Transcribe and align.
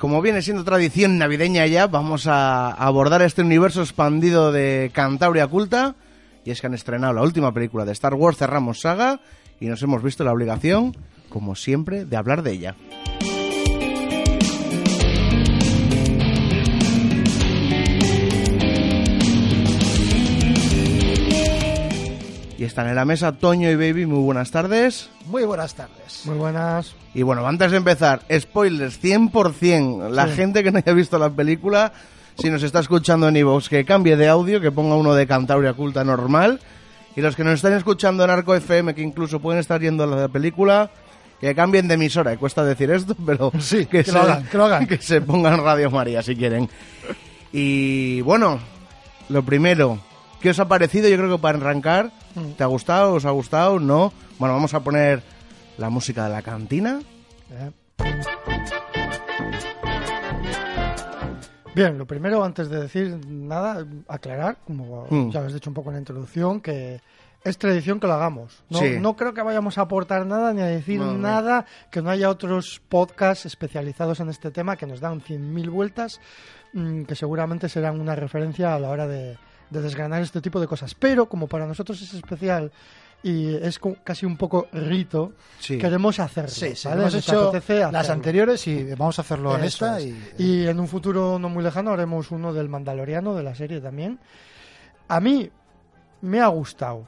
Como 0.00 0.22
viene 0.22 0.40
siendo 0.40 0.64
tradición 0.64 1.18
navideña 1.18 1.66
ya, 1.66 1.86
vamos 1.86 2.26
a 2.26 2.70
abordar 2.70 3.20
este 3.20 3.42
universo 3.42 3.82
expandido 3.82 4.50
de 4.50 4.90
Cantabria 4.94 5.46
Culta. 5.46 5.94
Y 6.42 6.50
es 6.52 6.62
que 6.62 6.68
han 6.68 6.72
estrenado 6.72 7.12
la 7.12 7.20
última 7.20 7.52
película 7.52 7.84
de 7.84 7.92
Star 7.92 8.14
Wars, 8.14 8.38
cerramos 8.38 8.80
saga, 8.80 9.20
y 9.60 9.66
nos 9.66 9.82
hemos 9.82 10.02
visto 10.02 10.24
la 10.24 10.32
obligación, 10.32 10.96
como 11.28 11.54
siempre, 11.54 12.06
de 12.06 12.16
hablar 12.16 12.42
de 12.42 12.52
ella. 12.52 12.76
Y 22.60 22.64
están 22.64 22.88
en 22.88 22.94
la 22.94 23.06
mesa 23.06 23.32
Toño 23.32 23.70
y 23.70 23.74
Baby, 23.74 24.04
muy 24.04 24.18
buenas 24.18 24.50
tardes. 24.50 25.08
Muy 25.24 25.44
buenas 25.44 25.74
tardes. 25.74 26.26
Muy 26.26 26.36
buenas. 26.36 26.94
Y 27.14 27.22
bueno, 27.22 27.46
antes 27.46 27.70
de 27.70 27.78
empezar, 27.78 28.20
spoilers 28.38 29.02
100%. 29.02 30.10
La 30.10 30.26
gente 30.26 30.62
que 30.62 30.70
no 30.70 30.76
haya 30.76 30.92
visto 30.92 31.18
la 31.18 31.30
película, 31.30 31.94
si 32.38 32.50
nos 32.50 32.62
está 32.62 32.80
escuchando 32.80 33.28
en 33.28 33.36
iVoox, 33.38 33.70
que 33.70 33.86
cambie 33.86 34.14
de 34.14 34.28
audio, 34.28 34.60
que 34.60 34.70
ponga 34.70 34.94
uno 34.96 35.14
de 35.14 35.26
Cantabria 35.26 35.72
Culta 35.72 36.04
normal. 36.04 36.60
Y 37.16 37.22
los 37.22 37.34
que 37.34 37.44
nos 37.44 37.54
están 37.54 37.72
escuchando 37.72 38.24
en 38.24 38.28
Arco 38.28 38.54
FM, 38.54 38.94
que 38.94 39.00
incluso 39.00 39.40
pueden 39.40 39.58
estar 39.58 39.80
yendo 39.80 40.04
a 40.04 40.06
la 40.06 40.28
película, 40.28 40.90
que 41.40 41.54
cambien 41.54 41.88
de 41.88 41.94
emisora. 41.94 42.36
Cuesta 42.36 42.62
decir 42.62 42.90
esto, 42.90 43.16
pero 43.24 43.52
Sí, 43.58 43.86
que, 43.86 44.04
que 44.04 44.04
se, 44.04 44.12
lo 44.12 44.20
hagan, 44.20 44.44
que 44.44 44.58
lo 44.58 44.64
hagan. 44.66 44.86
que 44.86 44.98
se 44.98 45.22
pongan 45.22 45.64
Radio 45.64 45.90
María 45.90 46.22
si 46.22 46.36
quieren. 46.36 46.68
Y 47.54 48.20
bueno, 48.20 48.58
lo 49.30 49.42
primero, 49.42 49.98
¿qué 50.40 50.50
os 50.50 50.58
ha 50.58 50.68
parecido? 50.68 51.08
Yo 51.08 51.16
creo 51.16 51.36
que 51.36 51.42
para 51.42 51.58
arrancar, 51.58 52.10
Mm. 52.34 52.52
¿te 52.52 52.62
ha 52.62 52.66
gustado? 52.66 53.14
¿Os 53.14 53.24
ha 53.24 53.30
gustado? 53.30 53.78
¿No? 53.80 54.12
Bueno, 54.38 54.54
vamos 54.54 54.72
a 54.74 54.80
poner 54.80 55.22
la 55.78 55.90
música 55.90 56.24
de 56.24 56.30
la 56.30 56.42
cantina. 56.42 57.00
Eh. 57.50 57.70
Bien, 61.74 61.96
lo 61.96 62.06
primero, 62.06 62.42
antes 62.42 62.68
de 62.68 62.80
decir 62.80 63.18
nada, 63.26 63.86
aclarar, 64.08 64.58
como 64.66 65.06
Mm. 65.08 65.30
ya 65.30 65.38
habéis 65.38 65.54
dicho 65.54 65.70
un 65.70 65.74
poco 65.74 65.90
en 65.90 65.94
la 65.94 66.00
introducción, 66.00 66.60
que 66.60 67.00
es 67.44 67.58
tradición 67.58 68.00
que 68.00 68.06
lo 68.08 68.14
hagamos. 68.14 68.62
No, 68.68 68.78
Sí. 68.80 68.96
no 69.00 69.14
creo 69.16 69.32
que 69.32 69.42
vayamos 69.42 69.78
a 69.78 69.82
aportar 69.82 70.26
nada 70.26 70.52
ni 70.52 70.60
a 70.62 70.66
decir 70.66 70.98
No, 70.98 71.06
no. 71.12 71.18
nada, 71.18 71.64
que 71.90 72.02
no 72.02 72.10
haya 72.10 72.28
otros 72.28 72.82
podcasts 72.88 73.46
especializados 73.46 74.18
en 74.20 74.28
este 74.30 74.50
tema 74.50 74.76
que 74.76 74.86
nos 74.86 75.00
dan 75.00 75.20
100.000 75.20 75.70
vueltas, 75.70 76.20
mm, 76.72 77.04
que 77.04 77.14
seguramente 77.14 77.68
serán 77.68 78.00
una 78.00 78.14
referencia 78.16 78.74
a 78.74 78.78
la 78.80 78.90
hora 78.90 79.06
de, 79.06 79.38
de 79.70 79.80
desgranar 79.80 80.22
este 80.22 80.40
tipo 80.40 80.60
de 80.60 80.66
cosas. 80.66 80.94
Pero 80.94 81.26
como 81.28 81.46
para 81.46 81.66
nosotros 81.66 82.00
es 82.02 82.12
especial 82.14 82.70
y 83.22 83.54
es 83.54 83.78
casi 84.02 84.24
un 84.26 84.36
poco 84.36 84.66
rito, 84.72 85.32
Sí. 85.58 85.76
queremos 85.78 86.18
hacerlo. 86.18 86.48
Sí, 86.50 86.74
sí, 86.74 86.88
¿vale? 86.88 87.02
hemos 87.02 87.14
hecho 87.14 87.52
las 87.92 88.08
anteriores 88.10 88.66
y 88.66 88.84
vamos 88.94 89.18
a 89.18 89.22
hacerlo 89.22 89.56
en 89.56 89.64
esta. 89.64 89.98
es. 89.98 90.06
Y, 90.38 90.62
Y 90.62 90.66
en 90.66 90.80
un 90.80 90.88
futuro 90.88 91.38
no 91.38 91.48
muy 91.48 91.62
lejano 91.62 91.90
haremos 91.92 92.30
uno 92.30 92.52
del 92.52 92.68
Mandaloriano, 92.68 93.34
de 93.34 93.42
la 93.42 93.54
serie 93.54 93.80
también. 93.80 94.18
A 95.08 95.20
mí 95.20 95.50
me 96.22 96.40
ha 96.40 96.46
gustado, 96.48 97.06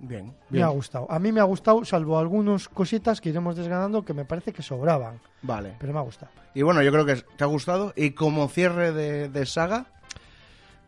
Bien, 0.00 0.26
me 0.26 0.32
bien. 0.50 0.64
ha 0.64 0.68
gustado. 0.68 1.10
A 1.10 1.18
mí 1.18 1.32
me 1.32 1.40
ha 1.40 1.44
gustado, 1.44 1.84
salvo 1.84 2.18
algunas 2.18 2.68
cositas 2.68 3.20
que 3.20 3.30
iremos 3.30 3.56
desgranando 3.56 4.04
que 4.04 4.14
me 4.14 4.24
parece 4.24 4.52
que 4.52 4.62
sobraban, 4.62 5.20
Vale. 5.42 5.74
pero 5.78 5.92
me 5.92 5.98
ha 5.98 6.02
gustado. 6.02 6.30
Y 6.54 6.62
bueno, 6.62 6.82
yo 6.82 6.92
creo 6.92 7.04
que 7.04 7.16
te 7.16 7.44
ha 7.44 7.46
gustado. 7.48 7.92
Y 7.96 8.10
como 8.12 8.48
cierre 8.48 8.92
de, 8.92 9.28
de 9.28 9.46
saga, 9.46 9.86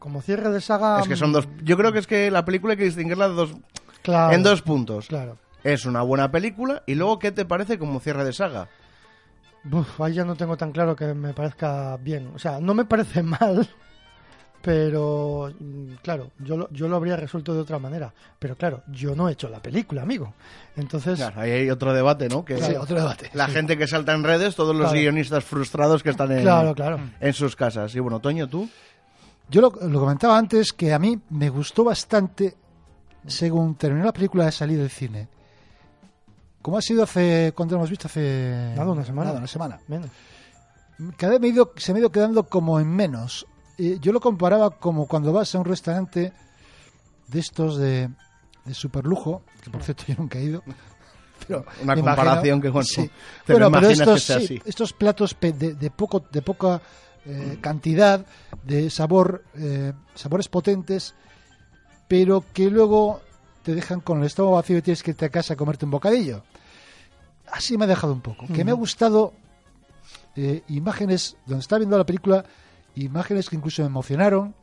Como 0.01 0.21
cierre 0.23 0.51
de 0.51 0.61
saga... 0.61 0.99
es 1.01 1.07
que 1.07 1.15
son 1.15 1.31
dos. 1.33 1.47
Yo 1.63 1.77
creo 1.77 1.93
que 1.93 2.01
es 2.01 2.09
que 2.09 2.29
la 2.33 2.45
película 2.45 2.73
hay 2.73 2.79
que 2.79 2.85
distinguirla 2.85 3.29
de 3.29 3.35
dos, 3.37 3.55
Claro, 4.03 4.35
en 4.35 4.43
dos 4.43 4.63
puntos. 4.63 5.07
Claro. 5.07 5.37
Es 5.63 5.85
una 5.87 6.03
buena 6.03 6.31
película. 6.33 6.83
Y 6.87 6.95
luego, 6.97 7.19
¿qué 7.21 7.31
te 7.31 7.45
parece 7.45 7.79
como 7.79 8.01
cierre 8.01 8.25
de 8.25 8.33
saga? 8.33 8.69
Uf, 9.71 10.01
ahí 10.01 10.15
ya 10.15 10.25
no 10.25 10.35
tengo 10.37 10.57
tan 10.57 10.73
claro 10.73 10.97
que 10.97 11.13
me 11.15 11.35
parezca 11.35 11.97
bien. 11.99 12.33
O 12.35 12.39
sea, 12.39 12.61
no 12.61 12.73
me 12.75 12.87
parece 12.87 13.23
mal, 13.23 13.69
pero 14.63 15.53
mm, 15.59 15.95
claro, 16.03 16.31
yo 16.39 16.57
lo, 16.57 16.71
yo 16.71 16.89
lo 16.89 16.97
habría 16.97 17.17
resuelto 17.17 17.55
de 17.55 17.61
otra 17.61 17.79
manera. 17.79 18.13
Pero 18.39 18.57
claro, 18.57 18.83
yo 18.89 19.15
no 19.15 19.29
he 19.29 19.33
hecho 19.33 19.49
la 19.49 19.61
película, 19.61 20.03
amigo. 20.03 20.35
Entonces, 20.77 21.19
Claro, 21.19 21.41
ahí 21.41 21.51
hay 21.51 21.71
otro 21.71 21.93
debate, 21.93 22.29
¿no? 22.29 22.45
Que 22.45 22.57
sí, 22.57 22.75
otro 22.75 22.97
debate. 22.97 23.31
la 23.35 23.49
gente 23.49 23.77
que 23.77 23.87
salta 23.87 24.15
en 24.15 24.25
redes, 24.25 24.55
todos 24.57 24.75
los 24.75 24.87
Claro. 24.91 25.01
guionistas 25.01 25.45
frustrados 25.45 26.03
que 26.03 26.11
están 26.11 26.33
en, 26.33 26.41
claro, 26.43 26.75
claro. 26.75 26.99
en 27.21 27.33
sus 27.35 27.57
casas. 27.57 27.95
Y 27.95 28.01
bueno, 28.01 28.21
Toño, 28.21 28.49
tú. 28.49 28.69
Yo 29.51 29.61
lo, 29.61 29.71
lo 29.89 30.01
comentaba 30.01 30.39
antes 30.39 30.73
que 30.73 30.93
a 30.93 30.99
mí 30.99 31.19
me 31.31 31.49
gustó 31.49 31.85
bastante 31.85 32.57
según 33.27 33.75
terminó 33.75 34.05
la 34.05 34.13
película 34.13 34.45
de 34.47 34.53
salir 34.53 34.79
del 34.79 34.91
cine. 34.91 35.29
Como 36.63 36.77
ha 36.79 36.83
sido 36.83 37.03
hace. 37.03 37.53
¿Cuánto 37.57 37.75
lo 37.75 37.81
hemos 37.81 37.91
visto? 37.91 38.07
Hace. 38.07 38.73
Nada, 38.77 38.93
una 38.93 39.05
semana. 39.05 39.27
Nada, 39.29 39.39
una 39.39 39.47
semana. 39.49 39.81
Menos. 39.89 40.11
Cada 41.17 41.33
vez 41.33 41.41
me 41.41 41.49
ido- 41.49 41.73
se 41.77 41.93
me 41.93 41.99
ha 41.99 42.01
ido 42.01 42.13
quedando 42.13 42.45
como 42.45 42.79
en 42.79 42.89
menos. 42.89 43.47
Eh, 43.79 43.97
yo 44.01 44.13
lo 44.13 44.21
comparaba 44.21 44.71
como 44.71 45.07
cuando 45.07 45.33
vas 45.33 45.55
a 45.55 45.59
un 45.59 45.65
restaurante 45.65 46.33
de 47.29 47.39
estos 47.41 47.79
de, 47.79 48.11
de 48.67 48.75
super 48.75 49.05
lujo, 49.07 49.43
que 49.63 49.71
por 49.71 49.83
cierto 49.83 50.05
yo 50.07 50.15
nunca 50.19 50.39
he 50.39 50.45
ido. 50.45 50.63
Pero 51.49 51.65
Una 51.83 51.95
comparación 51.97 52.59
imagino- 52.59 52.61
que, 52.61 52.69
bueno, 52.69 52.85
sí. 52.87 53.11
pero 53.47 53.69
imaginas 53.69 53.93
estos, 54.01 54.15
que 54.15 54.21
sea 54.21 54.39
sí, 54.41 54.45
así. 54.45 54.63
estos 54.67 54.93
platos 54.93 55.35
de 55.41 55.91
poco 55.91 56.21
de 56.31 56.43
poca 56.43 56.83
eh, 57.27 57.59
cantidad 57.61 58.25
de 58.65 58.91
sabor 58.91 59.45
eh, 59.55 59.93
sabores 60.15 60.49
potentes 60.49 61.15
pero 62.09 62.45
que 62.53 62.71
luego 62.71 63.21
te 63.63 63.75
dejan 63.75 64.01
con 64.01 64.19
el 64.19 64.27
estómago 64.27 64.57
vacío 64.57 64.79
y 64.79 64.83
tienes 64.83 65.03
que 65.03 65.13
irte 65.13 65.27
a 65.27 65.29
casa 65.29 65.55
a 65.55 65.57
comerte 65.57 65.85
un 65.85 65.93
bocadillo. 65.93 66.43
Así 67.53 67.79
me 67.79 67.85
ha 67.85 67.89
dejado 67.89 68.13
un 68.13 68.21
poco 68.21 68.47
que 68.53 68.65
me 68.65 68.73
ha 68.73 68.75
gustado 68.75 69.33
eh, 70.35 70.63
imágenes 70.69 71.37
donde 71.47 71.61
estaba 71.61 71.79
viendo 71.79 71.99
la 71.99 72.07
película 72.07 72.45
imágenes 72.97 73.49
que 73.49 73.57
incluso 73.57 73.83
me 73.83 73.89
emocionaron 73.89 74.55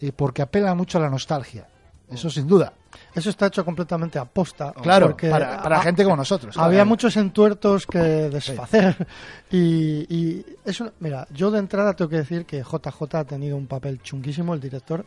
eh, 0.00 0.12
porque 0.12 0.42
apelan 0.42 0.76
mucho 0.76 0.98
a 0.98 1.00
la 1.00 1.10
nostalgia 1.10 1.68
eso 2.12 2.30
sin 2.30 2.46
duda 2.46 2.72
Eso 3.14 3.30
está 3.30 3.46
hecho 3.46 3.64
completamente 3.64 4.18
a 4.18 4.24
posta. 4.24 4.72
claro 4.72 5.08
porque 5.08 5.28
para, 5.30 5.62
para 5.62 5.78
ha- 5.78 5.82
gente 5.82 6.04
como 6.04 6.16
nosotros 6.16 6.56
Había 6.56 6.78
claro. 6.78 6.88
muchos 6.88 7.16
entuertos 7.16 7.86
que 7.86 7.98
desfacer. 7.98 9.06
Y, 9.50 10.06
y 10.14 10.46
es 10.64 10.80
una- 10.80 10.92
mira, 11.00 11.26
yo 11.32 11.50
de 11.50 11.58
entrada 11.58 11.94
tengo 11.94 12.08
que 12.08 12.16
decir 12.16 12.46
que 12.46 12.62
JJ 12.62 13.14
ha 13.18 13.24
tenido 13.24 13.56
un 13.56 13.66
papel 13.66 14.00
chunguísimo, 14.02 14.54
el 14.54 14.60
director, 14.60 15.04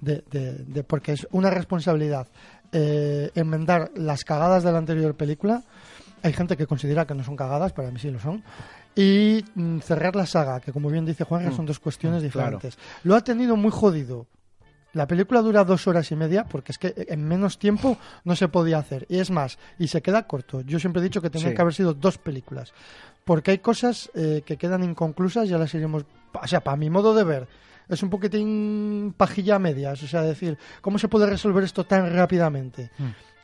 de, 0.00 0.24
de- 0.30 0.54
de- 0.64 0.82
porque 0.84 1.12
es 1.12 1.26
una 1.30 1.50
responsabilidad 1.50 2.26
eh, 2.72 3.30
enmendar 3.34 3.90
las 3.94 4.24
cagadas 4.24 4.62
de 4.64 4.72
la 4.72 4.78
anterior 4.78 5.14
película. 5.14 5.62
Hay 6.22 6.32
gente 6.32 6.56
que 6.56 6.66
considera 6.66 7.04
que 7.06 7.14
no 7.14 7.22
son 7.24 7.36
cagadas, 7.36 7.72
para 7.72 7.90
mí 7.90 7.98
sí 7.98 8.10
lo 8.10 8.18
son. 8.18 8.42
Y 8.94 9.44
mm, 9.54 9.80
cerrar 9.80 10.14
la 10.16 10.24
saga, 10.26 10.60
que 10.60 10.72
como 10.72 10.88
bien 10.88 11.04
dice 11.04 11.24
Juan, 11.24 11.54
son 11.54 11.66
dos 11.66 11.78
cuestiones 11.80 12.22
mm, 12.22 12.28
claro. 12.28 12.56
diferentes. 12.58 12.78
Lo 13.04 13.14
ha 13.14 13.20
tenido 13.22 13.56
muy 13.56 13.70
jodido. 13.70 14.26
La 14.94 15.06
película 15.06 15.40
dura 15.40 15.64
dos 15.64 15.86
horas 15.86 16.10
y 16.12 16.16
media 16.16 16.44
porque 16.44 16.72
es 16.72 16.78
que 16.78 16.92
en 17.08 17.26
menos 17.26 17.58
tiempo 17.58 17.96
no 18.24 18.36
se 18.36 18.48
podía 18.48 18.78
hacer. 18.78 19.06
Y 19.08 19.18
es 19.18 19.30
más, 19.30 19.58
y 19.78 19.88
se 19.88 20.02
queda 20.02 20.26
corto. 20.26 20.60
Yo 20.60 20.78
siempre 20.78 21.00
he 21.00 21.04
dicho 21.04 21.22
que 21.22 21.30
tenía 21.30 21.48
Sí. 21.48 21.54
que 21.54 21.62
haber 21.62 21.74
sido 21.74 21.94
dos 21.94 22.18
películas. 22.18 22.72
Porque 23.24 23.52
hay 23.52 23.58
cosas 23.58 24.10
eh, 24.14 24.42
que 24.44 24.56
quedan 24.56 24.82
inconclusas, 24.82 25.48
ya 25.48 25.56
las 25.58 25.72
iremos... 25.74 26.04
O 26.34 26.46
sea, 26.46 26.60
para 26.60 26.76
mi 26.76 26.90
modo 26.90 27.14
de 27.14 27.24
ver, 27.24 27.48
es 27.88 28.02
un 28.02 28.10
poquitín 28.10 29.14
pajilla 29.16 29.56
a 29.56 29.58
medias. 29.58 30.02
O 30.02 30.06
sea, 30.06 30.22
decir, 30.22 30.58
¿cómo 30.80 30.98
se 30.98 31.08
puede 31.08 31.26
resolver 31.26 31.62
esto 31.64 31.84
tan 31.84 32.12
rápidamente? 32.14 32.90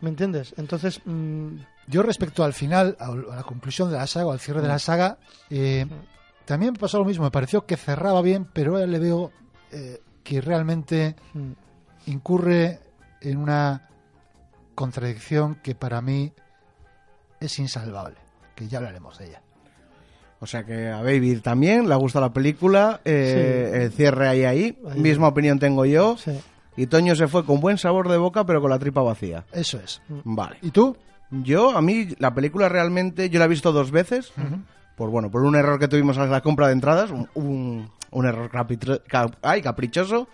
¿Me 0.00 0.10
entiendes? 0.10 0.54
Entonces, 0.58 1.00
mm, 1.04 1.56
Yo 1.86 2.02
respecto 2.02 2.44
al 2.44 2.52
final, 2.52 2.96
a 3.00 3.14
la 3.14 3.42
conclusión 3.44 3.90
de 3.90 3.96
la 3.96 4.06
saga, 4.06 4.26
o 4.26 4.32
al 4.32 4.40
cierre 4.40 4.60
de 4.60 4.68
la 4.68 4.78
saga, 4.78 5.16
eh, 5.48 5.86
también 6.44 6.72
me 6.74 6.78
pasó 6.78 6.98
lo 6.98 7.06
mismo. 7.06 7.24
Me 7.24 7.30
pareció 7.30 7.64
que 7.64 7.78
cerraba 7.78 8.20
bien, 8.20 8.46
pero 8.52 8.72
ahora 8.74 8.86
le 8.86 8.98
veo 8.98 9.32
eh, 9.72 10.02
que 10.28 10.42
realmente 10.42 11.16
mm, 11.32 11.52
incurre 12.10 12.80
en 13.22 13.38
una 13.38 13.88
contradicción 14.74 15.54
que 15.62 15.74
para 15.74 16.02
mí 16.02 16.34
es 17.40 17.58
insalvable. 17.58 18.16
Que 18.54 18.68
ya 18.68 18.76
hablaremos 18.76 19.16
de 19.18 19.28
ella. 19.28 19.40
O 20.40 20.46
sea 20.46 20.64
que 20.64 20.88
a 20.90 20.98
Baby 21.00 21.36
también 21.40 21.88
le 21.88 21.94
gusta 21.94 22.20
la 22.20 22.30
película, 22.32 23.00
eh, 23.06 23.70
Sí. 23.72 23.78
el 23.84 23.92
cierre 23.92 24.28
ahí, 24.28 24.44
ahí. 24.44 24.78
Ahí. 24.86 25.00
Misma 25.00 25.28
opinión 25.28 25.58
tengo 25.58 25.86
yo. 25.86 26.18
sí. 26.18 26.38
Y 26.76 26.86
Toño 26.86 27.16
se 27.16 27.26
fue 27.26 27.44
con 27.44 27.58
buen 27.60 27.76
sabor 27.78 28.08
de 28.08 28.18
boca, 28.18 28.44
pero 28.44 28.60
con 28.60 28.68
la 28.70 28.78
tripa 28.78 29.00
vacía. 29.00 29.44
Eso 29.52 29.80
es. 29.80 30.00
Vale. 30.08 30.58
¿Y 30.62 30.70
tú? 30.70 30.94
Yo, 31.30 31.76
a 31.76 31.80
mí, 31.82 32.14
la 32.18 32.34
película 32.34 32.68
realmente, 32.68 33.30
yo 33.30 33.38
la 33.40 33.46
he 33.46 33.48
visto 33.48 33.72
dos 33.72 33.90
veces. 33.90 34.30
Por 34.98 35.08
bueno, 35.10 35.30
por 35.30 35.42
un 35.44 35.54
error 35.54 35.78
que 35.78 35.88
tuvimos 35.88 36.18
a 36.18 36.26
la 36.26 36.42
compra 36.42 36.66
de 36.66 36.74
entradas, 36.74 37.10
un, 37.10 37.28
un, 37.34 37.90
un 38.10 38.26
error 38.26 38.50
ay, 39.42 39.62
caprichoso. 39.62 40.28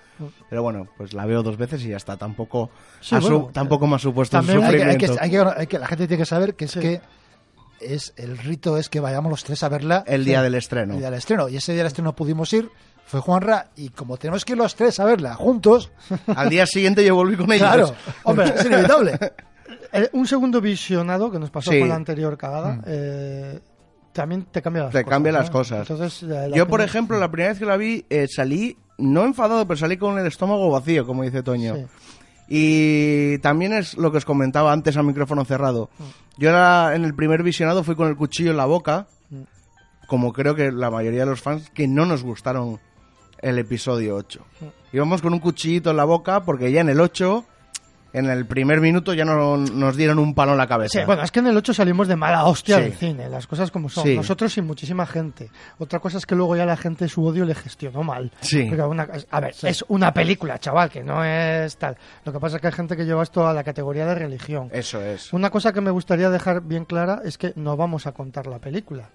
Pero 0.51 0.63
bueno, 0.63 0.89
pues 0.97 1.13
la 1.13 1.27
veo 1.27 1.43
dos 1.43 1.57
veces 1.57 1.85
y 1.85 1.89
ya 1.91 1.97
está. 1.99 2.17
Tampoco, 2.17 2.71
Sí, 3.01 3.15
ha 3.15 3.21
su- 3.21 3.29
bueno, 3.29 3.51
tampoco 3.53 3.87
me 3.87 3.97
ha 3.97 3.99
supuesto 3.99 4.39
un 4.39 4.47
también 4.47 4.65
Hay 4.65 4.77
que, 4.77 4.83
hay 4.85 4.97
que- 4.99 5.07
sufrimiento. 5.09 5.23
hay 5.23 5.31
que- 5.55 5.61
hay 5.61 5.67
que- 5.67 5.79
la 5.79 5.87
gente 5.87 6.09
tiene 6.09 6.21
que 6.23 6.27
saber 6.27 6.55
que 6.55 6.65
es 6.65 6.71
Sí. 6.73 6.81
que 6.81 7.01
es 7.81 8.15
el 8.17 8.39
rito 8.39 8.79
es 8.79 8.89
que 8.89 9.01
vayamos 9.01 9.31
los 9.31 9.45
tres 9.45 9.63
a 9.63 9.69
verla 9.69 10.03
El 10.07 10.25
día 10.25 10.41
del 10.41 10.55
estreno. 10.55 10.95
el 10.95 11.01
día 11.01 11.11
del 11.11 11.19
estreno. 11.19 11.49
Y 11.49 11.57
ese 11.57 11.73
día 11.73 11.83
del 11.83 11.89
estreno 11.89 12.15
pudimos 12.17 12.51
ir, 12.55 12.71
fue 13.05 13.21
Juanra, 13.21 13.67
y 13.77 13.91
como 13.91 14.17
tenemos 14.17 14.45
que 14.47 14.53
ir 14.53 14.59
los 14.59 14.75
tres 14.77 14.99
a 15.01 15.05
verla 15.05 15.35
juntos, 15.35 15.91
Al 16.35 16.49
día 16.49 16.65
siguiente 16.67 17.05
yo 17.05 17.15
volví 17.17 17.37
con 17.37 17.53
ellos. 17.53 17.69
claro, 17.69 17.95
hombre, 18.25 18.55
es 18.57 18.65
inevitable. 18.65 19.19
Eh, 19.97 20.11
un 20.13 20.27
segundo 20.27 20.61
visionado 20.61 21.31
que 21.31 21.39
nos 21.39 21.51
pasó 21.51 21.71
Sí. 21.71 21.79
con 21.79 21.89
la 21.89 21.95
anterior 21.95 22.37
cagada. 22.37 22.81
eh, 22.85 23.61
también 24.15 24.47
te 24.51 24.63
cambia 24.63 24.85
las 24.85 24.93
Te 24.93 25.03
cosas. 25.05 25.11
cambia 25.11 25.33
¿no? 25.33 25.39
las 25.39 25.51
cosas. 25.51 25.91
Entonces, 25.91 26.23
la 26.23 26.49
Yo, 26.49 26.67
por 26.67 26.81
ejemplo, 26.81 27.19
la 27.19 27.31
primera 27.31 27.51
vez 27.51 27.59
que 27.59 27.67
la 27.67 27.77
vi, 27.77 28.07
eh, 28.09 28.27
salí, 28.29 28.79
no 28.97 29.25
enfadado, 29.25 29.67
pero 29.67 29.77
salí 29.77 29.97
con 29.99 30.19
el 30.19 30.27
estómago 30.27 30.71
vacío, 30.71 31.05
como 31.05 31.23
dice 31.25 31.43
Toño. 31.43 31.75
Sí. 31.77 31.85
Y 32.49 33.39
también 33.39 33.73
es 33.73 33.97
lo 33.97 34.11
que 34.13 34.19
os 34.19 34.25
comentaba 34.25 34.73
antes 34.73 34.97
al 34.97 35.05
micrófono 35.05 35.45
cerrado. 35.45 35.91
Yo 36.37 36.51
era, 36.51 36.95
en 36.95 37.05
el 37.05 37.15
primer 37.15 37.43
visionado 37.43 37.83
fui 37.85 37.95
con 37.95 38.09
el 38.09 38.17
cuchillo 38.17 38.51
en 38.51 38.57
la 38.59 38.67
boca, 38.67 39.07
como 40.07 40.33
creo 40.33 40.55
que 40.55 40.71
la 40.71 40.91
mayoría 40.91 41.21
de 41.21 41.27
los 41.27 41.41
fans 41.41 41.71
que 41.71 41.89
no 41.89 42.05
nos 42.07 42.23
gustaron 42.23 42.79
el 43.41 43.59
episodio 43.59 44.17
8. 44.17 44.45
Íbamos 44.93 45.23
con 45.23 45.33
un 45.33 45.41
cuchillito 45.41 45.91
en 45.91 45.97
la 45.97 46.05
boca 46.05 46.45
porque 46.45 46.71
ya 46.71 46.83
en 46.83 46.91
el 46.91 47.01
8, 47.01 47.45
en 48.15 48.31
el 48.31 48.47
primer 48.47 48.81
minuto 48.81 49.13
ya 49.13 49.27
no, 49.27 49.59
nos 49.59 49.97
dieron 49.97 50.19
un 50.19 50.35
palo 50.35 50.53
en 50.53 50.59
la 50.59 50.67
cabeza. 50.67 51.01
Sí, 51.01 51.05
bueno, 51.05 51.23
es 51.23 51.31
que 51.31 51.41
en 51.41 51.49
el 51.49 51.57
8 51.59 51.75
salimos 51.75 52.09
de 52.09 52.17
mala 52.17 52.45
hostia 52.47 52.77
Sí. 52.77 52.83
del 52.85 52.93
cine, 52.95 53.29
las 53.29 53.47
cosas 53.47 53.71
como 53.71 53.91
son. 53.91 54.05
Sí. 54.05 54.17
Nosotros 54.17 54.57
y 54.57 54.63
muchísima 54.63 55.05
gente. 55.05 55.51
Otra 55.79 55.99
cosa 55.99 56.17
es 56.19 56.25
que 56.25 56.35
luego 56.35 56.57
ya 56.57 56.65
la 56.65 56.77
gente 56.79 57.07
su 57.09 57.23
odio 57.25 57.45
le 57.45 57.55
gestionó 57.55 58.03
mal. 58.03 58.33
Sí. 58.41 58.63
Una- 58.71 59.09
a 59.31 59.41
ver, 59.41 59.55
es 59.63 59.85
una 59.89 60.15
película, 60.15 60.59
chaval, 60.59 60.89
que 60.89 61.03
no 61.05 61.23
es 61.25 61.77
tal. 61.77 61.97
Lo 62.25 62.33
que 62.33 62.39
pasa 62.41 62.57
es 62.57 62.61
que 62.63 62.69
hay 62.69 62.73
gente 62.73 62.97
que 62.97 63.05
lleva 63.05 63.23
esto 63.23 63.47
a 63.47 63.53
la 63.53 63.65
categoría 63.65 64.07
de 64.07 64.15
religión. 64.15 64.71
Eso 64.73 65.03
es. 65.03 65.33
Una 65.33 65.51
cosa 65.51 65.73
que 65.73 65.81
me 65.83 65.91
gustaría 65.91 66.31
dejar 66.31 66.63
bien 66.63 66.85
clara 66.87 67.21
es 67.25 67.37
que 67.37 67.53
no 67.57 67.77
vamos 67.77 68.07
a 68.07 68.13
contar 68.13 68.47
la 68.47 68.61
película. 68.61 69.11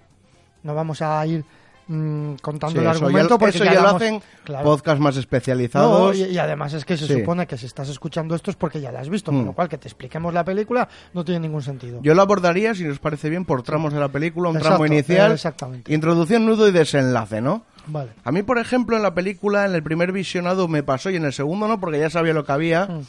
No 0.62 0.76
vamos 0.76 1.02
a 1.02 1.26
ir 1.26 1.46
mm, 1.90 2.36
contando 2.42 2.72
Sí, 2.72 2.78
el 2.78 2.84
eso 2.92 2.92
argumento 3.06 3.34
ya, 3.36 3.38
porque 3.40 3.58
eso 3.58 3.66
ya 3.66 3.74
ya 3.74 3.82
lo 3.82 3.88
hacen 3.90 4.22
claro. 4.46 4.64
podcasts 4.64 5.00
más 5.02 5.16
No, 5.16 5.20
especializados. 5.20 6.16
y, 6.18 6.24
y 6.26 6.38
además 6.38 6.74
es 6.74 6.86
que 6.86 6.96
se 6.96 7.08
Sí. 7.08 7.20
supone 7.20 7.46
que 7.48 7.58
si 7.58 7.66
estás 7.66 7.90
escuchando 7.90 8.36
esto 8.36 8.52
es 8.52 8.56
porque 8.58 8.80
ya 8.80 8.92
la 8.92 9.00
has 9.02 9.10
visto, 9.10 9.32
Mm. 9.32 9.36
con 9.38 9.46
lo 9.48 9.54
cual 9.54 9.68
que 9.68 9.78
te 9.78 9.88
expliquemos 9.88 10.34
la 10.34 10.46
película 10.46 10.88
no 11.14 11.26
tiene 11.26 11.42
ningún 11.42 11.62
sentido. 11.62 12.00
Yo 12.02 12.14
lo 12.16 12.22
abordaría, 12.22 12.74
si 12.76 12.88
os 12.88 13.00
parece 13.00 13.30
bien, 13.30 13.44
por 13.44 13.64
tramos 13.64 13.92
de 13.92 14.00
la 14.00 14.08
película, 14.10 14.50
un 14.50 14.56
Exacto, 14.58 14.78
tramo 14.78 14.86
inicial, 14.94 15.32
eh, 15.32 15.34
exactamente. 15.34 15.94
introducción, 15.94 16.46
nudo 16.46 16.68
y 16.68 16.72
desenlace, 16.72 17.42
¿no? 17.42 17.64
Vale. 17.88 18.12
A 18.24 18.32
mí, 18.32 18.44
por 18.44 18.60
ejemplo, 18.60 18.96
en 18.96 19.02
la 19.04 19.14
película, 19.16 19.66
en 19.66 19.74
el 19.74 19.82
primer 19.82 20.12
visionado 20.12 20.68
me 20.68 20.84
pasó 20.84 21.10
y 21.10 21.16
en 21.16 21.26
el 21.26 21.34
segundo 21.34 21.68
no, 21.68 21.80
porque 21.80 22.00
ya 22.00 22.10
sabía 22.12 22.34
lo 22.34 22.46
que 22.46 22.52
había, 22.52 22.86
Mm. 22.86 23.02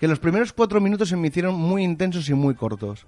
que 0.00 0.08
los 0.08 0.18
primeros 0.18 0.52
cuatro 0.54 0.80
minutos 0.80 1.10
se 1.10 1.16
me 1.16 1.28
hicieron 1.28 1.54
muy 1.54 1.84
intensos 1.84 2.28
y 2.30 2.34
muy 2.34 2.54
cortos. 2.54 3.04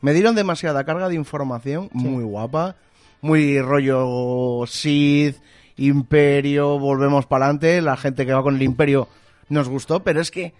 Me 0.00 0.12
dieron 0.14 0.34
demasiada 0.36 0.84
carga 0.84 1.08
de 1.08 1.16
información, 1.16 1.90
muy 1.92 2.22
guapa, 2.24 2.76
muy 3.22 3.60
rollo 3.60 4.66
Sith, 4.66 5.36
Imperio, 5.76 6.78
volvemos 6.78 7.26
para 7.26 7.46
adelante, 7.46 7.80
la 7.80 7.96
gente 7.96 8.26
que 8.26 8.32
va 8.32 8.42
con 8.42 8.56
el 8.56 8.62
Imperio 8.62 9.08
nos 9.48 9.68
gustó, 9.68 10.02
pero 10.04 10.20
es 10.20 10.30
que 10.30 10.54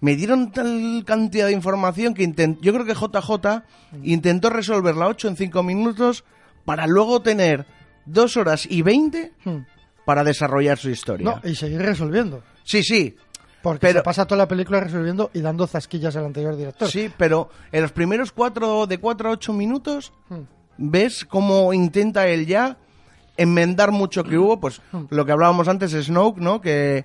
me 0.00 0.16
dieron 0.16 0.52
tal 0.52 1.02
cantidad 1.06 1.46
de 1.46 1.52
información 1.52 2.14
que 2.14 2.24
intent- 2.26 2.58
yo 2.60 2.72
creo 2.72 2.86
que 2.86 2.94
JJ 2.94 3.62
intentó 4.04 4.50
resolver 4.50 4.96
la 4.96 5.08
8 5.08 5.28
en 5.28 5.36
5 5.36 5.62
minutos 5.62 6.24
para 6.64 6.86
luego 6.86 7.20
tener 7.22 7.66
2 8.06 8.36
horas 8.36 8.66
y 8.70 8.82
20 8.82 9.32
Mm. 9.44 9.58
para 10.04 10.24
desarrollar 10.24 10.78
su 10.78 10.90
historia. 10.90 11.24
No, 11.42 11.48
y 11.48 11.54
seguir 11.54 11.80
resolviendo. 11.82 12.42
Sí, 12.64 12.82
sí, 12.82 13.16
Porque 13.62 13.78
Pero- 13.78 14.00
se 14.00 14.02
pasa 14.02 14.26
toda 14.26 14.38
la 14.38 14.48
película 14.48 14.80
resolviendo 14.80 15.30
y 15.34 15.40
dando 15.40 15.68
zasquillas 15.68 16.16
al 16.16 16.24
anterior 16.24 16.56
director. 16.56 16.88
sí, 16.90 17.08
pero 17.16 17.48
en 17.70 17.82
los 17.82 17.92
primeros 17.92 18.32
cuatro, 18.32 18.88
de 18.88 18.98
4 18.98 19.28
a 19.28 19.32
8 19.34 19.52
minutos 19.52 20.12
Mm. 20.30 20.40
Ves 20.78 21.24
cómo 21.24 21.72
intenta 21.72 22.26
él 22.28 22.46
ya 22.46 22.76
enmendar 23.36 23.92
mucho 23.92 24.24
que 24.24 24.36
hubo, 24.38 24.60
pues 24.60 24.80
lo 25.10 25.24
que 25.24 25.32
hablábamos 25.32 25.68
antes, 25.68 25.92
Snoke, 25.92 26.38
¿no? 26.38 26.60
Que 26.60 27.04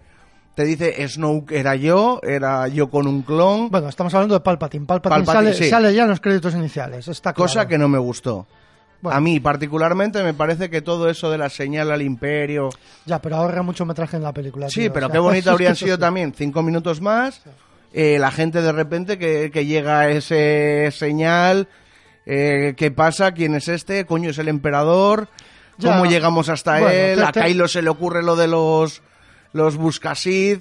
te 0.55 0.65
dice, 0.65 1.07
Snoke 1.07 1.51
era 1.53 1.75
yo, 1.75 2.19
era 2.23 2.67
yo 2.67 2.89
con 2.89 3.07
un 3.07 3.21
clon, 3.21 3.69
Bueno, 3.69 3.89
estamos 3.89 4.13
hablando 4.13 4.35
de 4.35 4.41
Palpatine. 4.41 4.85
Palpatine, 4.85 5.25
Palpatine, 5.25 5.53
sale, 5.53 5.63
sí. 5.65 5.69
sale 5.69 5.93
ya 5.93 6.03
en 6.03 6.09
los 6.09 6.19
créditos 6.19 6.53
iniciales. 6.55 7.07
Está 7.07 7.33
claro. 7.33 7.47
cosa 7.47 7.67
que 7.67 7.77
no 7.77 7.87
me 7.87 7.97
gustó. 7.97 8.45
Bueno. 8.99 9.15
A 9.15 9.21
mí 9.21 9.39
particularmente 9.39 10.23
me 10.23 10.33
parece 10.33 10.71
que 10.71 10.81
todo 10.81 11.07
eso 11.09 11.29
de 11.29 11.37
la 11.37 11.49
señal 11.49 11.91
al 11.91 12.01
imperio... 12.01 12.69
Ya, 13.05 13.21
pero 13.21 13.35
ahorra 13.35 13.61
mucho 13.61 13.85
metraje 13.85 14.17
en 14.17 14.23
la 14.23 14.33
película. 14.33 14.69
Sí, 14.69 14.81
tío, 14.81 14.93
pero 14.93 15.05
o 15.05 15.09
sea, 15.09 15.13
qué 15.13 15.19
bonito 15.19 15.51
habrían 15.51 15.75
sí. 15.75 15.85
sido 15.85 15.99
también 15.99 16.33
cinco 16.35 16.63
minutos 16.63 16.99
más. 16.99 17.43
eh, 17.93 18.17
la 18.19 18.31
gente 18.31 18.61
de 18.61 18.71
repente 18.71 19.19
que, 19.19 19.51
que 19.51 19.65
llega 19.67 20.09
ese 20.09 20.89
señal. 20.91 21.67
Eh, 22.29 22.74
¿Qué 22.75 22.91
pasa? 22.91 23.31
¿Quién 23.31 23.56
es 23.56 23.68
este? 23.69 24.06
Coño, 24.06 24.29
es 24.31 24.38
el 24.38 24.50
emperador. 24.50 25.29
Ya. 25.77 25.94
¿Cómo 25.94 26.06
llegamos 26.06 26.50
hasta 26.50 26.74
Bueno, 26.79 26.89
él? 26.89 27.19
te- 27.31 27.39
A 27.41 27.45
Kylo 27.45 27.68
se 27.68 27.81
le 27.81 27.89
ocurre 27.89 28.21
lo 28.24 28.35
de 28.35 28.47
los, 28.47 29.01
los 29.53 29.77
Buscasid. 29.77 30.59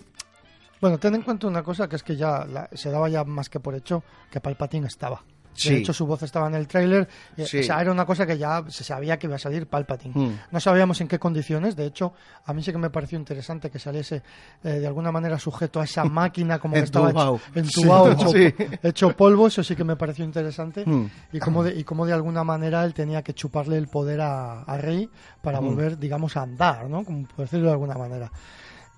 Bueno, 0.81 0.99
ten 0.99 1.15
en 1.15 1.23
cuenta 1.23 1.47
una 1.47 1.63
cosa, 1.63 1.89
que 1.89 1.97
es 1.97 2.03
que 2.03 2.17
ya 2.17 2.45
la- 2.45 2.69
se 2.73 2.91
daba 2.91 3.09
ya 3.09 3.25
más 3.25 3.49
que 3.49 3.59
por 3.59 3.75
hecho 3.75 4.05
que 4.31 4.41
Palpatine 4.41 4.87
estaba. 4.87 5.23
De 5.65 5.77
hecho, 5.79 5.93
su 5.93 6.07
voz 6.07 6.23
estaba 6.23 6.47
en 6.49 6.55
el 6.55 6.67
tráiler. 6.69 7.09
eh, 7.37 7.47
Sí. 7.47 7.59
O 7.61 7.63
sea, 7.63 7.81
era 7.81 7.91
una 7.93 8.05
cosa 8.07 8.27
que 8.27 8.37
ya 8.39 8.65
se 8.69 8.85
sabía 8.85 9.19
que 9.19 9.27
iba 9.27 9.37
a 9.37 9.39
salir 9.39 9.67
Palpatine. 9.67 10.15
Hmm. 10.15 10.39
No 10.51 10.61
sabíamos 10.61 11.01
en 11.01 11.09
qué 11.09 11.19
condiciones. 11.19 11.77
De 11.77 11.87
hecho, 11.87 12.13
a 12.45 12.53
mí 12.53 12.63
sí 12.63 12.73
que 12.73 12.79
me 12.79 12.91
pareció 12.91 13.19
interesante 13.19 13.71
que 13.71 13.79
saliese 13.79 14.23
eh, 14.65 14.69
de 14.81 14.87
alguna 14.87 15.11
manera 15.13 15.39
sujeto 15.39 15.81
a 15.81 15.85
esa 15.85 16.05
máquina 16.07 16.59
como 16.59 16.75
que 16.75 16.81
estaba 16.81 17.07
Entubado. 17.09 17.41
hecho, 17.55 17.61
entubado, 17.61 18.29
Sí, 18.33 18.55
hecho, 18.83 19.17
polvo. 19.17 19.47
Eso 19.47 19.63
sí 19.65 19.75
que 19.77 19.85
me 19.85 19.97
pareció 19.97 20.25
interesante. 20.25 20.85
Hmm. 20.87 21.09
Y 21.33 21.39
cómo 21.39 21.63
de, 21.65 21.75
y 21.75 21.85
cómo 21.85 22.07
de 22.07 22.13
alguna 22.13 22.45
manera 22.45 22.85
él 22.85 22.95
tenía 22.95 23.23
que 23.23 23.35
chuparle 23.35 23.77
el 23.79 23.89
poder 23.89 24.21
a, 24.21 24.63
a 24.63 24.77
Rey 24.79 25.09
para 25.43 25.61
Hmm. 25.61 25.65
volver, 25.67 25.99
digamos, 25.99 26.37
a 26.37 26.43
andar, 26.43 26.89
¿no? 26.89 27.05
Como 27.05 27.27
por 27.27 27.45
decirlo 27.45 27.67
de 27.67 27.73
alguna 27.73 27.95
manera. 27.95 28.31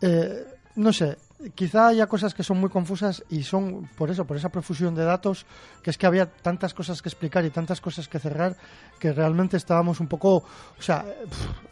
Eh, 0.00 0.44
no 0.76 0.92
sé, 0.92 1.16
quizá 1.54 1.88
haya 1.88 2.06
cosas 2.08 2.34
que 2.34 2.42
son 2.42 2.58
muy 2.58 2.68
confusas 2.68 3.22
y 3.30 3.42
son 3.44 3.88
por 3.96 4.10
eso, 4.10 4.24
por 4.24 4.36
esa 4.36 4.48
profusión 4.48 4.94
de 4.94 5.04
datos, 5.04 5.46
que 5.82 5.90
es 5.90 5.98
que 5.98 6.06
había 6.06 6.26
tantas 6.26 6.74
cosas 6.74 7.00
que 7.00 7.08
explicar 7.08 7.44
y 7.44 7.50
tantas 7.50 7.80
cosas 7.80 8.08
que 8.08 8.18
cerrar 8.18 8.56
que 8.98 9.12
realmente 9.12 9.56
estábamos 9.56 10.00
un 10.00 10.08
poco, 10.08 10.36
o 10.38 10.82
sea, 10.82 11.04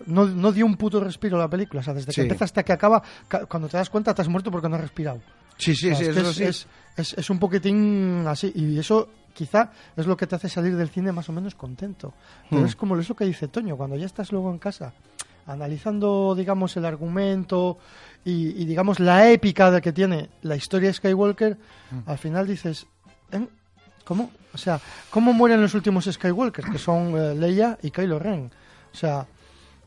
no, 0.07 0.27
no 0.27 0.53
dio 0.53 0.65
un 0.67 0.77
puto 0.77 1.01
respiro 1.01 1.37
la 1.37 1.49
película, 1.49 1.81
o 1.81 1.83
sea, 1.85 1.95
desde 1.95 2.13
Sí. 2.13 2.17
que 2.17 2.23
empieza 2.23 2.45
hasta 2.45 2.63
que 2.63 2.73
acaba, 2.73 3.03
ca- 3.27 3.47
cuando 3.47 3.69
te 3.69 3.77
das 3.77 3.91
cuenta 3.91 4.15
te 4.15 4.23
has 4.23 4.29
muerto 4.29 4.51
porque 4.53 4.69
no 4.69 4.77
has 4.77 4.83
respirado. 4.83 5.21
Sí, 5.59 5.75
sí, 5.75 5.91
O 5.91 5.97
sea, 5.97 6.05
sí, 6.05 6.11
es, 6.11 6.17
eso 6.17 6.31
es, 6.31 6.37
sí. 6.37 6.45
es- 6.45 6.67
es- 6.97 7.19
es 7.19 7.31
un 7.31 7.39
poquitín 7.39 8.25
así 8.29 8.53
y 8.55 8.79
eso 8.79 9.09
quizá 9.35 9.71
es 9.97 10.07
lo 10.07 10.17
que 10.17 10.27
te 10.27 10.37
hace 10.37 10.49
salir 10.49 10.77
del 10.77 10.91
cine 10.91 11.11
más 11.13 11.29
o 11.29 11.33
menos 11.33 11.55
contento. 11.55 12.15
Pero 12.49 12.63
Hmm. 12.63 12.67
es 12.67 12.77
como 12.77 12.97
eso 12.99 13.17
que 13.17 13.25
dice 13.25 13.49
Toño, 13.49 13.77
cuando 13.77 13.97
ya 13.97 14.07
estás 14.07 14.31
luego 14.33 14.51
en 14.51 14.59
casa 14.59 14.93
analizando, 15.47 16.35
digamos, 16.35 16.77
el 16.77 16.85
argumento 16.85 17.79
y, 18.27 18.61
y, 18.61 18.65
digamos, 18.67 19.01
la 19.01 19.31
épica 19.31 19.71
de 19.71 19.81
que 19.81 19.93
tiene 19.93 20.29
la 20.43 20.57
historia 20.57 20.89
de 20.89 20.95
Skywalker, 20.95 21.57
Hmm. 21.91 22.11
al 22.11 22.19
final 22.19 22.47
dices, 22.47 22.87
¿eh? 23.31 23.47
¿cómo? 24.05 24.31
O 24.53 24.59
sea, 24.59 24.81
¿cómo 25.11 25.33
mueren 25.33 25.63
los 25.63 25.73
últimos 25.75 26.05
Skywalkers? 26.11 26.69
Que 26.69 26.79
son 26.79 27.17
eh, 27.17 27.35
Leia 27.35 27.79
y 27.83 27.91
Kylo 27.93 28.19
Ren. 28.19 28.51
O 28.93 28.97
sea, 28.97 29.27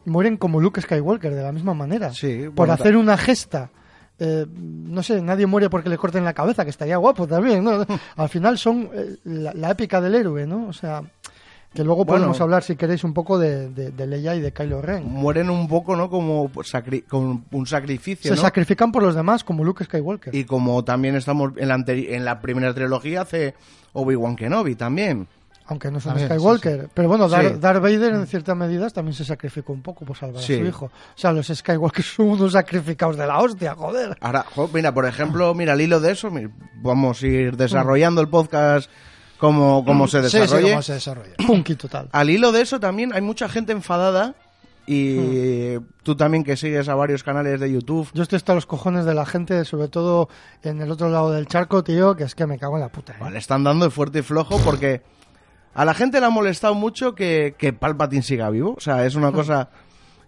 mueren 0.06 0.38
como 0.38 0.62
Luke 0.62 0.82
Skywalker, 0.82 1.36
de 1.36 1.44
la 1.44 1.52
misma 1.52 1.74
manera. 1.74 2.14
Sí, 2.14 2.44
por 2.46 2.54
bueno, 2.68 2.74
hacer 2.74 2.96
una 2.96 3.18
gesta. 3.18 3.70
Eh, 4.18 4.46
no 4.50 5.02
sé, 5.04 5.22
nadie 5.22 5.46
muere 5.46 5.70
porque 5.70 5.90
le 5.90 5.98
corten 5.98 6.24
la 6.24 6.34
cabeza, 6.34 6.64
que 6.64 6.70
estaría 6.72 6.98
guapo 6.98 7.28
también, 7.28 7.64
¿no? 7.64 7.86
Al 8.16 8.30
final 8.30 8.58
son 8.58 8.90
eh, 8.94 9.18
la, 9.26 9.54
la 9.54 9.72
épica 9.72 10.00
del 10.02 10.16
héroe, 10.16 10.46
¿no? 10.48 10.68
O 10.68 10.74
sea, 10.74 11.02
que 11.74 11.84
luego 11.84 12.04
Bueno. 12.06 12.22
podemos 12.22 12.42
hablar, 12.42 12.64
si 12.64 12.76
queréis, 12.76 13.04
un 13.04 13.14
poco 13.14 13.38
de, 13.38 13.70
de, 13.70 13.92
de 13.92 14.08
Leia 14.08 14.36
y 14.36 14.42
de 14.42 14.52
Kylo 14.52 14.82
Ren. 14.82 15.04
Mueren 15.08 15.50
un 15.50 15.68
poco, 15.68 15.96
¿no? 15.96 16.10
Como 16.10 16.50
sacri- 16.64 17.06
con 17.06 17.46
un 17.52 17.68
sacrificio, 17.68 18.30
Se 18.32 18.36
¿no? 18.36 18.42
sacrifican 18.42 18.92
por 18.92 19.04
los 19.04 19.14
demás, 19.16 19.44
como 19.44 19.64
Luke 19.64 19.84
Skywalker. 19.86 20.34
Y 20.34 20.46
como 20.46 20.84
también 20.84 21.16
estamos 21.16 21.52
en 21.58 21.68
la, 21.68 21.84
en 21.88 22.26
la 22.26 22.42
primera 22.42 22.74
trilogía 22.74 23.22
hace 23.22 23.54
Obi-Wan 23.94 24.36
Kenobi 24.36 24.76
también. 24.76 25.28
Aunque 25.68 25.92
no 25.92 26.00
son 26.00 26.14
También, 26.14 26.30
Skywalker. 26.30 26.90
Pero 26.92 27.08
bueno, 27.08 27.30
Dar- 27.30 27.48
Sí. 27.54 27.60
Darth 27.60 27.80
Vader 27.84 28.14
en 28.16 28.26
ciertas 28.26 28.58
medidas 28.58 28.92
también 28.92 29.14
se 29.14 29.24
sacrificó 29.24 29.72
un 29.72 29.84
poco 29.84 30.04
por 30.04 30.18
salvar 30.18 30.42
Sí. 30.42 30.56
a 30.56 30.58
su 30.58 30.66
hijo. 30.66 30.86
O 30.86 30.92
sea, 31.14 31.32
los 31.32 31.46
Skywalker 31.46 32.04
son 32.04 32.30
unos 32.30 32.54
sacrificados 32.54 33.16
de 33.18 33.28
la 33.28 33.38
hostia, 33.38 33.76
joder. 33.76 34.18
Ahora, 34.20 34.44
jo, 34.56 34.68
mira, 34.74 34.92
por 34.92 35.06
ejemplo, 35.06 35.54
mira, 35.54 35.74
al 35.74 35.82
hilo 35.82 36.00
de 36.00 36.14
eso, 36.14 36.32
vamos 36.82 37.22
a 37.22 37.28
ir 37.28 37.56
desarrollando 37.56 38.20
el 38.22 38.30
podcast 38.30 38.90
como, 39.40 39.84
como 39.86 40.08
se 40.08 40.22
Sí, 40.24 40.30
sí, 40.30 40.40
desarrolle. 40.40 40.70
cómo 40.72 40.82
se 40.82 40.94
desarrolla. 40.94 41.34
Punky 41.48 41.76
total. 41.76 42.10
Al 42.12 42.30
hilo 42.30 42.52
de 42.52 42.62
eso 42.62 42.80
también 42.80 43.14
hay 43.14 43.22
mucha 43.22 43.50
gente 43.50 43.72
enfadada 43.72 44.36
y 44.86 45.78
tú 46.04 46.16
también 46.16 46.44
que 46.44 46.58
sigues 46.58 46.90
a 46.90 46.96
varios 46.96 47.24
canales 47.24 47.60
de 47.60 47.72
YouTube. 47.72 48.10
Yo 48.14 48.24
estoy 48.24 48.38
hasta 48.38 48.56
los 48.56 48.66
cojones 48.66 49.06
de 49.06 49.14
la 49.14 49.26
gente, 49.26 49.64
sobre 49.64 49.88
todo 49.88 50.30
en 50.64 50.82
el 50.82 50.90
otro 50.92 51.10
lado 51.10 51.32
del 51.32 51.46
charco, 51.48 51.84
tío, 51.84 52.16
que 52.16 52.24
es 52.24 52.34
que 52.34 52.48
me 52.48 52.58
cago 52.58 52.76
en 52.76 52.82
la 52.82 52.90
puta. 52.90 53.14
¿eh? 53.14 53.18
Vale, 53.20 53.38
están 53.38 53.64
dando 53.64 53.86
de 53.86 53.92
fuerte 53.92 54.20
y 54.20 54.22
flojo 54.24 54.58
porque 54.66 55.04
a 55.76 55.86
la 55.86 55.94
gente 55.94 56.20
le 56.20 56.26
ha 56.26 56.32
molestado 56.32 56.74
mucho 56.74 57.14
que, 57.14 57.54
que 57.58 57.72
Palpatine 57.72 58.24
siga 58.24 58.50
vivo. 58.50 58.74
O 58.78 58.82
sea, 58.82 59.06
es 59.06 59.14
una 59.14 59.32
cosa 59.32 59.70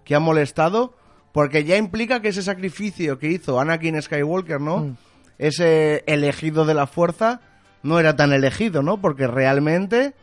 que 0.06 0.14
ha 0.14 0.20
molestado 0.20 0.94
porque 1.32 1.64
ya 1.64 1.78
implica 1.78 2.22
que 2.22 2.28
ese 2.28 2.44
sacrificio 2.44 3.18
que 3.18 3.28
hizo 3.32 3.60
Anakin 3.60 4.00
Skywalker, 4.00 4.62
¿no? 4.62 4.78
Mm. 4.78 4.98
Ese 5.40 6.04
elegido 6.06 6.66
de 6.66 6.76
la 6.76 6.86
fuerza 6.86 7.42
no 7.84 8.00
era 8.00 8.16
tan 8.16 8.32
elegido, 8.34 8.82
¿no? 8.84 9.02
Porque 9.02 9.28
realmente 9.28 10.14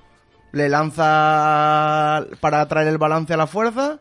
le 0.52 0.68
lanza 0.68 2.24
para 2.40 2.66
traer 2.68 2.88
el 2.88 2.98
balance 2.98 3.34
a 3.34 3.36
la 3.36 3.46
fuerza 3.46 3.98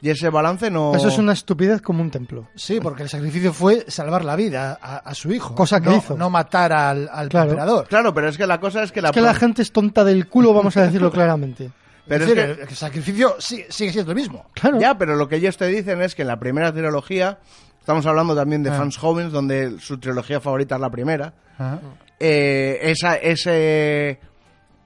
y 0.00 0.10
ese 0.10 0.28
balance 0.28 0.70
no... 0.70 0.94
Eso 0.94 1.08
es 1.08 1.18
una 1.18 1.32
estupidez 1.32 1.80
como 1.80 2.02
un 2.02 2.10
templo. 2.10 2.46
Sí, 2.54 2.78
porque 2.80 3.02
el 3.04 3.08
sacrificio 3.08 3.52
fue 3.54 3.84
salvar 3.88 4.24
la 4.24 4.36
vida 4.36 4.78
a, 4.82 4.96
a 4.98 5.14
su 5.14 5.32
hijo. 5.32 5.54
Cosa 5.54 5.80
que 5.80 5.88
no, 5.90 5.96
hizo. 5.96 6.16
No 6.16 6.28
matar 6.30 6.72
al, 6.72 7.08
al 7.10 7.28
Claro. 7.28 7.50
emperador. 7.50 7.86
Claro, 7.88 8.12
pero 8.12 8.28
es 8.28 8.36
que 8.36 8.46
la 8.46 8.60
cosa 8.60 8.82
es 8.82 8.92
que 8.92 9.00
la... 9.00 9.08
Es 9.10 9.14
que 9.14 9.20
la 9.22 9.34
gente 9.34 9.62
es 9.62 9.72
tonta 9.72 10.04
del 10.04 10.28
culo, 10.28 10.52
vamos 10.52 10.76
a 10.76 10.82
decirlo 10.82 11.10
claramente. 11.12 11.70
Pero 12.06 12.24
es 12.24 12.30
es 12.30 12.36
decir, 12.36 12.56
que- 12.56 12.62
el 12.64 12.76
sacrificio 12.76 13.36
sigue, 13.38 13.66
sigue 13.70 13.92
siendo 13.92 14.12
el 14.12 14.16
mismo. 14.16 14.46
Claro. 14.52 14.78
Ya, 14.78 14.98
pero 14.98 15.16
lo 15.16 15.26
que 15.26 15.36
ellos 15.36 15.56
te 15.56 15.66
dicen 15.68 16.02
es 16.02 16.14
que 16.14 16.20
en 16.22 16.28
la 16.28 16.38
primera 16.38 16.70
trilogía, 16.70 17.38
estamos 17.80 18.04
hablando 18.04 18.34
también 18.36 18.62
de 18.62 18.70
Ah. 18.70 18.74
fans 18.74 18.98
jóvenes, 18.98 19.32
donde 19.32 19.78
su 19.80 19.96
trilogía 19.98 20.38
favorita 20.38 20.74
es 20.74 20.80
la 20.82 20.90
primera, 20.90 21.32
Ajá. 21.56 21.78
Eh, 22.20 22.78
esa, 22.82 23.16
ese, 23.16 24.18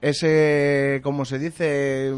ese, 0.01 0.99
¿cómo 1.03 1.25
se 1.25 1.39
dice? 1.39 2.13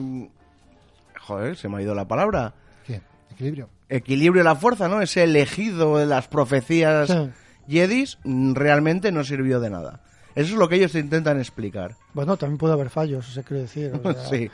Joder, 1.20 1.56
se 1.56 1.70
me 1.70 1.78
ha 1.78 1.82
ido 1.82 1.96
la 1.96 2.08
palabra. 2.08 2.54
¿Qué? 2.86 3.02
Equilibrio. 3.32 3.70
Equilibrio 3.90 4.42
de 4.42 4.50
la 4.50 4.56
fuerza, 4.56 4.88
¿no? 4.88 5.02
Ese 5.02 5.24
elegido 5.24 5.98
de 5.98 6.06
las 6.06 6.28
profecías 6.28 7.10
Sí. 7.10 7.30
Jedis 7.70 8.18
mm, 8.24 8.54
realmente 8.54 9.12
no 9.12 9.24
sirvió 9.24 9.60
de 9.60 9.70
nada. 9.70 10.02
Eso 10.34 10.54
es 10.54 10.60
lo 10.60 10.68
que 10.70 10.76
ellos 10.76 10.94
te 10.94 11.00
intentan 11.00 11.40
explicar. 11.40 11.96
Bueno, 12.14 12.38
también 12.38 12.58
puede 12.58 12.74
haber 12.74 12.90
fallos, 12.90 13.28
eso 13.30 13.44
quiero 13.44 13.62
decir. 13.64 13.92
o 14.04 14.14
sea, 14.14 14.26
Sí. 14.30 14.50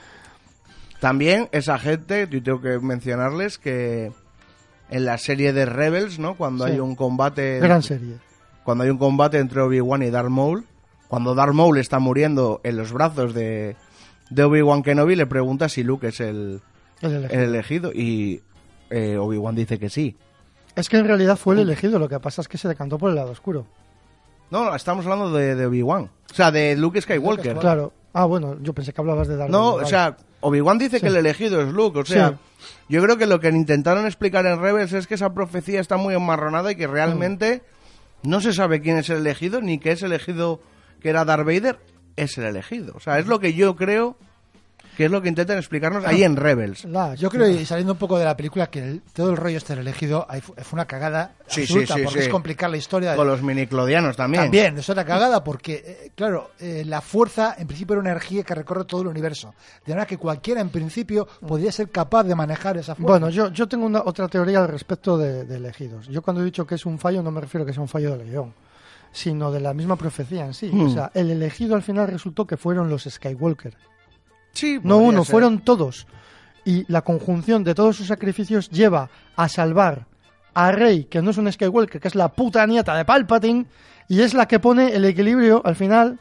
También 1.00 1.48
esa 1.52 1.78
gente, 1.78 2.28
yo 2.30 2.42
tengo 2.42 2.60
que 2.62 2.80
mencionarles 2.80 3.60
que 3.60 4.12
en 4.90 5.06
la 5.06 5.18
serie 5.20 5.54
de 5.54 5.66
Rebels, 5.68 6.18
¿no? 6.18 6.36
Cuando 6.36 6.66
Sí. 6.66 6.72
hay 6.74 6.80
un 6.80 6.96
combate 6.96 7.60
Gran 7.60 7.84
serie. 7.84 8.16
Cuando 8.68 8.84
hay 8.84 8.90
un 8.90 8.98
combate 8.98 9.38
entre 9.40 9.62
Obi-Wan 9.62 10.04
y 10.04 10.10
Darth 10.10 10.28
Maul, 10.28 10.66
cuando 11.08 11.34
Darth 11.34 11.54
Maul 11.54 11.78
está 11.78 12.00
muriendo 12.00 12.60
en 12.66 12.76
los 12.76 12.92
brazos 12.92 13.34
de, 13.34 13.78
de 14.30 14.44
Obi-Wan 14.44 14.84
Kenobi, 14.84 15.16
le 15.16 15.26
pregunta 15.26 15.70
si 15.70 15.84
Luke 15.84 16.06
es 16.10 16.20
el, 16.20 16.60
El 17.02 17.14
elegido. 17.14 17.32
el 17.32 17.50
elegido 17.50 17.92
y 17.94 18.42
eh, 18.90 19.16
Obi-Wan 19.18 19.56
dice 19.56 19.80
que 19.80 19.88
sí. 19.90 20.18
Es 20.76 20.90
que 20.90 20.98
en 20.98 21.06
realidad 21.08 21.38
fue 21.38 21.56
el 21.56 21.62
elegido, 21.62 21.98
lo 21.98 22.10
que 22.10 22.20
pasa 22.20 22.42
es 22.42 22.50
que 22.50 22.58
se 22.58 22.68
decantó 22.68 22.98
por 22.98 23.10
el 23.10 23.16
lado 23.16 23.32
oscuro. 23.32 23.66
No, 24.52 24.76
estamos 24.76 25.06
hablando 25.06 25.32
de, 25.32 25.56
de 25.56 25.66
Obi-Wan. 25.66 26.10
O 26.30 26.34
sea, 26.34 26.52
de 26.52 26.76
Luke 26.76 27.00
Skywalker. 27.00 27.56
Claro. 27.60 27.94
Ah, 28.12 28.26
bueno, 28.26 28.58
yo 28.62 28.74
pensé 28.74 28.92
que 28.92 29.00
hablabas 29.00 29.30
de 29.30 29.38
Darth 29.38 29.50
No, 29.50 29.76
o 29.76 29.86
sea, 29.86 30.18
Obi-Wan 30.42 30.78
dice 30.78 31.00
que 31.00 31.08
el 31.08 31.16
elegido 31.16 31.62
es 31.62 31.70
Luke. 31.72 32.00
O 32.00 32.04
sea, 32.06 32.32
Sí. 32.32 32.36
yo 32.90 33.02
creo 33.02 33.18
que 33.18 33.28
lo 33.28 33.40
que 33.40 33.48
intentaron 33.48 34.06
explicar 34.06 34.46
en 34.46 34.60
Rebels 34.60 34.92
es 34.92 35.08
que 35.08 35.14
esa 35.16 35.34
profecía 35.34 35.80
está 35.80 35.96
muy 35.96 36.16
enmarronada 36.16 36.70
y 36.72 36.76
que 36.76 36.86
realmente 36.88 37.62
no 38.24 38.42
se 38.42 38.54
sabe 38.54 38.82
quién 38.82 38.98
es 38.98 39.10
el 39.10 39.18
elegido, 39.18 39.62
ni 39.62 39.80
que 39.80 39.92
es 39.92 40.04
elegido 40.04 40.62
que 41.00 41.10
era 41.10 41.26
Darth 41.26 41.46
Vader, 41.46 41.80
es 42.16 42.38
el 42.38 42.46
elegido. 42.46 42.94
O 42.96 43.00
sea, 43.00 43.20
es 43.20 43.28
lo 43.28 43.40
que 43.40 43.54
yo 43.54 43.76
creo 43.76 44.18
que 44.98 45.06
es 45.06 45.12
lo 45.12 45.22
que 45.22 45.30
intentan 45.30 45.60
explicarnos 45.60 46.04
ahí 46.06 46.24
en 46.24 46.36
Rebels. 46.36 46.86
La- 46.86 47.14
Yo 47.14 47.30
creo, 47.30 47.48
y 47.48 47.64
saliendo 47.68 47.94
un 47.94 48.00
poco 48.00 48.18
de 48.18 48.26
la 48.26 48.36
película, 48.36 48.66
que 48.66 48.80
el- 48.80 49.02
todo 49.14 49.30
el 49.30 49.38
rollo 49.38 49.58
este 49.60 49.74
del 49.76 49.82
elegido 49.88 50.26
ahí 50.28 50.42
fue 50.42 50.56
una 50.74 50.86
cagada 50.88 51.36
Sí, 51.46 51.62
absoluta, 51.62 51.94
sí, 51.94 52.00
sí, 52.00 52.04
porque 52.06 52.20
sí. 52.22 52.26
es 52.26 52.32
complicar 52.32 52.72
la 52.72 52.78
historia. 52.78 53.16
Con 53.16 53.28
los 53.28 53.44
miniclodianos 53.44 54.16
también. 54.18 54.46
También, 54.46 54.76
es 54.80 54.90
otra 54.90 55.06
cagada 55.06 55.44
porque, 55.44 55.84
eh, 55.86 56.12
claro, 56.16 56.50
eh, 56.60 56.82
la 56.84 57.02
fuerza 57.02 57.54
en 57.60 57.68
principio 57.68 57.94
era 57.94 58.02
una 58.02 58.10
energía 58.10 58.42
que 58.42 58.56
recorre 58.56 58.86
todo 58.86 59.02
el 59.04 59.08
universo. 59.10 59.54
De 59.86 59.94
manera 59.94 60.08
que 60.08 60.18
cualquiera 60.18 60.62
en 60.62 60.70
principio 60.70 61.28
podría 61.48 61.72
ser 61.72 61.90
capaz 61.92 62.24
de 62.24 62.34
manejar 62.34 62.78
esa 62.78 62.96
fuerza. 62.96 63.08
Bueno, 63.12 63.30
yo, 63.30 63.50
yo 63.52 63.68
tengo 63.68 63.86
una, 63.86 64.02
otra 64.04 64.28
teoría 64.28 64.58
al 64.62 64.68
respecto 64.68 65.16
de, 65.16 65.44
de 65.46 65.58
elegidos. 65.58 66.08
Yo 66.08 66.24
cuando 66.24 66.42
he 66.42 66.46
dicho 66.46 66.66
que 66.66 66.74
es 66.74 66.88
un 66.88 66.98
fallo 66.98 67.22
no 67.22 67.30
me 67.30 67.40
refiero 67.42 67.66
a 67.66 67.68
que 67.68 67.74
sea 67.74 67.84
un 67.84 67.88
fallo 67.88 68.18
del 68.18 68.28
guion, 68.28 68.52
sino 69.12 69.52
de 69.52 69.60
la 69.60 69.76
misma 69.76 69.96
profecía 69.96 70.44
en 70.44 70.56
sí. 70.56 70.72
Hmm. 70.74 70.88
O 70.88 70.90
sea, 70.90 71.12
el 71.14 71.30
elegido 71.30 71.76
al 71.76 71.84
final 71.84 72.08
resultó 72.08 72.48
que 72.48 72.58
fueron 72.58 72.90
los 72.90 73.04
Skywalker. 73.04 73.76
Sí, 74.58 74.80
No 74.84 74.98
uno, 74.98 75.24
ser. 75.24 75.32
fueron 75.32 75.60
todos. 75.60 76.08
Y 76.66 76.84
la 76.92 77.02
conjunción 77.02 77.64
de 77.64 77.76
todos 77.76 77.96
sus 77.96 78.08
sacrificios 78.08 78.70
lleva 78.70 79.10
a 79.36 79.48
salvar 79.48 80.06
a 80.54 80.72
Rey, 80.72 81.06
que 81.06 81.22
no 81.22 81.30
es 81.32 81.38
un 81.38 81.52
Skywalker, 81.52 82.02
que 82.02 82.08
es 82.08 82.16
la 82.16 82.30
puta 82.30 82.66
nieta 82.66 82.96
de 82.96 83.06
Palpatine, 83.06 83.68
y 84.08 84.22
es 84.22 84.34
la 84.34 84.48
que 84.48 84.60
pone 84.60 84.96
el 84.96 85.06
equilibrio 85.06 85.62
al 85.64 85.76
final. 85.76 86.20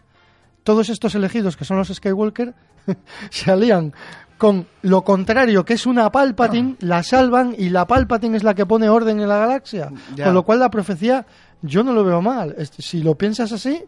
Todos 0.63 0.89
estos 0.91 1.15
elegidos, 1.15 1.57
que 1.57 1.65
son 1.65 1.79
los 1.79 1.89
Skywalker, 1.89 2.55
se 3.31 3.51
alían 3.51 3.95
con 4.37 4.67
lo 4.83 5.03
contrario, 5.03 5.65
que 5.65 5.75
es 5.75 5.87
una 5.87 6.13
Palpatine, 6.13 6.77
la 6.81 7.03
salvan 7.03 7.55
y 7.57 7.71
la 7.71 7.87
Palpatine 7.87 8.37
es 8.37 8.45
la 8.45 8.55
que 8.55 8.67
pone 8.67 8.89
orden 8.91 9.19
en 9.21 9.29
la 9.29 9.39
galaxia. 9.39 9.91
Ya. 10.15 10.27
Con 10.27 10.35
lo 10.35 10.43
cual 10.43 10.59
la 10.59 10.69
profecía 10.71 11.25
yo 11.63 11.83
no 11.83 11.95
lo 11.95 12.05
veo 12.05 12.21
mal. 12.21 12.55
Si 12.79 13.03
lo 13.03 13.15
piensas 13.15 13.51
así, 13.53 13.83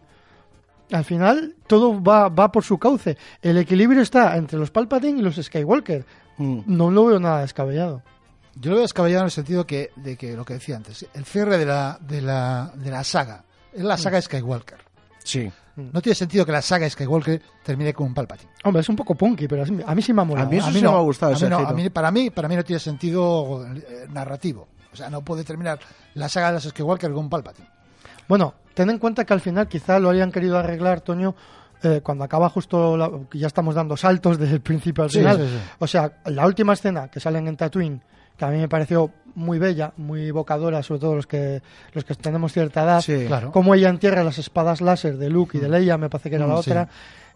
al 0.91 1.03
final 1.05 1.55
todo 1.67 2.01
va, 2.01 2.29
va 2.29 2.51
por 2.51 2.63
su 2.63 2.77
cauce. 2.77 3.17
El 3.41 3.57
equilibrio 3.57 4.01
está 4.01 4.35
entre 4.37 4.57
los 4.59 4.71
Palpatine 4.71 5.19
y 5.19 5.21
los 5.21 5.35
Skywalker. 5.35 6.05
Mm. 6.37 6.61
No 6.65 6.89
lo 6.91 7.05
veo 7.05 7.19
nada 7.19 7.41
descabellado. 7.41 8.01
Yo 8.55 8.71
lo 8.71 8.77
veo 8.77 8.83
descabellado 8.83 9.21
en 9.21 9.25
el 9.25 9.31
sentido 9.31 9.65
que, 9.65 9.91
de 9.95 10.17
que 10.17 10.35
lo 10.35 10.43
que 10.45 10.55
decía 10.55 10.75
antes, 10.75 11.05
el 11.13 11.23
cierre 11.25 11.57
de 11.57 11.65
la, 11.65 11.97
de 12.01 12.21
la, 12.21 12.71
de 12.75 12.91
la 12.91 13.03
saga, 13.03 13.43
es 13.71 13.83
la 13.83 13.97
saga 13.97 14.21
Skywalker. 14.21 14.77
Sí. 15.23 15.49
No 15.75 16.01
tiene 16.01 16.15
sentido 16.15 16.45
que 16.45 16.51
la 16.51 16.61
saga 16.61 16.89
Skywalker 16.89 17.41
termine 17.63 17.93
con 17.93 18.07
un 18.07 18.13
Palpatine. 18.13 18.51
Hombre, 18.65 18.81
es 18.81 18.89
un 18.89 18.97
poco 18.97 19.15
punky, 19.15 19.47
pero 19.47 19.63
a 19.85 19.95
mí 19.95 20.01
sí 20.01 20.11
me 20.11 20.21
ha 20.23 20.25
molado. 20.25 20.47
A 20.47 20.51
mí 20.51 20.57
eso 20.57 20.67
A 20.67 20.73
sí 20.73 20.81
no, 20.81 20.91
me 20.91 20.97
ha 20.97 21.01
gustado 21.01 21.31
a 21.31 21.35
ese 21.35 21.45
mí 21.45 21.51
no, 21.51 21.57
giro. 21.59 21.69
a 21.69 21.73
mí- 21.73 21.89
para, 21.89 22.11
mí, 22.11 22.29
para 22.31 22.47
mí 22.49 22.55
no 22.57 22.63
tiene 22.65 22.79
sentido 22.81 23.65
eh, 23.73 24.07
narrativo. 24.09 24.67
O 24.91 24.95
sea, 24.97 25.09
no 25.09 25.21
puede 25.21 25.45
terminar 25.45 25.79
la 26.15 26.27
saga 26.27 26.47
de 26.47 26.53
los 26.55 26.63
Skywalker 26.63 27.11
con 27.11 27.19
un 27.25 27.29
Palpatine. 27.29 27.69
Bueno, 28.29 28.53
ten 28.75 28.89
en 28.89 28.99
cuenta 28.99 29.25
que 29.25 29.33
al 29.33 29.41
final 29.41 29.67
quizá 29.67 29.99
lo 29.99 30.09
hayan 30.09 30.31
querido 30.31 30.57
arreglar, 30.57 31.01
Toño, 31.01 31.35
eh, 31.83 31.99
cuando 32.03 32.23
acaba 32.23 32.47
justo, 32.49 32.95
la- 32.95 33.09
que 33.29 33.39
ya 33.39 33.47
estamos 33.47 33.73
dando 33.75 33.97
saltos 33.97 34.37
desde 34.37 34.53
el 34.53 34.61
principio 34.61 35.03
al 35.03 35.09
Sí, 35.09 35.17
final. 35.19 35.37
sí, 35.37 35.43
sí. 35.47 35.59
O 35.79 35.87
sea, 35.87 36.13
la 36.25 36.45
última 36.45 36.73
escena 36.73 37.07
que 37.09 37.19
salen 37.19 37.47
en 37.47 37.57
Tatooine, 37.57 38.01
que 38.37 38.45
a 38.45 38.49
mí 38.49 38.57
me 38.59 38.69
pareció 38.69 39.11
muy 39.35 39.57
bella, 39.59 39.93
muy 39.97 40.27
evocadora, 40.27 40.83
sobre 40.83 40.99
todo 41.01 41.15
los 41.15 41.25
que 41.27 41.61
los 41.93 42.03
que 42.05 42.13
tenemos 42.15 42.53
cierta 42.53 42.83
edad, 42.83 43.01
Sí. 43.01 43.25
Claro. 43.27 43.51
como 43.51 43.73
ella 43.73 43.89
entierra 43.89 44.23
las 44.23 44.37
espadas 44.37 44.79
láser 44.81 45.17
de 45.17 45.29
Luke 45.29 45.57
y 45.57 45.61
de 45.61 45.69
Leia, 45.69 45.97
me 45.97 46.09
parece 46.09 46.29
que 46.29 46.35
era 46.35 46.45
la 46.47 46.55
Mm, 46.55 46.63
sí. 46.63 46.69
otra, 46.69 46.89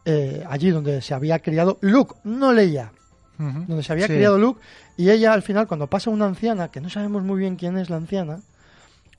eh, 0.06 0.44
allí 0.50 0.70
donde 0.70 1.02
se 1.02 1.14
había 1.14 1.40
criado 1.40 1.78
Luke, 1.82 2.16
no 2.24 2.52
Leia, 2.54 2.92
donde 3.38 3.82
se 3.84 3.92
había 3.92 4.08
Sí. 4.08 4.14
criado 4.14 4.38
Luke, 4.38 4.62
y 4.98 5.10
ella 5.10 5.34
al 5.34 5.42
final, 5.42 5.68
cuando 5.68 5.88
pasa 5.88 6.10
una 6.12 6.26
anciana, 6.26 6.70
que 6.70 6.80
no 6.82 6.90
sabemos 6.90 7.24
muy 7.24 7.40
bien 7.40 7.56
quién 7.56 7.78
es 7.78 7.90
la 7.90 7.96
anciana, 7.98 8.40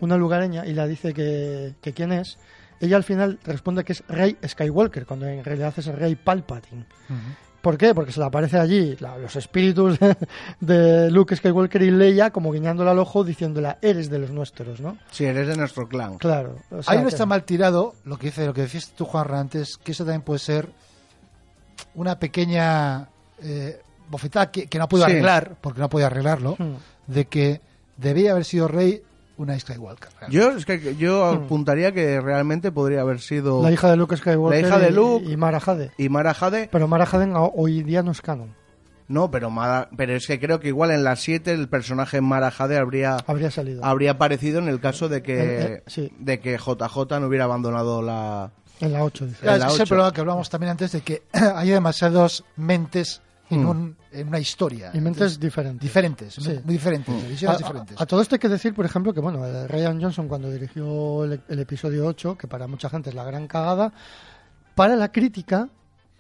una 0.01 0.17
lugareña, 0.17 0.67
y 0.67 0.73
la 0.75 0.87
dice 0.87 1.13
que, 1.15 1.75
que 1.81 1.93
quién 1.93 2.13
es, 2.13 2.37
ella 2.81 2.97
al 2.97 3.05
final 3.05 3.39
responde 3.45 3.85
que 3.85 3.93
es 3.93 4.03
Rey 4.09 4.37
Skywalker, 4.47 5.07
cuando 5.07 5.27
en 5.27 5.45
realidad 5.45 5.73
es 5.77 5.87
Rey 5.87 6.15
Palpatine. 6.17 6.85
Ujú. 7.09 7.19
¿Por 7.63 7.79
qué? 7.79 7.95
Porque 7.95 8.13
se 8.13 8.21
le 8.21 8.27
aparece 8.27 8.59
allí 8.59 8.95
la- 9.01 9.17
los 9.17 9.37
espíritus 9.37 9.99
de 10.61 11.11
Luke 11.11 11.35
Skywalker 11.35 11.81
y 11.81 11.91
Leia 11.91 12.29
como 12.31 12.53
guiñándola 12.53 12.91
al 12.91 12.99
ojo 12.99 13.25
diciéndola, 13.25 13.79
eres 13.81 14.11
de 14.11 14.19
los 14.19 14.31
nuestros, 14.31 14.81
¿no? 14.81 14.99
Sí, 15.11 15.25
eres 15.25 15.49
de 15.49 15.57
nuestro 15.57 15.89
clan. 15.89 16.19
Claro. 16.19 16.57
o 16.71 16.83
sea 16.83 16.93
Ahí 16.93 16.99
no 16.99 17.05
que- 17.05 17.11
está 17.15 17.25
mal 17.25 17.45
tirado 17.45 17.95
lo 18.05 18.19
que 18.19 18.27
dice, 18.27 18.45
lo 18.45 18.53
que 18.53 18.63
decías 18.63 18.91
tú, 18.95 19.07
Juan 19.07 19.33
antes, 19.33 19.79
que 19.79 19.93
eso 19.93 20.05
también 20.05 20.21
puede 20.23 20.41
ser 20.41 20.69
una 21.95 22.19
pequeña 22.19 23.09
eh, 23.43 23.81
bofetada 24.11 24.51
que, 24.51 24.67
que 24.67 24.79
no 24.79 24.89
puedo 24.89 25.05
Sí. 25.07 25.11
arreglar, 25.13 25.57
porque 25.61 25.81
no 25.81 25.89
puedo 25.89 26.07
arreglarlo, 26.07 26.57
Hmm. 26.59 26.75
de 27.07 27.25
que 27.27 27.61
debía 27.97 28.33
haber 28.33 28.45
sido 28.45 28.69
rey 28.69 29.03
una 29.37 29.59
Skywalker. 29.59 30.09
Yo 30.31 30.53
es 30.53 30.65
que 30.65 30.95
yo 30.97 31.25
apuntaría 31.27 31.93
que 31.93 32.21
realmente 32.21 32.71
podría 32.73 33.01
haber 33.01 33.21
sido 33.21 33.63
La 33.63 33.73
hija 33.73 33.91
de 33.91 33.97
Luke 33.97 34.17
Skywalker 34.17 34.63
La 34.63 34.69
hija 34.69 34.79
de 34.79 34.91
y- 34.91 34.93
Luke. 34.93 35.25
y 35.27 35.37
Mara 35.37 35.61
Jade. 35.61 35.91
y 35.99 36.09
Mara 36.09 36.35
Jade. 36.35 36.69
Pero 36.71 36.89
Mara 36.89 37.07
Jade 37.07 37.33
hoy 37.55 37.83
día 37.83 38.03
no 38.03 38.13
es 38.13 38.21
canon. 38.23 38.55
No, 39.07 39.31
pero 39.31 39.51
Mara- 39.51 39.91
pero 39.97 40.15
es 40.15 40.27
que 40.27 40.41
creo 40.41 40.61
que 40.61 40.69
igual 40.69 40.91
en 40.91 41.05
las 41.05 41.21
7 41.21 41.53
el 41.53 41.69
personaje 41.69 42.21
Mara 42.23 42.51
Jade 42.51 42.79
habría 42.79 43.17
Habría 43.27 43.51
salido. 43.51 43.85
habría 43.85 44.13
aparecido 44.13 44.61
en 44.61 44.69
el 44.69 44.81
caso 44.81 45.09
de 45.11 45.23
que 45.23 45.35
Eh, 45.39 45.73
eh, 45.75 45.83
sí. 45.87 46.13
de 46.19 46.41
que 46.41 46.57
JJ 46.57 47.21
no 47.21 47.27
hubiera 47.27 47.45
abandonado 47.45 48.01
la 48.01 48.51
En 48.81 48.93
la 48.93 49.05
8, 49.05 49.27
dice. 49.27 49.41
Claro, 49.43 49.57
en 49.57 49.61
la 49.61 49.75
es 49.75 49.81
el 49.81 49.87
problema 49.89 50.13
que 50.13 50.21
hablábamos 50.21 50.49
también 50.49 50.71
antes 50.71 50.93
de 50.93 51.01
que 51.03 51.23
hay 51.33 51.69
demasiadas 51.71 52.45
mentes 52.57 53.21
en, 53.51 53.65
Hmm. 53.65 53.69
un- 53.69 53.97
en 54.15 54.29
una 54.29 54.39
historia. 54.39 54.91
Y 54.95 54.99
mentes 55.01 55.15
Entonces, 55.35 55.41
diferentes. 55.41 55.81
diferentes, 55.83 56.35
Sí. 56.35 56.61
muy 56.65 56.75
diferentes, 56.75 57.29
visiones 57.29 57.57
A, 57.57 57.59
diferentes. 57.59 58.01
a- 58.01 58.03
a 58.03 58.07
todo 58.07 58.21
esto 58.21 58.35
hay 58.37 58.39
que 58.39 58.49
decir, 58.49 58.75
por 58.75 58.85
ejemplo, 58.87 59.13
que 59.13 59.21
bueno, 59.21 59.45
eh, 59.47 59.67
Ryan 59.69 60.01
Johnson 60.01 60.29
cuando 60.29 60.51
dirigió 60.51 61.25
el, 61.25 61.41
el 61.49 61.59
episodio 61.59 62.07
8, 62.07 62.37
que 62.39 62.47
para 62.49 62.67
mucha 62.67 62.89
gente 62.89 63.11
es 63.11 63.15
la 63.15 63.25
gran 63.25 63.47
cagada, 63.47 63.93
para 64.75 64.97
la 64.97 65.11
crítica, 65.13 65.69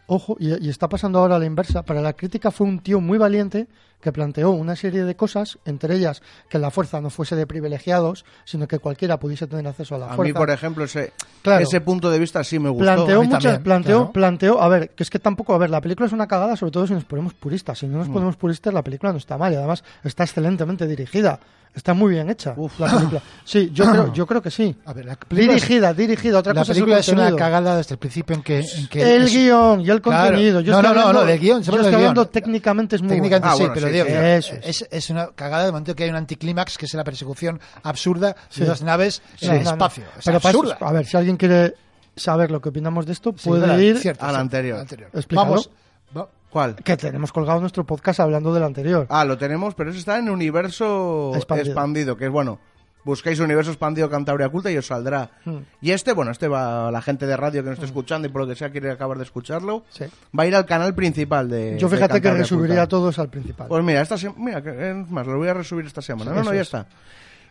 ojo, 0.07 0.37
y, 0.39 0.67
y 0.67 0.69
está 0.69 0.89
pasando 0.89 1.19
ahora 1.19 1.37
a 1.37 1.39
la 1.39 1.47
inversa, 1.47 1.83
para 1.83 2.01
la 2.03 2.13
crítica 2.13 2.51
fue 2.51 2.67
un 2.67 2.81
tío 2.81 3.01
muy 3.01 3.19
valiente 3.19 3.67
que 4.05 4.13
planteó 4.13 4.51
una 4.51 4.77
serie 4.77 5.03
de 5.03 5.17
cosas, 5.17 5.59
entre 5.65 5.97
ellas 5.97 6.23
que 6.49 6.61
la 6.61 6.71
fuerza 6.71 7.01
no 7.01 7.11
fuese 7.11 7.35
de 7.35 7.47
privilegiados, 7.47 8.25
sino 8.45 8.69
que 8.69 8.79
cualquiera 8.79 9.19
pudiese 9.19 9.47
tener 9.49 9.67
acceso 9.67 9.97
a 9.97 9.99
la 9.99 10.07
A 10.13 10.15
fuerza. 10.15 10.29
mí, 10.29 10.33
por 10.33 10.51
ejemplo, 10.51 10.85
ese, 10.85 11.13
Claro. 11.43 11.63
ese 11.65 11.81
punto 11.81 12.11
de 12.11 12.19
vista 12.21 12.45
sí 12.45 12.59
me 12.61 12.69
gustó. 12.69 12.85
planteó 12.85 13.21
a 13.21 13.25
muchas 13.25 13.43
también, 13.43 13.63
planteó 13.65 13.97
claro. 13.99 14.13
planteó 14.13 14.63
a 14.63 14.69
ver 14.69 14.91
que 14.91 15.03
es 15.03 15.11
que 15.11 15.19
tampoco 15.19 15.55
a 15.55 15.59
ver 15.59 15.71
la 15.71 15.81
película 15.81 16.07
es 16.07 16.13
una 16.13 16.29
cagada 16.29 16.55
sobre 16.57 16.71
todo 16.73 16.87
si 16.87 16.93
nos 16.95 17.05
ponemos 17.05 17.35
puristas 17.35 17.79
si 17.79 17.87
no 17.87 17.97
Mm. 17.97 17.99
nos 18.01 18.09
ponemos 18.09 18.37
puristas 18.37 18.73
la 18.75 18.83
película 18.83 19.11
no 19.13 19.19
está 19.19 19.37
mal 19.39 19.53
y 19.53 19.57
además 19.57 19.83
está 20.05 20.25
excelentemente 20.25 20.87
dirigida 20.87 21.41
está 21.75 21.93
muy 21.93 22.13
bien 22.13 22.31
hecha 22.31 22.55
la 22.79 22.87
película 22.89 23.21
sí 23.45 23.71
yo 23.75 23.91
creo 23.91 24.13
yo 24.13 24.27
creo 24.27 24.41
que 24.41 24.51
sí 24.51 24.75
A 24.87 24.93
ver, 24.93 25.07
la 25.07 25.17
película 25.17 25.57
es- 25.57 25.63
dirigida 25.63 25.93
dirigida 25.93 26.39
otra 26.39 26.55
la 26.55 26.61
cosa 26.61 26.73
película 26.73 26.99
es 27.01 27.09
una 27.09 27.35
cagada 27.35 27.77
desde 27.77 27.95
el 27.95 27.99
principio 27.99 28.37
en 28.37 28.43
que... 28.43 28.61
En 28.61 28.87
que 28.89 29.17
el 29.17 29.23
es- 29.25 29.33
guion 29.35 29.81
y 29.81 29.91
el 29.91 30.01
Claro. 30.01 30.29
contenido 30.29 30.61
yo 30.61 30.73
No, 30.73 30.83
no, 30.83 30.95
no, 30.95 31.13
no, 31.13 31.25
del 31.25 31.39
guion, 31.41 31.63
yo 31.63 31.75
estoy 31.77 31.95
hablando 31.95 32.27
técnicamente 32.29 32.97
es 32.97 33.03
muy 33.03 33.11
Técnicamente 33.11 33.49
buena. 33.49 33.53
Ah, 33.53 33.57
sí, 33.57 33.63
bueno, 33.65 33.75
pero 33.75 33.87
sí, 33.89 33.93
Eso 34.03 34.55
es. 34.55 34.83
es, 34.83 34.89
es 34.91 35.11
una 35.11 35.29
cagada 35.35 35.65
de 35.67 35.73
momento 35.73 35.95
que 35.95 36.05
hay 36.05 36.11
un 36.11 36.17
anticlímax 36.17 36.77
que 36.79 36.87
es 36.87 36.95
la 36.95 37.05
persecución 37.05 37.61
absurda 37.83 38.35
Sí. 38.49 38.61
de 38.61 38.67
dos 38.67 38.83
naves 38.83 39.23
Sí, 39.37 39.47
en 39.47 39.53
el 39.53 39.59
no, 39.59 39.65
no. 39.65 39.71
espacio. 39.73 40.05
Es 40.19 40.25
Pero 40.25 40.41
para 40.41 40.51
eso- 40.51 40.63
absurda. 40.63 40.87
a 40.89 40.93
ver 40.93 41.07
si 41.07 41.17
alguien 41.17 41.37
quiere 41.37 41.75
saber 42.17 42.51
lo 42.51 42.61
que 42.61 42.69
opinamos 42.69 43.07
de 43.07 43.13
esto 43.13 43.33
puede 43.33 43.85
ir 43.85 43.99
cierto, 43.99 44.25
al 44.25 44.35
sí, 44.35 44.41
anterior. 44.41 44.87
Explícalo. 45.13 45.49
Vamos, 45.51 45.71
va- 46.17 46.29
¿Cuál? 46.51 46.77
Que 46.77 46.97
tenemos 46.97 47.33
colgado 47.33 47.59
nuestro 47.61 47.85
podcast 47.85 48.21
hablando 48.21 48.55
del 48.55 48.63
anterior. 48.63 49.07
Ah, 49.11 49.25
lo 49.25 49.37
tenemos, 49.37 49.75
pero 49.75 49.91
eso 49.91 49.99
está 49.99 50.19
en 50.19 50.31
universo 50.31 51.33
Expandido. 51.35 51.67
expandido, 51.73 52.17
que 52.17 52.27
es 52.27 52.31
bueno. 52.31 52.61
Buscáis 53.05 53.39
universo 53.41 53.71
expandido 53.71 54.09
Cantabria 54.09 54.49
Culta 54.49 54.71
y 54.71 54.77
os 54.79 54.87
saldrá. 54.87 55.31
Hmm. 55.45 55.59
Y 55.83 55.91
este, 55.91 56.13
bueno, 56.13 56.31
este 56.31 56.49
va 56.49 56.89
a 56.89 56.91
la 56.91 57.03
gente 57.03 57.27
de 57.27 57.37
radio 57.37 57.63
que 57.63 57.69
nos 57.69 57.75
esté 57.79 57.87
escuchando 57.87 58.27
y 58.27 58.31
por 58.31 58.43
lo 58.43 58.49
que 58.49 58.55
sea 58.57 58.71
quiere 58.71 58.91
acabar 58.91 59.19
de 59.19 59.25
escucharlo. 59.25 59.85
Sí. 59.91 60.05
Va 60.39 60.45
a 60.45 60.47
ir 60.47 60.57
al 60.57 60.65
canal 60.67 60.95
principal 60.95 61.49
de. 61.49 61.77
Yo 61.79 61.89
de 61.89 61.97
fíjate 61.97 62.21
que 62.21 62.31
resubiría 62.31 62.83
a 62.83 62.89
todos 62.89 63.19
al 63.19 63.29
principal. 63.29 63.69
Pues 63.69 63.85
mira, 63.85 64.01
esta 64.01 64.17
mira, 64.37 64.59
es 64.59 65.11
más, 65.11 65.27
lo 65.27 65.37
voy 65.37 65.49
a 65.49 65.55
resubir 65.55 65.85
esta 65.87 66.01
semana. 66.03 66.31
Sí, 66.31 66.37
no, 66.39 66.45
no, 66.45 66.55
ya 66.55 66.61
es. 66.63 66.69
está. 66.69 66.87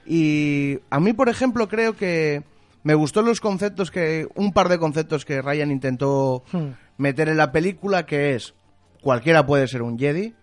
Y 0.05 0.79
a 0.89 0.99
mí, 0.99 1.13
por 1.13 1.29
ejemplo, 1.29 1.67
creo 1.69 1.95
que 1.95 2.43
me 2.83 2.95
gustó 2.95 3.21
los 3.21 3.39
conceptos 3.39 3.91
que. 3.91 4.27
Un 4.35 4.53
par 4.53 4.69
de 4.69 4.79
conceptos 4.79 5.23
que 5.25 5.41
Ryan 5.41 5.71
intentó 5.71 6.43
Hmm. 6.51 6.69
meter 6.97 7.29
en 7.29 7.37
la 7.37 7.51
película, 7.51 8.05
que 8.05 8.35
es. 8.35 8.53
Cualquiera 9.01 9.45
puede 9.45 9.67
ser 9.67 9.81
un 9.81 9.99
Jedi. 9.99 10.33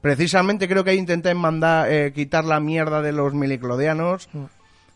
Precisamente 0.00 0.68
creo 0.68 0.84
que 0.84 0.90
ahí 0.90 0.98
intenté 0.98 1.34
mandar, 1.34 1.90
eh, 1.90 2.12
quitar 2.14 2.44
la 2.44 2.60
mierda 2.60 3.02
de 3.02 3.12
los 3.12 3.34
miliclodianos. 3.34 4.28
Mm. 4.32 4.44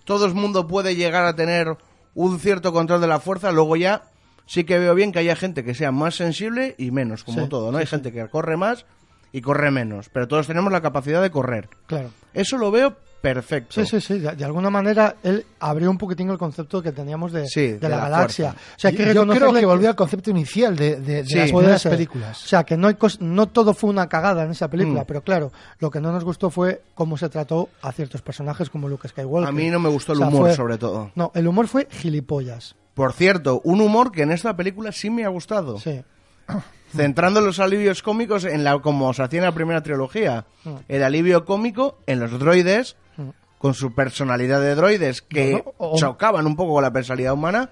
Todo 0.04 0.26
el 0.26 0.34
mundo 0.34 0.66
puede 0.66 0.94
llegar 0.96 1.24
a 1.24 1.34
tener 1.34 1.76
un 2.14 2.38
cierto 2.38 2.72
control 2.72 3.00
de 3.00 3.06
la 3.08 3.20
fuerza. 3.20 3.52
Luego 3.52 3.76
ya 3.76 4.02
sí 4.46 4.64
que 4.64 4.78
veo 4.78 4.94
bien 4.94 5.12
que 5.12 5.18
haya 5.20 5.36
gente 5.36 5.64
que 5.64 5.74
sea 5.74 5.92
más 5.92 6.14
sensible 6.16 6.74
y 6.78 6.90
menos, 6.90 7.24
como 7.24 7.42
Sí, 7.42 7.48
todo, 7.48 7.72
¿no? 7.72 7.78
Hay 7.78 7.86
gente 7.86 8.12
que 8.12 8.28
corre 8.28 8.56
más 8.56 8.86
y 9.32 9.40
corre 9.40 9.70
menos. 9.70 10.08
Pero 10.08 10.28
todos 10.28 10.46
tenemos 10.46 10.72
la 10.72 10.80
capacidad 10.80 11.22
de 11.22 11.30
correr. 11.30 11.68
Claro. 11.86 12.10
Eso 12.34 12.58
lo 12.58 12.70
veo 12.70 12.96
perfecto. 13.22 13.72
Sí, 13.72 13.86
sí, 13.86 14.00
sí. 14.00 14.18
De, 14.18 14.32
de 14.36 14.44
alguna 14.44 14.68
manera 14.68 15.16
él 15.22 15.46
abrió 15.60 15.90
un 15.90 15.96
poquitín 15.96 16.28
el 16.28 16.36
concepto 16.36 16.82
que 16.82 16.92
teníamos 16.92 17.32
de, 17.32 17.46
Sí, 17.48 17.60
de 17.68 17.78
de 17.78 17.88
la, 17.88 17.96
la 17.96 18.02
galaxia. 18.10 18.50
fuerza. 18.52 18.70
O 18.76 18.78
sea, 18.80 18.90
que 18.90 19.14
Yo 19.14 19.26
creo 19.26 19.52
que 19.54 19.64
volvió 19.64 19.88
al 19.88 19.96
concepto 19.96 20.30
inicial 20.30 20.76
de, 20.76 20.96
de- 21.00 21.22
de 21.22 21.24
Sí. 21.24 21.52
las 21.52 21.82
películas. 21.84 22.44
O 22.44 22.48
sea, 22.48 22.64
que 22.64 22.76
no, 22.76 22.88
hay 22.88 22.94
cos- 22.94 23.20
no 23.20 23.48
todo 23.48 23.72
fue 23.72 23.88
una 23.88 24.08
cagada 24.08 24.44
en 24.44 24.50
esa 24.50 24.68
película, 24.68 25.02
Mm. 25.02 25.06
pero 25.06 25.22
claro, 25.22 25.52
lo 25.78 25.90
que 25.90 26.00
no 26.00 26.12
nos 26.12 26.24
gustó 26.24 26.50
fue 26.50 26.82
cómo 26.94 27.16
se 27.16 27.28
trató 27.30 27.68
a 27.80 27.92
ciertos 27.92 28.20
personajes 28.20 28.68
como 28.68 28.88
Luke 28.88 29.08
Skywalker. 29.08 29.48
A 29.48 29.52
mí 29.52 29.70
no 29.70 29.78
me 29.80 29.88
gustó 29.88 30.12
el 30.12 30.18
O 30.18 30.20
sea, 30.20 30.28
humor, 30.28 30.42
fue- 30.48 30.54
sobre 30.56 30.76
todo. 30.76 31.10
No, 31.14 31.30
el 31.34 31.46
humor 31.46 31.68
fue 31.68 31.86
gilipollas. 31.90 32.74
Por 32.94 33.14
cierto, 33.14 33.60
un 33.64 33.80
humor 33.80 34.12
que 34.12 34.22
en 34.22 34.32
esta 34.32 34.54
película 34.54 34.92
sí 34.92 35.08
me 35.08 35.24
ha 35.24 35.28
gustado. 35.28 35.78
Sí. 35.78 36.02
Centrando 36.96 37.40
los 37.40 37.58
alivios 37.58 38.02
cómicos 38.02 38.44
en 38.44 38.64
la 38.64 38.78
como 38.80 39.12
se 39.14 39.22
hacía 39.22 39.38
en 39.40 39.46
la 39.46 39.52
primera 39.54 39.82
trilogía. 39.82 40.44
Mm. 40.64 40.70
El 40.88 41.02
alivio 41.04 41.44
cómico 41.44 41.98
en 42.06 42.20
los 42.20 42.38
droides, 42.38 42.96
Mm. 43.16 43.28
con 43.58 43.74
su 43.74 43.94
personalidad 43.94 44.60
de 44.60 44.74
droides 44.74 45.22
que 45.22 45.52
No, 45.52 45.58
no, 45.58 45.72
o- 45.78 45.96
chocaban 45.98 46.46
un 46.46 46.56
poco 46.56 46.74
con 46.74 46.82
la 46.82 46.92
personalidad 46.92 47.32
humana, 47.34 47.70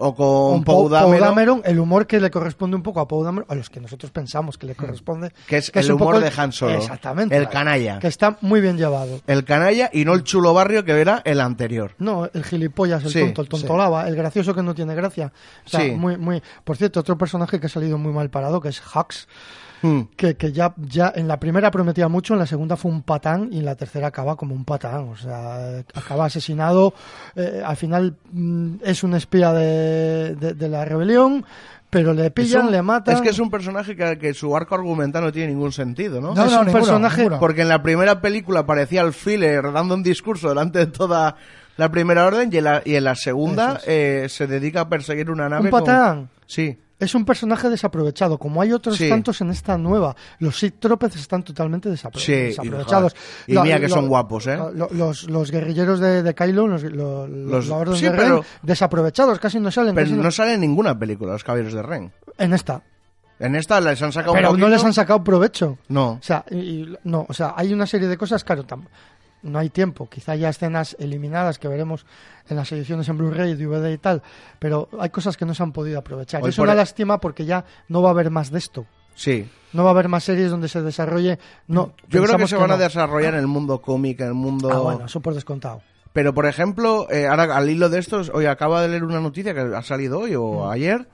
o 0.00 0.14
con 0.14 0.62
Con 0.62 0.64
Poe 0.64 0.88
Dameron, 0.90 1.20
Dameron, 1.28 1.62
el 1.64 1.78
humor 1.80 2.06
que 2.06 2.20
le 2.20 2.30
corresponde 2.30 2.76
un 2.76 2.82
poco 2.82 3.00
a 3.00 3.08
Poe 3.08 3.24
Dameron, 3.24 3.46
a 3.50 3.54
los 3.54 3.68
que 3.68 3.80
nosotros 3.80 4.10
pensamos 4.12 4.56
que 4.56 4.66
le 4.66 4.74
corresponde. 4.74 5.32
que 5.46 5.56
es 5.58 5.70
el 5.74 5.92
un 5.92 6.00
humor 6.00 6.20
de 6.20 6.32
Han 6.36 6.52
Solo. 6.52 6.74
Exactamente. 6.74 7.36
El 7.36 7.48
canalla. 7.48 7.98
Que 7.98 8.06
está 8.06 8.38
muy 8.40 8.60
bien 8.60 8.76
llevado. 8.78 9.20
el 9.26 9.44
canalla 9.44 9.90
y 9.92 10.04
no 10.04 10.14
el 10.14 10.22
chulo 10.22 10.54
barrio 10.54 10.84
que 10.84 10.92
era 10.92 11.20
el 11.24 11.40
anterior. 11.40 11.94
No, 11.98 12.28
el 12.32 12.44
gilipollas, 12.44 13.04
el 13.04 13.10
Sí, 13.10 13.20
tonto, 13.20 13.42
el 13.42 13.48
tontolaba, 13.48 14.06
el 14.08 14.14
gracioso 14.16 14.54
que 14.54 14.62
no 14.62 14.74
tiene 14.74 14.94
gracia. 14.94 15.32
O 15.66 15.68
sea, 15.68 15.80
Sí. 15.80 15.90
muy, 15.90 16.16
muy... 16.16 16.42
Por 16.64 16.76
cierto, 16.76 17.00
otro 17.00 17.18
personaje 17.18 17.58
que 17.60 17.66
ha 17.66 17.70
salido 17.70 17.98
muy 17.98 18.12
mal 18.12 18.30
parado, 18.30 18.60
que 18.60 18.68
es 18.68 18.80
Hux, 18.80 19.26
Hmm. 19.82 20.02
que, 20.16 20.34
que 20.36 20.52
ya, 20.52 20.74
ya 20.76 21.12
en 21.14 21.28
la 21.28 21.38
primera 21.38 21.70
prometía 21.70 22.08
mucho, 22.08 22.34
en 22.34 22.40
la 22.40 22.46
segunda 22.46 22.76
fue 22.76 22.90
un 22.90 23.02
patán 23.02 23.48
y 23.52 23.58
en 23.58 23.64
la 23.64 23.76
tercera 23.76 24.08
acaba 24.08 24.36
como 24.36 24.54
un 24.54 24.64
patán. 24.64 25.08
O 25.10 25.16
sea, 25.16 25.78
acaba 25.94 26.24
asesinado. 26.26 26.94
eh, 27.36 27.62
al 27.64 27.76
final 27.76 28.16
mm, 28.32 28.76
es 28.84 29.02
un 29.04 29.14
espía 29.14 29.52
de, 29.52 30.34
de- 30.34 30.54
de 30.54 30.68
la 30.68 30.84
rebelión, 30.84 31.44
pero 31.90 32.12
le 32.12 32.30
pillan, 32.30 32.66
un- 32.66 32.72
le 32.72 32.82
matan. 32.82 33.14
Es 33.14 33.20
que 33.20 33.28
es 33.30 33.38
un 33.38 33.50
personaje 33.50 33.94
que, 33.96 34.18
que 34.18 34.34
su 34.34 34.54
arco 34.56 34.74
argumental 34.74 35.22
no 35.24 35.32
tiene 35.32 35.48
ningún 35.52 35.72
sentido, 35.72 36.20
¿no? 36.20 36.34
No, 36.34 36.44
es 36.44 36.52
no, 36.52 36.60
un 36.60 36.66
ninguno, 36.66 36.72
personaje- 36.84 37.22
ninguno. 37.22 37.38
Porque 37.40 37.62
en 37.62 37.68
la 37.68 37.82
primera 37.82 38.20
película 38.20 38.60
aparecía 38.60 39.02
el 39.02 39.12
filler 39.12 39.72
dando 39.72 39.94
un 39.94 40.02
discurso 40.02 40.48
delante 40.48 40.80
de 40.80 40.86
toda 40.88 41.36
la 41.76 41.90
primera 41.90 42.26
orden 42.26 42.50
y 42.52 42.56
en 42.58 42.64
la, 42.64 42.82
y 42.84 42.96
en 42.96 43.04
la 43.04 43.14
segunda 43.14 43.80
eh, 43.86 44.26
se 44.28 44.46
dedica 44.48 44.80
a 44.82 44.88
perseguir 44.88 45.30
una 45.30 45.48
nave 45.48 45.66
un 45.66 45.70
con- 45.70 45.80
patán. 45.84 46.28
Sí. 46.46 46.76
Es 47.00 47.14
un 47.14 47.24
personaje 47.24 47.68
desaprovechado, 47.70 48.38
como 48.38 48.60
hay 48.60 48.72
otros 48.72 48.96
Sí. 48.96 49.08
tantos 49.08 49.40
en 49.40 49.50
esta 49.50 49.78
nueva. 49.78 50.16
Los 50.40 50.58
Sith 50.58 50.80
Tropez 50.80 51.14
están 51.14 51.44
totalmente 51.44 51.88
desapro- 51.88 52.18
Sí, 52.18 52.32
y 52.32 52.36
desaprovechados. 52.46 53.14
y 53.46 53.56
mira 53.58 53.78
que 53.78 53.88
son 53.88 54.08
guapos, 54.08 54.46
¿eh? 54.48 54.56
lo- 54.74 54.88
los, 54.90 55.30
los 55.30 55.50
guerrilleros 55.52 56.00
de, 56.00 56.24
de 56.24 56.34
Kylo, 56.34 56.66
los, 56.66 56.82
lo- 56.82 57.26
Los- 57.28 57.66
sí, 57.98 58.04
de 58.06 58.10
Ren, 58.10 58.40
desaprovechados, 58.62 59.38
casi 59.38 59.60
no 59.60 59.70
salen. 59.70 59.94
Pero 59.94 60.10
no- 60.10 60.24
no 60.24 60.30
sale 60.32 60.54
en 60.54 60.60
ninguna 60.60 60.98
película 60.98 61.32
los 61.32 61.44
caballeros 61.44 61.72
de 61.72 61.82
Ren. 61.82 62.12
En 62.36 62.52
esta. 62.52 62.82
En 63.40 63.54
esta 63.54 63.80
les 63.80 64.02
han 64.02 64.10
sacado 64.10 64.32
Pero 64.34 64.50
un 64.50 64.58
no 64.58 64.68
les 64.68 64.82
han 64.82 64.92
sacado 64.92 65.22
provecho. 65.22 65.78
No. 65.88 66.10
O 66.14 66.18
sea, 66.22 66.44
y- 66.50 66.56
y- 66.56 66.96
no, 67.04 67.24
o 67.28 67.32
sea, 67.32 67.54
hay 67.56 67.72
una 67.72 67.86
serie 67.86 68.08
de 68.08 68.16
cosas, 68.16 68.42
claro, 68.42 68.66
tam- 68.66 68.88
no 69.42 69.58
hay 69.58 69.70
tiempo. 69.70 70.08
Quizá 70.08 70.32
haya 70.32 70.48
escenas 70.48 70.96
eliminadas 70.98 71.58
que 71.58 71.68
veremos 71.68 72.06
en 72.48 72.56
las 72.56 72.70
ediciones 72.72 73.08
en 73.08 73.18
Blu-ray, 73.18 73.54
DVD 73.54 73.92
y 73.92 73.98
tal, 73.98 74.22
pero 74.58 74.88
hay 74.98 75.10
cosas 75.10 75.36
que 75.36 75.44
no 75.44 75.54
se 75.54 75.62
han 75.62 75.72
podido 75.72 75.98
aprovechar. 75.98 76.42
Hoy 76.42 76.50
es 76.50 76.56
por 76.56 76.64
una 76.64 76.72
e- 76.72 76.76
lástima 76.76 77.20
porque 77.20 77.44
ya 77.44 77.64
no 77.88 78.02
va 78.02 78.08
a 78.10 78.12
haber 78.12 78.30
más 78.30 78.50
de 78.50 78.58
esto. 78.58 78.86
Sí. 79.14 79.48
No 79.72 79.82
va 79.84 79.90
a 79.90 79.92
haber 79.92 80.08
más 80.08 80.24
series 80.24 80.50
donde 80.50 80.68
se 80.68 80.80
desarrolle. 80.80 81.38
No, 81.66 81.92
Yo 82.08 82.22
creo 82.22 82.36
que 82.38 82.46
se 82.46 82.56
van 82.56 82.70
a 82.70 82.76
desarrollar 82.76 83.34
en 83.34 83.40
el 83.40 83.46
mundo 83.48 83.82
cómic, 83.82 84.20
en 84.20 84.28
el 84.28 84.34
mundo... 84.34 84.70
Ah, 84.72 84.78
bueno, 84.78 85.06
eso 85.06 85.20
por 85.20 85.34
descontado. 85.34 85.82
Pero, 86.12 86.32
por 86.32 86.46
ejemplo, 86.46 87.06
eh, 87.10 87.26
ahora 87.26 87.54
al 87.56 87.68
hilo 87.68 87.88
de 87.90 87.98
estos, 87.98 88.30
hoy 88.32 88.46
acaba 88.46 88.80
de 88.80 88.88
leer 88.88 89.04
una 89.04 89.20
noticia 89.20 89.52
que 89.54 89.60
ha 89.60 89.82
salido 89.82 90.20
hoy 90.20 90.34
o 90.36 90.64
Mm. 90.66 90.70
ayer, 90.70 91.08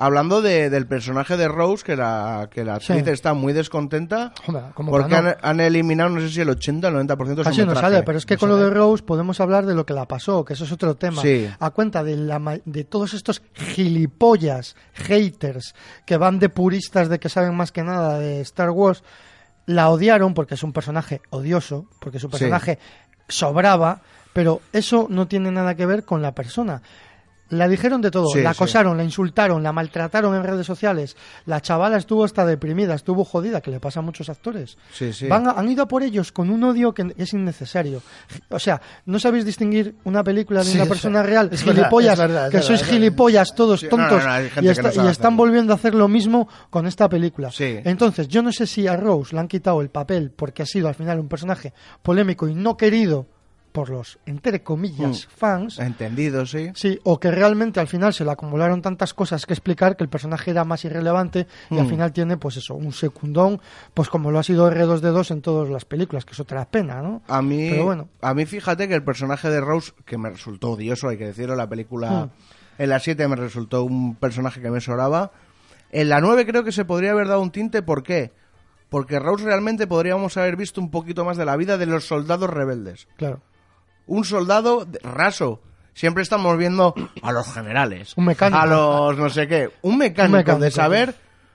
hablando 0.00 0.40
de, 0.42 0.70
del 0.70 0.86
personaje 0.86 1.36
de 1.36 1.46
Rose, 1.46 1.84
que 1.84 1.94
la, 1.94 2.48
que 2.50 2.64
la 2.64 2.76
actriz 2.76 3.04
Sí. 3.04 3.10
está 3.10 3.34
muy 3.34 3.52
descontenta 3.52 4.32
porque 4.74 5.14
han, 5.14 5.36
han 5.40 5.60
eliminado, 5.60 6.08
no 6.10 6.20
sé 6.20 6.30
si 6.30 6.40
el 6.40 6.48
80 6.48 6.88
o 6.88 6.90
el 6.90 7.06
90% 7.06 7.26
de 7.26 7.36
su 7.36 7.42
Casi 7.44 7.64
no 7.66 7.74
sale, 7.76 8.02
pero 8.02 8.16
es 8.18 8.24
que 8.26 8.34
No 8.34 8.40
con 8.40 8.48
lo 8.48 8.56
de 8.56 8.70
Rose 8.70 9.02
podemos 9.04 9.38
hablar 9.40 9.66
de 9.66 9.74
lo 9.74 9.84
que 9.86 9.92
la 9.92 10.06
pasó, 10.08 10.44
que 10.44 10.54
eso 10.54 10.64
es 10.64 10.72
otro 10.72 10.96
tema. 10.96 11.20
Sí. 11.22 11.48
A 11.60 11.70
cuenta 11.70 12.02
de, 12.02 12.16
la, 12.16 12.58
de 12.64 12.84
todos 12.84 13.12
estos 13.14 13.42
gilipollas, 13.54 14.74
haters, 14.94 15.74
que 16.06 16.16
van 16.16 16.38
de 16.38 16.48
puristas 16.48 17.08
de 17.08 17.18
que 17.20 17.28
saben 17.28 17.54
más 17.54 17.70
que 17.70 17.82
nada 17.82 18.18
de 18.18 18.40
Star 18.40 18.70
Wars, 18.70 19.02
la 19.66 19.90
odiaron 19.90 20.32
porque 20.34 20.54
es 20.54 20.62
un 20.62 20.72
personaje 20.72 21.20
odioso, 21.30 21.86
porque 22.00 22.18
su 22.18 22.30
personaje 22.30 22.78
sobraba, 23.28 24.00
pero 24.32 24.60
eso 24.72 25.06
no 25.10 25.28
tiene 25.28 25.50
nada 25.50 25.74
que 25.74 25.86
ver 25.86 26.04
con 26.04 26.22
la 26.22 26.32
persona. 26.34 26.82
La 27.50 27.68
dijeron 27.68 28.00
de 28.00 28.10
todo, 28.10 28.26
Sí, 28.32 28.40
la 28.40 28.54
sí. 28.54 28.56
acosaron, 28.58 28.96
la 28.96 29.04
insultaron, 29.04 29.62
la 29.62 29.72
maltrataron 29.72 30.34
en 30.34 30.42
redes 30.44 30.66
sociales. 30.66 31.16
La 31.46 31.60
chavala 31.60 31.96
estuvo 31.98 32.24
hasta 32.24 32.46
deprimida, 32.46 32.94
estuvo 32.94 33.24
jodida, 33.24 33.60
que 33.60 33.70
le 33.70 33.80
pasa 33.80 34.00
a 34.00 34.02
muchos 34.02 34.28
actores. 34.28 34.78
Sí, 34.92 35.12
sí. 35.12 35.26
Van 35.26 35.46
a- 35.48 35.52
han 35.52 35.68
ido 35.68 35.82
a 35.82 35.88
por 35.88 36.02
ellos 36.02 36.32
con 36.32 36.48
un 36.50 36.62
odio 36.64 36.94
que 36.94 37.12
es 37.16 37.32
innecesario. 37.34 38.02
O 38.50 38.58
sea, 38.58 38.80
no 39.06 39.18
sabéis 39.18 39.44
distinguir 39.44 39.96
una 40.04 40.22
película 40.24 40.62
de 40.64 40.72
una 40.72 40.86
persona 40.86 41.22
real, 41.22 41.50
Es 41.52 41.64
verdad, 41.64 41.82
gilipollas, 41.82 42.12
es 42.14 42.18
verdad, 42.20 42.44
es 42.46 42.50
que 42.50 42.56
verdad, 42.58 42.68
sois 42.68 42.84
gilipollas 42.84 43.54
todos 43.54 43.82
no, 43.82 43.88
tontos 43.88 44.24
no, 44.24 44.30
no, 44.30 44.40
y, 44.62 44.68
está- 44.68 44.82
no 44.82 44.92
sabe 44.92 45.08
y 45.08 45.10
están 45.10 45.36
volviendo 45.36 45.72
a 45.72 45.76
hacer 45.76 45.94
lo 45.94 46.08
mismo 46.08 46.48
con 46.70 46.86
esta 46.86 47.08
película. 47.08 47.50
Sí. 47.50 47.78
Entonces, 47.84 48.28
yo 48.28 48.42
no 48.42 48.52
sé 48.52 48.66
si 48.66 48.86
a 48.86 48.96
Rose 48.96 49.34
le 49.34 49.40
han 49.40 49.48
quitado 49.48 49.80
el 49.80 49.90
papel 49.90 50.30
porque 50.30 50.62
ha 50.62 50.66
sido 50.66 50.86
al 50.88 50.94
final 50.94 51.18
un 51.18 51.28
personaje 51.28 51.72
polémico 52.02 52.46
y 52.48 52.54
no 52.54 52.76
querido 52.76 53.26
por 53.72 53.88
los, 53.90 54.18
entre 54.26 54.62
comillas, 54.62 55.26
Mm. 55.26 55.30
fans. 55.36 55.78
Entendido, 55.78 56.44
sí. 56.46 56.70
Sí, 56.74 56.98
o 57.04 57.20
que 57.20 57.30
realmente 57.30 57.80
al 57.80 57.86
final 57.88 58.12
se 58.12 58.24
le 58.24 58.30
acumularon 58.32 58.82
tantas 58.82 59.14
cosas 59.14 59.46
que 59.46 59.52
explicar 59.52 59.96
que 59.96 60.04
el 60.04 60.10
personaje 60.10 60.50
era 60.50 60.64
más 60.64 60.84
irrelevante 60.84 61.46
y 61.70 61.78
al 61.78 61.86
Mm. 61.86 61.88
final 61.88 62.12
tiene, 62.12 62.36
pues 62.36 62.56
eso, 62.56 62.74
un 62.74 62.92
secundón, 62.92 63.60
pues 63.94 64.08
como 64.08 64.30
lo 64.30 64.38
ha 64.38 64.42
sido 64.42 64.66
R2D2 64.70 65.30
en 65.30 65.42
todas 65.42 65.68
las 65.70 65.84
películas, 65.84 66.24
que 66.24 66.32
es 66.32 66.40
otra 66.40 66.64
pena, 66.64 67.00
¿no? 67.02 67.22
A 67.28 67.42
mí, 67.42 67.68
Pero 67.70 67.84
bueno. 67.84 68.08
a 68.20 68.34
mí 68.34 68.44
fíjate 68.46 68.88
que 68.88 68.94
el 68.94 69.04
personaje 69.04 69.48
de 69.50 69.60
Rose, 69.60 69.92
que 70.04 70.18
me 70.18 70.30
resultó 70.30 70.70
odioso, 70.72 71.08
hay 71.08 71.16
que 71.18 71.26
decirlo, 71.26 71.54
la 71.56 71.68
película 71.68 72.10
Hmm. 72.26 72.30
en 72.82 72.88
la 72.88 72.98
7 72.98 73.28
me 73.28 73.36
resultó 73.36 73.84
un 73.84 74.16
personaje 74.16 74.60
que 74.60 74.70
me 74.70 74.80
sobraba. 74.80 75.32
En 75.92 76.08
la 76.08 76.20
9 76.20 76.46
creo 76.46 76.64
que 76.64 76.72
se 76.72 76.84
podría 76.84 77.10
haber 77.12 77.28
dado 77.28 77.40
un 77.40 77.50
tinte, 77.50 77.82
¿por 77.82 78.02
qué? 78.02 78.32
Porque 78.88 79.20
Rose 79.20 79.44
realmente 79.44 79.86
podríamos 79.86 80.36
haber 80.36 80.56
visto 80.56 80.80
un 80.80 80.90
poquito 80.90 81.24
más 81.24 81.36
de 81.36 81.44
la 81.44 81.56
vida 81.56 81.78
de 81.78 81.86
los 81.86 82.06
soldados 82.06 82.50
rebeldes. 82.50 83.06
Claro. 83.16 83.40
Un 84.06 84.24
soldado 84.24 84.86
raso. 85.02 85.60
Siempre 85.94 86.22
estamos 86.22 86.56
viendo 86.56 86.94
a 87.22 87.32
los 87.32 87.52
generales. 87.52 88.14
Un 88.16 88.24
mecánico. 88.26 88.58
A 88.60 88.66
los 88.66 89.16
no 89.18 89.28
sé 89.28 89.46
qué. 89.46 89.70
Un 89.82 89.98
mecánico, 89.98 90.32
Un 90.32 90.38
mecánico, 90.38 90.64
de 90.64 90.70
saber 90.70 91.14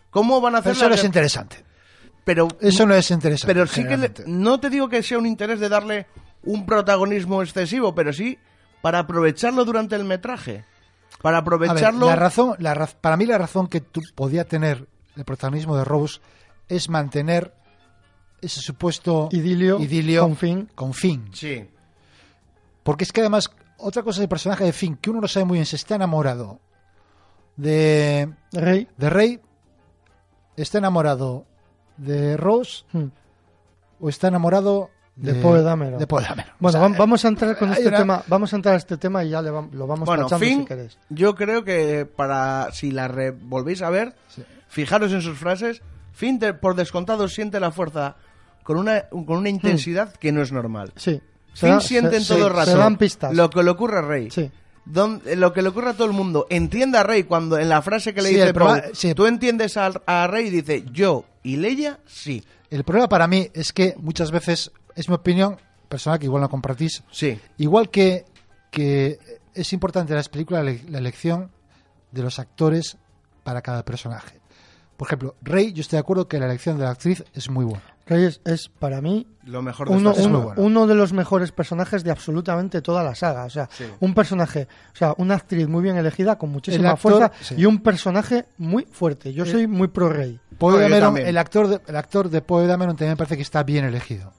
cómo 0.10 0.40
van 0.42 0.56
a 0.56 0.58
hacer 0.60 0.74
eso 0.74 0.84
la 0.84 0.90
no 0.90 0.96
es 0.96 1.04
interesante. 1.04 1.64
Pero 2.24 2.48
Eso 2.60 2.86
no 2.86 2.96
es 2.96 3.10
interesante. 3.12 3.54
pero 3.54 3.68
sí 3.68 3.86
que 3.86 3.98
le- 3.98 4.12
no 4.28 4.60
te 4.60 4.70
digo 4.70 4.90
que 4.90 5.04
sea 5.04 5.18
un 5.18 5.26
interés 5.26 5.60
de 5.60 5.70
darle 5.70 6.08
un 6.44 6.66
protagonismo 6.66 7.42
excesivo, 7.42 7.94
pero 7.96 8.12
sí 8.14 8.38
para 8.82 9.00
aprovecharlo 9.00 9.64
durante 9.66 9.96
el 9.96 10.06
metraje. 10.06 10.66
Para 11.22 11.38
ver, 11.42 11.42
aprovecharlo. 11.42 12.06
la 12.08 12.16
razón, 12.16 12.56
la 12.60 12.74
raz- 12.76 12.96
para 13.00 13.16
mí 13.18 13.26
la 13.26 13.38
razón 13.38 13.68
que 13.68 13.80
tú 13.82 14.02
podía 14.16 14.44
tener 14.46 14.88
el 15.16 15.24
protagonismo 15.24 15.78
de 15.78 15.86
Rose 15.86 16.20
es 16.68 16.90
mantener 16.90 17.54
ese 18.42 18.60
supuesto 18.60 19.30
Idilio, 19.32 19.80
idilio 19.80 20.22
con 20.24 20.36
Finn. 20.36 20.70
con 20.76 20.94
Finn. 20.94 21.30
Sí. 21.34 21.66
Porque 22.86 23.04
es 23.04 23.12
que 23.12 23.22
además, 23.22 23.50
otra 23.78 24.04
cosa 24.04 24.20
del 24.22 24.30
personaje 24.30 24.64
de 24.64 24.72
Finn, 24.72 24.96
que 24.96 25.10
uno 25.10 25.20
no 25.20 25.28
sabe 25.28 25.44
muy 25.46 25.56
bien 25.58 25.66
si 25.66 25.76
está 25.76 25.96
enamorado 25.96 26.60
de, 27.58 28.32
Rey. 28.54 28.88
de 28.98 29.10
Rey 29.10 29.42
¿está 30.56 30.78
enamorado 30.78 31.46
de 31.98 32.38
Rose 32.38 32.84
Hmm. 32.94 33.08
o 34.00 34.08
está 34.10 34.28
enamorado 34.28 34.90
De 35.16 35.34
Poe 35.34 35.62
Dameron. 35.62 35.98
De 35.98 36.06
Poe 36.08 36.22
Dameron. 36.24 36.52
Bueno, 36.60 36.78
O 36.78 36.88
sea, 36.90 36.98
vamos 37.00 37.24
a 37.26 37.28
entrar 37.30 37.58
con 37.58 37.70
hay 37.70 37.76
este 37.78 37.88
una- 37.88 37.98
tema. 37.98 38.24
Vamos 38.28 38.52
a 38.54 38.56
entrar 38.58 38.74
a 38.76 38.78
este 38.78 38.98
tema 38.98 39.24
y 39.24 39.30
ya 39.30 39.42
le 39.42 39.50
vam- 39.50 39.72
lo 39.72 39.88
vamos 39.88 40.06
Bueno, 40.06 40.28
Finn, 40.30 40.60
si 40.60 40.66
queréis. 40.66 40.98
yo 41.10 41.36
creo 41.36 41.64
que 41.64 42.06
para 42.06 42.70
si 42.74 42.92
la 42.92 43.08
re- 43.08 43.32
volvéis 43.32 43.82
a 43.82 43.90
ver, 43.90 44.14
Sí. 44.28 44.44
fijaros 44.68 45.12
en 45.14 45.22
sus 45.22 45.38
frases, 45.40 45.82
Finn 46.12 46.40
por 46.62 46.76
descontado 46.76 47.28
siente 47.30 47.60
la 47.62 47.72
fuerza 47.72 48.18
con 48.64 48.78
una, 48.78 49.08
con 49.10 49.32
una 49.38 49.50
intensidad 49.50 50.14
que 50.14 50.32
no 50.34 50.42
es 50.42 50.52
normal. 50.52 50.92
Sí. 50.98 51.22
Siente 51.82 52.18
en 52.18 52.26
todo 52.28 52.50
rato 52.50 52.72
Se 52.72 52.78
dan 52.78 52.98
pistas. 52.98 53.34
lo 53.36 53.50
que 53.50 53.64
le 53.64 53.70
ocurre 53.72 54.00
a 54.00 54.02
Rey. 54.02 54.30
Sí. 54.32 54.52
Don- 54.86 55.22
eh, 55.26 55.36
lo 55.36 55.52
que 55.54 55.62
le 55.64 55.70
ocurre 55.70 55.90
a 55.92 55.94
todo 55.94 56.06
el 56.08 56.14
mundo. 56.14 56.46
Entienda 56.50 57.00
a 57.00 57.04
Rey 57.04 57.24
cuando 57.24 57.58
en 57.58 57.70
la 57.70 57.82
frase 57.82 58.14
que 58.14 58.22
le 58.22 58.30
Sí, 58.30 58.36
dice 58.36 58.54
sí. 58.94 59.14
tú 59.16 59.26
entiendes 59.26 59.78
a, 59.78 59.92
a 60.06 60.28
Rey 60.28 60.48
y 60.48 60.50
dice 60.52 60.86
yo 60.92 61.26
y 61.44 61.58
Leia, 61.58 62.00
sí. 62.06 62.44
El 62.70 62.84
problema 62.84 63.08
para 63.10 63.28
mí 63.28 63.50
es 63.54 63.72
que 63.74 63.96
muchas 63.98 64.32
veces, 64.32 64.72
es 64.96 65.08
mi 65.10 65.16
opinión 65.16 65.58
personal, 65.90 66.20
que 66.20 66.26
igual 66.26 66.42
no 66.42 66.50
compartís, 66.50 67.04
Sí. 67.12 67.40
igual 67.58 67.90
que, 67.90 68.26
que 68.72 69.18
es 69.54 69.72
importante 69.74 70.12
en 70.14 70.18
las 70.18 70.30
películas 70.30 70.66
la, 70.66 70.76
la 70.90 70.98
elección 70.98 71.52
de 72.12 72.22
los 72.24 72.38
actores 72.40 72.98
para 73.44 73.62
cada 73.62 73.84
personaje. 73.86 74.40
Por 74.98 75.08
ejemplo, 75.08 75.36
Rey, 75.42 75.74
yo 75.74 75.82
estoy 75.82 75.98
de 75.98 76.02
acuerdo 76.02 76.28
que 76.28 76.40
la 76.40 76.46
elección 76.46 76.78
de 76.78 76.84
la 76.86 76.92
actriz 76.92 77.24
es 77.34 77.50
muy 77.50 77.66
buena. 77.66 77.95
Reyes 78.08 78.40
es 78.46 78.70
para 78.70 79.02
mí 79.02 79.26
Lo 79.46 79.62
mejor 79.64 79.90
de 79.90 79.96
uno, 79.96 80.12
esta 80.12 80.22
es 80.22 80.28
uno- 80.28 80.38
muy 80.38 80.46
bueno. 80.48 80.62
uno 80.62 80.88
de 80.88 80.94
los 80.96 81.12
mejores 81.12 81.52
personajes 81.52 82.04
de 82.04 82.12
absolutamente 82.12 82.82
toda 82.82 83.04
la 83.04 83.16
saga. 83.16 83.46
O 83.46 83.50
sea, 83.50 83.68
Sí. 83.72 83.86
un 84.00 84.14
personaje, 84.14 84.68
o 84.94 84.96
sea, 84.96 85.14
una 85.18 85.36
actriz 85.36 85.68
muy 85.68 85.82
bien 85.82 85.98
elegida, 85.98 86.38
con 86.38 86.52
muchísima 86.52 86.92
actor, 86.92 87.12
fuerza 87.14 87.32
sí. 87.42 87.56
y 87.58 87.66
un 87.66 87.80
personaje 87.82 88.46
muy 88.58 88.86
fuerte. 88.92 89.34
Yo 89.34 89.44
El- 89.44 89.52
soy 89.52 89.68
muy 89.68 89.88
pro 89.88 90.10
rey. 90.10 90.40
Poe 90.58 90.80
Dameron, 90.80 91.18
el 91.18 91.38
actor 91.38 91.68
de, 91.68 91.82
el 91.88 91.96
actor 91.96 92.30
de 92.30 92.42
Poe 92.42 92.68
Dameron 92.68 92.96
también 92.96 93.14
me 93.14 93.18
parece 93.18 93.36
que 93.38 93.42
está 93.44 93.64
bien 93.64 93.86
elegido. 93.86 94.32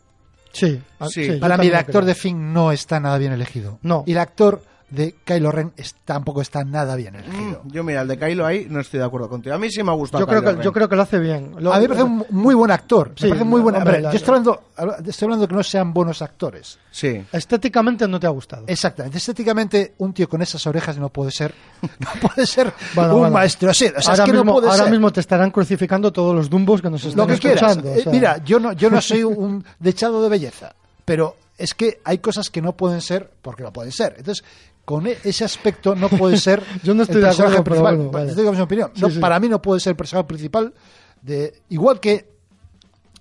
Sí, 0.52 0.80
a- 0.98 1.08
Sí. 1.08 1.32
Para 1.40 1.56
mí 1.58 1.66
el 1.66 1.74
actor 1.74 2.02
creo. 2.02 2.06
de 2.06 2.14
Finn 2.14 2.52
no 2.52 2.72
está 2.72 2.98
nada 3.00 3.18
bien 3.18 3.32
elegido. 3.32 3.78
No. 3.82 4.04
Y 4.06 4.12
el 4.12 4.18
actor 4.18 4.62
de 4.88 5.16
Kylo 5.24 5.50
Ren 5.50 5.72
es- 5.76 5.96
tampoco 6.04 6.40
está 6.40 6.62
nada 6.64 6.94
bien 6.94 7.14
Mm, 7.14 7.16
elegido. 7.18 7.62
yo 7.66 7.82
mira, 7.82 8.02
el 8.02 8.08
de 8.08 8.18
Kylo 8.18 8.46
ahí 8.46 8.66
no 8.70 8.78
estoy 8.80 9.00
de 9.00 9.06
acuerdo 9.06 9.28
contigo. 9.28 9.54
A 9.54 9.58
mí 9.58 9.68
sí 9.70 9.82
me 9.82 9.90
ha 9.90 9.94
gustado 9.94 10.20
yo 10.22 10.26
creo 10.28 10.42
que 10.42 10.52
Ren. 10.52 10.62
yo 10.62 10.72
creo 10.72 10.88
que 10.88 10.94
lo 10.96 11.02
hace 11.02 11.18
bien. 11.18 11.52
Lo- 11.58 11.72
a 11.72 11.76
mí 11.76 11.82
me 11.82 11.88
parece 11.88 12.04
un 12.04 12.24
muy 12.30 12.54
buen 12.54 12.70
actor. 12.70 13.12
Sí, 13.16 13.24
me 13.24 13.30
parece 13.30 13.44
muy 13.44 13.60
buen 13.60 13.74
hombre, 13.74 13.90
hombre, 13.94 14.02
la- 14.02 14.10
Yo 14.12 14.16
estoy 14.16 14.28
hablando, 14.30 14.62
estoy 15.04 15.26
hablando 15.26 15.42
de 15.44 15.48
que 15.48 15.54
no 15.56 15.62
sean 15.64 15.92
buenos 15.92 16.22
actores. 16.22 16.78
Sí. 16.92 17.20
Estéticamente 17.32 18.06
no 18.06 18.20
te 18.20 18.26
ha 18.26 18.30
gustado. 18.30 18.64
Exactamente. 18.68 19.18
Estéticamente, 19.18 19.94
un 19.98 20.12
tío 20.12 20.28
con 20.28 20.40
esas 20.42 20.64
orejas 20.66 20.96
no 20.98 21.08
puede 21.08 21.30
ser, 21.32 21.52
no 21.98 22.08
puede 22.28 22.46
ser 22.46 22.72
Bueno, 22.94 23.14
un 23.14 23.18
bueno. 23.20 23.34
maestro. 23.34 23.74
Sí, 23.74 23.86
o 23.86 24.00
sea, 24.00 24.12
ahora 24.12 24.24
es 24.24 24.30
que 24.30 24.32
mismo, 24.36 24.44
no 24.44 24.52
puede 24.60 24.68
ahora 24.68 24.82
ser. 24.84 24.90
mismo 24.92 25.12
te 25.12 25.20
estarán 25.20 25.50
crucificando 25.50 26.12
todos 26.12 26.34
los 26.34 26.48
dumbos 26.48 26.80
que 26.80 26.90
nos 26.90 27.04
están 27.04 27.26
lo 27.26 27.34
que 27.34 27.40
quieras. 27.40 27.62
escuchando. 27.72 27.90
o 27.90 27.94
Eh, 27.96 28.02
sea. 28.02 28.12
Mira, 28.12 28.44
yo 28.44 28.60
no, 28.60 28.72
yo 28.72 28.88
no 28.88 29.00
soy 29.00 29.24
un 29.24 29.64
dechado 29.80 30.22
de 30.22 30.28
belleza, 30.28 30.74
pero 31.04 31.36
es 31.58 31.72
que 31.74 32.00
hay 32.04 32.18
cosas 32.18 32.50
que 32.50 32.60
no 32.60 32.76
pueden 32.76 33.00
ser 33.00 33.30
porque 33.40 33.62
no 33.62 33.72
pueden 33.72 33.90
ser. 33.92 34.14
Entonces, 34.18 34.44
con 34.86 35.06
e- 35.06 35.18
ese 35.24 35.44
aspecto 35.44 35.94
no 35.94 36.08
puede 36.08 36.38
ser. 36.38 36.62
Yo 36.82 36.94
no 36.94 37.02
estoy 37.02 37.16
el 37.16 37.22
de 37.22 37.26
personaje 37.28 37.56
acuerdo, 37.58 37.64
pero 37.64 37.64
principal. 37.64 37.96
bueno, 37.96 38.10
vale. 38.10 38.30
Estoy 38.30 38.44
con 38.46 38.54
mi 38.56 38.62
opinión. 38.62 38.90
Sí, 38.94 39.02
No, 39.02 39.10
sí. 39.10 39.18
Para 39.18 39.38
mí 39.38 39.48
no 39.50 39.60
puede 39.60 39.80
ser 39.80 39.90
el 39.90 39.96
personaje 39.96 40.26
principal 40.26 40.72
de 41.20 41.60
igual 41.68 42.00
que 42.00 42.30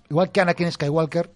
igual 0.08 0.30
que 0.30 0.40
Anakin 0.40 0.70
Skywalker 0.72 1.30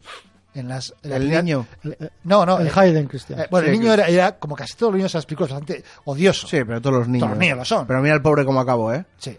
en 0.54 0.68
las 0.68 0.94
en 1.02 1.12
El 1.12 1.28
niño. 1.30 1.66
El, 1.84 1.96
el- 2.00 2.10
No, 2.24 2.46
no. 2.46 2.58
el 2.58 2.66
eh, 2.68 2.72
Hayden, 2.74 3.06
Cristian. 3.06 3.40
eh, 3.40 3.46
bueno, 3.50 3.66
Sí, 3.68 3.72
el 3.74 3.78
niño 3.80 3.92
era, 3.92 4.06
era 4.08 4.38
como 4.38 4.56
casi 4.56 4.74
todos 4.76 4.92
los 4.92 4.98
niños 4.98 5.14
las 5.14 5.26
películas 5.26 5.50
bastante 5.50 5.84
odioso. 6.04 6.46
Sí, 6.48 6.58
pero 6.64 6.80
todos 6.80 6.96
los 7.00 7.08
niños. 7.08 7.20
Todos 7.20 7.30
los 7.32 7.38
niños 7.38 7.58
lo 7.58 7.64
son. 7.64 7.86
Pero 7.86 8.00
mira 8.00 8.14
el 8.14 8.22
pobre 8.22 8.44
cómo 8.44 8.60
acabó, 8.60 8.92
¿eh? 8.92 9.04
Sí, 9.18 9.36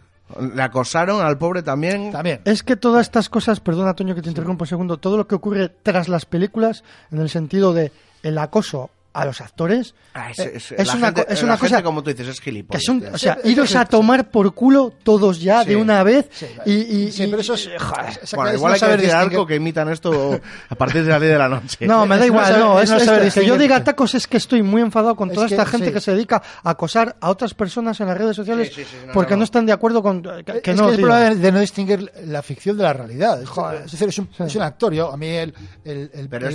Le 0.54 0.62
acosaron 0.62 1.22
al 1.22 1.38
pobre 1.38 1.64
también. 1.64 2.12
también. 2.12 2.42
Es 2.46 2.64
que 2.64 2.76
todas 2.78 3.02
estas 3.02 3.28
cosas, 3.30 3.60
perdona 3.60 3.94
Toño 3.94 4.16
que 4.16 4.22
te 4.22 4.30
interrumpo 4.30 4.64
un 4.64 4.68
segundo, 4.68 4.98
todo 4.98 5.18
lo 5.18 5.28
que 5.28 5.36
ocurre 5.36 5.68
tras 5.70 6.08
las 6.08 6.26
películas, 6.26 6.84
en 7.12 7.20
el 7.20 7.30
sentido 7.30 7.74
de 7.74 7.92
el 8.24 8.38
acoso 8.38 8.90
a 9.14 9.26
los 9.26 9.42
actores, 9.42 9.94
Ah, 10.14 10.32
es, 10.32 10.40
eh, 10.40 10.52
es- 10.56 10.72
es 10.74 10.88
la 10.88 10.96
una, 10.96 11.06
gente- 11.08 11.26
es 11.30 11.40
la 11.42 11.46
una 11.46 11.58
gente, 11.58 11.70
cosa 11.76 11.84
como 11.84 12.04
tú 12.04 12.10
dices, 12.12 12.28
es 12.28 12.40
que 12.40 12.52
gilipollas. 12.52 12.90
o 13.14 13.18
sea, 13.18 13.38
iros 13.44 13.76
a 13.76 13.86
tomar 13.86 14.30
por 14.30 14.54
culo 14.54 14.94
todos 15.04 15.40
ya 15.42 15.64
de 15.66 15.76
una 15.76 16.04
vez 16.04 16.28
Sí, 16.32 16.46
y, 16.66 16.72
y- 16.74 17.12
Sí, 17.12 17.24
y- 17.24 17.28
pero 17.28 17.42
eso 17.42 17.54
es. 17.56 17.70
joder. 17.78 18.20
Bueno, 18.36 18.50
es 18.52 18.56
igual 18.56 18.58
no 18.60 18.68
hay 18.68 18.74
que 18.74 18.80
saber 18.80 18.98
decir 19.02 19.16
a 19.16 19.20
distinguir- 19.20 19.36
Arco 19.38 19.48
que 19.48 19.56
imitan 19.56 19.90
esto 19.90 20.40
a 20.70 20.76
partir 20.76 21.04
de 21.04 21.10
las 21.10 21.20
10 21.22 21.34
de 21.34 21.38
la 21.40 21.50
noche. 21.50 21.86
No, 21.88 22.06
me 22.06 22.18
da 22.18 22.26
igual, 22.26 22.60
no, 22.60 22.74
no 22.76 22.80
es- 22.82 22.90
saber 22.90 23.24
es 23.24 23.34
que 23.34 23.46
yo 23.46 23.58
diga 23.58 23.84
tacos 23.84 24.16
es 24.16 24.28
que 24.28 24.38
estoy 24.38 24.64
muy 24.64 24.82
enfadado 24.82 25.16
con 25.16 25.30
Es 25.30 25.36
toda 25.36 25.48
que, 25.48 25.54
esta 25.56 25.66
gente 25.66 25.88
sí. 25.88 25.94
que 25.94 26.02
se 26.02 26.12
dedica 26.14 26.42
a 26.64 26.70
acosar 26.70 27.16
a 27.20 27.30
otras 27.30 27.54
personas 27.54 28.00
en 28.00 28.08
las 28.08 28.18
redes 28.18 28.36
sociales 28.36 28.70
Sí, 28.70 28.84
sí, 28.84 28.88
sí, 28.90 28.98
no, 29.08 29.14
porque 29.14 29.32
no, 29.32 29.38
no, 29.38 29.40
no. 29.40 29.44
están 29.46 29.66
de 29.66 29.72
acuerdo 29.74 30.02
con 30.02 30.22
que, 30.22 30.62
que 30.62 30.72
es 30.72 30.78
no, 30.78 30.88
que 30.88 30.94
es 30.96 31.00
problema 31.00 31.36
de 31.36 31.52
no 31.52 31.60
distinguir 31.60 32.12
la 32.26 32.42
ficción 32.42 32.78
de 32.78 32.84
la 32.84 32.94
realidad. 32.94 33.42
Es, 33.42 33.50
Joder. 33.50 33.82
es 33.86 33.92
decir, 33.92 34.08
es 34.10 34.18
un, 34.56 34.62
actor. 34.62 34.94
Yo, 34.94 35.12
a 35.12 35.18
mí 35.18 35.28
el, 35.28 35.54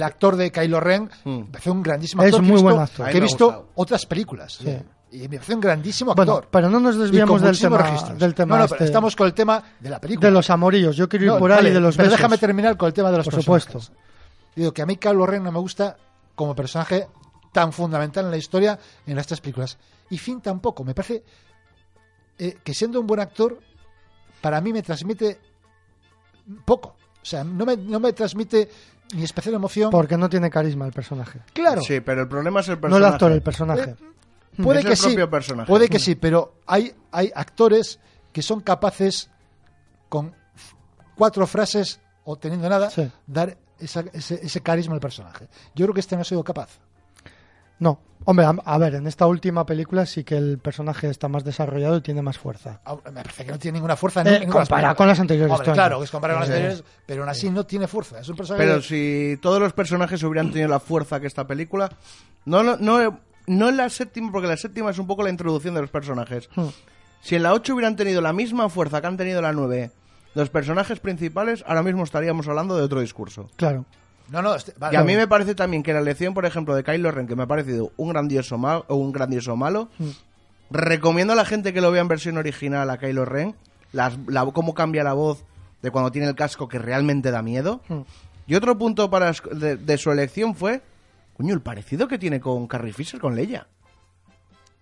actor 0.02 0.36
de 0.36 0.50
Kylo 0.50 0.80
Ren 0.80 1.10
Mm. 1.24 1.30
me 1.38 1.44
parece 1.46 1.70
un 1.70 1.82
grandísimo 1.82 2.22
actor. 2.22 2.45
Muy 2.46 2.54
visto- 2.54 2.68
buen 2.70 2.80
actor. 2.80 3.10
Que 3.10 3.18
he 3.18 3.20
visto 3.20 3.68
otras 3.74 4.06
películas. 4.06 4.54
Sí. 4.54 4.76
Y 5.12 5.20
me 5.28 5.36
parece 5.36 5.54
un 5.54 5.60
grandísimo 5.60 6.14
Bueno, 6.14 6.32
actor. 6.34 6.48
pero 6.50 6.68
no 6.68 6.80
nos 6.80 6.96
desviamos 6.98 7.40
del 7.40 7.58
tema, 7.58 7.78
registros. 7.78 8.18
del 8.18 8.34
tema 8.34 8.56
no, 8.56 8.62
no, 8.62 8.68
pero 8.68 8.74
este- 8.76 8.84
estamos 8.86 9.14
con 9.16 9.26
el 9.26 9.34
tema 9.34 9.62
de 9.80 9.88
la 9.90 10.00
película. 10.00 10.28
de 10.28 10.32
los 10.34 10.50
amorillos. 10.50 10.96
Yo 10.96 11.08
quiero 11.08 11.24
ir 11.26 11.30
No, 11.32 11.38
por 11.38 11.50
ahí 11.52 11.56
vale, 11.58 11.72
de 11.72 11.80
los 11.80 11.96
Pero 11.96 12.08
besos. 12.08 12.18
déjame 12.18 12.38
terminar 12.38 12.76
con 12.76 12.88
el 12.88 12.92
tema 12.92 13.10
de 13.10 13.18
los 13.18 13.26
Por 13.26 13.34
personajes. 13.34 13.64
supuesto. 13.64 13.92
Digo 14.54 14.72
que 14.72 14.82
a 14.82 14.86
mí 14.86 14.96
Kylo 14.96 15.26
Ren 15.26 15.42
no 15.44 15.52
me 15.52 15.58
gusta 15.60 15.96
como 16.34 16.54
personaje 16.54 17.08
tan 17.52 17.72
fundamental 17.72 18.24
en 18.26 18.30
la 18.32 18.36
historia 18.36 18.78
en 19.06 19.16
las 19.16 19.26
tres 19.26 19.40
películas. 19.40 19.78
Y 20.10 20.18
Finn 20.18 20.40
tampoco. 20.40 20.82
Me 20.84 20.94
parece 20.94 21.22
eh, 22.38 22.58
que 22.62 22.74
siendo 22.74 23.00
un 23.00 23.06
buen 23.06 23.20
actor, 23.20 23.58
para 24.42 24.60
mí 24.60 24.72
me 24.72 24.82
transmite 24.82 25.40
poco. 26.64 26.96
O 27.22 27.24
sea, 27.28 27.42
no 27.44 27.64
me, 27.64 27.76
no 27.76 27.98
me 27.98 28.12
transmite 28.12 28.68
ni 29.14 29.22
especial 29.24 29.54
emoción. 29.54 29.90
Porque 29.90 30.16
no 30.16 30.28
tiene 30.28 30.50
carisma 30.50 30.86
el 30.86 30.92
personaje. 30.92 31.40
Claro, 31.52 31.80
Sí, 31.82 32.00
pero 32.00 32.22
el 32.22 32.28
problema 32.28 32.60
es 32.60 32.68
el 32.68 32.74
No 32.76 32.80
personaje. 32.80 33.06
el 33.08 33.12
actor, 33.14 33.32
el 33.32 33.42
personaje. 33.42 33.90
Eh, 33.90 34.62
puede 34.62 34.78
es 34.80 34.84
que 34.86 34.90
el 34.92 34.96
sí. 34.96 35.06
propio 35.08 35.30
personaje. 35.30 35.66
Puede 35.68 35.88
que 35.88 35.98
sí, 35.98 36.14
pero 36.14 36.54
hay, 36.66 36.92
hay 37.12 37.30
actores 37.34 37.98
que 38.32 38.42
son 38.42 38.60
capaces 38.60 39.30
con 40.08 40.34
cuatro 41.14 41.46
frases 41.46 42.00
o 42.24 42.36
teniendo 42.36 42.68
nada 42.68 42.90
Sí. 42.90 43.10
dar 43.26 43.56
esa- 43.78 44.04
ese, 44.12 44.40
ese 44.42 44.60
carisma 44.62 44.94
al 44.94 45.00
personaje. 45.00 45.48
Yo 45.74 45.84
creo 45.86 45.94
que 45.94 46.00
este 46.00 46.16
no 46.16 46.22
ha 46.22 46.24
sido 46.24 46.42
capaz. 46.44 46.70
No. 47.78 48.00
Hombre, 48.28 48.44
a, 48.44 48.50
a 48.64 48.78
ver, 48.78 48.96
en 48.96 49.06
esta 49.06 49.26
última 49.26 49.64
película 49.66 50.04
sí 50.04 50.24
que 50.24 50.36
el 50.36 50.58
personaje 50.58 51.08
está 51.08 51.28
más 51.28 51.44
desarrollado 51.44 51.98
y 51.98 52.00
tiene 52.00 52.22
más 52.22 52.38
fuerza. 52.38 52.80
Ah, 52.84 52.96
Me 53.04 53.22
parece 53.22 53.44
que 53.44 53.52
no 53.52 53.58
tiene 53.58 53.76
ninguna 53.76 53.94
fuerza. 53.94 54.22
en 54.22 54.26
Eh, 54.26 54.30
ninguna 54.40 54.60
comparado 54.60 54.68
película. 54.68 54.94
con 54.96 55.06
las 55.08 55.20
anteriores, 55.20 55.52
Hombre, 55.52 55.72
claro, 55.72 55.98
que 55.98 56.04
es 56.06 56.10
comparado 56.10 56.40
con 56.40 56.48
las 56.48 56.56
anteriores, 56.56 56.84
pero 57.06 57.22
aún 57.22 57.28
así 57.28 57.50
no 57.50 57.64
tiene 57.66 57.86
fuerza. 57.86 58.18
Es 58.18 58.28
un 58.28 58.36
personaje. 58.36 58.64
Pero 58.66 58.82
si 58.82 59.38
todos 59.40 59.60
los 59.60 59.72
personajes 59.74 60.20
hubieran 60.24 60.50
tenido 60.50 60.68
la 60.68 60.80
fuerza 60.80 61.20
que 61.20 61.28
esta 61.28 61.46
película, 61.46 61.88
no, 62.46 62.64
no, 62.64 62.76
no, 62.78 63.20
no 63.46 63.68
en 63.68 63.76
la 63.76 63.88
séptima, 63.90 64.32
porque 64.32 64.48
la 64.48 64.56
séptima 64.56 64.90
es 64.90 64.98
un 64.98 65.06
poco 65.06 65.22
la 65.22 65.30
introducción 65.30 65.74
de 65.74 65.82
los 65.82 65.90
personajes. 65.90 66.48
Hmm. 66.56 66.66
Si 67.20 67.36
en 67.36 67.44
la 67.44 67.52
8 67.52 67.74
hubieran 67.74 67.94
tenido 67.94 68.20
la 68.22 68.32
misma 68.32 68.68
fuerza 68.68 69.00
que 69.00 69.06
han 69.06 69.16
tenido 69.16 69.38
en 69.38 69.44
la 69.44 69.52
9 69.52 69.90
los 70.34 70.50
personajes 70.50 70.98
principales, 70.98 71.62
ahora 71.66 71.82
mismo 71.82 72.02
estaríamos 72.02 72.46
hablando 72.48 72.76
de 72.76 72.82
otro 72.82 73.00
discurso. 73.00 73.48
Claro. 73.56 73.84
No, 74.30 74.42
no, 74.42 74.54
este- 74.54 74.72
vale, 74.78 74.94
Y 74.94 74.98
a 74.98 75.04
mí 75.04 75.14
me 75.14 75.28
parece 75.28 75.54
también 75.54 75.82
que 75.82 75.92
la 75.92 76.00
elección, 76.00 76.34
por 76.34 76.44
ejemplo, 76.46 76.74
de 76.74 76.82
Kylo 76.82 77.10
Ren, 77.12 77.26
que 77.28 77.36
me 77.36 77.44
ha 77.44 77.46
parecido 77.46 77.92
un 77.96 78.08
grandioso, 78.10 78.58
mal, 78.58 78.84
un 78.88 79.12
grandioso 79.12 79.56
malo, 79.56 79.88
Hmm. 79.98 80.10
recomiendo 80.70 81.32
a 81.32 81.36
la 81.36 81.44
gente 81.44 81.72
que 81.72 81.80
lo 81.80 81.92
vea 81.92 82.00
en 82.02 82.08
versión 82.08 82.36
original 82.36 82.90
a 82.90 82.98
Kylo 82.98 83.24
Ren, 83.24 83.54
las, 83.92 84.18
la, 84.26 84.44
cómo 84.46 84.74
cambia 84.74 85.04
la 85.04 85.12
voz 85.12 85.44
de 85.82 85.90
cuando 85.92 86.10
tiene 86.10 86.26
el 86.28 86.34
casco 86.34 86.66
que 86.68 86.78
realmente 86.78 87.30
da 87.30 87.42
miedo. 87.42 87.80
Hmm. 87.88 88.00
Y 88.48 88.54
otro 88.56 88.76
punto 88.78 89.10
para 89.10 89.32
de, 89.52 89.76
de 89.76 89.98
su 89.98 90.10
elección 90.10 90.54
fue, 90.54 90.82
coño, 91.36 91.54
el 91.54 91.60
parecido 91.60 92.08
que 92.08 92.18
tiene 92.18 92.40
con 92.40 92.66
Carrie 92.66 92.92
Fisher, 92.92 93.20
con 93.20 93.36
Leia. 93.36 93.66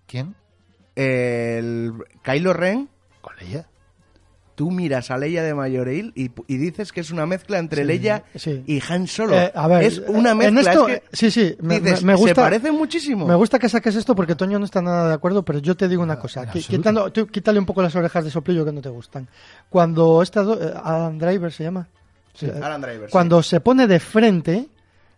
¿Quién? 0.07 0.35
El 0.94 1.92
Kylo 2.22 2.52
Ren, 2.52 2.88
Con 3.20 3.35
ella. 3.40 3.66
Tú 4.54 4.70
miras 4.70 5.10
a 5.10 5.18
Leia 5.18 5.42
de 5.42 5.54
Mayoril 5.54 6.12
y, 6.14 6.30
y 6.46 6.56
dices 6.56 6.92
que 6.92 7.00
es 7.00 7.10
una 7.10 7.26
mezcla 7.26 7.58
entre 7.58 7.82
Sí, 7.82 7.86
Leia 7.88 8.24
sí. 8.34 8.62
y 8.66 8.80
Han 8.88 9.06
Solo. 9.06 9.36
Eh, 9.36 9.50
a 9.54 9.66
ver, 9.68 9.82
es 9.82 9.98
una 10.06 10.30
eh, 10.30 10.46
en 10.46 10.54
mezcla. 10.54 10.72
esto, 10.72 10.88
es 10.88 11.00
que 11.00 11.16
sí, 11.16 11.30
sí, 11.30 11.56
me, 11.60 11.80
dices, 11.80 12.02
me- 12.02 12.12
me 12.12 12.14
gusta. 12.14 12.28
Se 12.30 12.34
parecen 12.40 12.74
muchísimo. 12.74 13.26
Me 13.26 13.34
gusta 13.34 13.58
que 13.58 13.68
saques 13.68 13.94
esto 13.96 14.14
porque 14.14 14.34
Toño 14.34 14.58
no 14.58 14.64
está 14.64 14.80
nada 14.82 15.08
de 15.08 15.14
acuerdo, 15.14 15.42
pero 15.44 15.58
yo 15.58 15.76
te 15.76 15.88
digo 15.88 16.02
una 16.02 16.18
cosa. 16.18 16.46
quitando, 16.50 17.10
tú 17.12 17.26
quítale 17.26 17.58
un 17.58 17.66
poco 17.66 17.82
las 17.82 17.94
orejas 17.96 18.24
de 18.24 18.30
soplillo 18.30 18.64
que 18.64 18.72
no 18.72 18.80
te 18.80 18.88
gustan. 18.90 19.26
Cuando 19.68 20.22
esta 20.22 20.42
eh, 20.42 20.74
Adam 20.82 21.18
Driver 21.18 21.52
se 21.52 21.64
llama. 21.64 21.88
Sí, 22.34 22.46
Alan 22.50 22.80
Driver, 22.80 23.08
sí. 23.08 23.12
Cuando 23.12 23.42
se 23.42 23.60
pone 23.60 23.86
de 23.86 24.00
frente, 24.00 24.66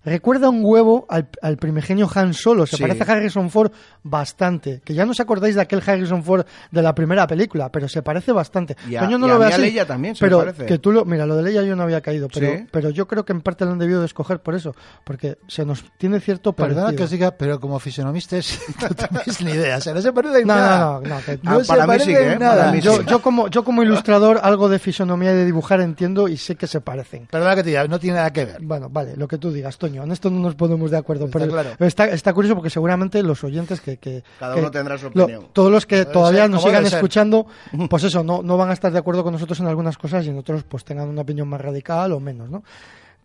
recuerda 0.06 0.48
un 0.48 0.60
huevo 0.64 1.04
al, 1.08 1.28
al 1.42 1.56
primigenio 1.58 2.08
Han 2.14 2.32
Solo. 2.32 2.64
Se 2.66 2.76
Sí. 2.76 2.82
parece 2.82 3.02
a 3.02 3.14
Harrison 3.14 3.50
Ford 3.50 3.72
bastante. 4.02 4.80
Que 4.84 4.94
ya 4.94 5.04
no 5.04 5.10
os 5.10 5.20
acordáis 5.20 5.54
de 5.56 5.60
aquel 5.62 5.82
Harrison 5.84 6.22
Ford 6.22 6.46
de 6.70 6.82
la 6.82 6.94
primera 6.94 7.26
película, 7.26 7.70
pero 7.70 7.88
se 7.88 8.02
parece 8.02 8.32
bastante. 8.32 8.76
Y 8.88 8.96
a- 8.96 9.00
Toño 9.00 9.18
no 9.18 9.26
y 9.26 9.30
lo 9.30 9.34
a 9.34 9.38
ve 9.38 9.46
mí 9.46 9.52
a 9.52 9.54
así, 9.56 9.62
Leia 9.62 9.86
también 9.86 10.14
se 10.14 10.24
pero 10.24 10.38
parece. 10.38 10.66
que 10.66 10.78
tú 10.78 10.92
lo, 10.92 11.04
mira, 11.04 11.26
lo 11.26 11.36
de 11.36 11.42
Leia 11.42 11.62
yo 11.62 11.76
no 11.76 11.82
había 11.82 12.00
caído, 12.00 12.28
pero, 12.32 12.46
Sí. 12.56 12.66
pero 12.70 12.90
yo 12.90 13.06
creo 13.06 13.24
que 13.24 13.32
en 13.32 13.40
parte 13.40 13.64
lo 13.64 13.72
han 13.72 13.78
debido 13.78 14.00
de 14.00 14.06
escoger 14.06 14.40
por 14.40 14.54
eso, 14.54 14.74
porque 15.04 15.38
se 15.48 15.64
nos 15.64 15.84
tiene 15.98 16.20
cierto 16.20 16.52
Perdona 16.52 16.82
parecido. 16.84 16.96
que 16.98 17.04
os 17.04 17.10
diga, 17.10 17.30
pero 17.32 17.60
como 17.60 17.78
fisionomistas 17.80 18.58
no 18.82 18.88
tenéis 18.94 19.40
ni 19.42 19.50
idea. 19.52 19.78
O 19.78 19.80
sea, 19.80 19.92
no 19.94 20.00
se 20.00 20.12
parece 20.12 20.40
en 20.40 20.46
No, 20.46 20.54
nada. 20.54 20.78
no, 20.78 21.00
no, 21.00 21.08
no, 21.16 21.20
que- 21.24 21.38
No 21.42 21.50
Ah, 21.58 21.64
se 21.64 21.66
para 21.68 21.82
mí 21.82 21.86
parece 21.88 22.04
sí 22.06 22.12
que, 22.12 22.22
en 22.26 22.32
¿eh? 22.32 22.38
nada. 22.38 22.56
Para 22.56 22.72
mí 22.72 22.80
yo, 22.80 22.96
sí. 22.96 23.02
yo 23.08 23.22
como 23.22 23.48
yo 23.48 23.64
como 23.64 23.82
ilustrador 23.82 24.40
algo 24.42 24.68
de 24.68 24.78
fisonomía 24.78 25.32
y 25.32 25.36
de 25.36 25.44
dibujar 25.44 25.80
entiendo 25.80 26.28
y 26.28 26.36
sé 26.36 26.56
que 26.56 26.66
se 26.66 26.80
parecen. 26.80 27.26
Perdona 27.30 27.54
que 27.56 27.62
te 27.62 27.70
diga, 27.70 27.86
no 27.88 27.98
tiene 27.98 28.16
nada 28.18 28.32
que 28.32 28.44
ver. 28.44 28.58
Bueno, 28.62 28.88
vale, 28.88 29.16
lo 29.16 29.26
que 29.28 29.38
tú 29.38 29.50
digas, 29.50 29.76
Toño. 29.78 29.95
En 30.04 30.12
esto 30.12 30.30
no 30.30 30.40
nos 30.40 30.54
ponemos 30.54 30.90
de 30.90 30.96
acuerdo. 30.96 31.26
Está 31.26 31.38
pero 31.38 31.50
claro. 31.52 31.70
está, 31.80 32.06
está 32.08 32.32
curioso 32.32 32.54
porque 32.54 32.70
seguramente 32.70 33.22
los 33.22 33.42
oyentes 33.44 33.80
que... 33.80 33.96
que- 33.98 34.22
Cada 34.38 34.54
que- 34.54 34.60
uno 34.60 34.70
tendrá 34.70 34.98
su 34.98 35.10
lo- 35.14 35.24
opinión. 35.24 35.48
todos 35.52 35.70
los 35.70 35.86
que 35.86 35.96
Debe 35.96 36.12
todavía 36.12 36.42
ser, 36.42 36.50
nos 36.50 36.62
sigan 36.62 36.86
escuchando, 36.86 37.46
pues 37.90 38.04
eso, 38.04 38.22
no, 38.24 38.42
no 38.42 38.56
van 38.56 38.70
a 38.70 38.72
estar 38.72 38.92
de 38.92 38.98
acuerdo 38.98 39.22
con 39.24 39.32
nosotros 39.32 39.58
en 39.60 39.66
algunas 39.66 39.96
cosas 39.98 40.24
y 40.26 40.28
en 40.30 40.38
otros 40.38 40.62
pues 40.64 40.84
tengan 40.84 41.08
una 41.08 41.22
opinión 41.22 41.48
más 41.48 41.60
radical 41.60 42.12
o 42.12 42.20
menos, 42.20 42.50
¿no? 42.50 42.62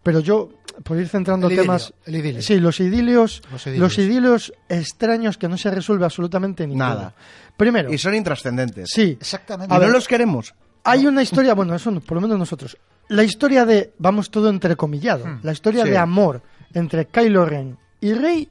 Pero 0.04 0.20
yo, 0.20 0.50
por 0.84 0.98
ir 0.98 1.08
centrando 1.08 1.46
El 1.46 1.52
idilio, 1.54 1.64
temas... 1.64 1.94
el 2.08 2.16
idilio. 2.16 2.42
Sí, 2.42 2.60
los 2.60 2.80
idilios, 2.80 3.44
Los 3.52 3.68
los 3.68 3.98
idilios. 4.00 4.52
extraños 4.68 5.38
que 5.38 5.48
no 5.48 5.58
se 5.58 5.70
resuelve 5.70 6.06
absolutamente 6.06 6.66
ninguno. 6.66 6.86
Nada. 6.90 7.14
Primero, 7.56 7.94
Y 7.94 8.00
son 8.00 8.16
intrascendentes. 8.16 8.90
sí, 8.92 9.16
Exactamente. 9.22 9.72
A 9.72 9.78
no 9.78 9.82
ver. 9.86 9.92
los 9.92 10.08
queremos. 10.08 10.56
hay 10.84 11.06
una 11.06 11.22
historia, 11.22 11.54
bueno, 11.54 11.76
eso 11.76 11.92
no, 11.92 12.00
por 12.02 12.16
lo 12.16 12.22
menos 12.22 12.40
nosotros. 12.40 12.76
La 13.10 13.24
historia 13.24 13.64
de, 13.66 13.94
vamos 14.00 14.32
todo 14.32 14.50
entrecomillado, 14.50 15.26
la 15.44 15.52
historia 15.52 15.84
Hmm. 15.84 15.88
Sí. 15.88 15.92
de 15.92 15.98
amor 16.00 16.42
entre 16.74 17.06
Kylo 17.06 17.46
Ren 17.46 17.78
y 18.00 18.14
Rey, 18.14 18.50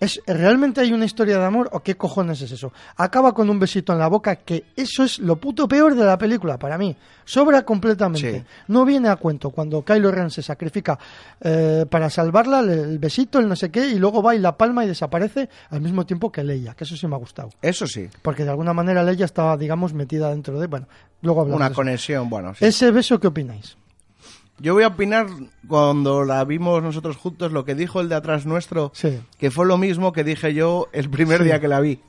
¿es, 0.00 0.20
¿realmente 0.26 0.80
hay 0.80 0.92
una 0.92 1.04
historia 1.04 1.38
de 1.38 1.44
amor 1.44 1.68
o 1.72 1.80
qué 1.80 1.96
cojones 1.96 2.40
es 2.42 2.50
eso? 2.52 2.72
Acaba 2.96 3.32
con 3.32 3.48
un 3.48 3.58
besito 3.58 3.92
en 3.92 3.98
la 3.98 4.08
boca, 4.08 4.36
que 4.36 4.64
eso 4.76 5.04
es 5.04 5.18
lo 5.18 5.36
puto 5.36 5.66
peor 5.68 5.94
de 5.94 6.04
la 6.04 6.18
película 6.18 6.58
para 6.58 6.76
mí. 6.76 6.96
Sobra 7.24 7.62
completamente. 7.64 8.40
Sí. 8.40 8.44
No 8.68 8.84
viene 8.84 9.08
a 9.08 9.16
cuento 9.16 9.50
cuando 9.50 9.82
Kylo 9.84 10.10
Ren 10.10 10.30
se 10.30 10.42
sacrifica 10.42 10.98
eh, 11.40 11.86
para 11.88 12.10
salvarla, 12.10 12.60
el 12.60 12.98
besito, 12.98 13.38
el 13.38 13.48
no 13.48 13.56
sé 13.56 13.70
qué, 13.70 13.86
y 13.88 13.98
luego 13.98 14.22
va 14.22 14.34
y 14.34 14.38
la 14.38 14.56
palma 14.56 14.84
y 14.84 14.88
desaparece 14.88 15.48
al 15.70 15.80
mismo 15.80 16.04
tiempo 16.06 16.30
que 16.30 16.44
Leia, 16.44 16.74
que 16.74 16.84
eso 16.84 16.96
sí 16.96 17.06
me 17.06 17.14
ha 17.14 17.18
gustado. 17.18 17.50
Eso 17.62 17.86
sí. 17.86 18.08
Porque 18.22 18.44
de 18.44 18.50
alguna 18.50 18.72
manera 18.72 19.02
Leia 19.02 19.24
estaba, 19.24 19.56
digamos, 19.56 19.92
metida 19.92 20.30
dentro 20.30 20.60
de... 20.60 20.66
Bueno, 20.66 20.86
luego 21.22 21.40
hablamos 21.40 21.60
Una 21.60 21.68
de 21.70 21.74
conexión, 21.74 22.28
bueno. 22.28 22.54
sí. 22.54 22.64
Ese 22.64 22.90
beso, 22.90 23.18
¿qué 23.18 23.28
opináis? 23.28 23.76
Yo 24.58 24.72
voy 24.74 24.84
a 24.84 24.88
opinar 24.88 25.26
cuando 25.68 26.24
la 26.24 26.42
vimos 26.44 26.82
nosotros 26.82 27.16
juntos, 27.16 27.52
lo 27.52 27.64
que 27.64 27.74
dijo 27.74 28.00
el 28.00 28.08
de 28.08 28.14
atrás 28.14 28.46
nuestro, 28.46 28.90
Sí. 28.94 29.20
que 29.38 29.50
fue 29.50 29.66
lo 29.66 29.76
mismo 29.76 30.12
que 30.12 30.24
dije 30.24 30.54
yo 30.54 30.88
el 30.92 31.10
primer 31.10 31.44
día 31.44 31.60
que 31.60 31.68
la 31.68 31.80
vi. 31.80 32.00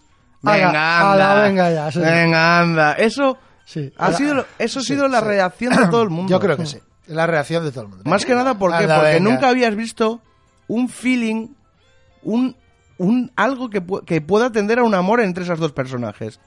Venga, 0.41 1.11
ala, 1.11 1.31
anda. 1.31 1.43
venga 1.43 1.71
ya, 1.71 1.91
sí. 1.91 1.99
Venga, 1.99 2.59
anda. 2.61 2.93
Eso 2.93 3.37
Sí. 3.65 3.91
ha 3.97 4.13
sido, 4.13 4.45
eso 4.59 4.79
ha 4.79 4.83
sido 4.83 5.07
la 5.09 5.19
reacción 5.19 5.75
de 5.75 5.87
todo 5.87 6.03
el 6.03 6.09
mundo. 6.11 6.29
Yo 6.31 6.39
creo 6.39 6.55
que 6.55 6.65
sí. 6.65 6.77
La 7.07 7.25
reacción 7.27 7.63
de 7.65 7.71
todo 7.71 7.83
el 7.83 7.89
mundo. 7.89 8.03
Más 8.09 8.25
que 8.25 8.33
nada, 8.35 8.57
¿por 8.57 8.71
qué? 8.71 8.83
Anda, 8.83 8.97
Porque 8.99 9.13
venga. 9.15 9.29
nunca 9.29 9.49
habías 9.49 9.75
visto 9.75 10.21
un 10.67 10.87
feeling, 10.89 11.47
un, 12.23 12.55
un 12.97 13.31
algo 13.35 13.69
que, 13.69 13.81
que 14.05 14.21
pueda 14.21 14.51
tender 14.51 14.79
a 14.79 14.83
un 14.83 14.93
amor 14.93 15.19
entre 15.21 15.43
esos 15.43 15.59
dos 15.59 15.71
personajes. 15.73 16.39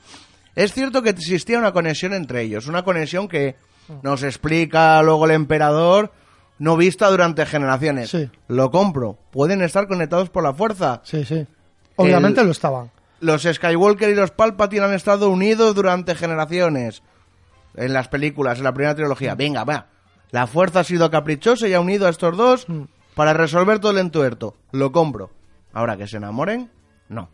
Es 0.54 0.72
cierto 0.72 1.02
que 1.02 1.10
existía 1.10 1.58
una 1.58 1.72
conexión 1.72 2.12
entre 2.14 2.42
ellos, 2.42 2.66
una 2.68 2.82
conexión 2.84 3.28
que 3.28 3.56
nos 4.02 4.22
explica 4.22 5.02
luego 5.02 5.24
el 5.26 5.32
emperador, 5.32 6.12
no 6.58 6.76
vista 6.76 7.08
durante 7.10 7.46
generaciones. 7.46 8.10
Sí. 8.10 8.30
Lo 8.48 8.70
compro. 8.70 9.18
Pueden 9.30 9.62
estar 9.62 9.86
conectados 9.88 10.30
por 10.30 10.42
la 10.42 10.52
fuerza. 10.52 11.00
Sí, 11.04 11.24
sí. 11.24 11.46
Obviamente 11.96 12.40
El- 12.40 12.46
lo 12.46 12.52
estaban. 12.52 12.90
Los 13.20 13.42
Skywalker 13.42 14.08
y 14.08 14.14
los 14.14 14.30
Palpatine 14.30 14.84
han 14.86 14.94
estado 14.94 15.28
unidos 15.28 15.74
durante 15.74 16.14
generaciones. 16.14 17.02
En 17.74 17.92
las 17.92 18.08
películas, 18.08 18.58
en 18.58 18.64
la 18.64 18.72
primera 18.72 18.94
trilogía. 18.94 19.34
Venga, 19.34 19.64
va. 19.64 19.86
La 20.30 20.46
fuerza 20.46 20.80
ha 20.80 20.84
sido 20.84 21.10
caprichosa 21.10 21.68
y 21.68 21.74
ha 21.74 21.80
unido 21.80 22.06
a 22.06 22.10
estos 22.10 22.36
dos 22.36 22.68
Mm. 22.68 22.82
para 23.14 23.32
resolver 23.34 23.78
todo 23.78 23.92
el 23.92 23.98
entuerto. 23.98 24.54
Lo 24.72 24.90
compro. 24.92 25.30
Ahora 25.72 25.96
que 25.96 26.06
se 26.06 26.16
enamoren, 26.16 26.70
no. 27.08 27.28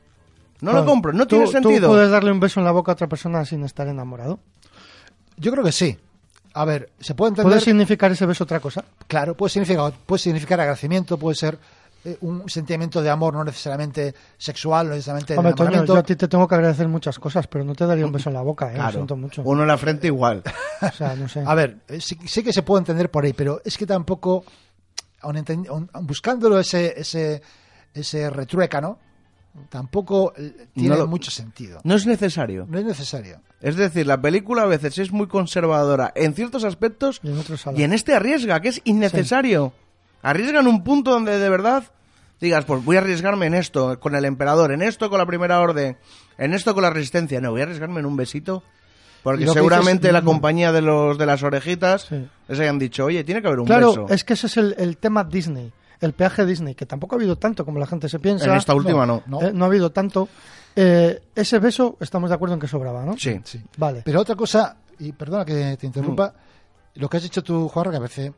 No 0.60 0.72
lo 0.72 0.84
compro, 0.86 1.12
no 1.12 1.26
Tú- 1.26 1.36
tiene 1.36 1.46
sentido. 1.48 1.88
Tú 1.88 1.94
puedes 1.94 2.10
darle 2.10 2.32
un 2.32 2.40
beso 2.40 2.60
en 2.60 2.64
la 2.64 2.72
boca 2.72 2.92
a 2.92 2.94
otra 2.94 3.08
persona 3.08 3.44
sin 3.44 3.62
estar 3.64 3.86
enamorado. 3.88 4.40
Yo 5.36 5.52
creo 5.52 5.62
que 5.62 5.72
sí. 5.72 5.98
A 6.56 6.64
ver, 6.64 6.90
se 7.00 7.14
puede 7.14 7.30
entender. 7.30 7.50
¿Puede 7.52 7.60
significar 7.60 8.10
ese 8.12 8.24
beso 8.26 8.44
otra 8.44 8.60
cosa? 8.60 8.84
Claro, 9.06 9.36
puede 9.36 9.50
significar, 9.50 9.92
puede 10.06 10.18
significar 10.20 10.58
agradecimiento, 10.60 11.18
puede 11.18 11.34
ser 11.36 11.58
eh, 12.04 12.16
un 12.22 12.48
sentimiento 12.48 13.02
de 13.02 13.10
amor 13.10 13.34
no 13.34 13.44
necesariamente 13.44 14.14
sexual, 14.38 14.88
no 14.88 14.94
necesariamente 14.94 15.34
de 15.34 15.38
Hombre, 15.38 15.52
Toño, 15.54 15.84
yo 15.84 15.96
a 15.98 16.02
ti 16.02 16.16
te 16.16 16.28
tengo 16.28 16.46
que 16.48 16.54
agradecer 16.54 16.88
muchas 16.88 17.18
cosas, 17.18 17.46
pero 17.46 17.64
no 17.64 17.74
te 17.74 17.84
daría 17.84 18.06
un 18.06 18.12
beso 18.12 18.30
en 18.30 18.34
la 18.36 18.42
boca, 18.42 18.72
¿eh? 18.72 18.78
Lo 18.78 18.82
siento 18.92 19.16
mucho. 19.16 19.42
Uno 19.44 19.62
en 19.62 19.68
la 19.68 19.76
frente 19.76 20.06
igual. 20.06 20.42
O 20.80 20.90
sea, 20.92 21.14
no 21.14 21.28
sé. 21.28 21.42
A 21.46 21.54
ver, 21.54 21.78
eh, 21.88 22.00
sí, 22.00 22.16
sí 22.26 22.42
que 22.42 22.52
se 22.52 22.62
puede 22.62 22.80
entender 22.80 23.10
por 23.10 23.24
ahí, 23.24 23.32
pero 23.34 23.60
es 23.64 23.76
que 23.76 23.84
tampoco, 23.86 24.44
aun- 25.22 25.90
aun 25.92 26.06
buscándolo 26.06 26.58
ese, 26.58 26.94
ese, 26.98 27.42
ese 27.92 28.30
retruécano, 28.30 28.98
tampoco 29.68 30.32
eh, 30.36 30.68
tiene 30.74 30.90
No 30.90 30.96
lo- 30.96 31.06
mucho 31.06 31.30
sentido. 31.30 31.80
No 31.84 31.94
es 31.94 32.06
necesario. 32.06 32.66
No 32.68 32.78
es 32.78 32.84
necesario. 32.84 33.40
Es 33.60 33.76
decir, 33.76 34.06
la 34.06 34.20
película 34.20 34.62
a 34.62 34.66
veces 34.66 34.98
es 34.98 35.12
muy 35.12 35.26
conservadora 35.28 36.12
en 36.14 36.34
ciertos 36.34 36.64
aspectos 36.64 37.20
Y 37.74 37.82
en 37.82 37.92
y 37.92 37.94
este 37.94 38.14
arriesga, 38.14 38.60
que 38.60 38.68
es 38.68 38.80
innecesario. 38.84 39.72
Arriesga 40.22 40.60
en 40.60 40.66
un 40.66 40.82
punto 40.84 41.10
donde 41.10 41.38
de 41.38 41.48
verdad 41.48 41.84
digas, 42.40 42.64
pues 42.64 42.84
voy 42.84 42.96
a 42.96 43.00
arriesgarme 43.00 43.46
en 43.46 43.54
esto, 43.54 43.98
con 44.00 44.14
el 44.14 44.24
emperador, 44.24 44.72
en 44.72 44.82
esto 44.82 45.08
con 45.08 45.18
la 45.18 45.26
primera 45.26 45.60
orden, 45.60 45.96
en 46.38 46.52
esto 46.54 46.74
con 46.74 46.82
la 46.82 46.90
resistencia. 46.90 47.40
No, 47.40 47.50
voy 47.52 47.60
a 47.60 47.64
arriesgarme 47.64 48.00
en 48.00 48.06
un 48.06 48.16
besito. 48.16 48.62
Porque 49.22 49.46
seguramente 49.48 50.02
dices- 50.08 50.12
la 50.12 50.22
compañía 50.22 50.70
de 50.70 50.82
los 50.82 51.18
de 51.18 51.26
las 51.26 51.42
orejitas 51.42 52.02
Sí. 52.02 52.28
les 52.46 52.60
hayan 52.60 52.78
dicho, 52.78 53.06
oye, 53.06 53.24
tiene 53.24 53.40
que 53.42 53.48
haber 53.48 53.58
un 53.60 53.66
Claro, 53.66 53.88
beso. 53.88 54.06
es 54.10 54.22
que 54.22 54.34
ese 54.34 54.46
es 54.46 54.56
el, 54.56 54.74
el 54.78 54.98
tema 54.98 55.24
Disney, 55.24 55.72
el 56.00 56.12
peaje 56.12 56.44
Disney, 56.46 56.74
que 56.74 56.86
tampoco 56.86 57.14
ha 57.14 57.18
habido 57.18 57.36
tanto 57.36 57.64
como 57.64 57.78
la 57.78 57.86
gente 57.86 58.08
se 58.08 58.18
piensa. 58.18 58.46
En 58.46 58.56
esta 58.56 58.74
última 58.74 59.06
no. 59.06 59.22
no. 59.26 59.42
Eh, 59.42 59.52
no 59.52 59.64
ha 59.64 59.68
habido 59.68 59.90
tanto. 59.90 60.28
Eh, 60.74 61.22
ese 61.34 61.58
beso, 61.58 61.96
estamos 62.00 62.30
de 62.30 62.34
acuerdo 62.36 62.54
en 62.54 62.60
que 62.60 62.68
sobraba, 62.68 63.04
¿no? 63.04 63.16
Sí. 63.16 63.40
Sí. 63.44 63.60
Vale. 63.78 64.02
Pero 64.04 64.20
otra 64.20 64.34
cosa, 64.34 64.76
y 64.98 65.12
perdona 65.12 65.44
que 65.44 65.76
te 65.78 65.86
interrumpa, 65.86 66.28
Mm. 66.94 67.00
lo 67.00 67.08
que 67.08 67.16
has 67.16 67.22
dicho 67.22 67.42
tú, 67.42 67.68
Juan, 67.68 67.84
que 67.84 67.90
me 67.92 67.98
parece 68.00 68.32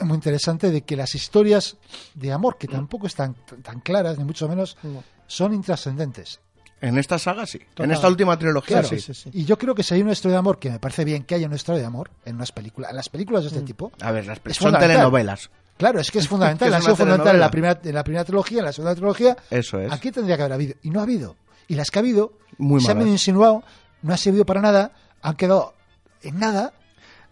muy 0.00 0.14
interesante, 0.14 0.70
de 0.70 0.82
que 0.82 0.96
las 0.96 1.14
historias 1.14 1.76
de 2.14 2.32
amor, 2.32 2.54
Mm. 2.54 2.58
que 2.58 2.68
tampoco 2.68 3.06
están 3.06 3.34
tan 3.62 3.80
claras, 3.80 4.18
ni 4.18 4.24
mucho 4.24 4.48
menos, 4.48 4.76
No. 4.82 5.02
son 5.26 5.52
intrascendentes. 5.54 6.40
En 6.80 6.98
esta 6.98 7.18
saga 7.18 7.46
sí. 7.46 7.58
Total. 7.60 7.86
En 7.86 7.92
esta 7.92 8.08
última 8.08 8.38
trilogía 8.38 8.80
Claro, 8.80 8.88
sí. 8.88 9.00
sí, 9.00 9.14
sí. 9.14 9.30
Y 9.32 9.44
yo 9.46 9.56
creo 9.56 9.74
que 9.74 9.82
si 9.82 9.94
hay 9.94 10.02
una 10.02 10.12
historia 10.12 10.34
de 10.34 10.38
amor, 10.40 10.58
que 10.58 10.68
me 10.70 10.78
parece 10.78 11.04
bien 11.04 11.22
que 11.24 11.34
haya 11.34 11.46
una 11.46 11.56
historia 11.56 11.80
de 11.80 11.86
amor 11.86 12.10
en 12.26 12.36
unas 12.36 12.52
películas, 12.52 12.90
en 12.90 12.96
las 12.96 13.08
películas 13.08 13.42
de 13.44 13.48
este 13.48 13.60
Mm. 13.62 13.64
tipo. 13.64 13.92
A 14.00 14.10
ver, 14.12 14.26
las 14.26 14.38
Es 14.44 14.56
son 14.58 14.76
telenovelas. 14.78 15.50
Claro, 15.76 16.00
es 16.00 16.10
que 16.10 16.18
es 16.20 16.28
fundamental. 16.28 16.68
Que 16.68 16.74
ha 16.74 16.78
es 16.78 16.84
sido 16.84 16.96
fundamental 16.96 17.34
en 17.34 17.40
la, 17.40 17.50
primera, 17.50 17.80
en 17.82 17.94
la 17.94 18.04
primera 18.04 18.24
trilogía, 18.24 18.58
en 18.60 18.64
la 18.66 18.72
segunda 18.72 18.94
trilogía. 18.94 19.36
Eso 19.50 19.80
es. 19.80 19.92
Aquí 19.92 20.10
tendría 20.10 20.36
que 20.36 20.42
haber 20.42 20.52
habido. 20.54 20.74
Y 20.82 20.90
no 20.90 21.00
ha 21.00 21.02
habido. 21.02 21.36
Y 21.68 21.74
las 21.74 21.90
que 21.90 21.98
ha 21.98 22.00
habido 22.00 22.34
Muy 22.58 22.80
se 22.80 22.92
han 22.92 23.06
insinuado, 23.06 23.62
no 24.02 24.12
ha 24.12 24.16
servido 24.16 24.44
para 24.44 24.60
nada, 24.60 24.92
han 25.22 25.34
quedado 25.34 25.74
en 26.22 26.38
nada. 26.38 26.72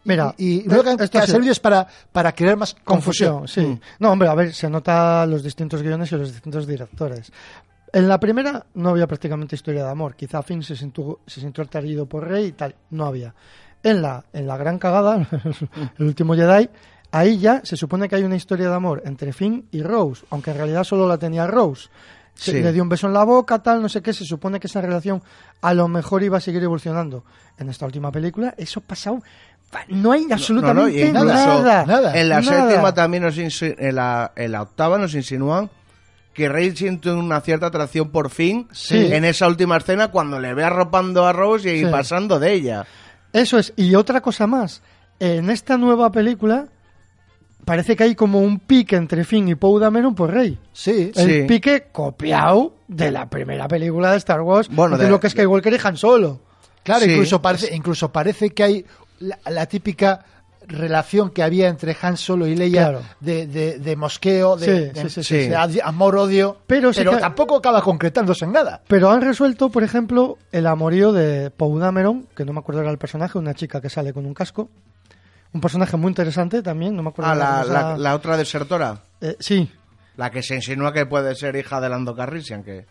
Mira, 0.05 0.35
y, 0.37 0.61
y 0.61 0.63
lo 0.65 0.83
que, 0.83 0.91
esto 0.91 1.11
que 1.11 1.19
ha 1.19 1.27
servido 1.27 1.53
es 1.53 1.61
para, 1.61 1.87
para 2.11 2.33
crear 2.33 2.57
más 2.57 2.75
Confusión, 2.83 3.33
confusión. 3.41 3.67
sí. 3.67 3.73
Mm. 3.73 3.81
No, 4.01 4.11
hombre, 4.11 4.29
a 4.29 4.35
ver, 4.35 4.53
se 4.53 4.69
nota 4.69 5.25
los 5.27 5.45
distintos 5.45 5.81
guiones 5.81 6.11
y 6.11 6.17
los 6.17 6.33
distintos 6.33 6.67
directores. 6.67 7.31
En 7.93 8.09
la 8.09 8.19
primera 8.19 8.67
no 8.75 8.89
había 8.89 9.07
prácticamente 9.07 9.55
historia 9.55 9.85
de 9.85 9.91
amor. 9.91 10.17
Quizá 10.17 10.43
Finn 10.43 10.63
se 10.63 10.75
sintió, 10.75 11.21
se 11.27 11.41
sintió 11.41 11.63
atraído 11.63 12.07
por 12.07 12.27
Rey 12.27 12.47
y 12.47 12.53
tal. 12.53 12.75
No 12.91 13.05
había. 13.07 13.33
En 13.83 14.01
la, 14.03 14.25
en 14.33 14.47
la 14.47 14.57
gran 14.57 14.79
cagada, 14.79 15.29
el 15.99 16.07
último 16.07 16.35
Jedi, 16.35 16.69
ahí 17.13 17.39
ya 17.39 17.61
se 17.65 17.77
supone 17.77 18.09
que 18.09 18.17
hay 18.17 18.25
una 18.25 18.37
historia 18.37 18.69
de 18.69 18.75
amor 18.75 19.03
entre 19.05 19.33
Finn 19.33 19.67
y 19.71 19.83
Rose, 19.83 20.25
aunque 20.31 20.51
en 20.51 20.57
realidad 20.57 20.83
solo 20.85 21.07
la 21.07 21.19
tenía 21.19 21.47
Rose. 21.47 21.89
Se- 22.35 22.51
Sí. 22.53 22.61
Le 22.63 22.73
dio 22.73 22.83
un 22.83 22.89
beso 22.89 23.07
en 23.07 23.13
la 23.13 23.25
boca, 23.25 23.63
tal, 23.63 23.83
no 23.83 23.89
sé 23.91 24.01
qué. 24.03 24.13
Se 24.15 24.25
supone 24.25 24.59
que 24.59 24.67
esa 24.67 24.81
relación 24.81 25.23
a 25.61 25.75
lo 25.75 25.87
mejor 25.87 26.23
iba 26.23 26.39
a 26.39 26.41
seguir 26.41 26.63
evolucionando. 26.63 27.25
En 27.59 27.69
esta 27.69 27.85
última 27.87 28.11
película, 28.11 28.55
eso 28.57 28.81
ha 28.81 28.83
pasado. 28.83 29.23
No 29.89 30.13
hay 30.13 30.27
absolutamente 30.31 31.13
nada. 31.13 31.85
nada. 31.87 32.19
En 32.19 32.29
la 32.29 32.41
Nada. 32.41 32.69
séptima 32.69 32.93
también 32.95 33.23
nos 33.23 33.37
en 33.39 33.95
la, 33.95 34.33
en 34.37 34.53
la 34.53 34.63
octava 34.63 34.99
nos 34.99 35.15
insinúan 35.15 35.71
que 36.35 36.49
Rey 36.49 36.75
siente 36.77 37.11
una 37.11 37.41
cierta 37.43 37.67
atracción 37.67 38.11
por 38.11 38.31
fin 38.31 38.67
Sí. 38.73 38.97
en 39.13 39.25
esa 39.27 39.47
última 39.49 39.77
escena 39.77 40.09
cuando 40.09 40.41
le 40.41 40.55
ve 40.55 40.65
arropando 40.65 41.27
a 41.27 41.33
Rose 41.35 41.75
y 41.77 41.85
Sí. 41.85 41.91
pasando 41.91 42.39
de 42.39 42.53
ella. 42.53 42.87
Eso 43.35 43.59
es. 43.59 43.73
Y 43.77 43.95
otra 43.95 44.21
cosa 44.23 44.47
más. 44.47 44.83
En 45.21 45.51
esta 45.51 45.77
nueva 45.77 46.11
película 46.11 46.67
parece 47.65 47.97
que 47.97 48.05
hay 48.05 48.15
como 48.15 48.41
un 48.41 48.59
pique 48.59 48.97
entre 48.97 49.25
Finn 49.25 49.49
y 49.49 49.55
Poe 49.55 49.81
Dameron 49.81 50.15
por 50.15 50.33
Rey. 50.33 50.59
Sí, 50.73 51.13
El 51.15 51.27
Sí. 51.31 51.43
pique 51.49 51.89
copiado 51.93 52.75
de 52.89 53.11
la 53.11 53.29
primera 53.29 53.69
película 53.69 54.11
de 54.13 54.19
Star 54.19 54.41
Wars, 54.43 54.69
Bueno, 54.71 54.97
de 54.99 55.09
lo 55.09 55.19
que 55.21 55.27
es 55.29 55.33
Skywalker 55.33 55.73
y 55.75 55.79
Han 55.83 55.97
Solo. 55.97 56.41
claro, 56.83 57.05
Sí. 57.05 57.11
incluso, 57.13 57.41
parece, 57.43 57.75
incluso 57.75 58.11
parece 58.13 58.51
que 58.51 58.63
hay 58.63 58.87
la, 59.21 59.39
la 59.49 59.67
típica 59.67 60.25
relación 60.67 61.31
que 61.31 61.43
había 61.43 61.69
entre 61.69 61.97
Han 62.01 62.17
Solo 62.17 62.47
y 62.47 62.55
Leia 62.55 62.83
Claro. 62.89 63.01
de, 63.21 63.47
de, 63.49 63.79
de 63.81 63.97
mosqueo, 63.97 64.57
de, 64.57 64.93
Sí, 65.23 65.51
amor-odio, 65.83 66.59
Pero 66.67 66.93
que- 66.93 67.05
tampoco 67.17 67.57
acaba 67.57 67.83
concretándose 67.83 68.45
en 68.45 68.53
nada. 68.53 68.81
Pero 68.87 69.11
han 69.11 69.23
resuelto, 69.23 69.71
por 69.71 69.83
ejemplo, 69.83 70.39
el 70.53 70.67
amorío 70.67 71.13
de 71.13 71.51
Poe 71.51 71.81
Dameron, 71.81 72.27
que 72.37 72.45
no 72.45 72.53
me 72.53 72.61
acuerdo 72.61 72.81
era 72.83 72.91
el 72.91 72.99
personaje, 72.99 73.39
una 73.39 73.55
chica 73.55 73.81
que 73.81 73.91
sale 73.91 74.13
con 74.13 74.25
un 74.25 74.35
casco. 74.35 74.69
Un 75.55 75.61
personaje 75.61 75.97
muy 75.97 76.09
interesante 76.09 76.63
también, 76.63 76.97
no 76.97 77.03
me 77.03 77.11
acuerdo. 77.11 77.31
Ah, 77.31 77.35
la, 77.35 77.65
la, 77.65 77.81
llama. 77.81 77.99
la 77.99 78.15
otra 78.15 78.37
desertora. 78.37 79.03
Eh, 79.21 79.37
sí, 79.39 79.71
La 80.17 80.31
que 80.31 80.43
se 80.43 80.55
insinúa 80.55 80.93
que 80.93 81.07
puede 81.07 81.35
ser 81.35 81.57
hija 81.57 81.81
de 81.81 81.89
Lando 81.89 82.15
Calrissian, 82.15 82.63
que 82.65 82.87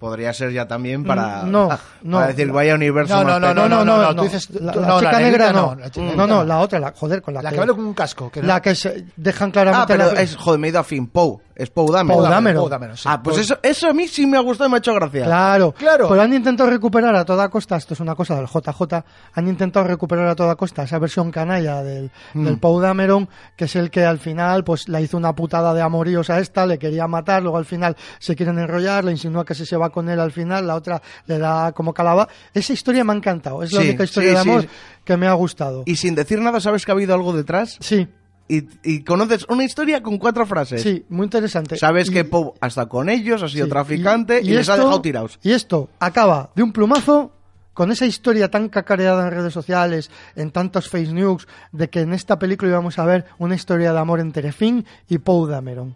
podría 0.00 0.32
ser 0.32 0.50
ya 0.52 0.66
también 0.66 1.04
para, 1.04 1.44
Mm, 1.44 1.50
no, 1.52 1.68
no. 2.02 2.16
para 2.16 2.26
decir 2.32 2.50
vaya 2.50 2.74
universo 2.74 3.14
No, 3.14 3.22
más 3.22 3.40
no, 3.40 3.54
no, 3.54 3.68
no, 3.68 3.68
no, 3.68 3.84
no, 3.84 4.02
no. 4.02 4.14
tú 4.16 4.22
dices- 4.24 4.50
la, 4.60 4.74
la 4.74 4.86
no, 4.88 4.98
chica 4.98 5.12
la 5.12 5.18
negra 5.20 5.44
negrita 5.46 5.52
no. 5.52 5.74
no, 5.74 5.80
la 5.80 5.90
chica 5.90 6.00
no, 6.00 6.06
negrita 6.06 6.26
no, 6.26 6.34
no. 6.40 6.44
la 6.44 6.58
otra, 6.58 6.80
la, 6.80 6.92
joder, 6.96 7.22
con 7.22 7.34
la, 7.34 7.42
La 7.42 7.50
que, 7.50 7.54
que 7.54 7.60
vale 7.60 7.72
con 7.74 7.84
un 7.84 7.94
casco. 7.94 8.30
Que 8.30 8.40
no- 8.40 8.48
la 8.48 8.60
que 8.60 8.74
se 8.74 9.04
dejan 9.16 9.50
Ah, 9.50 9.52
claramente 9.52 9.94
pero 9.94 10.12
la- 10.12 10.22
es, 10.22 10.34
joder, 10.34 10.58
me 10.58 10.66
he 10.66 10.70
ido 10.70 10.80
a 10.80 10.84
fin, 10.84 11.06
Poe. 11.06 11.38
Es 11.54 11.68
Poe 11.68 11.92
Dameron. 11.92 12.22
Poe 12.22 12.30
Dameron. 12.30 12.62
Poe 12.62 12.70
Dameron, 12.70 12.96
sí. 12.96 13.02
Ah, 13.06 13.22
pues 13.22 13.36
Poe- 13.36 13.42
eso, 13.42 13.58
eso 13.62 13.88
a 13.90 13.92
mí 13.92 14.08
sí 14.08 14.26
me 14.26 14.38
ha 14.38 14.40
gustado 14.40 14.66
y 14.68 14.70
me 14.70 14.76
ha 14.76 14.78
hecho 14.78 14.94
gracia. 14.94 15.24
Claro, 15.26 15.72
Claro. 15.72 16.08
Pero 16.08 16.22
han 16.22 16.32
intentado 16.32 16.70
recuperar 16.70 17.14
a 17.14 17.24
toda 17.26 17.50
costa, 17.50 17.76
esto 17.76 17.92
es 17.92 18.00
una 18.00 18.14
cosa 18.14 18.34
del 18.36 18.46
JJ, 18.46 19.04
han 19.34 19.46
intentado 19.46 19.86
recuperar 19.86 20.26
a 20.28 20.34
toda 20.34 20.56
costa 20.56 20.84
esa 20.84 20.98
versión 20.98 21.30
canalla 21.30 21.82
del, 21.82 22.10
Mm. 22.32 22.44
del 22.46 22.58
Poe 22.58 22.80
Dameron, 22.82 23.28
que 23.56 23.66
es 23.66 23.76
el 23.76 23.90
que 23.90 24.06
al 24.06 24.18
final 24.18 24.64
pues 24.64 24.88
la 24.88 25.02
hizo 25.02 25.18
una 25.18 25.34
putada 25.34 25.74
de 25.74 25.82
amoríos 25.82 26.30
a 26.30 26.38
esta, 26.38 26.64
le 26.64 26.78
quería 26.78 27.06
matar, 27.06 27.42
luego 27.42 27.58
al 27.58 27.66
final 27.66 27.94
se 28.18 28.34
quieren 28.34 28.58
enrollar, 28.58 29.04
le 29.04 29.12
insinúa 29.12 29.44
que 29.44 29.54
se 29.54 29.76
va 29.76 29.89
con 29.90 30.08
él 30.08 30.18
al 30.20 30.32
final, 30.32 30.66
la 30.66 30.74
otra 30.74 31.00
le 31.26 31.38
da 31.38 31.72
como 31.72 31.92
calaba. 31.94 32.28
Esa 32.54 32.72
historia 32.72 33.04
me 33.04 33.12
ha 33.12 33.16
encantado, 33.16 33.62
es 33.62 33.72
la 33.72 33.80
Sí, 33.82 33.88
única 33.88 34.04
historia 34.04 34.28
sí, 34.30 34.34
de 34.34 34.40
amor 34.40 34.62
sí. 34.62 34.68
que 35.04 35.16
me 35.16 35.26
ha 35.26 35.32
gustado. 35.34 35.82
Y 35.86 35.96
sin 35.96 36.14
decir 36.14 36.40
nada, 36.40 36.60
¿sabes 36.60 36.84
que 36.84 36.90
ha 36.90 36.94
habido 36.94 37.14
algo 37.14 37.32
detrás? 37.32 37.76
Sí, 37.80 38.08
Y, 38.48 38.64
y 38.82 39.04
conoces 39.04 39.46
una 39.48 39.62
historia 39.62 40.02
con 40.02 40.18
cuatro 40.18 40.44
frases. 40.44 40.82
sí, 40.82 41.04
muy 41.08 41.24
interesante. 41.24 41.76
Sabes 41.76 42.08
Y- 42.10 42.12
que 42.12 42.24
Poe 42.24 42.52
ha 42.60 42.66
estado 42.66 42.88
con 42.88 43.08
ellos, 43.08 43.42
ha 43.44 43.48
sido 43.48 43.66
Sí, 43.66 43.70
traficante 43.70 44.40
y, 44.40 44.46
les 44.50 44.68
ha 44.68 44.72
esto- 44.72 44.82
dejado 44.84 45.00
tirados. 45.02 45.38
Y 45.42 45.52
esto 45.52 45.88
acaba 46.00 46.50
de 46.56 46.64
un 46.64 46.72
plumazo 46.72 47.32
con 47.74 47.92
esa 47.92 48.06
historia 48.06 48.50
tan 48.50 48.68
cacareada 48.68 49.24
en 49.24 49.30
redes 49.32 49.52
sociales, 49.54 50.10
en 50.34 50.50
tantos 50.50 50.88
face 50.88 51.12
news, 51.12 51.46
de 51.70 51.88
que 51.88 52.00
en 52.00 52.12
esta 52.12 52.38
película 52.40 52.70
íbamos 52.72 52.98
a 52.98 53.04
ver 53.06 53.24
una 53.38 53.54
historia 53.54 53.92
de 53.92 53.98
amor 54.00 54.18
entre 54.18 54.50
Finn 54.50 54.84
y 55.08 55.18
Poe 55.18 55.48
Dameron. 55.48 55.94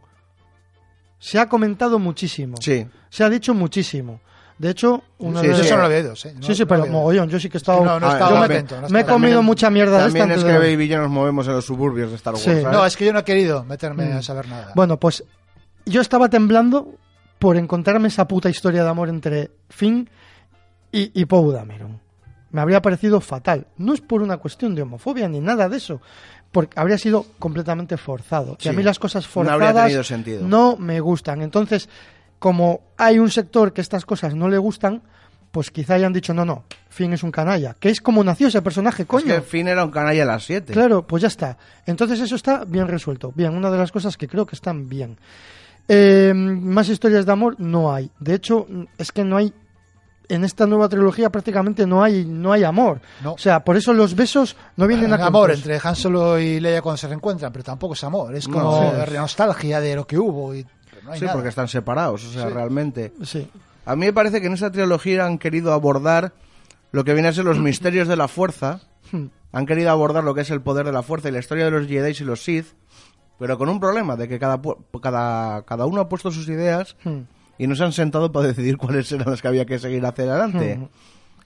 Se 1.18 1.38
ha 1.38 1.48
comentado 1.48 1.98
muchísimo. 1.98 2.57
Sí. 2.61 2.87
Se 3.11 3.24
ha 3.24 3.31
dicho 3.31 3.55
muchísimo. 3.55 4.20
De 4.59 4.70
hecho, 4.70 5.03
uno 5.18 5.40
Sí, 5.40 5.48
de 5.48 5.53
Yo 5.53 5.59
sí. 5.59 5.66
eso 5.66 5.77
no 5.77 5.88
lo 5.88 5.94
oído, 5.94 6.14
sí. 6.14 6.29
sí, 6.40 6.55
sí, 6.55 6.64
pero 6.64 6.87
mogollón, 6.87 7.29
yo 7.29 7.40
sí 7.40 7.48
que 7.48 7.57
he 7.57 7.59
estado... 7.59 7.85
No, 7.85 7.98
no 7.98 8.07
he 8.07 8.11
Ah, 8.11 8.12
estado 8.12 8.35
yo 8.35 8.38
me- 8.38 8.44
atento. 8.44 8.81
no 8.81 8.87
he 8.87 8.90
me 8.90 9.00
he 9.00 9.05
comido 9.05 9.42
mucha 9.42 9.68
mierda 9.68 9.98
de 10.03 10.07
esta 10.09 10.18
También 10.20 10.38
es 10.38 10.44
que 10.44 10.53
de- 10.53 10.59
Baby 10.59 10.85
y 10.85 10.88
yo 10.88 10.98
nos 10.98 11.11
movemos 11.11 11.46
en 11.48 11.55
los 11.55 11.64
suburbios 11.64 12.11
de 12.11 12.16
Star 12.16 12.35
Wars. 12.35 12.44
Sí. 12.44 12.50
¿sabes? 12.50 12.64
No, 12.64 12.87
es 12.87 12.96
que 12.96 13.05
yo 13.05 13.12
no 13.12 13.18
he 13.18 13.24
querido 13.24 13.64
meterme 13.64 14.12
a 14.12 14.22
saber 14.22 14.46
nada. 14.48 14.70
Bueno, 14.77 15.00
pues 15.00 15.24
yo 15.87 16.00
estaba 16.00 16.29
temblando 16.29 16.94
por 17.40 17.57
encontrarme 17.57 18.07
esa 18.09 18.29
puta 18.29 18.48
historia 18.48 18.85
de 18.85 18.90
amor 18.90 19.09
entre 19.09 19.50
Finn 19.70 20.09
y, 20.92 21.11
y 21.20 21.24
Poe 21.24 21.53
Dameron. 21.53 22.00
Me 22.53 22.61
habría 22.61 22.81
parecido 22.81 23.20
fatal. 23.20 23.66
No 23.77 23.92
es 23.92 24.00
por 24.00 24.22
una 24.22 24.37
cuestión 24.37 24.77
de 24.77 24.83
homofobia 24.83 25.29
ni 25.29 25.40
nada 25.40 25.68
de 25.68 25.79
eso, 25.79 26.00
porque 26.55 26.79
habría 26.81 26.97
sido 26.97 27.27
completamente 27.40 27.97
forzado. 27.97 28.57
Y 28.61 28.69
a 28.69 28.71
Sí. 28.71 28.77
mí 28.77 28.83
las 28.85 29.01
cosas 29.01 29.27
forzadas 29.27 29.93
no 30.43 30.77
me 30.77 31.01
gustan. 31.01 31.43
Entonces, 31.43 31.88
como 32.38 32.81
hay 32.97 33.19
un 33.19 33.29
sector 33.31 33.73
que 33.73 33.81
estas 33.81 34.07
cosas 34.07 34.35
no 34.37 34.49
le 34.49 34.57
gustan, 34.59 35.03
pues 35.51 35.71
quizá 35.73 35.95
hayan 35.95 36.12
dicho, 36.12 36.33
no, 36.33 36.45
no, 36.45 36.64
Finn 36.88 37.12
es 37.12 37.23
un 37.25 37.33
canalla. 37.33 37.75
Que 37.79 37.88
es 37.90 38.01
como 38.01 38.23
nació 38.23 38.47
ese 38.49 38.62
personaje, 38.62 39.05
coño. 39.05 39.35
Es 39.35 39.40
que 39.40 39.47
Finn 39.47 39.67
era 39.69 39.85
un 39.85 39.90
canalla 39.90 40.23
a 40.23 40.27
las 40.27 40.45
7. 40.45 40.73
Claro, 40.73 41.05
pues 41.07 41.23
ya 41.23 41.29
está. 41.29 41.59
Entonces 41.87 42.21
eso 42.21 42.37
está 42.37 42.64
bien 42.64 42.87
resuelto. 42.87 43.33
Bien, 43.35 43.53
una 43.55 43.71
de 43.71 43.79
las 43.79 43.90
cosas 43.90 44.17
que 44.17 44.29
creo 44.29 44.47
que 44.47 44.55
están 44.55 44.88
bien. 44.88 45.17
Eh, 45.88 46.33
más 46.35 46.88
historias 46.88 47.27
de 47.27 47.33
amor 47.33 47.57
no 47.59 47.93
hay. 47.93 48.11
De 48.21 48.35
hecho, 48.35 48.67
es 48.97 49.11
que 49.12 49.25
no 49.25 49.37
hay. 49.37 49.53
En 50.29 50.43
esta 50.45 50.67
nueva 50.67 50.89
trilogía 50.89 51.31
prácticamente 51.31 51.87
no 51.87 52.03
hay 52.03 52.25
no 52.25 52.51
hay 52.53 52.65
amor. 52.65 53.01
No. 53.23 53.35
O 53.35 53.39
sea, 53.39 53.63
por 53.63 53.77
eso 53.77 53.93
los 53.93 54.15
besos 54.17 54.57
no 54.77 54.87
vienen 54.87 55.13
a 55.13 55.17
amor 55.27 55.51
entre 55.51 55.79
Han 55.83 55.95
Solo 55.97 56.39
y 56.39 56.61
Leia 56.61 56.81
cuando 56.81 56.97
se 56.97 57.09
reencuentran, 57.09 57.53
pero 57.53 57.63
tampoco 57.65 57.93
es 57.95 58.03
amor. 58.05 58.35
Es 58.35 58.49
No, 58.49 58.55
como 58.55 58.91
sí. 59.07 59.13
nostalgia 59.15 59.81
de 59.81 59.97
lo 59.97 60.07
que 60.07 60.19
hubo. 60.19 60.55
Y 60.55 60.65
no 61.05 61.13
hay 61.13 61.19
Sí, 61.19 61.25
nada. 61.27 61.35
porque 61.35 61.51
están 61.51 61.69
separados, 61.69 62.25
o 62.25 62.33
sea, 62.33 62.49
realmente. 62.49 63.13
Sí. 63.23 63.47
A 63.85 63.95
mí 63.97 64.07
me 64.07 64.13
parece 64.15 64.41
que 64.41 64.47
en 64.47 64.55
esta 64.55 64.71
trilogía 64.73 65.27
han 65.27 65.37
querido 65.37 65.75
abordar 65.75 66.33
lo 66.91 67.05
que 67.05 67.13
viene 67.13 67.29
a 67.29 67.33
ser 67.35 67.45
los 67.45 67.59
misterios 67.59 68.09
de 68.09 68.17
la 68.17 68.29
fuerza. 68.29 68.81
Hmm. 69.13 69.27
Han 69.53 69.67
querido 69.67 69.91
abordar 69.91 70.25
lo 70.25 70.35
que 70.35 70.41
es 70.41 70.51
el 70.51 70.63
poder 70.63 70.87
de 70.87 70.93
la 70.93 71.03
fuerza 71.03 71.29
y 71.29 71.33
la 71.33 71.41
historia 71.41 71.67
de 71.67 71.71
los 71.71 71.87
Jedi 71.87 72.17
y 72.19 72.25
los 72.25 72.43
Sith. 72.43 72.67
Pero 73.39 73.59
con 73.59 73.69
un 73.69 73.79
problema, 73.79 74.17
de 74.17 74.27
que 74.29 74.39
cada, 74.39 74.59
cada, 75.03 75.63
cada 75.63 75.87
uno 75.87 76.01
ha 76.01 76.09
puesto 76.09 76.31
sus 76.31 76.49
ideas 76.49 76.97
Hmm. 77.05 77.23
Y 77.59 77.67
no 77.67 77.77
se 77.77 77.85
han 77.85 77.93
sentado 77.93 78.33
para 78.33 78.49
decidir 78.49 78.77
cuáles 78.77 79.11
eran 79.12 79.31
las 79.31 79.40
que 79.43 79.49
había 79.49 79.64
que 79.67 79.79
seguir 79.79 80.05
hacia 80.05 80.25
adelante. 80.25 80.88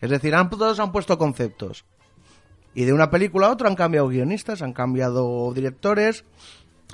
Es 0.01 0.11
decir, 0.11 0.35
han, 0.35 0.49
todos 0.51 0.79
han 0.81 0.93
puesto 0.93 1.19
conceptos. 1.19 1.85
Y 2.75 2.85
de 2.85 2.93
una 2.93 3.11
película 3.11 3.49
a 3.49 3.51
otra 3.51 3.69
han 3.69 3.75
cambiado 3.75 4.09
guionistas, 4.09 4.63
han 4.63 4.73
cambiado 4.73 5.53
directores. 5.53 6.25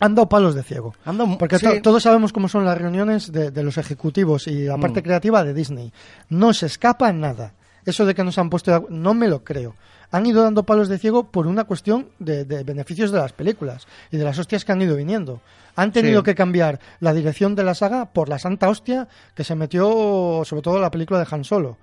Han 0.00 0.14
dado 0.14 0.28
palos 0.28 0.54
de 0.54 0.62
ciego. 0.62 0.94
Dado- 1.04 1.38
Porque 1.38 1.58
sí. 1.58 1.66
to- 1.66 1.82
todos 1.82 2.02
sabemos 2.02 2.32
cómo 2.32 2.48
son 2.48 2.64
las 2.64 2.76
reuniones 2.78 3.30
de, 3.30 3.50
de 3.50 3.62
los 3.62 3.76
ejecutivos 3.78 4.46
y 4.48 4.64
la 4.64 4.76
Mm. 4.76 4.80
parte 4.80 5.02
creativa 5.02 5.44
de 5.44 5.54
Disney. 5.54 5.92
No 6.30 6.52
se 6.52 6.66
escapa 6.66 7.12
nada. 7.12 7.54
Eso 7.84 8.06
de 8.06 8.14
que 8.14 8.24
nos 8.24 8.38
han 8.38 8.48
puesto... 8.50 8.86
No 8.88 9.12
me 9.14 9.28
lo 9.28 9.44
creo. 9.44 9.76
Han 10.14 10.26
ido 10.26 10.42
dando 10.44 10.62
palos 10.62 10.88
de 10.88 10.98
ciego 10.98 11.24
por 11.30 11.46
una 11.48 11.64
cuestión 11.64 12.08
de, 12.20 12.44
de 12.44 12.62
beneficios 12.62 13.10
de 13.10 13.18
las 13.18 13.32
películas 13.32 13.86
y 14.12 14.16
de 14.16 14.22
las 14.24 14.38
hostias 14.38 14.64
que 14.64 14.70
han 14.70 14.80
ido 14.80 14.94
viniendo. 14.96 15.40
Han 15.76 15.90
tenido 15.90 16.20
Sí. 16.20 16.24
que 16.26 16.34
cambiar 16.36 16.78
la 17.00 17.12
dirección 17.12 17.56
de 17.56 17.64
la 17.64 17.74
saga 17.74 18.06
por 18.12 18.28
la 18.28 18.38
santa 18.38 18.68
hostia 18.68 19.08
que 19.34 19.42
se 19.42 19.56
metió 19.56 20.42
sobre 20.44 20.62
todo 20.62 20.78
la 20.78 20.90
película 20.90 21.18
de 21.18 21.26
Han 21.30 21.42
Solo. 21.42 21.78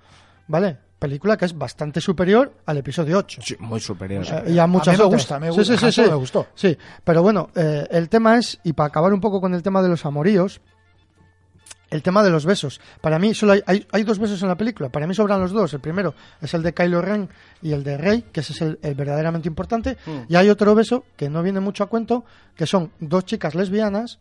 ¿Vale? 0.48 0.78
Película 0.98 1.36
que 1.36 1.44
es 1.44 1.58
bastante 1.58 2.00
superior 2.00 2.52
al 2.64 2.78
episodio 2.78 3.18
8. 3.18 3.42
Sí, 3.44 3.56
muy 3.58 3.80
superior. 3.80 4.24
Eh, 4.46 4.52
y 4.52 4.58
a 4.58 4.66
muchas 4.66 4.96
me 4.96 5.04
otras. 5.04 5.20
gusta, 5.22 5.38
me 5.38 5.50
gusta. 5.50 5.64
sí, 5.64 5.76
sí, 5.76 5.92
sí. 5.92 6.00
me 6.02 6.14
gustó. 6.14 6.46
Sí, 6.54 6.78
pero 7.04 7.22
bueno, 7.22 7.50
eh, 7.54 7.86
el 7.90 8.08
tema 8.08 8.38
es, 8.38 8.58
y 8.64 8.72
para 8.72 8.86
acabar 8.88 9.12
un 9.12 9.20
poco 9.20 9.40
con 9.40 9.52
el 9.54 9.62
tema 9.62 9.82
de 9.82 9.88
los 9.88 10.06
amoríos, 10.06 10.60
el 11.92 12.02
tema 12.02 12.22
de 12.22 12.30
los 12.30 12.46
besos. 12.46 12.80
Para 13.00 13.18
mí 13.18 13.34
solo 13.34 13.52
hay, 13.52 13.62
hay, 13.66 13.86
hay 13.92 14.02
dos 14.02 14.18
besos 14.18 14.42
en 14.42 14.48
la 14.48 14.56
película. 14.56 14.88
Para 14.88 15.06
mí 15.06 15.14
sobran 15.14 15.40
los 15.40 15.52
dos. 15.52 15.74
El 15.74 15.80
primero 15.80 16.14
es 16.40 16.54
el 16.54 16.62
de 16.62 16.72
Kylo 16.72 17.02
Ren 17.02 17.28
y 17.60 17.72
el 17.72 17.84
de 17.84 17.98
Rey, 17.98 18.24
que 18.32 18.40
ese 18.40 18.54
es 18.54 18.62
el, 18.62 18.78
el 18.82 18.94
verdaderamente 18.94 19.46
importante. 19.46 19.98
Y 20.28 20.36
hay 20.36 20.48
otro 20.48 20.74
beso 20.74 21.04
que 21.16 21.28
no 21.28 21.42
viene 21.42 21.60
mucho 21.60 21.84
a 21.84 21.88
cuento, 21.88 22.24
que 22.56 22.66
son 22.66 22.90
dos 22.98 23.26
chicas 23.26 23.54
lesbianas 23.54 24.18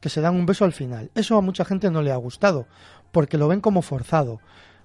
que 0.00 0.08
se 0.08 0.20
dan 0.22 0.34
un 0.34 0.46
beso 0.46 0.64
al 0.64 0.72
final. 0.72 1.10
Eso 1.14 1.36
a 1.36 1.42
mucha 1.42 1.64
gente 1.64 1.90
no 1.90 2.02
le 2.02 2.10
ha 2.10 2.16
gustado, 2.16 2.66
porque 3.12 3.36
lo 3.36 3.46
ven 3.46 3.60
como 3.60 3.82
forzado. 3.82 4.40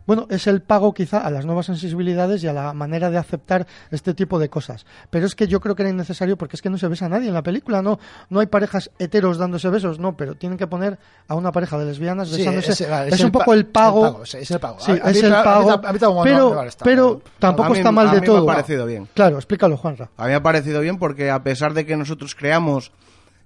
Bueno, 0.08 0.26
es 0.30 0.48
el 0.48 0.62
pago 0.62 0.94
quizá 0.94 1.20
a 1.20 1.30
las 1.30 1.46
nuevas 1.46 1.68
sensibilidades 1.68 2.44
y 2.44 2.48
a 2.48 2.54
la 2.54 2.74
manera 2.74 3.12
de 3.12 3.18
aceptar 3.18 3.68
este 3.92 4.14
tipo 4.14 4.40
de 4.40 4.50
cosas. 4.50 4.86
Pero 5.12 5.26
es 5.28 5.36
que 5.36 5.48
yo 5.48 5.60
creo 5.60 5.76
que 5.76 5.84
era 5.84 5.90
innecesario 5.92 6.38
porque 6.38 6.56
es 6.56 6.62
que 6.62 6.70
no 6.70 6.78
se 6.78 6.88
besa 6.88 7.06
a 7.06 7.10
nadie 7.10 7.28
en 7.28 7.34
la 7.34 7.44
película, 7.44 7.82
no, 7.82 8.00
no 8.30 8.40
hay 8.40 8.48
parejas 8.48 8.90
heteros 8.98 9.38
dándose 9.38 9.70
besos, 9.70 10.00
no, 10.00 10.16
pero 10.18 10.34
tienen 10.36 10.58
que 10.58 10.66
poner 10.66 10.98
a 11.28 11.36
una 11.36 11.52
pareja 11.52 11.78
de 11.78 11.86
lesbianas 11.86 12.32
besándose. 12.32 12.72
es, 12.72 12.82
es 12.82 13.24
un 13.24 13.32
poco 13.32 13.54
el 13.54 13.66
pago. 13.68 14.08
es 14.08 14.10
el 14.10 14.10
pago, 14.10 14.26
sí, 14.26 14.38
es 14.40 14.52
el 14.52 14.60
pago. 14.60 14.80
Sí, 14.80 14.92
A- 14.92 15.08
a 15.08 15.12
es 15.12 15.18
mí 15.22 15.26
el 15.28 15.32
ta- 15.32 15.56
a 15.58 15.94
mí 15.94 16.00
no 16.00 16.64
pero, 16.84 17.22
tampoco 17.38 17.74
está 17.76 17.92
mal 17.92 18.08
a 18.08 18.14
de 18.14 18.22
todo. 18.22 18.46
Me 18.46 18.52
ha 18.52 18.56
parecido 18.56 18.86
bien. 18.86 19.08
Claro, 19.14 19.36
explícalo, 19.36 19.76
Juanra. 19.78 20.10
A 20.16 20.24
mí 20.24 20.30
me 20.30 20.36
ha 20.36 20.42
parecido 20.44 20.80
bien 20.80 20.98
porque 20.98 21.30
a 21.30 21.44
pesar 21.44 21.74
de 21.74 21.86
que 21.86 21.98
nosotros 21.98 22.34
creamos 22.34 22.94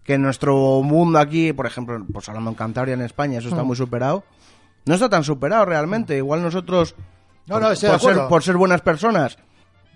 que 0.03 0.14
en 0.14 0.22
nuestro 0.22 0.82
mundo 0.84 1.18
aquí, 1.20 1.53
por 1.53 1.66
ejemplo, 1.66 2.03
pues 2.14 2.30
hablando 2.30 2.51
en 2.51 2.55
Cantabria, 2.55 2.93
en 2.93 3.01
España, 3.01 3.39
eso 3.39 3.47
Mm. 3.49 3.51
está 3.53 3.64
muy 3.64 3.76
superado, 3.76 4.24
no 4.86 4.93
está 4.95 5.09
tan 5.09 5.23
superado 5.23 5.65
realmente. 5.65 6.17
Igual 6.17 6.41
nosotros, 6.41 6.95
No, 7.47 7.55
por, 7.55 7.61
no, 7.61 7.69
de 7.69 7.75
por 7.75 7.99
ser, 7.99 8.27
por 8.27 8.43
ser 8.43 8.57
buenas 8.57 8.82
personas, 8.82 9.38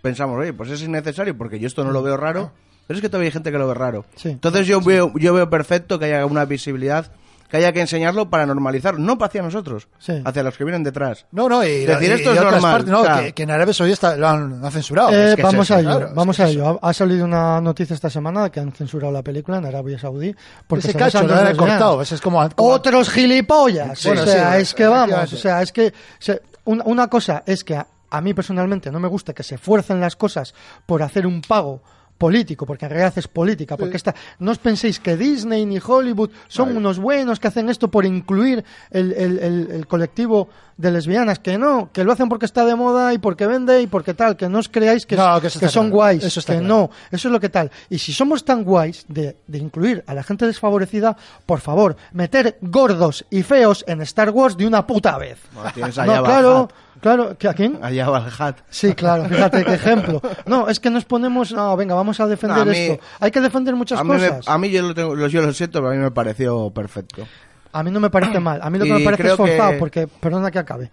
pensamos, 0.01 0.39
oye, 0.39 0.53
pues 0.53 0.69
es 0.69 0.81
innecesario 0.81 1.37
porque 1.37 1.59
yo 1.59 1.67
esto 1.67 1.83
no 1.83 1.91
lo 1.91 2.03
veo 2.03 2.17
raro, 2.17 2.51
pero 2.87 2.97
es 2.97 3.01
que 3.01 3.09
todavía 3.09 3.27
hay 3.27 3.33
gente 3.33 3.51
que 3.51 3.57
lo 3.57 3.67
ve 3.67 3.73
raro. 3.73 4.05
Sí. 4.15 4.29
Entonces 4.29 4.67
yo 4.67 4.81
veo, 4.81 5.11
yo 5.15 5.33
veo 5.33 5.49
perfecto 5.49 5.97
que 5.99 6.05
haya 6.05 6.25
una 6.25 6.45
visibilidad, 6.45 7.11
que 7.49 7.57
haya 7.57 7.71
que 7.71 7.81
enseñarlo 7.81 8.29
para 8.29 8.45
normalizar, 8.45 8.97
no 8.97 9.17
hacia 9.21 9.41
nosotros, 9.41 9.87
Sí. 9.99 10.21
hacia 10.25 10.43
los 10.43 10.57
que 10.57 10.63
vienen 10.63 10.83
detrás. 10.83 11.25
No, 11.31 11.47
no, 11.47 11.63
y, 11.63 11.85
Decir 11.85 12.09
y- 12.09 12.13
esto 12.13 12.33
y 12.33 12.37
es 12.37 12.43
normal, 12.43 12.61
partes, 12.61 12.89
no, 12.91 13.01
o 13.01 13.05
sea- 13.05 13.19
que, 13.23 13.33
que 13.33 13.43
en 13.43 13.51
Arabia 13.51 13.73
lo 14.17 14.27
han, 14.27 14.59
lo 14.61 14.65
han 14.65 14.71
censurado. 14.71 15.09
Eh, 15.11 15.29
Es 15.29 15.35
que 15.35 15.41
es 15.41 15.45
vamos 15.45 15.65
eso, 15.67 15.75
a 15.75 15.79
ello, 15.79 15.89
claro, 15.89 16.07
es 16.07 16.15
vamos 16.15 16.37
que 16.37 16.43
a 16.43 16.47
ello. 16.47 16.79
Ha, 16.81 16.89
ha 16.89 16.93
salido 16.93 17.25
una 17.25 17.61
noticia 17.61 17.93
esta 17.93 18.09
semana 18.09 18.43
de 18.45 18.51
que 18.51 18.59
han 18.59 18.71
censurado 18.71 19.13
la 19.13 19.21
película 19.23 19.57
en 19.57 19.65
Arabia 19.65 19.99
Saudí. 19.99 20.35
Porque 20.67 20.79
Ese 20.87 20.91
se 20.93 20.97
cacho 20.97 21.21
lo 21.23 21.35
han 21.35 21.55
cortado. 21.55 22.01
Ese 22.01 22.15
es 22.15 22.21
como, 22.21 22.47
como- 22.49 22.69
Otros 22.69 23.09
gilipollas. 23.09 23.99
Sí, 23.99 24.09
o 24.09 24.15
sea, 24.25 24.53
sí, 24.55 24.61
es 24.61 24.73
que 24.73 24.87
vamos. 24.87 25.33
O 25.33 25.37
sea, 25.37 25.61
es 25.61 25.71
que 25.71 25.93
se- 26.19 26.41
una, 26.65 26.83
una 26.85 27.07
cosa 27.09 27.43
es 27.45 27.63
que 27.63 27.75
a, 27.75 27.85
a 28.09 28.21
mí 28.21 28.33
personalmente 28.33 28.89
no 28.91 28.99
me 28.99 29.07
gusta 29.07 29.33
que 29.33 29.43
se 29.43 29.57
fuercen 29.57 29.99
las 29.99 30.15
cosas 30.15 30.53
por 30.85 31.03
hacer 31.03 31.27
un 31.27 31.41
pago 31.41 31.81
político, 32.17 32.65
porque 32.65 32.85
en 32.85 32.91
realidad 32.91 33.13
es 33.17 33.27
política, 33.27 33.75
porque 33.77 33.97
esta, 33.97 34.15
no 34.39 34.51
os 34.51 34.57
penséis 34.57 34.99
que 34.99 35.17
Disney 35.17 35.65
ni 35.65 35.79
Hollywood 35.85 36.29
son 36.47 36.75
unos 36.77 36.97
buenos 36.99 37.39
que 37.39 37.47
hacen 37.49 37.69
esto 37.69 37.89
por 37.89 38.05
incluir 38.05 38.63
el, 38.91 39.11
el- 39.13 39.39
el- 39.39 39.71
el 39.71 39.87
colectivo 39.87 40.47
de 40.77 40.91
lesbianas, 40.91 41.39
que 41.39 41.57
no, 41.57 41.89
que 41.93 42.03
lo 42.03 42.11
hacen 42.11 42.27
porque 42.29 42.45
está 42.45 42.65
de 42.65 42.75
moda 42.75 43.13
y 43.13 43.17
porque 43.17 43.47
vende 43.47 43.81
y 43.81 43.87
porque 43.87 44.13
tal, 44.13 44.35
que 44.35 44.49
no 44.49 44.59
os 44.59 44.67
creáis 44.69 45.05
que, 45.05 45.15
No, 45.15 45.39
que 45.41 45.49
son 45.49 45.59
claro. 45.69 45.89
guays, 45.89 46.23
Eso 46.23 46.39
está 46.41 46.53
que 46.53 46.59
claro. 46.59 46.75
no, 46.75 46.89
eso 47.11 47.27
es 47.27 47.31
lo 47.31 47.39
que 47.39 47.49
tal. 47.49 47.71
Y 47.89 47.97
si 47.99 48.11
somos 48.13 48.43
tan 48.43 48.63
guays 48.63 49.05
de, 49.07 49.37
de 49.47 49.57
incluir 49.57 50.03
a 50.07 50.13
la 50.13 50.23
gente 50.23 50.45
desfavorecida, 50.45 51.15
por 51.45 51.59
favor, 51.61 51.95
meter 52.13 52.57
gordos 52.61 53.25
y 53.29 53.43
feos 53.43 53.83
en 53.87 54.01
Star 54.01 54.29
Wars 54.31 54.57
de 54.57 54.67
una 54.67 54.85
puta 54.87 55.17
vez. 55.17 55.39
Bueno, 55.53 55.71
No, 56.05 56.23
claro, 56.23 56.69
claro, 57.01 57.37
¿que 57.37 57.47
¿a 57.47 57.53
quién? 57.53 57.79
Allá 57.81 58.09
va 58.09 58.19
el 58.27 58.33
hat. 58.37 58.57
Sí, 58.69 58.93
claro, 58.93 59.25
fíjate 59.25 59.63
qué 59.65 59.73
ejemplo. 59.75 60.21
No, 60.45 60.67
es 60.69 60.79
que 60.79 60.89
nos 60.89 61.05
ponemos, 61.05 61.51
no, 61.51 61.75
venga, 61.77 61.95
vamos 61.95 62.19
a 62.19 62.27
defender 62.27 62.57
No, 62.57 62.63
a 62.63 62.65
mí- 62.65 62.77
esto. 62.77 63.03
Hay 63.19 63.31
que 63.31 63.41
defender 63.41 63.75
muchas 63.75 63.99
A 63.99 64.03
mí, 64.03 64.09
me- 64.11 64.17
cosas. 64.29 64.47
a 64.47 64.57
mí 64.57 64.69
yo, 64.69 64.81
lo 64.81 64.93
tengo, 64.93 65.27
yo 65.27 65.41
lo 65.41 65.53
siento, 65.53 65.79
pero 65.79 65.91
a 65.91 65.93
mí 65.95 65.99
me 65.99 66.11
pareció 66.11 66.69
perfecto. 66.71 67.27
A 67.73 67.83
mí 67.83 67.91
no 67.91 67.99
me 67.99 68.09
parece 68.09 68.39
mal. 68.39 68.59
A 68.63 68.69
mí 68.69 68.77
lo 68.79 68.85
que 68.85 68.89
Y 68.89 68.93
me 68.93 68.99
parece 69.01 69.23
es 69.23 69.29
que- 69.31 69.35
forzado, 69.37 69.77
porque, 69.79 70.07
perdona 70.07 70.49
que 70.51 70.59
acabe, 70.59 70.91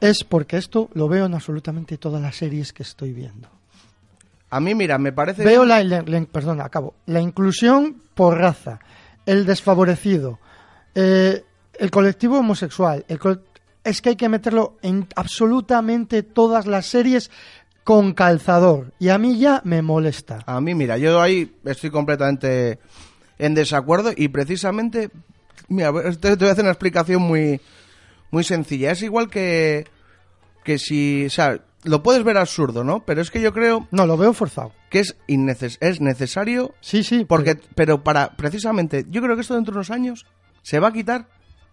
es 0.00 0.24
porque 0.24 0.56
esto 0.56 0.88
lo 0.94 1.06
veo 1.08 1.26
en 1.26 1.34
absolutamente 1.34 1.98
todas 1.98 2.20
las 2.22 2.34
series 2.36 2.72
que 2.72 2.82
estoy 2.82 3.12
viendo. 3.12 3.48
A 4.50 4.60
mí, 4.60 4.74
mira, 4.74 4.98
me 4.98 5.12
parece... 5.12 5.44
Veo 5.44 5.64
la, 5.64 5.82
la- 5.84 6.02
la- 6.06 6.24
perdona, 6.26 6.64
acabo. 6.64 6.94
La 7.06 7.20
inclusión 7.20 7.96
por 8.14 8.36
raza, 8.38 8.80
el 9.24 9.46
desfavorecido, 9.46 10.38
eh, 10.94 11.44
el 11.78 11.90
colectivo 11.90 12.38
homosexual. 12.38 13.04
el 13.08 13.18
col- 13.18 13.42
es 13.84 14.00
que 14.02 14.10
hay 14.10 14.16
que 14.16 14.28
meterlo 14.28 14.76
en 14.82 15.06
absolutamente 15.16 16.22
todas 16.22 16.66
las 16.66 16.86
series 16.86 17.30
con 17.84 18.12
calzador. 18.14 18.92
Y 18.98 19.08
a 19.08 19.18
mí 19.18 19.38
ya 19.38 19.60
me 19.64 19.82
molesta. 19.82 20.40
A 20.46 20.60
mí, 20.60 20.74
mira, 20.74 20.98
yo 20.98 21.20
ahí 21.20 21.56
estoy 21.64 21.90
completamente 21.90 22.78
en 23.38 23.54
desacuerdo 23.54 24.12
y 24.16 24.28
precisamente, 24.28 25.10
mira, 25.68 25.92
te, 26.20 26.36
te 26.36 26.36
voy 26.36 26.48
a 26.48 26.52
hacer 26.52 26.64
una 26.64 26.72
explicación 26.72 27.22
muy, 27.22 27.60
muy 28.30 28.44
sencilla. 28.44 28.92
Es 28.92 29.02
igual 29.02 29.28
que, 29.28 29.86
que 30.62 30.78
si, 30.78 31.26
o 31.26 31.30
sea, 31.30 31.60
lo 31.82 32.04
puedes 32.04 32.22
ver 32.22 32.36
absurdo, 32.38 32.84
¿no? 32.84 33.04
Pero 33.04 33.20
es 33.20 33.32
que 33.32 33.40
yo 33.40 33.52
creo 33.52 33.88
No, 33.90 34.06
lo 34.06 34.16
veo 34.16 34.32
forzado. 34.32 34.72
que 34.90 35.00
es, 35.00 35.16
inneces 35.26 35.78
es 35.80 36.00
necesario 36.00 36.74
Sí, 36.80 37.02
sí. 37.02 37.24
porque, 37.24 37.56
pero 37.74 38.04
para, 38.04 38.36
precisamente, 38.36 39.04
yo 39.10 39.20
creo 39.22 39.34
que 39.34 39.42
esto 39.42 39.56
dentro 39.56 39.72
de 39.72 39.78
unos 39.78 39.90
años 39.90 40.24
se 40.62 40.78
va 40.78 40.88
a 40.88 40.92
quitar 40.92 41.26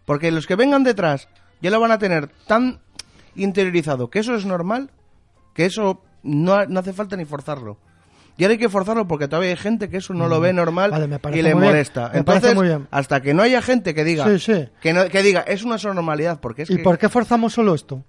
porque 0.06 0.32
los 0.32 0.48
que 0.48 0.56
vengan 0.56 0.84
detrás 0.84 1.28
ya 1.62 1.70
lo 1.72 1.80
van 1.80 1.92
a 1.92 1.98
tener 2.00 2.30
tan 2.48 2.80
interiorizado 3.36 4.10
que 4.10 4.20
eso 4.20 4.36
es 4.36 4.46
normal 4.46 4.90
que 5.54 5.66
eso 5.66 6.02
no, 6.24 6.66
no 6.66 6.80
hace 6.80 6.94
falta 6.94 7.16
ni 7.18 7.26
forzarlo. 7.26 7.78
Y 8.38 8.44
ahora 8.44 8.54
hay 8.54 8.58
que 8.60 8.70
forzarlo 8.70 9.06
porque 9.08 9.28
todavía 9.28 9.50
hay 9.50 9.58
gente 9.58 9.90
que 9.90 9.98
eso 9.98 10.14
no 10.14 10.30
lo 10.30 10.40
ve 10.40 10.54
normal 10.54 10.92
Mm. 10.92 10.94
Vale, 10.94 11.08
me 11.08 11.20
parece 11.20 11.40
y 11.40 11.44
le 11.44 11.56
molesta. 11.56 12.12
Entonces, 12.14 12.56
hasta 12.92 13.22
que 13.22 13.34
no 13.34 13.44
haya 13.44 13.62
gente 13.62 13.94
que 13.94 14.06
diga 14.06 14.26
Sí, 14.26 14.40
sí. 14.40 14.70
Que, 14.82 14.94
no- 14.94 15.10
que 15.10 15.22
diga 15.22 15.42
es 15.42 15.64
una 15.64 15.76
normalidad 15.94 16.40
porque 16.40 16.62
es 16.62 16.70
¿Y 16.70 16.78
que- 16.78 16.84
por 16.84 16.98
qué 16.98 17.10
forzamos 17.10 17.54
solo 17.54 17.76
esto? 17.76 18.04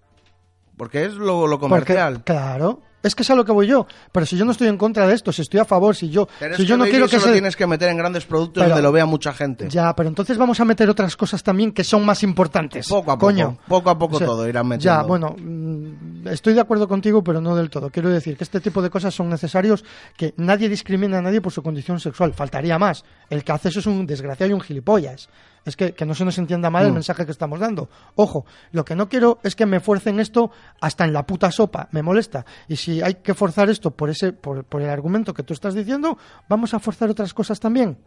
porque 0.77 1.05
es 1.05 1.15
lo, 1.15 1.47
lo 1.47 1.59
Porque, 1.59 1.61
comercial. 1.61 2.23
claro. 2.25 2.81
Es 3.03 3.15
que 3.15 3.23
es 3.23 3.31
a 3.31 3.35
lo 3.35 3.45
que 3.45 3.53
voy 3.53 3.67
yo. 3.67 3.87
Pero 4.13 4.27
si 4.27 4.37
yo 4.37 4.45
no 4.45 4.53
estoy 4.53 4.69
en 4.69 4.77
contra 4.77 5.07
de 5.07 5.15
esto, 5.15 5.33
si 5.33 5.43
estoy 5.43 5.61
a 5.61 5.65
favor, 5.65 5.97
si 5.97 6.11
yo, 6.11 6.29
Pero 6.39 6.57
si 6.57 6.67
yo 6.67 6.77
no 6.77 6.85
quiero 6.85 7.09
que 7.09 7.19
se... 7.19 7.27
lo 7.27 7.33
tienes 7.33 7.57
que 7.57 7.67
meter 7.67 7.89
en 7.89 7.97
grandes 7.97 8.25
productos 8.27 8.63
Pero- 8.63 8.75
donde 8.75 8.83
lo 8.83 8.93
vea 8.93 9.07
mucha 9.07 9.33
gente. 9.33 9.69
Ya, 9.71 9.95
pero 9.97 10.09
entonces 10.09 10.37
vamos 10.37 10.61
a 10.61 10.65
meter 10.65 10.89
otras 10.91 11.17
cosas 11.17 11.43
también 11.43 11.73
que 11.73 11.83
son 11.85 12.05
más 12.05 12.23
importantes. 12.23 12.89
Poco 12.89 13.11
a 13.13 13.15
poco, 13.17 13.27
Coño. 13.27 13.59
poco 13.69 13.91
a 13.91 13.99
poco 13.99 14.17
O 14.17 14.19
sea, 14.19 14.27
todo 14.27 14.47
irán 14.49 14.65
Ya, 14.65 14.69
metiendo. 15.03 15.07
bueno, 15.09 15.35
mm, 15.39 16.29
estoy 16.29 16.53
de 16.55 16.61
acuerdo 16.61 16.87
contigo, 16.89 17.25
pero 17.25 17.41
no 17.41 17.57
del 17.57 17.71
todo. 17.71 17.91
Quiero 17.91 18.11
decir 18.11 18.37
que 18.37 18.45
este 18.45 18.61
tipo 18.61 18.83
de 18.83 18.91
cosas 18.91 19.15
son 19.15 19.29
necesarios, 19.31 19.85
que 20.17 20.35
nadie 20.37 20.69
discrimina 20.69 21.19
a 21.19 21.23
nadie 21.23 21.41
por 21.41 21.53
su 21.53 21.63
condición 21.63 22.01
sexual. 22.01 22.35
Faltaría 22.35 22.79
más. 22.79 23.05
El 23.31 23.45
que 23.45 23.53
hace 23.53 23.69
eso 23.71 23.81
es 23.81 23.87
un 23.87 24.07
desgraciado 24.07 24.51
y 24.51 24.55
un 24.55 24.61
gilipollas. 24.61 25.29
Es 25.65 25.77
que, 25.77 25.93
que 25.93 26.07
no 26.07 26.15
se 26.15 26.25
nos 26.25 26.39
entienda 26.39 26.71
mal 26.71 26.87
el 26.87 26.93
mensaje 26.93 27.27
que 27.27 27.33
estamos 27.33 27.61
dando. 27.61 27.89
Ojo, 28.15 28.47
lo 28.73 28.85
que 28.85 28.97
no 28.97 29.09
quiero 29.09 29.39
es 29.43 29.55
que 29.55 29.67
me 29.67 29.81
fuercen 29.81 30.19
esto 30.19 30.51
hasta 30.81 31.05
en 31.05 31.13
la 31.13 31.27
puta 31.27 31.51
sopa. 31.51 31.89
Me 31.93 32.03
molesta. 32.03 32.47
Y 32.67 32.77
si 32.77 33.03
hay 33.03 33.17
que 33.17 33.35
forzar 33.35 33.69
esto 33.69 33.91
por, 33.91 34.09
ese, 34.09 34.33
por, 34.33 34.65
por 34.65 34.81
el 34.81 34.89
argumento 34.89 35.35
que 35.35 35.43
tú 35.43 35.53
estás 35.53 35.75
diciendo, 35.75 36.17
vamos 36.49 36.73
a 36.73 36.79
forzar 36.79 37.11
otras 37.11 37.35
cosas 37.35 37.61
también. 37.61 37.99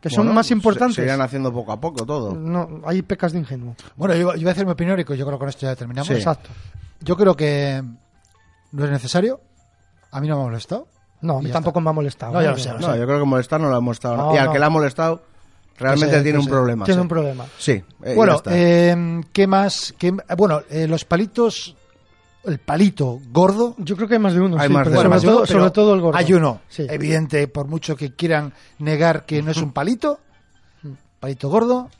Que 0.00 0.08
son 0.08 0.32
más 0.32 0.50
importantes. 0.50 0.96
Se, 0.96 1.04
irán 1.04 1.20
haciendo 1.20 1.52
poco 1.52 1.72
a 1.72 1.80
poco 1.80 2.06
todo. 2.06 2.34
No, 2.34 2.80
hay 2.86 3.02
pecas 3.02 3.32
de 3.32 3.40
ingenuo. 3.40 3.76
Bueno, 3.96 4.14
yo, 4.14 4.32
yo 4.34 4.40
voy 4.40 4.48
a 4.48 4.52
hacer 4.52 4.64
mi 4.64 4.72
opinión 4.72 4.98
y 4.98 5.02
yo 5.02 5.06
creo 5.26 5.32
que 5.32 5.38
con 5.38 5.48
esto 5.48 5.66
ya 5.66 5.76
terminamos. 5.76 6.08
Sí. 6.08 6.14
Exacto. 6.14 6.48
Yo 7.00 7.16
creo 7.16 7.36
que 7.36 7.82
no 8.72 8.84
es 8.84 8.90
necesario. 8.90 9.40
A 10.10 10.20
mí 10.20 10.28
no 10.28 10.36
me 10.36 10.42
ha 10.42 10.44
molestado. 10.46 10.88
No, 11.20 11.36
a 11.38 11.42
Y 11.42 11.44
mí 11.44 11.50
tampoco 11.50 11.80
está. 11.80 11.84
me 11.84 11.90
ha 11.90 11.92
molestado. 11.92 12.32
No, 12.32 12.40
ya 12.40 12.48
¿eh? 12.48 12.52
lo 12.52 12.58
sé, 12.58 12.72
lo 12.72 12.78
No, 12.78 12.96
yo 12.96 13.04
creo 13.06 13.18
que 13.18 13.26
molestar 13.26 13.60
no 13.60 13.68
lo 13.68 13.76
ha 13.76 13.80
molestado. 13.80 14.16
No, 14.16 14.34
y 14.34 14.38
al 14.38 14.46
no. 14.46 14.52
que 14.52 14.58
le 14.58 14.64
ha 14.64 14.70
molestado, 14.70 15.22
realmente 15.78 16.22
tiene 16.22 16.38
un 16.38 16.46
problema. 16.46 16.84
Tiene 16.84 16.98
sí. 16.98 17.02
un 17.02 17.08
problema. 17.08 17.46
Sí, 17.58 17.82
eh, 18.02 18.14
bueno, 18.14 18.40
eh, 18.46 19.20
¿qué 19.32 19.46
más? 19.46 19.94
¿Qué- 19.98 20.14
bueno, 20.36 20.62
eh, 20.70 20.86
los 20.86 21.04
palitos, 21.04 21.74
el 22.44 22.58
palito 22.58 23.18
gordo. 23.30 23.74
Yo 23.78 23.96
creo 23.96 24.08
que 24.08 24.14
hay 24.14 24.20
más 24.20 24.34
de 24.34 24.40
uno. 24.40 24.58
Hay 24.58 24.68
sí, 24.68 24.72
más 24.74 24.86
de 24.86 24.94
sobre, 24.94 25.00
uno. 25.08 25.10
más 25.10 25.22
de 25.22 25.28
uno, 25.28 25.36
todo, 25.36 25.46
pero 25.46 25.58
sobre 25.60 25.70
todo 25.72 25.94
el 25.94 26.00
gordo. 26.00 26.18
Hay 26.18 26.32
uno, 26.32 26.60
Sí. 26.68 26.86
evidente, 26.88 27.48
por 27.48 27.66
mucho 27.66 27.96
que 27.96 28.14
quieran 28.14 28.52
negar 28.78 29.24
que 29.26 29.42
no 29.42 29.50
es 29.50 29.58
un 29.58 29.72
palito, 29.72 30.20
palito 31.18 31.48
gordo, 31.48 31.90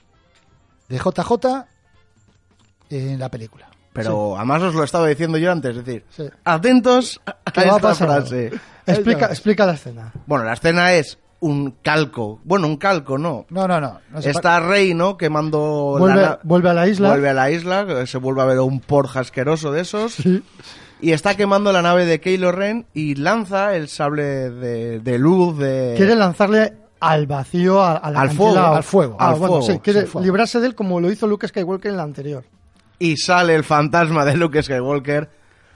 de 0.88 0.98
JJ 0.98 1.66
en 2.90 3.18
la 3.18 3.28
película. 3.28 3.68
Pero 3.92 4.36
además 4.36 4.62
os 4.62 4.74
lo 4.74 4.84
estaba 4.84 5.08
diciendo 5.08 5.36
yo 5.36 5.50
antes, 5.50 5.76
es 5.76 5.84
decir, 5.84 6.04
Sí. 6.10 6.24
atentos 6.44 7.20
a 7.26 7.50
¿Qué 7.50 7.60
va 7.66 7.72
a 7.72 7.76
esta 7.76 7.88
pasar? 7.88 8.08
frase. 8.08 8.50
Explica, 8.86 9.26
explica 9.26 9.66
la 9.66 9.72
escena. 9.74 10.12
Bueno, 10.26 10.44
la 10.44 10.52
escena 10.54 10.92
es 10.94 11.18
un 11.40 11.70
calco. 11.82 12.40
Bueno, 12.44 12.66
un 12.66 12.76
calco, 12.76 13.16
no. 13.18 13.46
No, 13.50 13.66
no, 13.66 13.80
no. 13.80 14.00
Está 14.22 14.60
Rey, 14.60 14.94
¿no? 14.94 15.16
Quemando 15.16 15.94
la 15.96 16.00
Vuelve, 16.00 16.22
na- 16.22 16.38
vuelve 16.42 16.70
a 16.70 16.74
la 16.74 16.86
isla. 16.88 17.08
Vuelve 17.08 17.28
a 17.30 17.34
la 17.34 17.50
isla, 17.50 18.06
se 18.06 18.18
vuelve 18.18 18.42
a 18.42 18.44
ver 18.44 18.60
un 18.60 18.80
porja 18.80 19.20
asqueroso 19.20 19.72
de 19.72 19.80
esos. 19.80 20.12
Sí. 20.14 20.42
Y 21.00 21.12
está 21.12 21.34
quemando 21.34 21.72
la 21.72 21.80
nave 21.80 22.04
de 22.04 22.20
Kylo 22.20 22.52
Ren 22.52 22.84
y 22.92 23.14
lanza 23.14 23.74
el 23.74 23.88
sable 23.88 24.22
de, 24.50 25.00
de 25.00 25.18
luz 25.18 25.56
de... 25.58 25.94
Quiere 25.96 26.14
lanzarle 26.14 26.74
al 27.00 27.26
vacío, 27.26 27.80
a- 27.82 27.96
al, 27.96 28.30
fuego, 28.32 28.58
al 28.58 28.82
fuego. 28.84 29.16
Ah, 29.18 29.30
al 29.30 29.36
bueno, 29.38 29.54
fuego, 29.60 29.66
sí, 29.72 29.78
quiere 29.78 30.04
fuego. 30.04 30.26
librarse 30.26 30.60
de 30.60 30.66
él 30.66 30.74
como 30.74 31.00
lo 31.00 31.10
hizo 31.10 31.26
Luke 31.26 31.48
Skywalker 31.48 31.90
en 31.92 31.96
la 31.96 32.02
anterior. 32.02 32.44
Y 32.98 33.16
sale 33.16 33.54
el 33.54 33.64
fantasma 33.64 34.26
de 34.26 34.36
Luke 34.36 34.62
Skywalker 34.62 35.30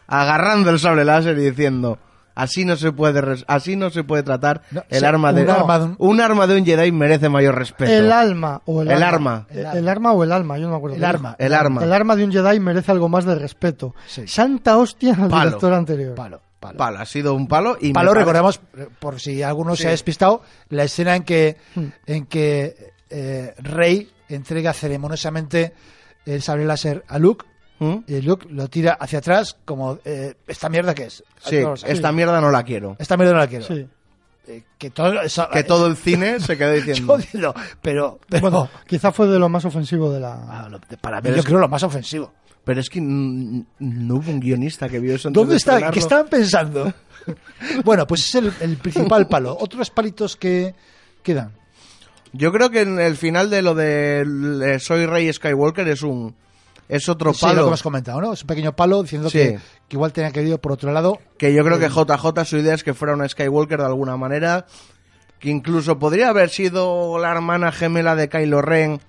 agarrando 0.07 0.69
el 0.69 0.79
sable 0.79 1.07
láser 1.07 1.39
y 1.39 1.43
diciendo... 1.45 1.99
Así 2.35 2.65
no 2.65 2.77
se 2.77 2.91
puede 2.93 3.21
res- 3.21 3.45
así 3.47 3.77
no 3.77 3.91
se 3.91 4.03
puede 4.03 4.23
tratar 4.25 4.63
No, 4.73 4.83
el 4.89 4.99
sí, 5.01 5.05
arma 5.05 5.33
de 5.33 5.43
un 5.45 5.51
arma 5.51 5.79
de 5.79 5.85
un- 5.85 5.97
un 5.99 6.21
arma 6.21 6.47
de 6.49 6.57
un 6.59 6.65
Jedi 6.65 6.91
merece 6.91 7.29
mayor 7.29 7.55
respeto. 7.55 7.91
El 7.93 8.11
alma 8.11 8.61
o 8.67 8.83
el, 8.83 8.91
El 8.91 9.03
arma. 9.03 9.47
arma. 9.47 9.47
El, 9.73 9.79
el 9.79 9.89
arma 9.89 10.13
o 10.13 10.25
el 10.25 10.33
alma, 10.33 10.59
yo 10.59 10.65
no 10.65 10.71
me 10.73 10.77
acuerdo. 10.79 10.97
El 10.97 11.05
arma. 11.05 11.37
El 11.39 11.55
arma. 11.55 11.85
El 11.85 11.93
arma 11.93 12.17
de 12.17 12.25
un 12.25 12.33
Jedi 12.33 12.59
merece 12.61 12.91
algo 12.91 13.09
más 13.09 13.25
de 13.25 13.37
respeto. 13.37 13.95
Sí. 14.07 14.27
Santa 14.27 14.77
hostia 14.79 15.15
al 15.15 15.29
Palo. 15.31 15.45
director 15.51 15.73
anterior. 15.75 16.15
Palo, 16.17 16.41
palo. 16.59 16.77
Palo, 16.77 16.99
ha 16.99 17.07
sido 17.07 17.35
un 17.35 17.47
palo 17.47 17.77
y 17.81 17.93
Palo, 17.93 18.13
recordemos, 18.15 18.61
por 18.99 19.21
si 19.21 19.43
alguno 19.43 19.77
se 19.77 19.87
ha 19.89 19.91
despistado, 19.93 20.43
la 20.71 20.85
escena 20.85 21.15
en 21.15 21.23
que, 21.23 21.57
Hmm. 21.77 21.85
en 22.07 22.27
que 22.27 22.93
eh, 23.11 23.55
Rey 23.59 24.11
entrega 24.29 24.73
ceremoniosamente 24.73 25.73
el 26.27 26.43
sable 26.43 26.65
láser 26.65 27.05
a 27.07 27.19
Luke 27.19 27.45
¿Mm? 27.85 28.05
y 28.07 28.21
Luke 28.23 28.47
lo 28.51 28.69
tira 28.69 28.93
hacia 28.99 29.19
atrás 29.19 29.57
como, 29.65 29.99
eh, 30.05 30.35
¿esta 30.47 30.69
mierda 30.69 30.95
qué 30.95 31.05
es? 31.05 31.23
Sí, 31.45 31.61
No 31.61 31.75
esta 31.75 32.13
mierda 32.13 32.41
no 32.41 32.51
la 32.51 32.63
quiero. 32.63 32.97
Esta 32.99 33.17
mierda 33.17 33.33
no 33.35 33.39
la 33.41 33.47
quiero. 33.49 33.65
Sí. 33.67 33.87
Eh, 34.47 34.63
que 34.77 34.91
todo, 34.91 35.13
Que 35.53 35.65
todo 35.65 35.87
el 35.87 35.97
cine 35.97 36.39
se 36.41 36.59
quedó 36.59 36.73
diciendo. 36.75 37.19
Yo 37.19 37.27
digo, 37.33 37.55
pero, 37.81 38.19
pero 38.29 38.41
Bueno, 38.43 38.69
quizá 38.87 39.11
fue 39.13 39.27
de 39.27 39.39
lo 39.39 39.49
más 39.49 39.65
ofensivo 39.65 40.13
de 40.13 40.21
la... 40.21 40.35
ah, 40.65 40.69
lo- 40.69 40.81
para 41.01 41.17
mí 41.19 41.23
Pero 41.25 41.37
yo 41.37 41.41
es- 41.41 41.47
creo 41.47 41.59
lo 41.59 41.69
más 41.69 41.83
ofensivo. 41.83 42.33
Pero 42.65 42.81
es 42.81 42.89
que 42.89 42.99
no 43.01 44.15
hubo 44.15 44.31
un 44.31 44.41
guionista 44.41 44.89
que 44.89 44.99
vio 44.99 45.15
eso. 45.15 45.29
antes 45.29 45.39
¿Dónde 45.41 45.53
de 45.53 45.57
está? 45.59 45.91
¿Qué 45.91 45.99
estaban 45.99 46.29
pensando? 46.29 46.93
bueno, 47.85 48.07
pues 48.07 48.27
es 48.29 48.35
el, 48.37 48.53
el 48.61 48.77
principal 48.79 49.27
palo. 49.29 49.57
Otros 49.59 49.91
palitos 49.91 50.37
que 50.37 50.75
quedan. 51.23 51.53
Yo 52.33 52.51
creo 52.53 52.71
que 52.71 52.81
en 52.81 52.99
el 52.99 53.17
final 53.17 53.49
de 53.51 53.63
lo 53.63 53.75
de 53.75 54.25
eh, 54.75 54.79
Soy 54.81 55.07
Rey 55.07 55.33
Skywalker 55.33 55.87
es 55.89 56.03
un 56.03 56.35
es 56.89 57.09
otro 57.09 57.33
Sí, 57.33 57.41
lo 57.47 57.49
palo 57.49 57.63
que 57.63 57.67
hemos 57.69 57.83
comentado, 57.83 58.21
¿no? 58.21 58.33
Es 58.33 58.43
un 58.43 58.47
pequeño 58.49 58.75
palo 58.77 59.03
diciendo 59.03 59.31
Sí. 59.31 59.39
que, 59.39 59.59
que 59.89 59.97
igual 59.97 60.13
tenía 60.13 60.31
que 60.33 60.43
ir 60.43 60.59
por 60.59 60.73
otro 60.73 60.93
lado. 60.93 61.19
que 61.39 61.53
yo 61.55 61.65
creo 61.65 61.79
que 61.79 61.89
JJ 61.89 62.45
su 62.45 62.57
idea 62.59 62.75
es 62.75 62.85
que 62.85 62.95
fuera 62.95 63.15
una 63.15 63.29
Skywalker 63.29 63.79
de 63.81 63.87
alguna 63.87 64.17
manera 64.17 64.67
que 65.39 65.51
incluso 65.51 65.99
podría 65.99 66.29
haber 66.31 66.49
sido 66.51 67.19
la 67.19 67.31
hermana 67.33 67.71
gemela 67.73 68.15
de 68.17 68.29
Kylo 68.29 68.63
Ren 68.63 69.01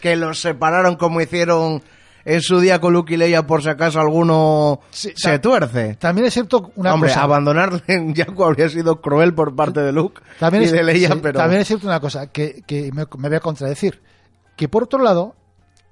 que 0.00 0.16
los 0.16 0.40
separaron 0.40 0.96
como 0.96 1.20
hicieron 1.20 1.82
en 2.24 2.40
su 2.40 2.60
día 2.60 2.80
con 2.80 2.92
Luke 2.92 3.12
y 3.14 3.16
Leia 3.16 3.46
por 3.46 3.62
si 3.62 3.68
acaso 3.68 3.98
alguno 4.00 4.80
Sí, 4.90 5.12
se 5.16 5.38
tuerce. 5.40 5.96
También 5.96 6.26
es 6.28 6.34
cierto 6.34 6.70
una 6.76 6.94
Hombre, 6.94 7.10
cosa. 7.10 7.22
abandonarle 7.24 7.82
en 7.88 8.14
Jakku 8.14 8.44
habría 8.44 8.68
sido 8.68 9.00
cruel 9.00 9.34
por 9.34 9.54
parte 9.56 9.80
de 9.80 9.90
Luke 9.92 10.20
También 10.38 10.62
y 10.62 10.66
es, 10.66 10.72
de 10.72 10.82
Leia, 10.84 11.08
sí, 11.12 11.18
pero 11.22 11.38
también 11.38 11.60
es 11.62 11.66
cierto 11.68 11.86
una 11.88 11.98
cosa 12.00 12.28
que, 12.30 12.62
que 12.66 12.90
me, 12.92 13.06
me 13.18 13.28
voy 13.28 13.36
a 13.36 13.40
contradecir. 13.40 14.00
Que 14.56 14.68
por 14.68 14.84
otro 14.84 15.02
lado, 15.02 15.34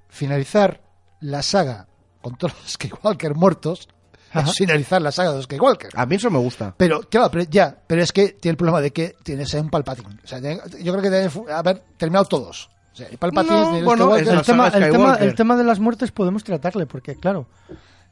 finalizar 0.09 0.81
la 1.21 1.43
saga 1.43 1.87
con 2.23 2.37
todos 2.37 2.55
los 2.55 2.73
Skywalker 2.73 3.35
muertos 3.35 3.89
Ajá. 4.33 4.53
finalizar 4.53 5.03
la 5.03 5.11
saga 5.13 5.33
de 5.33 5.43
Skywalker. 5.43 5.91
A 5.95 6.07
mí 6.07 6.17
eso 6.17 6.31
me 6.31 6.39
gusta. 6.39 6.75
Pero, 6.77 7.01
claro, 7.03 7.31
pero 7.31 7.45
ya, 7.51 7.77
pero 7.87 8.03
es 8.03 8.13
que 8.13 8.29
tiene 8.31 8.53
el 8.53 8.57
problema 8.57 8.81
de 8.81 8.93
que 8.93 9.17
tienes 9.23 9.53
un 9.55 9.71
Palpatine. 9.71 10.19
O 10.23 10.27
sea, 10.27 10.39
yo 10.39 10.93
creo 10.93 11.03
que 11.03 11.11
debe 11.11 11.53
haber 11.53 11.83
terminado 11.97 12.25
todos. 12.27 12.71
O 12.93 12.97
sea, 12.97 13.09
el 13.09 13.19
Palpatine, 13.19 13.81
No, 13.81 13.85
bueno, 13.85 14.05
tema, 14.17 14.19
el, 14.19 14.43
tema, 14.43 14.69
Skywalker. 14.71 15.29
el 15.29 15.35
tema 15.35 15.57
de 15.57 15.65
las 15.65 15.79
muertes 15.81 16.13
podemos 16.13 16.45
tratarle, 16.45 16.87
porque 16.87 17.17
claro, 17.17 17.47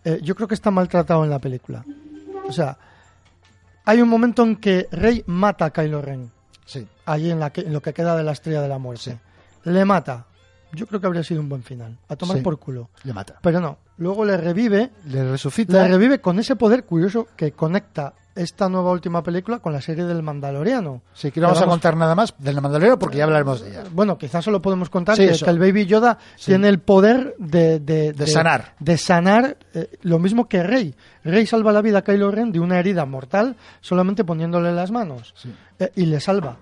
eh, 0.04 0.18
yo 0.22 0.34
creo 0.34 0.48
que 0.48 0.54
está 0.54 0.70
maltratado 0.70 1.22
en 1.24 1.30
la 1.30 1.38
película. 1.38 1.84
O 2.48 2.52
sea, 2.52 2.78
hay 3.84 4.00
un 4.02 4.08
momento 4.08 4.42
en 4.42 4.56
que 4.56 4.88
Rey 4.90 5.22
mata 5.26 5.66
a 5.66 5.70
Kylo 5.72 6.02
Ren, 6.02 6.30
Sí. 6.64 6.86
allí 7.06 7.30
en, 7.30 7.40
la 7.40 7.50
que- 7.50 7.62
en 7.62 7.72
lo 7.72 7.80
que 7.80 7.92
queda 7.92 8.16
de 8.16 8.22
la 8.24 8.32
estrella 8.32 8.60
de 8.60 8.68
la 8.68 8.78
muerte. 8.78 9.18
Le 9.64 9.84
mata. 9.84 10.26
Yo 10.72 10.86
creo 10.86 11.00
que 11.00 11.06
habría 11.06 11.22
sido 11.22 11.40
un 11.40 11.48
buen 11.48 11.62
final. 11.62 11.96
A 12.08 12.16
tomar 12.16 12.36
Sí. 12.38 12.42
por 12.42 12.58
culo. 12.58 12.90
Le 13.04 13.12
mata. 13.12 13.36
Pero 13.42 13.60
no. 13.60 13.78
Luego 13.96 14.24
le 14.24 14.36
revive. 14.36 14.90
Le 15.06 15.30
resucita. 15.30 15.82
Le 15.82 15.88
revive 15.88 16.20
con 16.20 16.38
ese 16.38 16.56
poder 16.56 16.84
curioso 16.84 17.26
que 17.36 17.52
conecta 17.52 18.14
esta 18.34 18.68
nueva 18.68 18.92
última 18.92 19.20
película 19.22 19.58
con 19.58 19.72
la 19.72 19.80
serie 19.80 20.04
del 20.04 20.22
Mandaloriano. 20.22 21.02
Sí, 21.12 21.32
que 21.32 21.40
no 21.40 21.48
vamos 21.48 21.62
a 21.62 21.66
contar 21.66 21.96
nada 21.96 22.14
más 22.14 22.32
del 22.38 22.54
Mandaloriano 22.60 22.96
porque 22.96 23.16
ya 23.16 23.24
hablaremos 23.24 23.60
de 23.60 23.70
ella. 23.70 23.84
Bueno, 23.90 24.16
quizás 24.16 24.44
solo 24.44 24.62
podemos 24.62 24.90
contar 24.90 25.16
Sí, 25.16 25.26
que, 25.26 25.50
el 25.50 25.58
Baby 25.58 25.86
Yoda 25.86 26.18
tiene 26.44 26.68
el 26.68 26.78
poder 26.78 27.34
de, 27.38 27.80
de, 27.80 28.12
De 28.12 28.26
sanar. 28.28 28.74
De 28.78 28.96
sanar 28.96 29.56
eh, 29.74 29.90
lo 30.02 30.20
mismo 30.20 30.48
que 30.48 30.62
Rey. 30.62 30.94
Rey 31.24 31.46
salva 31.46 31.72
la 31.72 31.82
vida 31.82 31.98
a 31.98 32.02
Kylo 32.04 32.30
Ren 32.30 32.52
de 32.52 32.60
una 32.60 32.78
herida 32.78 33.04
mortal 33.06 33.56
solamente 33.80 34.22
poniéndole 34.24 34.72
las 34.72 34.92
manos. 34.92 35.34
Eh, 35.80 35.90
y 35.96 36.06
le 36.06 36.20
salva. 36.20 36.58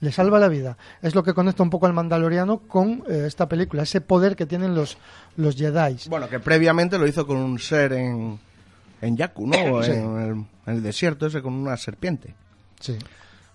Le 0.00 0.12
salva 0.12 0.38
la 0.38 0.48
vida. 0.48 0.76
Es 1.00 1.14
lo 1.14 1.22
que 1.22 1.34
conecta 1.34 1.62
un 1.62 1.70
poco 1.70 1.86
al 1.86 1.92
Mandaloriano 1.92 2.58
con 2.58 3.02
eh, 3.08 3.24
esta 3.26 3.48
película. 3.48 3.82
Ese 3.82 4.00
poder 4.00 4.36
que 4.36 4.46
tienen 4.46 4.74
los, 4.74 4.98
los 5.36 5.56
Jedi. 5.56 5.96
Bueno, 6.08 6.28
que 6.28 6.40
previamente 6.40 6.98
lo 6.98 7.06
hizo 7.06 7.26
con 7.26 7.38
un 7.38 7.58
ser 7.58 7.92
en, 7.94 8.38
en 9.00 9.16
Yaku, 9.16 9.46
¿no? 9.46 9.82
Sí. 9.82 9.90
En, 9.90 10.18
el, 10.20 10.30
en 10.30 10.48
el 10.66 10.82
desierto 10.82 11.26
ese 11.26 11.42
con 11.42 11.54
una 11.54 11.76
serpiente. 11.76 12.34
Sí. 12.80 12.98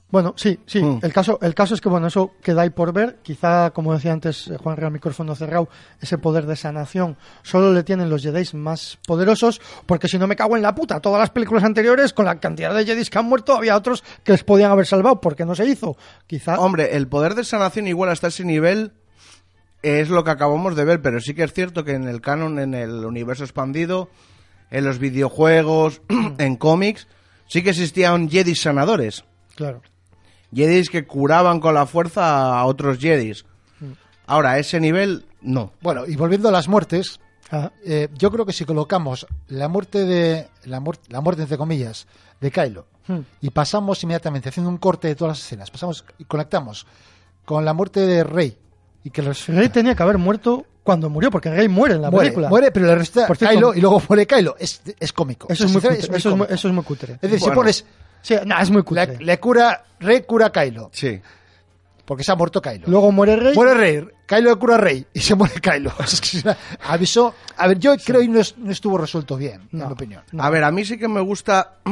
Bueno, 0.10 0.34
sí, 0.38 0.58
sí. 0.66 0.82
Mm. 0.82 1.00
El, 1.02 1.12
caso, 1.12 1.38
el 1.42 1.54
caso 1.54 1.76
es 1.76 1.82
que, 1.82 1.90
bueno, 1.90 2.08
eso 2.08 2.32
queda 2.42 2.62
ahí 2.62 2.70
por 2.70 2.94
ver. 2.94 3.18
Quizá, 3.24 3.72
como 3.72 3.94
decía 3.94 4.14
antes 4.14 4.48
eh, 4.48 4.58
Juan 4.58 4.78
Real, 4.78 4.92
micrófono 4.92 5.36
cerrado, 5.36 5.68
ese 6.00 6.18
poder 6.18 6.46
de 6.46 6.56
sanación 6.56 7.18
solo 7.44 7.74
le 7.74 7.84
tienen 7.84 8.10
los 8.10 8.24
Jedi 8.24 8.48
más 8.54 9.00
poderosos, 9.06 9.60
porque 9.86 10.08
si 10.08 10.18
no 10.18 10.26
me 10.26 10.38
cago 10.38 10.56
en 10.56 10.62
la 10.62 10.74
puta, 10.74 11.02
todas 11.02 11.20
las 11.20 11.32
películas 11.32 11.66
anteriores, 11.66 12.14
con 12.14 12.26
la 12.26 12.40
cantidad 12.40 12.74
de 12.74 12.86
Jedi 12.86 13.04
que 13.04 13.20
han 13.20 13.26
muerto, 13.26 13.54
había 13.54 13.76
otros 13.76 14.04
que 14.24 14.32
les 14.32 14.46
podían 14.46 14.72
haber 14.72 14.86
salvado, 14.86 15.20
porque 15.20 15.46
no 15.46 15.56
se 15.56 15.66
hizo. 15.66 15.98
Quizá. 16.26 16.58
Hombre, 16.58 16.96
el 16.96 17.08
poder 17.08 17.36
de 17.36 17.44
sanación 17.44 17.88
igual 17.88 18.10
hasta 18.10 18.28
ese 18.28 18.46
nivel 18.46 18.94
es 19.82 20.10
lo 20.10 20.24
que 20.24 20.32
acabamos 20.32 20.78
de 20.78 20.86
ver, 20.86 21.02
pero 21.02 21.20
sí 21.20 21.34
que 21.34 21.44
es 21.44 21.52
cierto 21.52 21.84
que 21.84 21.92
en 21.92 22.08
el 22.08 22.22
canon, 22.22 22.60
en 22.60 22.74
el 22.74 23.04
universo 23.04 23.44
expandido, 23.44 24.10
en 24.72 24.86
los 24.86 25.00
videojuegos, 25.00 26.02
en 26.38 26.56
cómics, 26.56 27.08
sí 27.48 27.62
que 27.62 27.72
existían 27.72 28.30
Jedi 28.30 28.56
sanadores. 28.56 29.26
Claro. 29.56 29.82
Jedis 30.54 30.90
que 30.90 31.06
curaban 31.06 31.60
con 31.60 31.74
la 31.74 31.86
fuerza 31.86 32.58
a 32.60 32.66
otros 32.66 32.98
Jedis. 33.00 33.46
Ahora, 34.26 34.52
a 34.52 34.60
ese 34.60 34.80
nivel, 34.80 35.26
no. 35.42 35.72
Bueno, 35.82 36.06
y 36.06 36.16
volviendo 36.16 36.50
a 36.50 36.52
las 36.52 36.68
muertes, 36.68 37.20
Ah, 37.50 37.72
eh, 37.86 38.10
yo 38.18 38.30
creo 38.30 38.46
que 38.46 38.52
si 38.52 38.66
colocamos 38.66 39.26
la 39.48 39.70
muerte 39.70 40.04
de 40.04 40.50
la, 40.66 40.82
muer- 40.82 41.00
la 41.08 41.22
muerte 41.22 41.44
entre 41.44 41.58
comillas 41.58 42.06
de 42.42 42.52
Kylo 42.52 42.86
Hmm. 43.08 43.20
y 43.40 43.52
pasamos 43.52 44.04
inmediatamente 44.04 44.50
haciendo 44.50 44.70
un 44.70 44.78
corte 44.80 45.08
de 45.08 45.16
todas 45.16 45.38
las 45.38 45.46
escenas, 45.46 45.72
pasamos 45.72 46.04
y 46.18 46.26
conectamos 46.26 46.86
con 47.46 47.64
la 47.64 47.74
muerte 47.74 48.02
de 48.02 48.26
Rey 48.26 48.58
y 49.02 49.12
que 49.12 49.22
los 49.22 49.48
Rey 49.48 49.70
tenía 49.70 49.96
que 49.96 50.04
haber 50.04 50.18
muerto 50.18 50.66
cuando 50.84 51.10
murió, 51.10 51.32
porque 51.32 51.50
Rey 51.50 51.70
muere 51.70 51.96
en 51.96 52.02
la 52.02 52.12
muere, 52.12 52.26
película. 52.32 52.50
muere, 52.50 52.72
pero 52.72 52.86
le 52.88 52.96
resta 52.96 53.28
Kylo 53.28 53.74
y 53.74 53.80
luego 53.80 54.02
muere 54.10 54.28
Kylo. 54.28 54.58
Es, 54.60 54.82
es 55.00 55.14
cómico. 55.14 55.48
Eso 55.50 55.64
es, 55.68 55.72
muy 55.72 55.82
cutre, 55.82 56.00
eso, 56.00 56.12
es 56.14 56.26
muy, 56.26 56.32
cómico. 56.34 56.54
eso 56.54 56.68
es 56.68 56.74
muy 56.74 56.84
cutre. 56.84 57.14
Es 57.14 57.22
decir, 57.22 57.40
si 57.40 57.52
pones 57.52 57.86
Sí, 58.22 58.36
no, 58.46 58.60
es 58.60 58.70
muy 58.70 58.80
le, 58.80 58.84
cutre. 58.84 59.18
le 59.20 59.40
cura 59.40 59.84
Rey 60.00 60.22
cura 60.24 60.48
a 60.48 60.52
Kylo 60.52 60.90
Sí. 60.94 61.20
porque 62.06 62.24
se 62.24 62.32
ha 62.32 62.36
muerto 62.36 62.62
Kylo. 62.62 62.86
Luego 62.88 63.12
muere 63.12 63.36
Rey. 63.36 63.56
Muere 63.56 63.74
Rey, 63.74 64.08
Kylo 64.26 64.50
le 64.52 64.56
cura 64.58 64.76
a 64.76 64.78
Rey 64.80 65.06
y 65.14 65.20
se 65.20 65.36
muere 65.36 65.56
Kylo. 65.62 65.92
Es 66.04 66.22
que 66.22 66.56
avisó. 66.86 67.34
A 67.58 67.68
ver, 67.68 67.80
yo 67.80 67.96
creo 67.98 68.22
que 68.22 68.28
no, 68.28 68.40
es- 68.40 68.58
no 68.58 68.72
estuvo 68.72 68.98
resuelto 68.98 69.38
bien, 69.38 69.68
en 69.72 69.80
mi 69.80 69.84
opinión. 69.84 70.24
A 70.38 70.50
ver, 70.50 70.64
a 70.64 70.72
mí 70.72 70.84
sí 70.86 70.98
que 70.98 71.08
me 71.08 71.22
gusta 71.22 71.78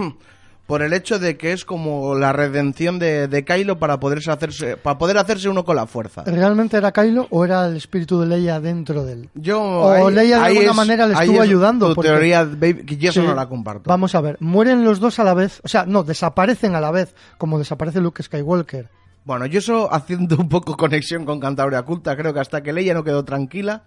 por 0.68 0.82
el 0.82 0.93
hecho 0.93 1.20
de 1.20 1.38
que 1.38 1.51
es 1.53 1.63
como 1.63 2.16
la 2.16 2.34
redención 2.34 2.97
de, 2.97 3.28
de 3.28 3.45
Kylo 3.45 3.78
para 3.78 3.99
poderse 3.99 4.32
hacerse, 4.32 4.78
para 4.78 4.97
poder 4.97 5.18
hacerse 5.18 5.47
uno 5.47 5.63
con 5.63 5.76
la 5.76 5.86
fuerza. 5.86 6.24
¿Realmente 6.26 6.76
era 6.78 6.91
Kylo 6.91 7.28
o 7.30 7.45
era 7.45 7.68
el 7.68 7.76
espíritu 7.78 8.20
de 8.20 8.28
Leia 8.28 8.59
dentro 8.59 9.05
de 9.05 9.13
él? 9.13 9.30
Yo, 9.36 9.61
O 9.61 10.09
Leia 10.09 10.39
de 10.39 10.45
alguna 10.45 10.74
manera 10.74 11.05
le 11.07 11.13
estuvo 11.13 11.36
es 11.36 11.41
ayudando, 11.41 11.89
Tu 11.89 11.95
porque- 11.95 12.09
teoría, 12.09 12.43
baby, 12.43 12.84
que 12.86 12.97
yo 12.97 13.09
eso 13.11 13.22
no 13.22 13.36
la 13.36 13.47
comparto. 13.47 13.84
Vamos 13.89 14.16
a 14.16 14.22
ver, 14.22 14.38
mueren 14.39 14.84
los 14.84 14.99
dos 14.99 15.20
a 15.20 15.24
la 15.24 15.34
vez, 15.36 15.61
o 15.63 15.68
sea, 15.68 15.86
no, 15.86 16.03
desaparecen 16.03 16.74
a 16.76 16.82
la 16.82 16.89
vez, 16.91 17.13
como 17.38 17.59
desaparece 17.59 18.01
Luke 18.01 18.24
Skywalker. 18.24 18.89
Bueno, 19.24 19.45
yo 19.47 19.59
eso 19.59 19.91
haciendo 19.93 20.36
un 20.38 20.49
poco 20.49 20.76
conexión 20.78 21.26
con 21.26 21.39
Cantabria 21.39 21.82
Culta, 21.84 22.16
creo 22.16 22.34
que 22.34 22.39
hasta 22.39 22.61
que 22.61 22.74
Leia 22.74 22.93
no 22.93 23.03
quedó 23.03 23.24
tranquila, 23.26 23.84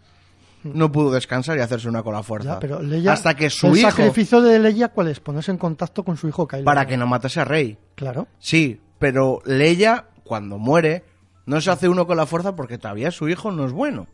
no 0.64 0.90
pudo 0.92 1.10
descansar 1.12 1.56
y 1.56 1.60
hacerse 1.60 1.88
una 1.88 2.02
con 2.02 2.14
la 2.14 2.22
fuerza. 2.22 2.54
Ya, 2.54 2.58
pero 2.60 2.82
Leia, 2.82 3.12
hasta 3.12 3.34
que 3.34 3.50
su 3.50 3.68
el 3.68 3.78
hijo, 3.78 3.90
sacrificio 3.90 4.40
de 4.40 4.58
Leia, 4.58 4.88
¿cuál 4.88 5.08
es? 5.08 5.20
Ponerse 5.20 5.50
en 5.50 5.58
contacto 5.58 6.04
con 6.04 6.16
su 6.16 6.28
hijo 6.28 6.46
Kylo. 6.46 6.64
para 6.64 6.86
que 6.86 6.96
no 6.96 7.06
matase 7.06 7.40
a 7.40 7.44
Rey. 7.44 7.78
Claro. 7.94 8.26
Sí, 8.38 8.80
pero 8.98 9.40
Leia, 9.44 10.06
cuando 10.24 10.58
muere, 10.58 11.04
no 11.46 11.60
se 11.60 11.70
hace 11.70 11.88
uno 11.88 12.06
con 12.06 12.16
la 12.16 12.26
fuerza 12.26 12.54
porque 12.56 12.78
todavía 12.78 13.10
su 13.10 13.28
hijo 13.28 13.50
no 13.52 13.64
es 13.66 13.72
bueno. 13.72 14.06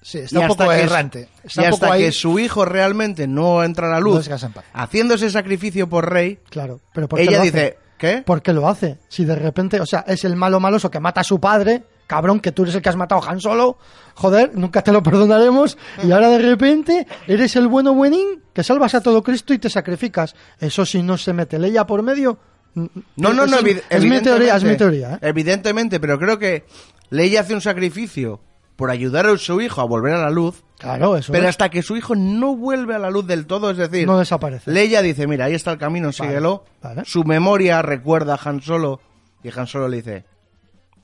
Sí, 0.00 0.18
Y 0.18 0.22
está 0.22 0.40
un 0.40 0.48
poco 0.48 0.70
errante. 0.72 1.28
Está 1.42 1.62
y 1.62 1.64
hasta 1.66 1.70
poco 1.80 1.92
ahí. 1.92 2.04
que 2.04 2.12
su 2.12 2.38
hijo 2.38 2.64
realmente 2.64 3.26
no 3.26 3.64
entra 3.64 3.88
a 3.88 3.90
la 3.90 4.00
luz, 4.00 4.18
descansa 4.18 4.46
en 4.46 4.52
paz. 4.52 4.64
haciendo 4.72 5.14
ese 5.14 5.28
sacrificio 5.30 5.88
por 5.88 6.10
Rey, 6.10 6.38
Claro, 6.50 6.80
pero 6.94 7.08
¿por 7.08 7.18
qué 7.18 7.24
ella 7.24 7.38
lo 7.38 7.44
dice? 7.44 7.78
¿qué? 7.98 8.22
¿Por 8.24 8.40
qué 8.40 8.52
lo 8.52 8.68
hace? 8.68 8.98
Si 9.08 9.24
de 9.24 9.34
repente, 9.34 9.80
o 9.80 9.86
sea, 9.86 10.04
es 10.06 10.24
el 10.24 10.36
malo 10.36 10.60
maloso 10.60 10.88
que 10.88 11.00
mata 11.00 11.22
a 11.22 11.24
su 11.24 11.40
padre, 11.40 11.82
cabrón, 12.08 12.40
que 12.40 12.50
tú 12.50 12.62
eres 12.64 12.74
el 12.74 12.82
que 12.82 12.88
has 12.88 12.96
matado 12.96 13.22
a 13.22 13.30
Han 13.30 13.40
Solo, 13.40 13.78
joder, 14.14 14.50
nunca 14.56 14.82
te 14.82 14.90
lo 14.90 15.00
perdonaremos, 15.04 15.78
y 16.02 16.10
ahora 16.10 16.28
de 16.30 16.38
repente 16.40 17.06
eres 17.28 17.54
el 17.54 17.68
bueno 17.68 17.94
buenín 17.94 18.42
que 18.52 18.64
salvas 18.64 18.96
a 18.96 19.00
todo 19.00 19.22
Cristo 19.22 19.54
y 19.54 19.58
te 19.58 19.70
sacrificas. 19.70 20.34
Eso 20.58 20.84
si 20.84 21.02
no 21.04 21.16
se 21.16 21.32
mete 21.32 21.58
Leia 21.60 21.86
por 21.86 22.02
medio. 22.02 22.38
No, 22.74 22.88
no, 23.16 23.32
no, 23.34 23.44
es, 23.44 23.52
evi- 23.64 23.82
es 23.88 24.04
mi 24.04 24.20
teoría, 24.20 24.56
es 24.56 24.64
mi 24.64 24.76
teoría. 24.76 25.14
¿eh? 25.14 25.18
Evidentemente, 25.22 26.00
pero 26.00 26.18
creo 26.18 26.38
que 26.38 26.64
Leia 27.10 27.40
hace 27.42 27.54
un 27.54 27.60
sacrificio 27.60 28.40
por 28.76 28.90
ayudar 28.90 29.26
a 29.26 29.36
su 29.38 29.60
hijo 29.60 29.80
a 29.80 29.84
volver 29.84 30.14
a 30.14 30.18
la 30.22 30.30
luz, 30.30 30.62
Claro, 30.78 31.16
eso 31.16 31.32
pero 31.32 31.44
es. 31.44 31.48
hasta 31.50 31.68
que 31.70 31.82
su 31.82 31.96
hijo 31.96 32.14
no 32.14 32.54
vuelve 32.54 32.94
a 32.94 32.98
la 33.00 33.10
luz 33.10 33.26
del 33.26 33.46
todo, 33.46 33.70
es 33.72 33.76
decir, 33.76 34.06
no 34.06 34.18
desaparece. 34.18 34.70
Leia 34.70 35.02
dice, 35.02 35.26
mira, 35.26 35.46
ahí 35.46 35.54
está 35.54 35.72
el 35.72 35.78
camino, 35.78 36.12
síguelo. 36.12 36.64
vale. 36.80 37.02
Su 37.04 37.24
memoria 37.24 37.82
recuerda 37.82 38.34
a 38.34 38.48
Han 38.48 38.62
Solo 38.62 39.00
y 39.42 39.48
Han 39.58 39.66
Solo 39.66 39.88
le 39.88 39.96
dice, 39.96 40.24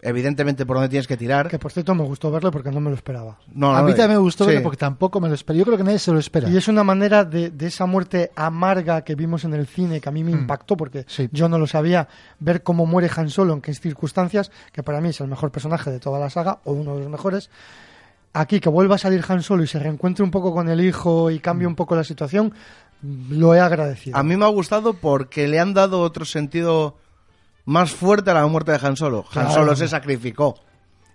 evidentemente 0.04 0.66
por 0.66 0.76
dónde 0.76 0.90
tienes 0.90 1.06
que 1.06 1.16
tirar. 1.16 1.48
Que 1.48 1.58
por 1.58 1.72
cierto 1.72 1.94
me 1.94 2.04
gustó 2.04 2.30
verlo 2.30 2.50
porque 2.50 2.70
no 2.70 2.78
me 2.80 2.90
lo 2.90 2.96
esperaba. 2.96 3.38
No, 3.52 3.74
a 3.74 3.80
no, 3.80 3.86
mí 3.86 3.92
eh, 3.92 3.94
también 3.94 4.18
me 4.18 4.22
gustó 4.22 4.44
sí. 4.44 4.48
verlo 4.48 4.62
porque 4.62 4.76
tampoco 4.76 5.18
me 5.20 5.28
lo 5.28 5.34
espero. 5.34 5.58
Yo 5.58 5.64
creo 5.64 5.78
que 5.78 5.84
nadie 5.84 5.98
se 5.98 6.12
lo 6.12 6.18
espera. 6.18 6.48
Y 6.48 6.56
es 6.56 6.68
una 6.68 6.84
manera 6.84 7.24
de, 7.24 7.50
de 7.50 7.66
esa 7.66 7.86
muerte 7.86 8.30
amarga 8.36 9.02
que 9.02 9.14
vimos 9.14 9.44
en 9.44 9.54
el 9.54 9.66
cine 9.66 10.00
que 10.00 10.08
a 10.08 10.12
mí 10.12 10.22
me 10.22 10.30
impactó 10.30 10.76
porque. 10.76 11.04
Sí. 11.08 11.28
yo 11.32 11.48
no 11.48 11.58
lo 11.58 11.66
sabía. 11.66 12.06
Ver 12.38 12.62
cómo 12.62 12.86
muere 12.86 13.10
Han 13.16 13.30
Solo 13.30 13.54
en 13.54 13.62
qué 13.62 13.72
circunstancias, 13.74 14.52
que 14.72 14.82
para 14.82 15.00
mí 15.00 15.08
es 15.08 15.20
el 15.20 15.28
mejor 15.28 15.50
personaje 15.50 15.90
de 15.90 15.98
toda 15.98 16.20
la 16.20 16.30
saga 16.30 16.60
o 16.64 16.72
uno 16.72 16.94
de 16.94 17.00
los 17.00 17.10
mejores. 17.10 17.50
Aquí 18.34 18.60
que 18.60 18.68
vuelva 18.68 18.96
a 18.96 18.98
salir 18.98 19.24
Han 19.26 19.42
Solo 19.42 19.62
y 19.62 19.66
se 19.66 19.78
reencuentre 19.78 20.22
un 20.22 20.30
poco 20.30 20.52
con 20.52 20.68
el 20.68 20.80
hijo 20.80 21.30
y 21.30 21.38
cambie 21.38 21.66
un 21.66 21.76
poco 21.76 21.96
la 21.96 22.04
situación, 22.04 22.52
lo 23.30 23.54
he 23.54 23.60
agradecido. 23.60 24.16
A 24.16 24.22
mí 24.22 24.36
me 24.36 24.44
ha 24.44 24.48
gustado 24.48 24.94
porque 24.94 25.48
le 25.48 25.60
han 25.60 25.72
dado 25.72 26.00
otro 26.00 26.24
sentido 26.24 26.96
más 27.66 27.92
fuerte 27.92 28.30
a 28.30 28.34
la 28.34 28.46
muerte 28.46 28.72
de 28.72 28.78
Han 28.86 28.96
Solo. 28.96 29.24
Han 29.28 29.32
Claro. 29.32 29.50
Solo 29.52 29.76
se 29.76 29.88
sacrificó 29.88 30.56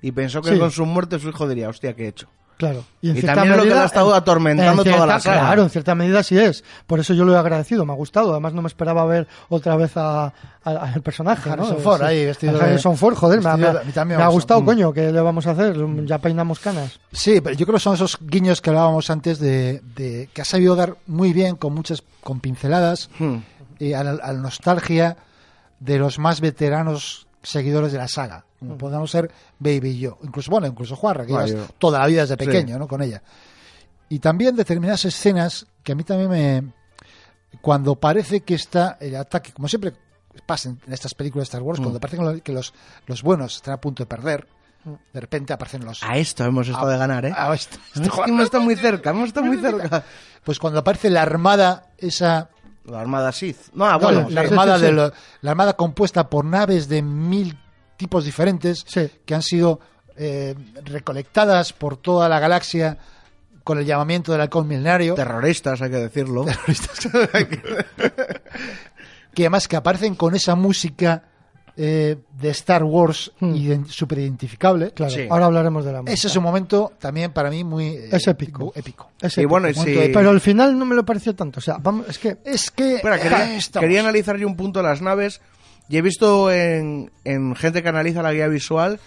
y 0.01 0.11
pensó 0.11 0.41
que 0.41 0.51
Sí. 0.53 0.59
con 0.59 0.71
su 0.71 0.85
muerte 0.85 1.19
su 1.19 1.29
hijo 1.29 1.47
diría, 1.47 1.69
hostia, 1.69 1.93
¿qué 1.95 2.05
he 2.05 2.07
hecho? 2.09 2.27
Claro. 2.57 2.83
en 3.01 3.11
Y 3.15 3.21
cierta 3.21 3.35
también 3.35 3.53
es 3.53 3.57
lo 3.57 3.63
que 3.63 3.69
le 3.69 3.79
ha 3.79 3.85
estado 3.85 4.09
en- 4.09 4.17
atormentando 4.17 4.81
en 4.81 4.83
cierta- 4.83 4.97
toda 4.97 5.07
la 5.07 5.19
saga. 5.21 5.39
Claro, 5.39 5.63
en 5.63 5.69
cierta 5.69 5.95
medida 5.95 6.21
sí 6.23 6.37
es. 6.37 6.65
Por 6.87 6.99
eso 6.99 7.13
yo 7.13 7.23
lo 7.23 7.33
he 7.33 7.37
agradecido, 7.37 7.85
me 7.85 7.93
ha 7.93 7.95
gustado. 7.95 8.31
Además 8.31 8.51
no 8.53 8.61
me 8.61 8.67
esperaba 8.67 9.05
ver 9.05 9.29
otra 9.47 9.77
vez 9.77 9.95
a, 9.95 10.25
a- 10.25 10.33
al 10.63 11.01
personaje. 11.01 11.49
Harrison 11.49 11.75
¿no? 11.77 11.79
Ford 11.81 11.99
Sí. 12.01 12.05
ahí, 12.05 12.25
vestido 12.25 12.57
A 12.57 12.59
de- 12.59 12.65
Harrison 12.71 12.97
Ford, 12.97 13.15
joder, 13.15 13.37
me, 13.41 13.43
de- 13.45 13.49
a 13.49 13.55
me 13.55 13.61
me 13.63 13.71
ha 13.71 14.27
gustado, 14.27 14.31
gustado. 14.31 14.65
coño, 14.65 14.91
¿qué 14.91 15.09
le 15.09 15.21
vamos 15.21 15.47
a 15.47 15.51
hacer? 15.51 15.77
Ya 16.05 16.17
peinamos 16.17 16.59
canas. 16.59 16.99
Sí, 17.13 17.39
pero 17.39 17.55
yo 17.55 17.65
creo 17.65 17.75
que 17.77 17.81
son 17.81 17.93
esos 17.93 18.17
guiños 18.19 18.59
que 18.59 18.71
hablábamos 18.71 19.09
antes 19.09 19.39
de, 19.39 19.81
de 19.95 20.29
que 20.33 20.41
ha 20.41 20.45
sabido 20.45 20.75
dar 20.75 20.97
muy 21.07 21.31
bien 21.31 21.55
con 21.55 21.73
muchas 21.73 22.03
con 22.21 22.41
pinceladas 22.41 23.09
Hmm. 23.19 23.37
eh, 23.79 23.95
a, 23.95 24.03
la, 24.03 24.11
a 24.21 24.33
la 24.33 24.39
nostalgia 24.41 25.15
de 25.79 25.97
los 25.99 26.19
más 26.19 26.41
veteranos 26.41 27.27
seguidores 27.41 27.91
de 27.91 27.97
la 27.97 28.07
saga, 28.07 28.45
como 28.59 28.77
podemos 28.77 29.09
ser 29.11 29.31
Baby 29.59 29.89
y 29.91 29.99
yo, 29.99 30.17
incluso 30.23 30.51
bueno, 30.51 30.67
incluso 30.67 30.95
Juarra, 30.95 31.25
que 31.25 31.33
Ah, 31.35 31.45
yo. 31.45 31.65
toda 31.77 31.99
la 31.99 32.07
vida 32.07 32.21
desde 32.21 32.35
Sí. 32.35 32.45
pequeño, 32.45 32.77
¿no? 32.77 32.87
Con 32.87 33.01
ella. 33.01 33.21
Y 34.09 34.19
también 34.19 34.55
determinadas 34.55 35.05
escenas 35.05 35.65
que 35.83 35.93
a 35.93 35.95
mí 35.95 36.03
también 36.03 36.29
me 36.29 36.73
cuando 37.61 37.95
parece 37.95 38.41
que 38.41 38.55
está 38.55 38.97
el 38.99 39.15
ataque, 39.15 39.51
como 39.53 39.67
siempre 39.67 39.93
pasa 40.45 40.69
en 40.69 40.79
estas 40.93 41.13
películas 41.15 41.47
de 41.47 41.49
Star 41.49 41.61
Wars, 41.61 41.79
cuando 41.79 41.99
parece 41.99 42.17
que 42.17 42.23
lo- 42.23 42.43
que 42.43 42.51
los, 42.51 42.73
los 43.07 43.23
buenos 43.23 43.55
están 43.57 43.73
a 43.73 43.81
punto 43.81 44.03
de 44.03 44.07
perder, 44.07 44.47
De 45.13 45.19
repente 45.19 45.51
aparecen 45.51 45.83
los... 45.83 46.01
A 46.03 46.15
esto 46.17 46.45
hemos 46.45 46.67
estado 46.69 46.87
de 46.87 46.97
ganar, 46.97 47.25
¿eh? 47.25 47.33
Ah, 47.35 47.53
esto- 47.53 47.77
hemos 48.27 48.43
estado 48.45 48.63
muy 48.63 48.75
cerca, 48.77 49.09
hemos 49.09 49.27
estado 49.27 49.45
muy 49.45 49.57
cerca. 49.61 50.03
Pues 50.43 50.57
cuando 50.57 50.79
aparece 50.79 51.09
la 51.09 51.21
armada, 51.21 51.87
esa... 51.97 52.49
La 52.89 53.01
Armada 53.01 53.31
Sith. 53.31 53.57
No, 53.73 53.85
ah, 53.85 53.93
No, 53.93 53.99
bueno, 53.99 54.27
la, 54.29 54.41
sí. 54.41 54.47
armada 54.47 54.75
sí, 54.75 54.79
sí. 54.81 54.85
de 54.87 54.91
lo- 54.93 55.13
la 55.41 55.51
armada 55.51 55.73
compuesta 55.73 56.29
por 56.29 56.45
naves 56.45 56.87
de 56.89 57.01
mil 57.01 57.57
tipos 57.97 58.25
diferentes 58.25 58.83
Sí. 58.87 59.09
que 59.25 59.35
han 59.35 59.41
sido 59.41 59.79
eh, 60.17 60.55
recolectadas 60.83 61.71
por 61.73 61.97
toda 61.97 62.27
la 62.27 62.39
galaxia 62.39 62.97
con 63.63 63.77
el 63.79 63.85
llamamiento 63.85 64.31
del 64.31 64.41
halcón 64.41 64.67
milenario. 64.67 65.15
terroristas, 65.15 65.81
hay 65.81 65.89
que 65.91 65.97
decirlo. 65.97 66.45
que 69.33 69.43
además 69.43 69.67
que 69.67 69.75
aparecen 69.75 70.15
con 70.15 70.35
esa 70.35 70.55
música 70.55 71.23
eh, 71.81 72.17
de 72.41 72.49
Star 72.49 72.83
Wars 72.83 73.31
Hmm. 73.39 73.53
ident- 73.53 73.87
super 73.87 74.17
identificable. 74.19 74.91
Claro, 74.91 75.13
Sí. 75.13 75.27
ahora 75.29 75.45
hablaremos 75.45 75.85
de 75.85 75.93
la 75.93 76.01
música. 76.01 76.13
Ese 76.13 76.27
es 76.27 76.35
un 76.35 76.43
momento 76.43 76.91
también 76.99 77.31
para 77.31 77.49
mí 77.49 77.63
muy 77.63 77.85
eh, 77.87 78.09
Es 78.11 78.27
épico. 78.27 78.73
épico. 78.75 79.11
Es 79.21 79.37
Y 79.37 79.41
épico. 79.41 79.49
bueno, 79.49 79.67
y 79.69 79.71
épico. 79.71 80.01
Pero 80.13 80.29
al 80.29 80.41
final 80.41 80.77
no 80.77 80.83
me 80.85 80.93
lo 80.95 81.05
pareció 81.05 81.33
tanto. 81.35 81.59
O 81.59 81.61
sea, 81.61 81.77
vamos, 81.79 82.05
es 82.09 82.19
que 82.19 82.37
Es 82.43 82.69
que 82.69 82.95
Espera, 82.95 83.15
eh, 83.15 83.19
quería, 83.21 83.55
estamos. 83.55 83.83
quería 83.85 84.01
analizar 84.01 84.35
yo 84.37 84.45
un 84.47 84.57
punto 84.57 84.79
de 84.81 84.89
las 84.89 85.01
naves 85.01 85.39
y 85.87 85.95
he 85.97 86.01
visto 86.01 86.51
en, 86.51 87.11
en 87.23 87.55
gente 87.55 87.81
que 87.81 87.87
analiza 87.89 88.21
la 88.21 88.33
guía 88.33 88.47
visual, 88.47 88.99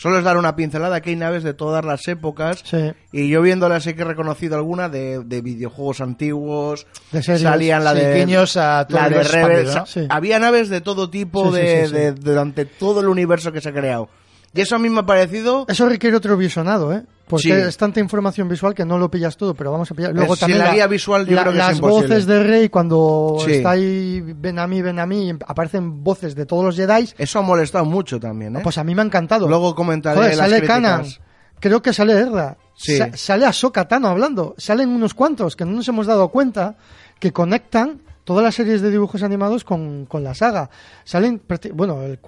solo 0.00 0.16
es 0.18 0.24
dar 0.24 0.38
una 0.38 0.56
pincelada 0.56 1.02
que 1.02 1.10
hay 1.10 1.16
naves 1.16 1.42
de 1.42 1.52
todas 1.52 1.84
las 1.84 2.08
épocas 2.08 2.62
Sí. 2.64 2.92
y 3.12 3.28
yo 3.28 3.42
viéndolas 3.42 3.82
sí 3.84 3.92
que 3.92 4.00
he 4.02 4.04
reconocido 4.06 4.56
alguna 4.56 4.88
de, 4.88 5.22
de 5.24 5.42
videojuegos 5.42 6.00
antiguos, 6.00 6.86
De 7.12 7.22
series. 7.22 7.42
salían 7.42 7.84
la 7.84 7.92
Sí, 7.92 8.00
de 8.00 8.14
guiños 8.24 8.56
a 8.56 8.86
todo 8.88 8.96
la 8.98 9.04
de 9.04 9.08
universo 9.16 9.32
Rebels, 9.36 9.60
expandido, 9.60 9.80
¿no? 9.80 9.86
Sí. 9.86 10.06
había 10.08 10.38
naves 10.38 10.68
de 10.70 10.80
todo 10.80 11.10
tipo 11.10 11.50
de, 11.52 11.88
de- 11.88 12.12
durante 12.12 12.64
todo 12.64 13.00
el 13.00 13.08
universo 13.08 13.52
que 13.52 13.60
se 13.60 13.68
ha 13.68 13.72
creado 13.72 14.08
y 14.54 14.60
eso 14.60 14.76
a 14.76 14.78
mí 14.78 14.88
me 14.90 15.00
ha 15.00 15.06
parecido 15.06 15.64
Eso 15.68 15.88
requiere 15.88 16.16
otro 16.16 16.36
visionado, 16.36 16.92
¿eh? 16.92 17.02
Porque 17.28 17.42
Sí. 17.44 17.52
es 17.52 17.76
tanta 17.76 18.00
información 18.00 18.48
visual 18.48 18.74
que 18.74 18.84
no 18.84 18.98
lo 18.98 19.08
pillas 19.08 19.36
todo, 19.36 19.54
pero 19.54 19.70
vamos 19.70 19.88
a 19.90 19.94
pillar. 19.94 20.12
Luego 20.12 20.34
sin 20.34 20.40
también 20.40 20.58
la 20.64 20.74
guía 20.74 20.86
visual 20.88 21.24
yo 21.26 21.36
creo 21.40 21.52
que 21.52 21.58
las 21.58 21.80
voces 21.80 22.26
de 22.26 22.42
Rey 22.42 22.68
cuando 22.68 23.36
Sí. 23.44 23.52
está 23.52 23.70
ahí 23.70 24.20
ven 24.20 24.58
a 24.58 24.66
mí, 24.66 24.82
ven 24.82 24.98
a 24.98 25.06
mí, 25.06 25.28
y 25.28 25.36
aparecen 25.46 26.02
voces 26.02 26.34
de 26.34 26.44
todos 26.46 26.64
los 26.64 26.74
Jedi. 26.76 27.08
eso 27.16 27.38
ha 27.38 27.42
molestado 27.42 27.84
mucho 27.84 28.18
también 28.18 28.56
¿eh? 28.56 28.60
Pues 28.64 28.78
a 28.78 28.82
mí 28.84 28.94
me 28.96 29.02
ha 29.02 29.04
encantado. 29.04 29.46
luego 29.46 29.74
comentaré 29.76 30.16
Joder, 30.16 30.36
las 30.36 30.50
sale. 30.50 30.66
Kanan. 30.66 31.04
Creo 31.60 31.82
que 31.82 31.92
sale 31.92 32.14
Erra. 32.18 32.56
Sí. 32.74 32.96
Sa- 32.96 33.14
sale 33.14 33.44
Ahsoka 33.46 33.86
Tano 33.86 34.08
hablando. 34.08 34.54
Salen 34.56 34.88
unos 34.88 35.12
cuantos 35.14 35.54
que 35.54 35.64
no 35.66 35.72
nos 35.72 35.86
hemos 35.88 36.06
dado 36.06 36.28
cuenta 36.30 36.76
que 37.20 37.32
conectan 37.32 38.00
todas 38.30 38.44
las 38.44 38.54
series 38.54 38.80
de 38.80 38.92
dibujos 38.92 39.24
animados 39.24 39.64
con, 39.64 40.06
con 40.06 40.22
la 40.22 40.34
saga. 40.36 40.70
Salen, 41.02 41.42
bueno, 41.74 42.00
el 42.04 42.20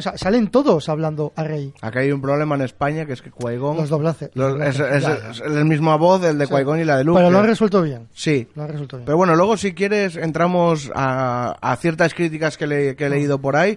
sa- 0.00 0.16
salen 0.16 0.46
todos 0.46 0.88
hablando 0.88 1.32
a 1.34 1.42
Rey. 1.42 1.74
Acá 1.80 1.98
hay 1.98 2.12
un 2.12 2.20
problema 2.20 2.54
en 2.54 2.60
España 2.60 3.04
que 3.04 3.14
es 3.14 3.20
que 3.20 3.32
Qui-Gon 3.32 3.76
Los 3.78 3.88
doblaces. 3.88 4.30
Los- 4.34 4.60
es, 4.60 4.78
doblaces. 4.78 5.28
es- 5.28 5.40
es 5.40 5.56
el 5.56 5.64
mismo 5.64 5.98
voz, 5.98 6.22
el 6.22 6.38
de 6.38 6.46
Qui-Gon 6.46 6.78
y 6.80 6.84
la 6.84 6.98
de 6.98 7.02
Luke. 7.02 7.18
Pero 7.18 7.32
lo 7.32 7.40
han 7.40 7.46
resuelto 7.46 7.82
bien. 7.82 8.06
Sí. 8.14 8.46
Lo 8.54 8.62
han 8.62 8.68
resuelto 8.68 8.98
bien. 8.98 9.06
Pero 9.06 9.16
bueno, 9.16 9.34
luego 9.34 9.56
si 9.56 9.74
quieres 9.74 10.14
entramos 10.14 10.88
a, 10.94 11.56
a 11.60 11.74
ciertas 11.78 12.14
críticas 12.14 12.56
que, 12.56 12.68
le- 12.68 12.94
que 12.94 13.06
he 13.06 13.10
leído 13.10 13.40
por 13.40 13.56
ahí 13.56 13.76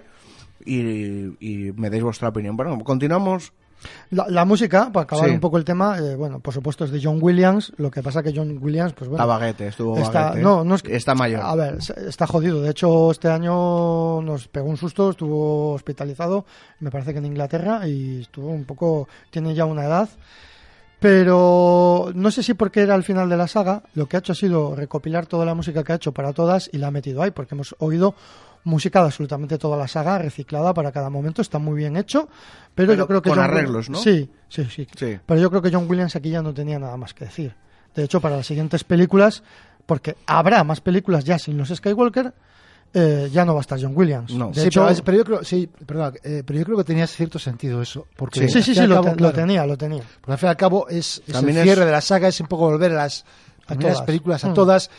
y, 0.64 1.34
y 1.40 1.72
me 1.76 1.90
deis 1.90 2.04
vuestra 2.04 2.28
opinión. 2.28 2.56
Bueno, 2.56 2.78
continuamos. 2.84 3.52
La, 4.10 4.26
la 4.28 4.44
música, 4.44 4.90
para 4.92 5.04
acabar 5.04 5.28
Sí. 5.28 5.34
un 5.34 5.40
poco 5.40 5.58
el 5.58 5.64
tema, 5.64 5.98
eh, 5.98 6.14
bueno, 6.16 6.40
por 6.40 6.52
supuesto 6.54 6.84
es 6.84 6.90
de 6.90 7.00
John 7.02 7.18
Williams. 7.20 7.72
Lo 7.76 7.90
que 7.90 8.02
pasa 8.02 8.22
que 8.22 8.32
John 8.34 8.58
Williams, 8.60 8.92
pues 8.92 9.08
bueno. 9.08 9.22
Está 9.22 9.26
baguete, 9.38 9.66
estuvo 9.68 9.96
está, 9.98 10.22
baguete. 10.26 10.42
no, 10.42 10.64
no 10.64 10.74
es 10.74 10.82
que- 10.82 10.96
Está 10.96 11.14
mayor. 11.14 11.40
A 11.42 11.54
ver, 11.54 11.78
está 12.06 12.26
jodido. 12.26 12.60
De 12.62 12.70
hecho, 12.70 13.10
este 13.10 13.28
año 13.28 14.22
nos 14.22 14.48
pegó 14.48 14.68
un 14.68 14.76
susto, 14.76 15.10
estuvo 15.10 15.72
hospitalizado, 15.72 16.44
me 16.80 16.90
parece 16.90 17.12
que 17.12 17.18
en 17.18 17.26
Inglaterra, 17.26 17.86
y 17.88 18.20
estuvo 18.22 18.48
un 18.48 18.64
poco. 18.64 19.08
Tiene 19.30 19.54
ya 19.54 19.64
una 19.64 19.84
edad. 19.84 20.08
Pero 21.00 22.10
no 22.14 22.30
sé 22.30 22.42
si 22.42 22.54
porque 22.54 22.80
era 22.80 22.94
el 22.94 23.02
final 23.02 23.28
de 23.28 23.36
la 23.36 23.46
saga, 23.46 23.82
lo 23.94 24.06
que 24.06 24.16
ha 24.16 24.20
hecho 24.20 24.32
ha 24.32 24.36
sido 24.36 24.74
recopilar 24.74 25.26
toda 25.26 25.44
la 25.44 25.54
música 25.54 25.84
que 25.84 25.92
ha 25.92 25.96
hecho 25.96 26.12
para 26.12 26.32
todas 26.32 26.70
y 26.72 26.78
la 26.78 26.86
ha 26.86 26.90
metido 26.90 27.22
ahí, 27.22 27.30
porque 27.30 27.54
hemos 27.54 27.74
oído 27.78 28.14
música 28.64 29.00
de 29.00 29.06
absolutamente 29.06 29.58
toda 29.58 29.76
la 29.76 29.86
saga, 29.88 30.18
reciclada 30.18 30.72
para 30.74 30.90
cada 30.92 31.10
momento, 31.10 31.42
está 31.42 31.58
muy 31.58 31.76
bien 31.76 31.96
hecho, 31.96 32.28
pero, 32.74 32.88
Pero 32.88 32.94
yo 32.94 33.06
creo 33.06 33.22
que 33.22 33.28
con 33.30 33.38
John 33.38 33.44
arreglos, 33.50 33.90
¿no? 33.90 33.98
Sí, 33.98 34.30
sí, 34.48 34.64
sí, 34.70 34.86
Sí. 34.96 35.18
Pero 35.24 35.40
yo 35.40 35.50
creo 35.50 35.62
que 35.62 35.70
John 35.72 35.86
Williams 35.88 36.16
aquí 36.16 36.30
ya 36.30 36.42
no 36.42 36.52
tenía 36.54 36.78
nada 36.78 36.96
más 36.96 37.14
que 37.14 37.26
decir. 37.26 37.54
De 37.94 38.04
hecho, 38.04 38.20
para 38.20 38.36
las 38.36 38.46
siguientes 38.46 38.82
películas, 38.84 39.42
porque 39.86 40.16
habrá 40.26 40.64
más 40.64 40.80
películas 40.80 41.24
ya 41.24 41.38
sin 41.38 41.56
los 41.58 41.68
Skywalker, 41.68 42.32
eh, 42.96 43.28
ya 43.32 43.44
no 43.44 43.54
va 43.54 43.60
a 43.60 43.62
estar 43.62 43.78
John 43.80 43.92
Williams. 43.94 44.32
No. 44.32 44.48
De 44.48 44.60
Sí, 44.62 44.68
hecho, 44.68 44.86
pero, 44.86 45.04
pero 45.04 45.18
yo 45.18 45.24
creo, 45.24 45.44
sí, 45.44 45.68
perdona, 45.84 46.12
eh, 46.22 46.42
pero 46.46 46.58
yo 46.60 46.64
creo 46.64 46.76
que 46.78 46.84
tenía 46.84 47.06
cierto 47.06 47.38
sentido 47.38 47.82
eso, 47.82 48.06
porque 48.16 48.40
Sí. 48.40 48.48
sí, 48.48 48.62
sí, 48.62 48.74
sí, 48.74 48.86
lo, 48.86 48.98
al 48.98 49.02
cabo, 49.02 49.04
te- 49.04 49.10
lo 49.10 49.16
claro, 49.16 49.34
tenía, 49.34 49.66
lo 49.66 49.76
tenía. 49.76 50.02
Porque 50.20 50.32
al 50.32 50.38
fin 50.38 50.46
y 50.46 50.50
al 50.50 50.56
cabo 50.56 50.88
es, 50.88 51.22
el 51.26 51.48
es- 51.48 51.62
cierre 51.64 51.84
de 51.86 51.92
la 51.92 52.00
saga, 52.00 52.28
es 52.28 52.40
un 52.40 52.46
poco 52.46 52.70
volver 52.70 52.92
a 52.92 52.94
las 52.94 53.24
primeras 53.66 53.94
todas. 53.94 54.06
películas, 54.06 54.44
a 54.44 54.48
Mm. 54.50 54.54
todas. 54.54 54.90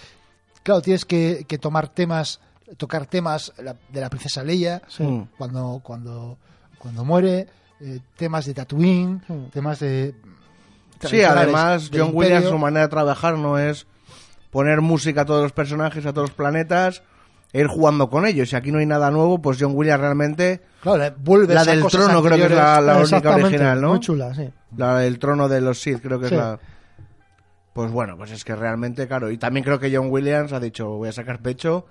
Claro, 0.63 0.81
tienes 0.81 1.05
que, 1.05 1.45
que 1.47 1.57
tomar 1.57 1.87
temas, 1.89 2.39
tocar 2.77 3.05
temas 3.05 3.53
la- 3.57 3.75
de 3.89 4.01
la 4.01 4.09
princesa 4.09 4.43
Leia, 4.43 4.81
Mm. 4.99 5.21
cuando, 5.37 5.79
cuando, 5.83 6.37
cuando 6.79 7.03
muere, 7.05 7.47
eh, 7.81 7.99
temas 8.17 8.45
de 8.45 8.53
Tatooine, 8.53 9.21
Mm. 9.27 9.45
temas 9.51 9.79
de... 9.79 10.15
Sí, 11.01 11.21
además 11.23 11.91
John 11.93 12.11
Williams 12.13 12.47
su 12.47 12.57
manera 12.57 12.83
de 12.83 12.87
trabajar 12.89 13.37
no 13.37 13.59
es 13.59 13.85
poner 14.49 14.81
música 14.81 15.21
a 15.21 15.25
todos 15.25 15.43
los 15.43 15.51
personajes, 15.51 16.05
a 16.05 16.13
todos 16.13 16.29
los 16.29 16.35
planetas 16.35 17.03
e 17.51 17.59
ir 17.59 17.67
jugando 17.67 18.09
con 18.09 18.25
ellos. 18.25 18.51
Y 18.53 18.55
aquí 18.55 18.71
no 18.71 18.79
hay 18.79 18.85
nada 18.85 19.11
nuevo, 19.11 19.41
pues 19.41 19.57
John 19.59 19.73
Williams 19.75 19.99
realmente... 20.01 20.61
Claro, 20.81 20.97
le 20.99 21.09
vuelves 21.11 21.53
La 21.55 21.65
del 21.65 21.81
cosas 21.81 22.05
trono 22.05 22.23
creo 22.23 22.37
que 22.37 22.45
es 22.45 22.51
la, 22.51 22.79
la 22.81 22.97
única 22.99 23.35
original, 23.35 23.81
¿no? 23.81 23.89
Muy 23.89 23.99
chula, 23.99 24.33
sí. 24.33 24.49
La 24.77 24.97
del 24.99 25.19
trono 25.19 25.47
de 25.49 25.61
los 25.61 25.79
Sith, 25.81 26.01
creo 26.01 26.19
que 26.19 26.29
Sí. 26.29 26.35
es 26.35 26.39
la... 26.41 26.59
Pues 27.73 27.91
bueno, 27.91 28.15
pues 28.15 28.31
es 28.31 28.45
que 28.45 28.55
realmente, 28.55 29.05
claro. 29.07 29.29
Y 29.31 29.37
también 29.37 29.65
creo 29.65 29.79
que 29.79 29.93
John 29.95 30.07
Williams 30.09 30.53
ha 30.53 30.61
dicho, 30.61 30.87
voy 30.91 31.09
a 31.09 31.11
sacar 31.11 31.39
pecho 31.41 31.85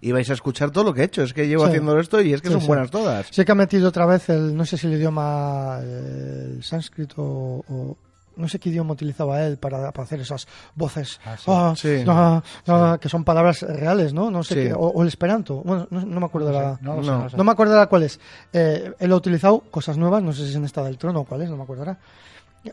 y 0.00 0.12
vais 0.12 0.28
a 0.30 0.32
escuchar 0.32 0.70
todo 0.70 0.84
lo 0.84 0.94
que 0.94 1.02
he 1.02 1.04
hecho. 1.04 1.22
Es 1.22 1.32
que 1.32 1.46
llevo 1.48 1.64
Sí. 1.64 1.68
haciendo 1.70 1.98
esto 1.98 2.20
y 2.20 2.32
es 2.32 2.40
que 2.42 2.48
Sí, 2.48 2.54
son 2.54 2.66
buenas 2.66 2.90
todas. 2.90 3.26
Sí 3.30 3.44
que 3.44 3.52
ha 3.52 3.54
metido 3.54 3.88
otra 3.88 4.06
vez 4.06 4.28
el, 4.28 4.56
no 4.56 4.64
sé 4.64 4.76
si 4.76 4.86
el 4.86 4.94
idioma, 4.94 5.78
el 5.82 6.62
sánscrito 6.62 7.22
o, 7.22 7.96
no 8.34 8.48
sé 8.48 8.58
qué 8.58 8.70
idioma 8.70 8.94
utilizaba 8.94 9.44
él 9.44 9.58
para, 9.58 9.92
para 9.92 10.04
hacer 10.04 10.20
esas 10.20 10.46
voces, 10.74 11.20
ah, 11.46 11.74
Sí. 11.76 12.02
ah, 12.08 12.42
ah, 12.66 12.98
que 13.00 13.08
son 13.10 13.24
palabras 13.24 13.60
reales, 13.62 14.14
¿no? 14.14 14.30
No 14.30 14.42
sé 14.42 14.54
qué, 14.54 14.72
o, 14.72 14.78
o 14.86 15.02
el 15.02 15.08
esperanto, 15.08 15.56
bueno, 15.56 15.86
no, 15.90 16.00
no 16.06 16.18
me 16.20 16.26
acuerdo 16.26 16.48
de 16.48 16.54
la... 16.54 16.78
No, 16.80 17.02
sé, 17.02 17.10
No. 17.10 17.18
no 17.24 17.28
sé. 17.30 17.36
No 17.36 17.44
me 17.44 17.54
la 17.66 17.86
cuál 17.88 18.04
es. 18.04 18.18
Eh, 18.52 18.92
él 18.98 19.12
ha 19.12 19.16
utilizado 19.16 19.60
cosas 19.70 19.98
nuevas, 19.98 20.22
no 20.22 20.32
sé 20.32 20.44
si 20.44 20.50
es 20.50 20.56
en 20.56 20.64
esta 20.64 20.82
del 20.82 20.96
trono 20.96 21.20
o 21.20 21.24
cuál 21.24 21.42
es, 21.42 21.50
no 21.50 21.56
me 21.58 21.64
acuerdo 21.64 21.82
ahora. 21.82 21.98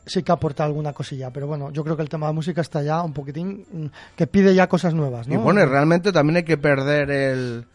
Sí 0.05 0.21
que 0.23 0.31
aporta 0.31 0.63
alguna 0.63 0.93
cosilla, 0.93 1.31
pero 1.31 1.47
bueno, 1.47 1.71
yo 1.71 1.83
creo 1.83 1.95
que 1.95 2.03
el 2.03 2.09
tema 2.09 2.27
de 2.27 2.33
música 2.33 2.61
está 2.61 2.83
ya 2.83 3.01
un 3.01 3.13
poquitín 3.13 3.65
mm, 3.71 3.85
que 4.15 4.27
pide 4.27 4.53
ya 4.53 4.67
cosas 4.69 4.93
nuevas, 4.93 5.27
¿no? 5.27 5.33
Y 5.33 5.37
bueno, 5.37 5.61
y 5.61 5.65
realmente 5.65 6.11
también 6.11 6.37
hay 6.37 6.43
que 6.43 6.57
perder 6.57 7.09
el, 7.09 7.65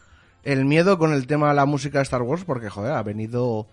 el 0.43 0.63
miedo 0.65 0.97
con 0.97 1.11
el 1.13 1.27
tema 1.27 1.49
de 1.49 1.55
la 1.55 1.65
música 1.65 1.97
de 1.99 2.03
Star 2.03 2.21
Wars 2.21 2.43
porque, 2.45 2.69
joder, 2.69 2.93
ha 2.93 3.03
venido 3.03 3.67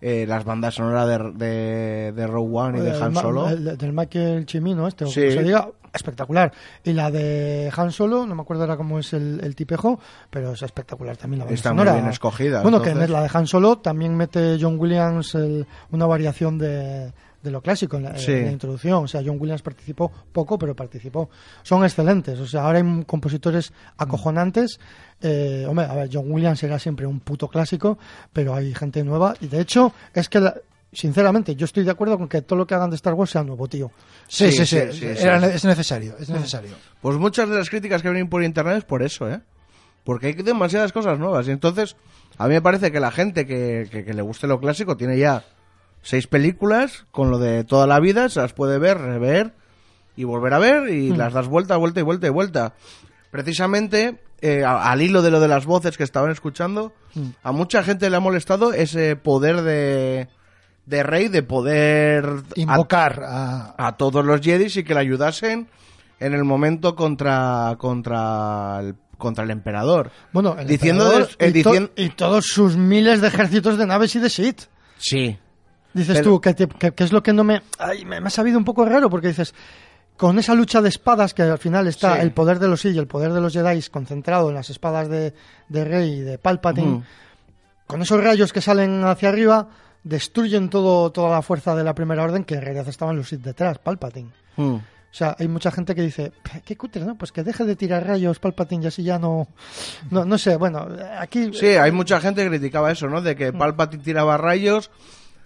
eh, 0.00 0.26
las 0.26 0.44
bandas 0.44 0.74
sonoras 0.74 1.06
de, 1.08 1.46
de, 1.46 2.12
de 2.12 2.26
Rogue 2.26 2.50
One 2.58 2.78
y 2.78 2.82
de 2.82 3.00
Han 3.00 3.14
Solo. 3.14 3.48
el- 3.48 3.78
del 3.78 3.92
Michael 3.92 4.44
Chimino, 4.44 4.88
este, 4.88 5.04
o 5.04 5.06
Sí. 5.06 5.20
como 5.20 5.32
se 5.32 5.42
diga, 5.44 5.68
espectacular. 5.94 6.52
Y 6.82 6.92
la 6.94 7.10
de 7.12 7.72
Han 7.76 7.92
Solo, 7.92 8.26
no 8.26 8.34
me 8.34 8.42
acuerdo 8.42 8.64
ahora 8.64 8.76
cómo 8.76 8.98
es 8.98 9.12
el, 9.12 9.40
el 9.42 9.54
tipejo, 9.54 10.00
pero 10.30 10.52
es 10.52 10.62
espectacular 10.62 11.16
también 11.16 11.38
la 11.38 11.44
banda 11.44 11.54
Está 11.54 11.72
muy 11.72 11.82
sonora. 11.84 11.96
bien 12.00 12.10
escogida, 12.10 12.60
Bueno, 12.62 12.78
entonces. 12.78 13.06
que 13.06 13.12
la 13.12 13.22
de 13.22 13.30
Han 13.32 13.46
Solo 13.46 13.78
también 13.78 14.16
mete 14.16 14.58
John 14.60 14.78
Williams 14.80 15.34
el- 15.36 15.64
una 15.92 16.06
variación 16.06 16.58
de, 16.58 17.12
de 17.44 17.50
lo 17.52 17.60
clásico 17.62 17.98
en 17.98 18.02
la, 18.04 18.18
Sí. 18.18 18.32
en 18.32 18.46
la 18.46 18.52
introducción. 18.52 19.04
O 19.04 19.06
sea, 19.06 19.22
John 19.24 19.36
Williams 19.38 19.62
participó 19.62 20.10
poco, 20.32 20.58
pero 20.58 20.74
participó. 20.74 21.30
Son 21.62 21.84
excelentes. 21.84 22.40
O 22.40 22.46
sea, 22.46 22.64
ahora 22.64 22.78
hay 22.78 23.04
compositores 23.04 23.72
acojonantes. 23.98 24.80
Eh, 25.20 25.64
hombre, 25.68 25.86
a 25.86 25.94
ver, 25.94 26.10
John 26.12 26.30
Williams 26.30 26.62
era 26.62 26.78
siempre 26.78 27.06
un 27.06 27.20
puto 27.20 27.46
clásico, 27.48 27.98
pero 28.32 28.54
hay 28.54 28.74
gente 28.74 29.04
nueva. 29.04 29.34
Y 29.40 29.46
de 29.46 29.60
hecho, 29.60 29.92
es 30.12 30.28
que, 30.28 30.40
la- 30.40 30.54
sinceramente, 30.92 31.54
yo 31.56 31.64
estoy 31.64 31.84
de 31.84 31.90
acuerdo 31.90 32.16
con 32.18 32.28
que 32.28 32.42
todo 32.42 32.58
lo 32.58 32.66
que 32.66 32.74
hagan 32.74 32.90
de 32.90 32.96
Star 32.96 33.14
Wars 33.14 33.30
sea 33.30 33.42
nuevo, 33.42 33.68
tío. 33.68 33.90
Sí, 34.28 34.50
Sí, 34.50 34.64
sí, 34.64 34.78
sí, 34.90 34.98
sí, 34.98 35.06
era- 35.06 35.46
es 35.46 35.64
necesario, 35.64 36.16
es 36.18 36.28
necesario. 36.30 36.70
Pues 37.00 37.16
muchas 37.18 37.48
de 37.48 37.56
las 37.56 37.68
críticas 37.68 38.00
que 38.02 38.08
vienen 38.10 38.28
por 38.28 38.42
internet 38.42 38.78
es 38.78 38.84
por 38.84 39.02
eso, 39.02 39.28
¿eh? 39.30 39.40
Porque 40.04 40.28
hay 40.28 40.32
demasiadas 40.34 40.92
cosas 40.92 41.18
nuevas. 41.18 41.48
Y 41.48 41.50
entonces, 41.50 41.96
a 42.36 42.46
mí 42.48 42.54
me 42.54 42.62
parece 42.62 42.92
que 42.92 43.00
la 43.00 43.10
gente 43.10 43.46
que, 43.46 43.88
que- 43.90 44.04
que 44.04 44.14
le 44.14 44.22
guste 44.22 44.46
lo 44.46 44.60
clásico 44.60 44.96
tiene 44.96 45.18
ya 45.18 45.42
seis 46.04 46.28
películas 46.28 47.04
con 47.10 47.30
lo 47.32 47.38
de 47.38 47.64
toda 47.64 47.88
la 47.88 47.98
vida, 47.98 48.28
se 48.28 48.40
las 48.40 48.52
puede 48.52 48.78
ver, 48.78 48.98
rever 48.98 49.54
y 50.16 50.22
volver 50.22 50.54
a 50.54 50.58
ver 50.60 50.88
y 50.90 51.10
las 51.16 51.32
das 51.32 51.48
vuelta, 51.48 51.76
vuelta 51.76 51.98
y 51.98 52.04
vuelta 52.04 52.26
y 52.28 52.30
vuelta. 52.30 52.74
Precisamente, 53.32 54.20
eh, 54.42 54.62
al 54.64 55.02
hilo 55.02 55.20
de 55.22 55.30
lo 55.32 55.40
de 55.40 55.48
las 55.48 55.66
voces 55.66 55.96
que 55.96 56.04
estaban 56.04 56.30
escuchando, 56.30 56.92
a 57.42 57.50
mucha 57.52 57.82
gente 57.82 58.08
le 58.10 58.16
ha 58.16 58.20
molestado 58.20 58.72
ese 58.72 59.16
poder 59.16 59.62
de, 59.62 60.28
de 60.86 61.02
Rey, 61.02 61.28
de 61.28 61.42
poder 61.42 62.24
Invocar 62.54 63.22
a, 63.26 63.74
a 63.76 63.96
todos 63.96 64.24
los 64.24 64.40
Jedi 64.40 64.66
y 64.78 64.84
que 64.84 64.94
le 64.94 65.00
ayudasen 65.00 65.68
en 66.20 66.32
el 66.32 66.44
momento 66.44 66.94
contra 66.94 67.74
contra 67.78 68.78
el, 68.80 68.94
contra 69.18 69.42
el 69.44 69.50
emperador. 69.50 70.12
Bueno, 70.32 70.56
el 70.58 70.66
Diciendo 70.68 71.06
emperador 71.06 71.36
de- 71.36 71.46
eh, 71.46 71.52
y, 71.54 71.62
to- 71.62 71.72
dicien- 71.72 71.90
y 71.96 72.08
todos 72.10 72.46
sus 72.46 72.76
miles 72.76 73.20
de 73.20 73.28
ejércitos 73.28 73.78
de 73.78 73.86
naves 73.86 74.14
y 74.14 74.20
de 74.20 74.30
Sith. 74.30 74.62
Sí. 74.98 75.36
Dices 75.94 76.18
Pero- 76.18 76.24
tú, 76.32 76.40
que, 76.40 76.52
te- 76.54 76.66
que- 76.68 76.92
que 76.92 77.04
es 77.04 77.12
lo 77.12 77.22
que 77.22 77.32
no 77.32 77.44
me, 77.44 77.62
ay, 77.78 78.04
me... 78.04 78.20
me 78.20 78.26
ha 78.26 78.30
sabido 78.30 78.58
un 78.58 78.64
poco 78.64 78.84
raro, 78.84 79.08
porque 79.08 79.28
dices, 79.28 79.54
con 80.16 80.38
esa 80.38 80.54
lucha 80.54 80.82
de 80.82 80.88
espadas, 80.88 81.32
que 81.34 81.42
al 81.42 81.58
final 81.58 81.86
está 81.86 82.16
Sí. 82.16 82.22
el 82.22 82.32
poder 82.32 82.58
de 82.58 82.68
los 82.68 82.80
Sith 82.80 82.94
y 82.94 82.98
el 82.98 83.06
poder 83.06 83.32
de 83.32 83.40
los 83.40 83.52
Jedi 83.52 83.80
concentrado 83.90 84.48
en 84.48 84.54
las 84.56 84.70
espadas 84.70 85.08
de, 85.08 85.34
de 85.68 85.84
Rey 85.84 86.14
y 86.14 86.20
de 86.20 86.38
Palpatine, 86.38 87.02
con 87.86 88.02
esos 88.02 88.22
rayos 88.22 88.52
que 88.52 88.60
salen 88.60 89.04
hacia 89.04 89.28
arriba, 89.28 89.68
destruyen 90.02 90.68
todo, 90.68 91.10
toda 91.12 91.30
la 91.30 91.42
fuerza 91.42 91.74
de 91.74 91.84
la 91.84 91.94
Primera 91.94 92.22
Orden, 92.24 92.44
que 92.44 92.54
en 92.54 92.62
realidad 92.62 92.88
estaban 92.88 93.16
los 93.16 93.28
Sith 93.28 93.40
detrás, 93.42 93.78
Palpatine. 93.78 94.30
Mm. 94.56 94.74
O 94.74 95.16
sea, 95.16 95.36
hay 95.38 95.46
mucha 95.46 95.70
gente 95.70 95.94
que 95.94 96.02
dice, 96.02 96.32
qué 96.64 96.76
cutre, 96.76 97.04
¿no? 97.04 97.14
Pues 97.16 97.30
que 97.30 97.44
deje 97.44 97.64
de 97.64 97.76
tirar 97.76 98.04
rayos 98.04 98.40
Palpatine 98.40 98.82
y 98.82 98.86
así 98.88 99.04
ya 99.04 99.16
no... 99.16 99.46
No, 100.10 100.24
no 100.24 100.38
sé, 100.38 100.56
bueno, 100.56 100.88
aquí... 101.20 101.50
Sí, 101.52 101.66
hay 101.68 101.92
mucha 101.92 102.20
gente 102.20 102.42
que 102.42 102.48
criticaba 102.48 102.90
eso, 102.90 103.06
¿no? 103.08 103.22
De 103.22 103.36
que 103.36 103.52
Palpatine 103.52 104.02
tiraba 104.02 104.36
rayos, 104.38 104.90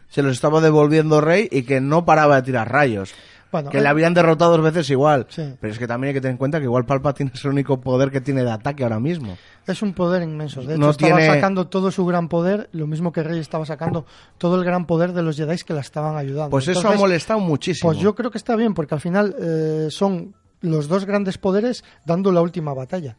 se 0.09 0.22
los 0.22 0.32
estaba 0.32 0.61
devolviendo 0.61 1.20
Rey 1.20 1.48
y 1.50 1.62
que 1.62 1.80
no 1.80 2.04
paraba 2.04 2.36
de 2.36 2.42
tirar 2.42 2.70
rayos. 2.70 3.14
bueno, 3.52 3.70
Que 3.70 3.78
eh, 3.78 3.80
le 3.82 3.88
habían 3.88 4.14
derrotado 4.14 4.52
dos 4.56 4.62
veces 4.62 4.88
igual. 4.90 5.26
Sí. 5.28 5.54
Pero 5.61 5.72
es 5.72 5.78
que 5.78 5.86
también 5.86 6.09
hay 6.09 6.14
que 6.14 6.20
tener 6.20 6.32
en 6.32 6.38
cuenta 6.38 6.59
que 6.59 6.64
igual 6.64 6.84
Palpatine 6.86 7.30
es 7.34 7.44
el 7.44 7.50
único 7.52 7.80
poder 7.80 8.11
que 8.11 8.20
tiene 8.20 8.42
de 8.44 8.50
ataque 8.50 8.82
ahora 8.82 9.00
mismo. 9.00 9.36
Es 9.66 9.82
un 9.82 9.92
poder 9.92 10.22
inmenso. 10.22 10.61
De 10.62 10.74
hecho, 10.74 10.80
No 10.80 10.90
estaba 10.90 11.16
tiene- 11.18 11.34
sacando 11.34 11.66
todo 11.66 11.90
su 11.90 12.04
gran 12.06 12.28
poder, 12.28 12.68
lo 12.72 12.86
mismo 12.86 13.12
que 13.12 13.22
Rey 13.22 13.38
estaba 13.38 13.66
sacando 13.66 14.06
todo 14.38 14.56
el 14.56 14.64
gran 14.64 14.86
poder 14.86 15.12
de 15.12 15.22
los 15.22 15.36
Jedi 15.36 15.56
que 15.59 15.74
la 15.74 15.80
estaban 15.80 16.16
ayudando. 16.16 16.50
Pues 16.50 16.68
eso 16.68 16.88
ha 16.88 16.94
molestado 16.96 17.40
muchísimo. 17.40 17.90
Pues 17.90 17.98
yo 18.00 18.14
creo 18.14 18.30
que 18.30 18.38
está 18.38 18.56
bien, 18.56 18.72
porque 18.74 18.94
al 18.94 19.00
final 19.00 19.34
eh, 19.38 19.88
son 19.90 20.34
los 20.61 20.88
dos 20.88 21.04
grandes 21.04 21.38
poderes 21.38 21.84
dando 22.06 22.32
la 22.32 22.40
última 22.40 22.72
batalla. 22.74 23.16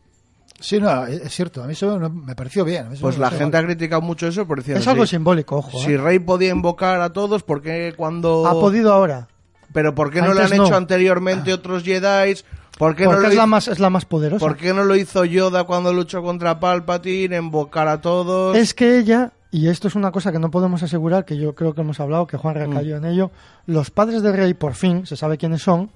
Sí, 0.59 0.79
no, 0.79 1.05
es 1.05 1.33
cierto. 1.33 1.63
A 1.63 1.67
mí 1.67 1.73
eso 1.73 1.97
no- 1.99 2.09
me 2.09 2.35
pareció 2.35 2.65
bien. 2.65 2.85
a 2.85 2.89
mí 2.89 2.93
eso 2.95 3.01
Pues 3.01 3.17
me 3.17 3.21
la 3.21 3.31
gente 3.31 3.57
ha 3.57 3.63
criticado 3.63 4.01
mucho 4.01 4.27
eso 4.27 4.45
por 4.45 4.57
decir 4.59 4.75
Es 4.77 4.87
algo 4.87 5.05
simbólico, 5.05 5.57
ojo. 5.57 5.79
Si 5.79 5.93
¿eh? 5.93 5.97
Rey 5.97 6.19
podía 6.19 6.49
invocar 6.51 6.99
a 7.01 7.11
todos, 7.13 7.43
¿por 7.43 7.61
qué 7.61 7.93
cuando...? 7.95 8.45
Ha 8.45 8.51
podido 8.51 8.91
ahora. 8.93 9.27
Pero 9.73 9.93
¿por 9.95 10.11
qué 10.11 10.19
no 10.21 10.33
le 10.33 10.41
Antes 10.41 10.51
han 10.51 10.57
no. 10.57 10.65
hecho 10.65 10.75
anteriormente 10.75 11.53
otros 11.53 11.83
Jedi? 11.83 12.35
¿Por 12.77 12.95
qué, 12.95 13.03
no 13.03 13.11
Porque 13.11 13.23
lo 13.23 13.27
es 13.29 13.35
la, 13.35 13.41
hizo, 13.43 13.47
más, 13.47 13.67
es 13.67 13.79
la 13.79 13.89
más 13.89 14.05
poderosa. 14.05 14.39
¿Por 14.45 14.55
qué 14.57 14.73
no 14.73 14.83
lo 14.83 14.95
hizo 14.95 15.25
Yoda 15.25 15.65
cuando 15.65 15.91
luchó 15.93 16.21
contra 16.23 16.59
Palpatine? 16.59 17.37
Invocar 17.37 17.87
a 17.87 17.99
todos. 18.01 18.55
Es 18.57 18.73
que 18.73 18.97
ella, 18.97 19.31
y 19.51 19.67
esto 19.67 19.87
es 19.89 19.95
una 19.95 20.11
cosa 20.11 20.31
que 20.31 20.39
no 20.39 20.49
podemos 20.49 20.81
asegurar, 20.81 21.25
que 21.25 21.37
yo 21.37 21.53
creo 21.55 21.73
que 21.73 21.81
hemos 21.81 21.99
hablado, 21.99 22.25
que 22.25 22.37
Juan 22.37 22.55
recayó 22.55 22.95
Mm. 22.99 23.05
en 23.05 23.11
ello, 23.11 23.31
los 23.65 23.91
padres 23.91 24.21
de 24.23 24.31
Rey, 24.31 24.53
por 24.53 24.75
fin, 24.75 25.05
se 25.05 25.15
sabe 25.17 25.37
quiénes 25.37 25.61
son, 25.61 25.89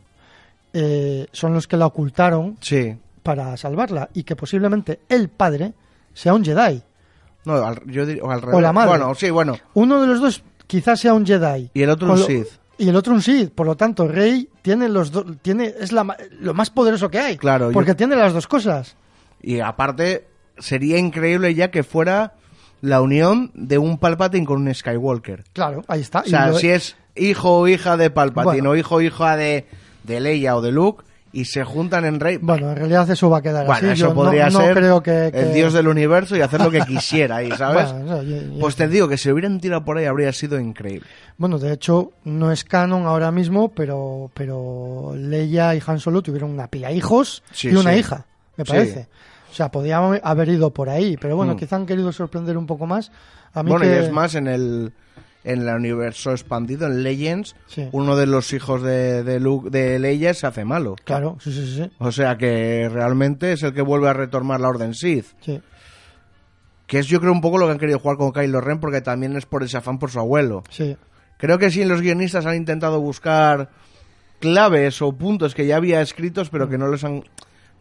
eh, 0.74 1.28
son 1.32 1.54
los 1.54 1.68
que 1.68 1.78
la 1.78 1.86
ocultaron 1.86 2.58
Sí. 2.60 2.96
Para 3.24 3.56
salvarla 3.58 4.10
y 4.14 4.24
que 4.24 4.36
posiblemente 4.36 5.00
el 5.10 5.30
padre 5.30 5.74
sea 6.14 6.34
un 6.34 6.44
Jedi. 6.46 6.84
No, 7.46 7.56
al, 7.56 7.82
yo 7.88 8.06
diría, 8.06 8.24
o 8.24 8.30
al 8.32 8.42
revés. 8.42 8.56
O 8.58 8.62
la 8.62 8.72
madre. 8.74 8.90
Bueno, 8.90 9.16
sí, 9.16 9.30
bueno. 9.30 9.58
Uno 9.74 10.00
de 10.02 10.08
los 10.08 10.22
dos 10.22 10.44
quizás 10.68 11.00
sea 11.00 11.14
un 11.14 11.26
Jedi. 11.26 11.72
Y 11.74 11.82
el 11.82 11.90
otro 11.90 12.12
un 12.12 12.20
lo- 12.20 12.26
Sith. 12.26 12.48
Y 12.78 12.90
el 12.90 12.96
otro 12.96 13.14
un 13.14 13.22
Sith. 13.22 13.52
Por 13.52 13.66
lo 13.68 13.76
tanto, 13.76 14.08
Rey 14.08 14.50
tiene 14.62 14.90
los 14.90 15.12
dos, 15.12 15.26
tiene 15.42 15.74
es 15.80 15.92
la, 15.92 16.16
lo 16.40 16.54
más 16.54 16.70
poderoso 16.70 17.10
que 17.10 17.20
hay. 17.20 17.38
Claro, 17.38 17.70
yo- 17.70 17.74
Porque 17.74 17.96
tiene 17.96 18.16
las 18.16 18.34
dos 18.34 18.48
cosas. 18.48 18.96
Y 19.42 19.60
aparte, 19.60 20.28
sería 20.58 20.98
increíble 20.98 21.54
ya 21.54 21.70
que 21.72 21.84
fuera 21.84 22.34
la 22.82 23.02
unión 23.02 23.52
de 23.54 23.78
un 23.78 23.98
Palpatine 23.98 24.46
con 24.46 24.62
un 24.66 24.74
Skywalker. 24.74 25.44
Claro, 25.54 25.84
ahí 25.88 26.02
está. 26.02 26.20
O 26.22 26.26
sea, 26.26 26.48
lo- 26.48 26.58
si 26.60 26.70
es 26.70 26.96
hijo 27.16 27.60
o 27.60 27.68
hija 27.68 27.96
de 27.98 28.10
Palpatine 28.10 28.54
Bueno. 28.62 28.70
o 28.72 28.76
hijo 28.76 28.96
o 28.96 29.02
hija 29.02 29.36
de, 29.38 29.68
de 30.04 30.20
Leia 30.20 30.56
o 30.56 30.62
de 30.62 30.72
Luke 30.72 31.04
y 31.34 31.46
se 31.46 31.64
juntan 31.66 32.06
en 32.06 32.20
Rey. 32.20 32.38
Bueno, 32.40 32.70
en 32.70 32.76
realidad 32.78 33.10
eso 33.10 33.30
va 33.30 33.40
a 33.40 33.42
quedar 33.42 33.66
Bueno, 33.66 33.90
así. 33.90 34.00
eso 34.00 34.10
Yo 34.10 34.14
podría 34.14 34.50
no, 34.50 34.60
no 34.60 34.66
ser 34.66 34.78
creo 34.78 35.04
que, 35.04 35.28
el 35.34 35.54
dios 35.54 35.74
del 35.74 35.88
universo 35.88 36.38
y 36.38 36.42
hacer 36.42 36.62
lo 36.62 36.70
que 36.72 36.80
quisiera 36.88 37.38
ahí, 37.38 37.52
¿sabes? 37.52 37.92
Bueno, 37.92 38.06
no, 38.18 38.24
yo- 38.24 38.38
yo- 38.42 38.60
Pues 38.60 38.76
te 38.76 38.88
digo 38.88 39.08
que 39.10 39.18
si 39.18 39.30
hubieran 39.32 39.60
tirado 39.60 39.84
por 39.84 39.98
ahí 39.98 40.06
habría 40.06 40.32
sido 40.32 40.60
increíble. 40.60 41.08
Bueno, 41.38 41.58
de 41.60 41.74
hecho, 41.74 42.12
no 42.24 42.52
es 42.52 42.64
canon 42.64 43.06
ahora 43.08 43.32
mismo, 43.32 43.70
pero, 43.74 44.30
pero 44.34 45.14
Leia 45.18 45.74
y 45.76 45.82
Han 45.86 46.00
Solo 46.00 46.22
tuvieron 46.22 46.52
una 46.52 46.68
pila 46.68 46.92
hijos 46.92 47.44
Sí, 47.52 47.70
y 47.70 47.76
una 47.76 47.94
sí. 47.94 48.00
hija, 48.00 48.26
me 48.56 48.64
Sí. 48.66 48.72
parece. 48.72 49.08
O 49.52 49.56
sea, 49.56 49.70
podía 49.70 49.98
haber 49.98 50.50
ido 50.50 50.72
por 50.72 50.90
ahí, 50.90 51.18
pero 51.20 51.36
bueno, 51.36 51.54
Mm. 51.54 51.58
quizá 51.58 51.76
han 51.76 51.86
querido 51.86 52.12
sorprender 52.12 52.58
un 52.58 52.66
poco 52.68 52.86
más. 52.88 53.12
A 53.54 53.62
mí 53.64 53.70
Bueno, 53.72 53.86
que... 53.86 53.92
y 53.92 53.96
es 54.06 54.12
más, 54.12 54.34
en 54.36 54.48
el, 54.48 54.94
en 55.44 55.68
el 55.68 55.76
universo 55.76 56.32
expandido, 56.32 56.88
en 56.88 57.04
Legends, 57.04 57.56
Sí. 57.68 57.88
uno 57.92 58.16
de 58.16 58.26
los 58.28 58.54
hijos 58.54 58.82
de, 58.82 59.24
de, 59.24 59.40
Luke, 59.40 59.70
de 59.70 60.00
Leia 60.00 60.34
se 60.34 60.48
hace 60.48 60.64
malo. 60.66 60.96
Claro, 61.04 61.38
sí, 61.42 61.52
sí, 61.52 61.76
sí. 61.76 61.92
O 62.00 62.12
sea 62.12 62.38
que 62.38 62.90
realmente 62.92 63.52
es 63.54 63.64
el 63.64 63.74
que 63.74 63.82
vuelve 63.82 64.08
a 64.10 64.14
retomar 64.14 64.60
la 64.62 64.70
Orden 64.70 64.94
Sith. 64.94 65.28
sí. 65.42 65.62
Que 66.88 67.00
es 67.00 67.08
yo 67.08 67.20
creo 67.22 67.32
un 67.32 67.42
poco 67.42 67.58
lo 67.58 67.66
que 67.66 67.72
han 67.72 67.80
querido 67.80 67.98
jugar 67.98 68.18
con 68.18 68.32
Kylo 68.34 68.60
Ren 68.62 68.80
porque 68.80 69.02
también 69.02 69.36
es 69.38 69.46
por 69.46 69.64
ese 69.64 69.78
afán 69.78 70.00
por 70.00 70.12
su 70.12 70.20
abuelo. 70.20 70.64
sí. 70.70 70.96
Creo 71.38 71.58
que 71.58 71.72
sí, 71.72 71.84
los 71.84 72.00
guionistas 72.00 72.46
han 72.46 72.56
intentado 72.56 73.02
buscar 73.02 73.70
claves 74.40 75.02
o 75.02 75.12
puntos 75.12 75.54
que 75.56 75.66
ya 75.66 75.76
había 75.76 76.00
escritos, 76.02 76.50
pero 76.50 76.70
que 76.70 76.78
no 76.78 76.88
les 76.90 77.04
han, 77.04 77.24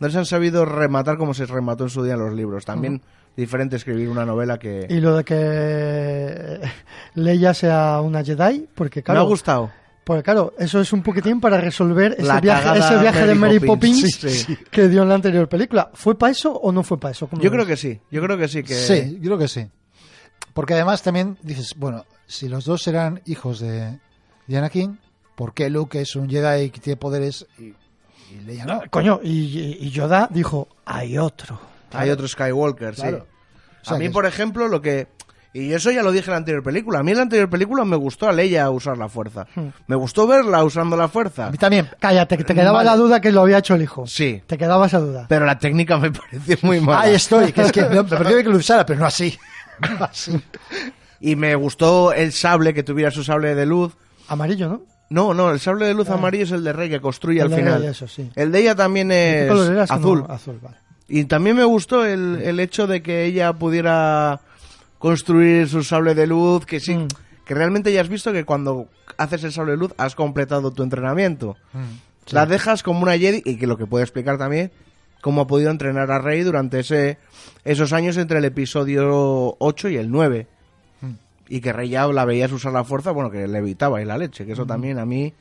no 0.01 0.07
les 0.07 0.17
han 0.17 0.27
sabido 0.27 0.65
rematar 0.65 1.17
como 1.17 1.35
se 1.35 1.47
remató 1.47 1.85
en 1.85 1.91
su 1.91 2.03
día 2.03 2.15
en 2.15 2.21
los 2.21 2.33
libros. 2.35 2.65
También 2.65 3.01
diferente 3.37 3.77
escribir 3.77 4.09
una 4.09 4.27
novela 4.27 4.59
que... 4.59 4.87
Y 4.91 5.01
lo 5.01 5.17
de 5.17 5.25
que 5.25 6.61
Leia 7.15 7.55
sea 7.55 8.01
una 8.01 8.23
Jedi, 8.25 8.69
porque 8.75 9.01
Me 9.01 9.05
claro, 9.05 9.21
ha 9.21 9.25
gustado. 9.25 9.71
porque 10.05 10.23
claro, 10.23 10.53
eso 10.59 10.81
es 10.81 10.93
un 10.93 11.03
poquitín 11.03 11.41
para 11.41 11.61
resolver 11.61 12.13
ese 12.13 12.25
La 12.25 12.41
viaje, 12.41 12.79
ese 12.79 12.99
viaje 12.99 13.27
de 13.27 13.35
Mary 13.35 13.61
Poppins. 13.61 14.03
Poppins, 14.03 14.35
Sí, 14.37 14.45
sí. 14.55 14.59
que 14.71 14.89
dio 14.89 15.03
en 15.03 15.09
la 15.09 15.15
anterior 15.15 15.49
película. 15.49 15.91
¿Fue 15.95 16.19
para 16.19 16.33
eso 16.33 16.53
o 16.53 16.73
no 16.73 16.83
fue 16.83 16.99
para 16.99 17.13
eso? 17.13 17.27
¿Cómo 17.27 17.41
Yo 17.41 17.51
creo 17.51 17.65
ves? 17.65 17.81
que 17.81 17.89
sí, 17.89 18.01
yo 18.11 18.23
creo 18.23 18.37
que 18.37 18.49
sí. 18.49 18.63
Que... 18.63 18.75
Sí, 18.75 19.19
yo 19.21 19.27
creo 19.31 19.39
que 19.39 19.49
sí. 19.49 19.67
Porque 20.53 20.75
además 20.75 21.03
también 21.03 21.39
dices, 21.43 21.75
bueno, 21.77 22.05
si 22.27 22.49
los 22.49 22.65
dos 22.65 22.87
eran 22.87 23.23
hijos 23.25 23.61
de, 23.61 23.99
de 24.47 24.59
Anakin, 24.59 24.99
¿por 25.35 25.55
qué 25.55 25.71
Luke 25.71 25.99
es 26.01 26.17
un 26.17 26.29
Jedi 26.29 26.69
que 26.71 26.81
tiene 26.81 26.97
poderes 26.99 27.47
y, 27.59 27.73
y 28.33 28.41
Leia 28.45 28.65
no? 28.65 28.83
Coño, 28.91 29.21
y, 29.23 29.79
y 29.81 29.91
Yoda 29.91 30.29
dijo, 30.31 30.69
hay 30.85 31.19
otro. 31.19 31.59
Hay 31.93 32.11
otro 32.11 32.27
Skywalker, 32.27 32.95
sí. 32.95 33.03
Claro. 33.03 33.27
O 33.83 33.85
sea 33.85 33.97
a 33.97 33.99
mí, 33.99 34.09
por 34.09 34.27
ejemplo, 34.27 34.69
lo 34.69 34.81
que... 34.81 35.09
Y 35.55 35.75
eso 35.75 35.91
ya 35.91 36.03
lo 36.03 36.13
dije 36.13 36.27
en 36.27 36.31
la 36.31 36.37
anterior 36.39 36.63
película. 36.63 37.01
A 37.01 37.03
mí 37.03 37.11
en 37.11 37.19
la 37.19 37.25
anterior 37.25 37.51
película 37.51 37.85
me 37.85 37.97
gustó 37.97 38.27
a 38.27 38.33
Leia 38.33 38.71
usar 38.71 38.97
la 38.97 39.11
fuerza. 39.11 39.47
Hmm. 39.55 39.67
Me 39.87 39.97
gustó 39.97 40.27
verla 40.27 40.65
usando 40.65 40.97
la 40.97 41.09
fuerza. 41.09 41.49
A 41.49 41.51
mí 41.51 41.59
también. 41.59 41.91
Cállate, 42.01 42.39
que 42.39 42.45
te 42.45 42.55
quedaba 42.55 42.79
Vale. 42.79 42.89
la 42.89 42.97
duda 42.97 43.21
que 43.21 43.31
lo 43.31 43.43
había 43.43 43.59
hecho 43.59 43.75
el 43.75 43.83
hijo. 43.83 44.07
Sí. 44.07 44.43
Te 44.47 44.57
quedaba 44.57 44.87
esa 44.87 44.99
duda. 44.99 45.27
Pero 45.29 45.45
la 45.45 45.59
técnica 45.59 45.99
me 45.99 46.11
pareció 46.11 46.57
muy 46.63 46.81
mala. 46.81 47.03
Ahí 47.03 47.15
estoy, 47.17 47.53
que 47.53 47.61
es 47.63 47.73
que 47.73 47.85
me 47.85 48.03
pareció 48.03 48.39
que 48.39 48.45
lo 48.45 48.57
usara, 48.57 48.87
pero 48.87 49.01
no 49.01 49.07
así. 49.07 49.39
así. 50.01 50.41
Y 51.25 51.37
me 51.37 51.55
gustó 51.55 52.13
el 52.13 52.33
sable, 52.33 52.75
que 52.75 52.83
tuviera 52.83 53.13
su 53.13 53.23
sable 53.23 53.55
de 53.55 53.65
luz. 53.65 53.95
Amarillo, 54.27 54.69
¿no? 54.69 54.83
No, 55.13 55.35
no, 55.35 55.51
el 55.51 55.61
sable 55.61 55.87
de 55.87 55.95
luz 55.95 56.09
amarillo 56.11 56.45
es 56.45 56.51
el 56.53 56.65
de 56.65 56.73
Rey 56.73 56.89
que 56.91 57.01
construye 57.01 57.41
El 57.41 57.53
al 57.53 57.59
final. 57.59 57.81
Rey, 57.83 57.91
eso, 57.91 58.09
sí. 58.09 58.31
El 58.35 58.51
de 58.51 58.61
ella 58.61 58.75
también 58.75 59.09
¿Qué 59.11 59.47
es 59.47 59.91
azul. 59.91 60.25
azul, 60.29 60.59
vale. 60.63 60.77
Y 61.09 61.25
también 61.25 61.57
me 61.57 61.65
gustó 61.65 62.05
el, 62.07 62.41
el 62.43 62.59
hecho 62.61 62.87
de 62.87 63.03
que 63.03 63.25
ella 63.27 63.53
pudiera 63.53 64.41
construir 64.99 65.69
su 65.69 65.83
sable 65.83 66.15
de 66.15 66.27
luz, 66.27 66.65
que 66.65 66.81
sí, 66.81 66.95
Mm. 66.95 67.09
que 67.45 67.55
realmente 67.55 67.93
ya 67.93 68.01
has 68.01 68.09
visto 68.09 68.33
que 68.33 68.45
cuando 68.45 68.87
haces 69.19 69.45
el 69.45 69.53
sable 69.53 69.73
de 69.73 69.79
luz 69.79 69.93
has 69.99 70.15
completado 70.15 70.71
tu 70.71 70.83
entrenamiento. 70.83 71.57
Mm, 71.73 72.33
La 72.35 72.47
dejas 72.47 72.83
como 72.83 73.03
una 73.03 73.19
Jedi 73.19 73.43
y 73.45 73.57
que 73.59 73.67
lo 73.67 73.77
que 73.77 73.87
puede 73.87 74.05
explicar 74.05 74.39
también 74.39 74.71
cómo 75.21 75.43
ha 75.43 75.47
podido 75.47 75.71
entrenar 75.71 76.11
a 76.13 76.19
Rey 76.21 76.43
durante 76.43 76.81
ese, 76.81 77.19
esos 77.65 77.93
años 77.93 78.17
entre 78.17 78.39
el 78.39 78.45
episodio 78.45 79.57
8 79.59 79.89
y 79.89 79.97
el 79.97 80.11
9. 80.11 80.47
Y 81.55 81.61
que 81.61 81.71
Rey 81.71 81.91
ya 81.91 82.07
la 82.07 82.25
veías 82.25 82.51
usar 82.51 82.73
la 82.73 82.83
fuerza, 82.83 83.11
bueno, 83.11 83.31
que 83.31 83.47
le 83.47 83.59
evitaba 83.59 84.01
y 84.01 84.07
la 84.07 84.17
leche, 84.17 84.47
que 84.47 84.53
eso 84.53 84.65
también 84.65 84.99
a 84.99 85.05
mí... 85.05 85.35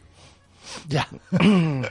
Ya. 0.89 1.07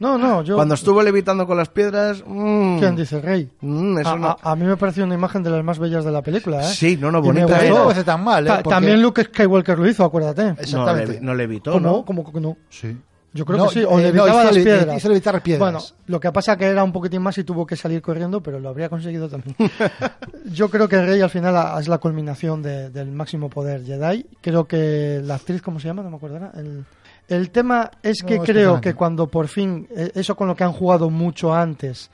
No, 0.00 0.16
no, 0.18 0.42
yo... 0.42 0.56
Cuando 0.56 0.74
estuvo 0.74 1.02
levitando 1.02 1.46
con 1.46 1.56
las 1.58 1.68
piedras... 1.68 2.24
mm, 2.26 2.78
¿Quién 2.78 2.96
dice 2.96 3.20
Rey? 3.20 3.48
mm, 3.60 3.98
eso 3.98 4.08
a, 4.10 4.16
no... 4.18 4.26
a- 4.28 4.38
a 4.52 4.56
mí 4.56 4.64
me 4.64 4.76
pareció 4.78 5.04
una 5.04 5.14
imagen 5.14 5.42
de 5.42 5.50
las 5.50 5.62
más 5.62 5.78
bellas 5.78 6.02
de 6.04 6.10
la 6.10 6.22
película, 6.22 6.62
¿eh? 6.62 6.72
Sí, 6.74 6.96
no, 6.96 7.12
no, 7.12 7.18
Y 7.18 7.22
me 7.30 7.44
bonita 7.44 7.58
gustó. 7.62 7.94
No 7.94 8.04
tan 8.04 8.24
mal, 8.24 8.44
¿eh? 8.44 8.48
Ta- 8.48 8.56
Porque- 8.62 8.70
También 8.70 9.02
Luke 9.02 9.22
Skywalker 9.22 9.78
lo 9.78 9.86
hizo, 9.88 10.02
acuérdate. 10.02 10.44
No, 10.44 10.50
Exactamente. 10.58 11.12
le, 11.12 11.20
no 11.20 11.34
levitó. 11.34 11.78
¿no? 11.78 12.04
¿Cómo 12.06 12.32
que 12.32 12.40
no? 12.40 12.56
Sí. 12.70 12.96
Yo 13.34 13.46
creo 13.46 13.58
No, 13.58 13.68
que 13.68 13.74
sí, 13.80 13.84
o 13.84 13.98
eh, 13.98 14.02
le 14.02 14.08
evitaba 14.08 14.44
las 14.44 14.54
le- 14.54 14.62
piedras. 14.62 14.96
hizo 14.98 15.08
levitar 15.08 15.42
piedras. 15.42 15.60
Bueno, 15.72 15.78
lo 16.06 16.20
que 16.20 16.30
pasa 16.32 16.56
que 16.56 16.66
era 16.66 16.84
un 16.84 16.92
poquitín 16.92 17.22
más 17.22 17.38
y 17.38 17.44
tuvo 17.44 17.66
que 17.66 17.76
salir 17.76 18.02
corriendo, 18.02 18.42
pero 18.42 18.60
lo 18.60 18.68
habría 18.68 18.88
conseguido 18.90 19.28
también. 19.28 19.56
Yo 20.52 20.68
creo 20.68 20.88
que 20.88 21.00
Rey 21.00 21.20
al 21.20 21.30
final 21.30 21.80
es 21.80 21.88
la 21.88 21.98
culminación 21.98 22.62
de- 22.62 22.90
del 22.90 23.10
máximo 23.10 23.48
poder 23.48 23.84
Jedi. 23.84 24.26
Creo 24.40 24.66
que 24.66 25.20
la 25.24 25.36
actriz, 25.36 25.62
¿cómo 25.62 25.80
se 25.80 25.88
llama? 25.88 26.02
No 26.02 26.10
me 26.10 26.16
acuerdo. 26.16 26.50
El, 26.54 26.84
el 27.28 27.50
tema 27.50 27.90
es 28.02 28.22
que 28.22 28.38
creo 28.40 28.80
que 28.80 28.94
cuando 28.94 29.26
por 29.28 29.48
fin, 29.48 29.88
eh, 29.96 30.10
eso 30.14 30.36
con 30.36 30.48
lo 30.48 30.54
que 30.56 30.64
han 30.64 30.72
jugado 30.72 31.08
mucho 31.08 31.54
antes, 31.54 32.10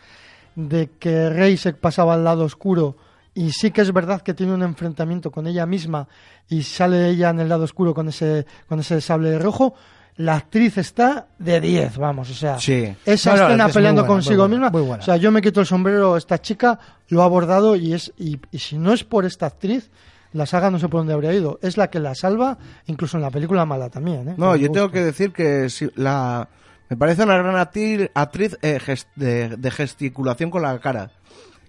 de 0.55 0.91
que 1.01 1.31
Rey 1.31 1.57
se 1.57 1.73
pasaba 1.73 2.15
al 2.15 2.23
lado 2.25 2.45
oscuro 2.45 2.97
y 3.35 3.51
sí 3.53 3.71
que 3.71 3.81
es 3.81 3.93
verdad 3.93 4.23
que 4.23 4.35
tiene 4.35 4.53
un 4.55 4.63
enfrentamiento 4.63 5.31
con 5.31 5.47
ella 5.47 5.67
misma 5.67 6.09
y 6.49 6.63
sale 6.63 7.09
ella 7.11 7.31
en 7.31 7.41
el 7.41 7.49
lado 7.49 7.65
oscuro 7.65 7.95
con 7.95 8.09
ese 8.09 8.45
con 8.69 8.81
ese 8.81 9.01
sable 9.01 9.39
rojo 9.39 9.75
la 10.19 10.37
actriz 10.37 10.77
está 10.79 11.29
de 11.39 11.61
10 11.61 11.97
vamos 11.97 12.29
o 12.31 12.35
sea 12.35 12.59
Sí. 12.59 12.95
esa 13.07 13.31
No, 13.33 13.37
no, 13.39 13.47
escena 13.49 13.67
es 13.69 13.73
peleando 13.75 14.03
buena, 14.03 14.15
consigo 14.15 14.43
muy 14.49 14.49
buena, 14.59 14.67
misma 14.67 14.79
muy 14.79 14.87
buena. 14.89 15.03
o 15.03 15.05
sea 15.05 15.17
yo 15.17 15.31
me 15.33 15.41
quito 15.41 15.61
el 15.61 15.67
sombrero 15.67 16.17
esta 16.17 16.41
chica 16.41 16.79
lo 17.09 17.23
ha 17.23 17.25
abordado 17.25 17.75
y 17.77 17.95
es 17.95 18.13
y, 18.19 18.39
y 18.51 18.59
si 18.59 18.77
no 18.79 18.93
es 18.93 19.03
por 19.05 19.25
esta 19.25 19.47
actriz 19.47 19.91
la 20.33 20.45
saga 20.45 20.71
no 20.71 20.79
sé 20.79 20.89
por 20.89 21.01
dónde 21.01 21.15
habría 21.15 21.33
ido. 21.33 21.59
Es 21.63 21.79
la 21.79 21.89
que 21.89 21.99
la 22.01 22.15
salva, 22.15 22.59
incluso 22.85 23.17
en 23.17 23.23
la 23.23 23.31
película 23.31 23.65
mala 23.65 23.89
también. 23.89 24.29
¿eh? 24.29 24.35
No, 24.37 24.55
yo 24.57 24.71
tengo 24.71 24.91
que 24.91 25.01
decir 25.03 25.33
que 25.33 25.71
si- 25.71 25.89
la 25.97 26.47
me 26.91 26.99
parece 26.99 27.23
una 27.23 27.39
gran 27.39 27.57
actriz 27.57 28.59
eh, 28.61 28.79
ges- 28.79 29.07
de, 29.17 29.57
de 29.57 29.71
gesticulación 29.71 30.51
con 30.51 30.61
la 30.61 30.79
cara. 30.81 31.13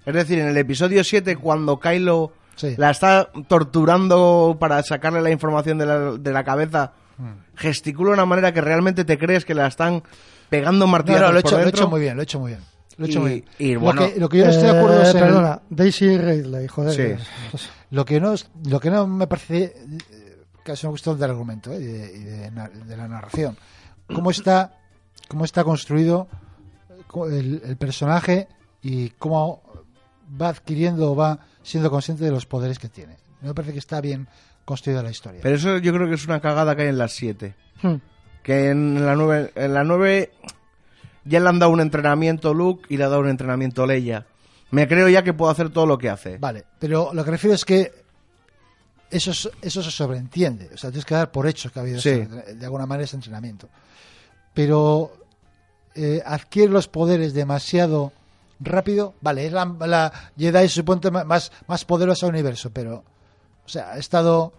Es 0.06 0.14
decir, 0.14 0.40
en 0.40 0.50
el 0.50 0.58
episodio 0.58 1.06
7, 1.06 1.38
cuando 1.38 1.80
Kylo 1.80 2.34
Sí. 2.58 2.74
la 2.78 2.90
está 2.90 3.30
torturando 3.48 4.58
para 4.60 4.84
sacarle 4.84 5.22
la 5.22 5.32
información 5.32 5.78
de 5.78 5.86
la, 5.86 5.98
de 6.18 6.32
la 6.34 6.44
cabeza. 6.44 6.92
Gesticula 7.56 8.10
de 8.12 8.14
una 8.16 8.26
manera 8.26 8.54
que 8.54 8.62
realmente 8.62 9.04
te 9.06 9.18
crees 9.18 9.46
que 9.46 9.54
la 9.54 9.68
están 9.68 10.04
pegando 10.50 10.86
No, 10.86 10.92
martillazos 10.92 11.28
no, 11.28 11.34
lo 11.34 11.40
he, 11.40 11.42
por 11.42 11.50
hecho, 11.52 11.58
lo 11.60 11.66
he 11.66 11.70
hecho 11.70 11.90
muy 11.90 12.02
bien, 12.02 12.16
lo 12.16 12.22
he 12.22 12.24
hecho 12.24 12.40
muy 12.40 12.52
bien. 12.52 12.62
Lo 12.98 13.06
he 13.06 13.10
hecho 13.10 13.20
Y- 13.20 13.22
muy 13.22 13.32
bien. 13.32 13.46
y 13.60 13.74
Lo 13.76 13.80
bueno, 13.82 14.02
que, 14.14 14.20
lo 14.20 14.30
que 14.30 14.38
yo 14.40 14.46
no 14.46 14.52
estoy 14.52 14.68
de 14.72 14.78
acuerdo 14.78 15.02
es 15.02 15.08
Eh, 15.08 15.12
el- 15.18 15.24
Perdona, 15.24 15.62
Daisy 15.70 16.18
Ridley, 16.18 16.68
joder. 16.68 17.18
Sí. 17.18 17.24
Lo 17.92 18.06
que 18.06 18.20
no, 18.20 18.34
es- 18.34 18.50
lo 18.66 18.80
que 18.80 18.90
no 18.90 19.08
me 19.08 19.28
parece 19.28 19.76
casi 20.64 20.86
una 20.86 20.92
cuestión 20.92 21.18
del 21.20 21.30
argumento 21.32 21.72
eh, 21.74 21.80
y, 21.80 21.86
de, 21.86 22.18
y 22.18 22.24
de 22.24 22.52
de 22.86 22.98
la 22.98 23.08
narración. 23.08 23.58
¿Cómo 24.14 24.32
está, 24.32 24.78
cómo 25.28 25.46
está 25.46 25.64
construido 25.64 26.28
co- 27.08 27.28
el, 27.28 27.62
el 27.66 27.78
personaje 27.78 28.48
y 28.82 29.10
cómo 29.12 29.62
va 30.40 30.50
adquiriendo 30.50 31.12
o 31.12 31.16
va 31.16 31.40
siendo 31.64 31.90
consciente 31.90 32.24
de 32.26 32.32
los 32.32 32.46
poderes 32.46 32.80
que 32.80 32.90
tiene? 32.90 33.18
Me 33.42 33.54
parece 33.54 33.72
que 33.74 33.80
está 33.80 34.02
bien 34.02 34.28
construida 34.70 35.02
la 35.04 35.10
historia. 35.12 35.42
Pero 35.44 35.56
eso 35.56 35.78
yo 35.80 35.92
creo 35.94 36.08
que 36.08 36.14
es 36.16 36.26
una 36.26 36.40
cagada 36.40 36.76
que 36.76 36.84
hay 36.84 36.88
en 36.90 36.98
las 36.98 37.12
7. 37.14 37.56
Hmm. 37.82 37.96
Que 38.44 38.70
en 38.70 39.06
la 39.06 39.16
9, 39.16 39.52
en 39.56 39.74
la 39.74 39.84
9 39.84 40.32
ya 41.26 41.40
le 41.40 41.50
han 41.50 41.60
dado 41.60 41.72
un 41.72 41.82
entrenamiento 41.82 42.54
Luke 42.54 42.86
y 42.90 42.98
le 42.98 43.04
ha 43.04 43.10
dado 43.10 43.22
un 43.22 43.30
entrenamiento 43.30 43.86
Leia. 43.86 44.26
Me 44.72 44.88
creo 44.88 45.10
ya 45.10 45.24
que 45.24 45.34
puedo 45.34 45.52
hacer 45.52 45.70
todo 45.72 45.86
lo 45.86 45.98
que 45.98 46.10
hace. 46.10 46.38
Vale, 46.38 46.64
pero 46.80 47.12
lo 47.14 47.26
que 47.26 47.32
refiero 47.32 47.56
es 47.56 47.66
que 47.66 47.92
eso, 49.10 49.32
es- 49.32 49.50
eso 49.62 49.82
se 49.82 49.92
sobreentiende. 49.92 50.70
O 50.74 50.78
sea, 50.78 50.92
tienes 50.92 51.06
que 51.06 51.16
dar 51.16 51.32
por 51.32 51.48
hecho 51.48 51.72
que 51.72 51.80
ha 51.80 51.82
habido 51.82 52.00
Sí. 52.00 52.10
ese- 52.10 52.56
de 52.56 52.66
alguna 52.66 52.86
manera 52.86 53.06
ese 53.06 53.16
entrenamiento. 53.16 53.68
Pero 54.54 55.12
eh, 55.96 56.22
adquiere 56.26 56.72
los 56.72 56.88
poderes 56.88 57.34
demasiado 57.34 58.14
rápido. 58.60 59.16
Vale, 59.22 59.48
es 59.48 59.52
la, 59.52 59.66
la 59.66 60.14
Jedi 60.38 60.70
suponte 60.70 61.10
más, 61.12 61.52
más 61.68 61.86
poderosa 61.86 62.26
del 62.28 62.36
universo, 62.36 62.70
pero. 62.72 63.04
O 63.70 63.72
sea, 63.72 63.92
ha 63.92 63.98
estado 64.00 64.52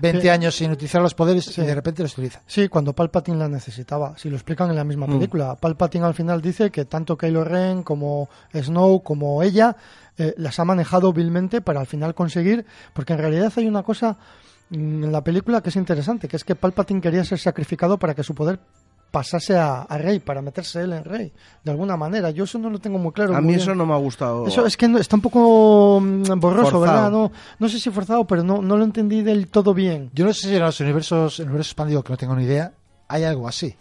20 0.00 0.20
Sí. 0.20 0.28
años 0.28 0.54
sin 0.54 0.70
utilizar 0.70 1.00
los 1.00 1.14
poderes 1.14 1.46
Sí. 1.46 1.62
y 1.62 1.64
de 1.64 1.74
repente 1.74 2.02
los 2.02 2.12
utiliza. 2.12 2.42
Sí, 2.46 2.68
cuando 2.68 2.92
Palpatine 2.92 3.38
la 3.38 3.48
necesitaba. 3.48 4.18
Si 4.18 4.28
lo 4.28 4.36
explican 4.36 4.68
en 4.68 4.76
la 4.76 4.84
misma 4.84 5.06
Mm. 5.06 5.12
película. 5.12 5.56
Palpatine 5.56 6.04
al 6.04 6.12
final 6.12 6.42
dice 6.42 6.70
que 6.70 6.84
tanto 6.84 7.16
Kylo 7.16 7.42
Ren 7.42 7.82
como 7.82 8.28
Snow 8.52 9.02
como 9.02 9.42
ella 9.42 9.74
eh, 10.18 10.34
las 10.36 10.58
ha 10.60 10.66
manejado 10.66 11.10
vilmente 11.14 11.62
para 11.62 11.80
al 11.80 11.86
final 11.86 12.14
conseguir. 12.14 12.66
Porque 12.92 13.14
en 13.14 13.18
realidad 13.20 13.50
hay 13.56 13.66
una 13.66 13.82
cosa 13.82 14.18
mm, 14.68 15.04
en 15.04 15.12
la 15.12 15.24
película 15.24 15.62
que 15.62 15.70
es 15.70 15.76
interesante, 15.76 16.28
que 16.28 16.36
es 16.36 16.44
que 16.44 16.54
Palpatine 16.54 17.00
quería 17.00 17.24
ser 17.24 17.38
sacrificado 17.38 17.98
para 17.98 18.14
que 18.14 18.22
su 18.22 18.34
poder 18.34 18.60
pasase 19.10 19.56
a, 19.56 19.82
a 19.82 19.98
Rey, 19.98 20.20
para 20.20 20.40
meterse 20.42 20.80
él 20.82 20.92
en 20.92 21.04
Rey, 21.04 21.32
de 21.64 21.70
alguna 21.70 21.96
manera. 21.96 22.30
Yo 22.30 22.44
eso 22.44 22.58
no 22.58 22.70
lo 22.70 22.78
tengo 22.78 22.98
muy 22.98 23.12
claro. 23.12 23.32
a 23.34 23.40
muy 23.40 23.48
mí 23.48 23.48
bien. 23.54 23.60
eso 23.60 23.74
no 23.74 23.84
me 23.86 23.94
ha 23.94 23.98
gustado. 23.98 24.46
Eso 24.46 24.64
es 24.66 24.76
que 24.76 24.86
no- 24.88 24.98
está 24.98 25.16
un 25.16 25.22
poco 25.22 26.00
mm, 26.00 26.38
borroso, 26.38 26.70
Forzado. 26.72 26.80
¿verdad? 26.80 27.10
No, 27.10 27.32
no 27.58 27.68
sé 27.68 27.80
si 27.80 27.90
forzado, 27.90 28.24
pero 28.26 28.42
no, 28.42 28.62
no 28.62 28.76
lo 28.76 28.84
entendí 28.84 29.22
del 29.22 29.48
todo 29.48 29.74
bien. 29.74 30.10
Yo 30.14 30.24
no 30.24 30.32
sé 30.32 30.48
si 30.48 30.54
en 30.56 30.62
los 30.62 30.78
universos, 30.80 31.38
en 31.40 31.44
el 31.44 31.48
universo 31.50 31.70
expandido, 31.70 32.02
que 32.02 32.12
no 32.12 32.16
tengo 32.16 32.36
ni 32.36 32.44
idea, 32.44 32.72
hay 33.08 33.24
algo 33.24 33.48
así. 33.48 33.74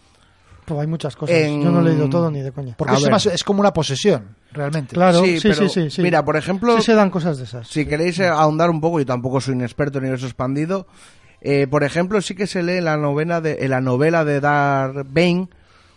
Pues 0.66 0.82
hay 0.82 0.88
muchas 0.88 1.16
cosas. 1.16 1.36
En- 1.36 1.64
Yo 1.64 1.72
no 1.72 1.80
he 1.80 1.84
leído 1.84 2.08
todo 2.10 2.30
ni 2.30 2.42
de 2.42 2.52
coña. 2.52 2.76
Porque 2.78 2.94
eso 2.96 3.10
más- 3.10 3.26
es 3.26 3.44
como 3.44 3.60
una 3.62 3.74
posesión, 3.74 4.36
realmente. 4.52 4.94
Claro, 4.94 5.20
Sí, 5.24 5.40
sí, 5.40 5.40
sí, 5.40 5.48
pero, 5.50 5.70
sí, 5.70 5.90
sí. 5.90 6.02
mira, 6.04 6.24
por 6.24 6.38
ejemplo- 6.38 6.76
Sí 6.78 6.84
se 6.84 6.94
dan 6.94 7.10
cosas 7.10 7.40
de 7.40 7.46
esas. 7.46 7.68
Si 7.68 7.86
queréis 7.88 8.20
ahondar 8.20 8.70
un 8.70 8.80
poco, 8.80 9.00
yo 9.00 9.06
tampoco 9.06 9.42
soy 9.42 9.56
un 9.56 9.62
experto 9.62 9.98
en 9.98 10.04
universo 10.04 10.28
expandido. 10.28 10.86
Eh, 11.42 11.68
por 11.68 11.84
ejemplo, 11.84 12.22
sí 12.22 12.36
que 12.36 12.48
se 12.48 12.64
lee 12.64 12.78
en 12.78 12.86
la 12.86 12.98
novela 12.98 13.42
de, 13.42 13.58
en 13.62 13.70
la 13.72 13.82
novela 13.82 14.26
de 14.26 14.40
Darth 14.42 15.08
Bane 15.12 15.48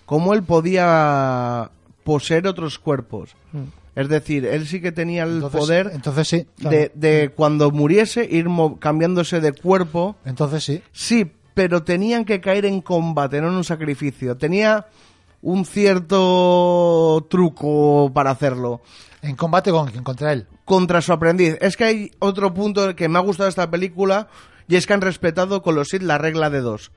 cómo 0.07 0.35
él 0.35 0.43
podía 0.43 1.71
poseer 2.05 2.47
otros 2.47 2.79
cuerpos. 2.79 3.35
Mm. 3.53 3.65
Es 3.95 4.09
decir, 4.09 4.47
él 4.47 4.67
sí 4.67 4.81
que 4.81 4.91
tenía 4.93 5.25
el 5.25 5.35
Entonces- 5.37 5.61
poder 5.61 5.91
Entonces 5.95 6.29
sí. 6.29 6.47
de, 6.59 6.91
de 6.95 7.31
cuando 7.35 7.71
muriese 7.71 8.25
ir 8.25 8.47
cambiándose 8.79 9.41
de 9.41 9.53
cuerpo. 9.53 10.17
Entonces 10.25 10.65
sí. 10.65 10.83
Sí, 10.93 11.31
pero 11.55 11.83
tenían 11.83 12.25
que 12.25 12.41
caer 12.41 12.65
en 12.65 12.81
combate, 12.81 13.41
no 13.43 13.49
en 13.49 13.55
un 13.55 13.65
sacrificio. 13.65 14.37
Tenía 14.37 14.87
un 15.43 15.65
cierto 15.67 17.27
truco 17.29 18.11
para 18.15 18.31
hacerlo 18.31 18.81
En 19.23 19.37
combate 19.37 19.71
con, 19.71 19.91
contra 20.03 20.33
él. 20.33 20.47
contra 20.65 21.01
su 21.03 21.13
aprendiz. 21.13 21.57
Es 21.61 21.77
que 21.77 21.85
hay 21.85 22.11
otro 22.19 22.55
punto 22.55 22.95
que 22.97 23.09
me 23.09 23.19
ha 23.19 23.23
gustado 23.23 23.45
de 23.47 23.51
esta 23.51 23.71
película 23.71 24.29
y 24.69 24.77
es 24.77 24.87
que 24.87 24.95
han 24.95 25.01
respetado 25.01 25.63
con 25.63 25.75
los 25.75 25.89
Sith 25.89 26.03
la 26.03 26.19
regla 26.19 26.51
de 26.51 26.61
dos. 26.61 26.93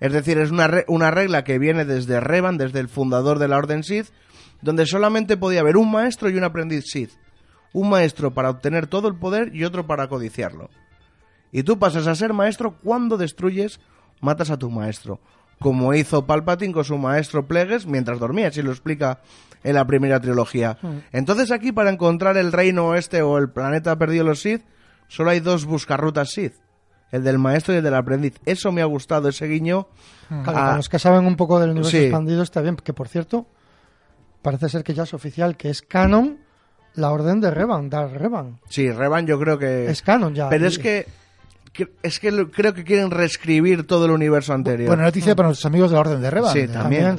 Es 0.00 0.12
decir, 0.12 0.38
es 0.38 0.50
una, 0.50 0.66
re- 0.66 0.84
una 0.88 1.10
regla 1.10 1.44
que 1.44 1.58
viene 1.58 1.84
desde 1.84 2.20
Revan, 2.20 2.56
desde 2.56 2.80
el 2.80 2.88
fundador 2.88 3.38
de 3.38 3.48
la 3.48 3.58
Orden 3.58 3.82
Sith, 3.82 4.08
donde 4.62 4.86
solamente 4.86 5.36
podía 5.36 5.60
haber 5.60 5.76
un 5.76 5.90
maestro 5.90 6.30
y 6.30 6.36
un 6.36 6.44
aprendiz 6.44 6.84
Sith. 6.90 7.10
Un 7.72 7.90
maestro 7.90 8.32
para 8.32 8.50
obtener 8.50 8.86
todo 8.86 9.08
el 9.08 9.16
poder 9.18 9.54
y 9.54 9.64
otro 9.64 9.86
para 9.86 10.08
codiciarlo. 10.08 10.70
Y 11.52 11.62
tú 11.62 11.78
pasas 11.78 12.06
a 12.06 12.14
ser 12.14 12.32
maestro 12.32 12.76
cuando 12.82 13.16
destruyes, 13.16 13.80
matas 14.20 14.50
a 14.50 14.58
tu 14.58 14.70
maestro. 14.70 15.20
Como 15.58 15.92
hizo 15.94 16.26
Palpatine 16.26 16.72
con 16.72 16.84
su 16.84 16.96
maestro 16.96 17.46
Plegues 17.46 17.86
mientras 17.86 18.18
dormía, 18.18 18.48
así 18.48 18.62
lo 18.62 18.70
explica 18.70 19.20
en 19.62 19.74
la 19.74 19.86
primera 19.86 20.18
trilogía. 20.20 20.78
Entonces 21.12 21.50
aquí 21.50 21.70
para 21.72 21.90
encontrar 21.90 22.38
el 22.38 22.50
reino 22.52 22.86
oeste 22.88 23.20
o 23.20 23.36
el 23.36 23.50
planeta 23.50 23.96
perdido 23.98 24.24
de 24.24 24.30
los 24.30 24.40
Sith, 24.40 24.62
solo 25.08 25.30
hay 25.30 25.40
dos 25.40 25.66
buscarrutas 25.66 26.30
Sith. 26.30 26.54
El 27.12 27.24
del 27.24 27.38
maestro 27.38 27.74
y 27.74 27.78
el 27.78 27.82
del 27.82 27.94
aprendiz. 27.94 28.34
Eso 28.44 28.70
me 28.72 28.82
ha 28.82 28.84
gustado, 28.84 29.28
ese 29.28 29.46
guiño. 29.46 29.88
Claro, 30.28 30.50
a- 30.50 30.52
para 30.54 30.76
los 30.76 30.88
que 30.88 30.98
saben 30.98 31.24
un 31.26 31.36
poco 31.36 31.58
del 31.60 31.70
universo 31.70 31.90
Sí. 31.96 32.04
expandido 32.04 32.42
está 32.42 32.60
bien, 32.60 32.76
que 32.76 32.92
por 32.92 33.08
cierto, 33.08 33.46
parece 34.42 34.68
ser 34.68 34.84
que 34.84 34.94
ya 34.94 35.02
es 35.02 35.12
oficial 35.14 35.56
que 35.56 35.70
es 35.70 35.82
canon 35.82 36.38
la 36.94 37.10
orden 37.10 37.40
de 37.40 37.50
Revan, 37.50 37.88
Dar 37.90 38.10
Revan. 38.12 38.60
Sí, 38.68 38.90
Revan 38.90 39.26
yo 39.26 39.38
creo 39.40 39.58
que... 39.58 39.86
Es 39.90 40.02
canon 40.02 40.34
ya. 40.34 40.48
Pero 40.48 40.64
Y- 40.64 40.68
es 40.68 40.78
que... 40.78 41.06
Es 42.02 42.18
que 42.18 42.32
lo- 42.32 42.50
creo 42.50 42.74
que 42.74 42.82
quieren 42.84 43.10
reescribir 43.12 43.86
todo 43.86 44.06
el 44.06 44.10
universo 44.10 44.52
anterior. 44.52 44.88
Buena 44.88 45.04
noticia 45.04 45.36
para 45.36 45.48
nuestros 45.48 45.66
amigos 45.66 45.90
de 45.90 45.94
la 45.94 46.00
Orden 46.00 46.20
de 46.20 46.28
Revan. 46.30 46.52
Sí, 46.52 46.60
de- 46.62 46.68
también. 46.68 47.16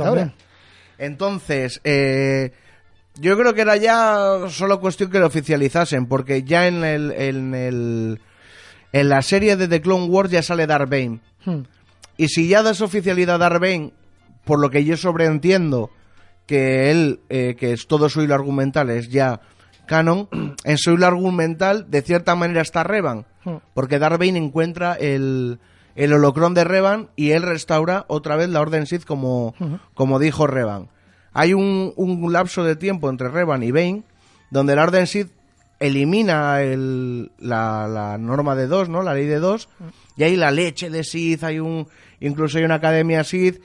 Entonces, 0.97 1.79
eh, 1.83 2.51
yo 3.15 3.37
creo 3.37 3.53
que 3.53 3.61
era 3.61 3.77
ya 3.77 4.39
solo 4.49 4.79
cuestión 4.79 5.09
que 5.09 5.19
lo 5.19 5.27
oficializasen, 5.27 6.05
porque 6.05 6.43
ya 6.43 6.67
en 6.67 6.83
el, 6.83 7.11
en 7.13 7.55
el 7.55 8.21
en 8.93 9.09
la 9.09 9.21
serie 9.21 9.55
de 9.55 9.67
The 9.67 9.81
Clone 9.81 10.05
Wars 10.07 10.31
ya 10.31 10.43
sale 10.43 10.67
Darth 10.67 10.89
Bane. 10.89 11.19
Hmm. 11.45 11.63
Y 12.17 12.27
si 12.27 12.47
ya 12.47 12.61
das 12.61 12.81
oficialidad 12.81 13.35
a 13.35 13.49
Darth 13.49 13.61
Bane, 13.61 13.93
por 14.43 14.59
lo 14.59 14.69
que 14.69 14.83
yo 14.83 14.97
sobreentiendo 14.97 15.89
que 16.45 16.91
él, 16.91 17.21
eh, 17.29 17.55
que 17.57 17.73
es 17.73 17.87
todo 17.87 18.09
su 18.09 18.21
hilo 18.21 18.35
argumental 18.35 18.89
es 18.89 19.09
ya 19.09 19.41
canon, 19.87 20.27
en 20.63 20.77
su 20.77 20.91
hilo 20.91 21.07
argumental 21.07 21.89
de 21.89 22.01
cierta 22.01 22.35
manera 22.35 22.61
está 22.61 22.83
Revan, 22.83 23.25
Hmm. 23.43 23.55
porque 23.73 23.97
Darth 23.97 24.19
Bane 24.19 24.37
encuentra 24.37 24.93
el, 24.93 25.59
el 25.95 26.13
holocrón 26.13 26.53
de 26.53 26.63
Revan 26.63 27.09
y 27.15 27.31
él 27.31 27.41
restaura 27.41 28.05
otra 28.07 28.35
vez 28.35 28.49
la 28.49 28.61
Orden 28.61 28.85
Sith 28.85 29.03
como, 29.03 29.55
como 29.95 30.19
dijo 30.19 30.45
Revan. 30.45 30.89
Hay 31.33 31.55
un, 31.55 31.91
un 31.95 32.31
lapso 32.31 32.63
de 32.63 32.75
tiempo 32.75 33.09
entre 33.09 33.29
Revan 33.29 33.63
y 33.63 33.71
Bane 33.71 34.03
donde 34.51 34.75
la 34.75 34.83
Orden 34.83 35.07
Sith 35.07 35.31
elimina 35.81 36.61
el, 36.61 37.31
la, 37.39 37.87
la 37.87 38.17
norma 38.17 38.55
de 38.55 38.67
dos, 38.67 38.87
¿no? 38.87 39.01
La 39.01 39.13
ley 39.13 39.25
de 39.25 39.39
dos, 39.39 39.67
y 40.15 40.23
hay 40.23 40.35
la 40.37 40.51
leche 40.51 40.89
de 40.89 41.03
Sith, 41.03 41.43
hay 41.43 41.59
un, 41.59 41.87
incluso 42.19 42.59
hay 42.59 42.63
una 42.63 42.75
academia 42.75 43.23
Sith, 43.23 43.61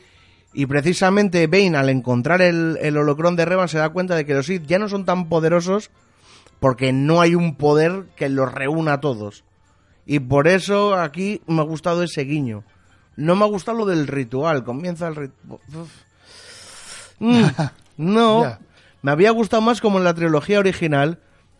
y 0.54 0.66
precisamente 0.66 1.46
Bane 1.46 1.76
al 1.76 1.90
encontrar 1.90 2.40
el, 2.40 2.78
el 2.80 2.96
holocrón 2.96 3.36
de 3.36 3.44
Revan 3.44 3.68
se 3.68 3.78
da 3.78 3.90
cuenta 3.90 4.16
de 4.16 4.24
que 4.24 4.32
los 4.32 4.46
Sith 4.46 4.66
ya 4.66 4.78
no 4.78 4.88
son 4.88 5.04
tan 5.04 5.28
poderosos 5.28 5.90
porque 6.58 6.92
no 6.92 7.20
hay 7.20 7.34
un 7.34 7.56
poder 7.56 8.06
que 8.16 8.30
los 8.30 8.50
reúna 8.50 8.94
a 8.94 9.00
todos. 9.00 9.44
Y 10.06 10.20
por 10.20 10.48
eso 10.48 10.94
aquí 10.94 11.42
me 11.46 11.60
ha 11.60 11.64
gustado 11.64 12.02
ese 12.02 12.22
guiño. 12.22 12.64
No 13.16 13.36
me 13.36 13.44
ha 13.44 13.48
gustado 13.48 13.78
lo 13.78 13.86
del 13.86 14.06
ritual. 14.06 14.64
Comienza 14.64 15.08
el 15.08 15.16
ritual. 15.16 15.60
no. 17.98 18.42
Ya. 18.42 18.60
Me 19.02 19.10
había 19.10 19.30
gustado 19.32 19.62
más 19.62 19.80
como 19.80 19.98
en 19.98 20.04
la 20.04 20.14
trilogía 20.14 20.58
original. 20.58 21.18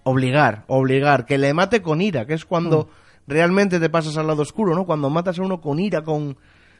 Obligar, 0.08 0.62
obligar. 0.68 1.26
Que 1.26 1.36
le 1.36 1.52
mate 1.52 1.82
con 1.82 2.00
ira. 2.00 2.26
Que 2.26 2.34
es 2.34 2.44
cuando 2.44 2.88
realmente 3.26 3.80
te 3.80 3.90
pasas 3.90 4.16
al 4.16 4.26
lado 4.28 4.42
oscuro, 4.42 4.74
¿no? 4.74 4.84
Cuando 4.86 5.10
matas 5.10 5.38
a 5.38 5.42
uno 5.42 5.60
con 5.60 5.78
ira, 5.80 6.02
con... 6.02 6.36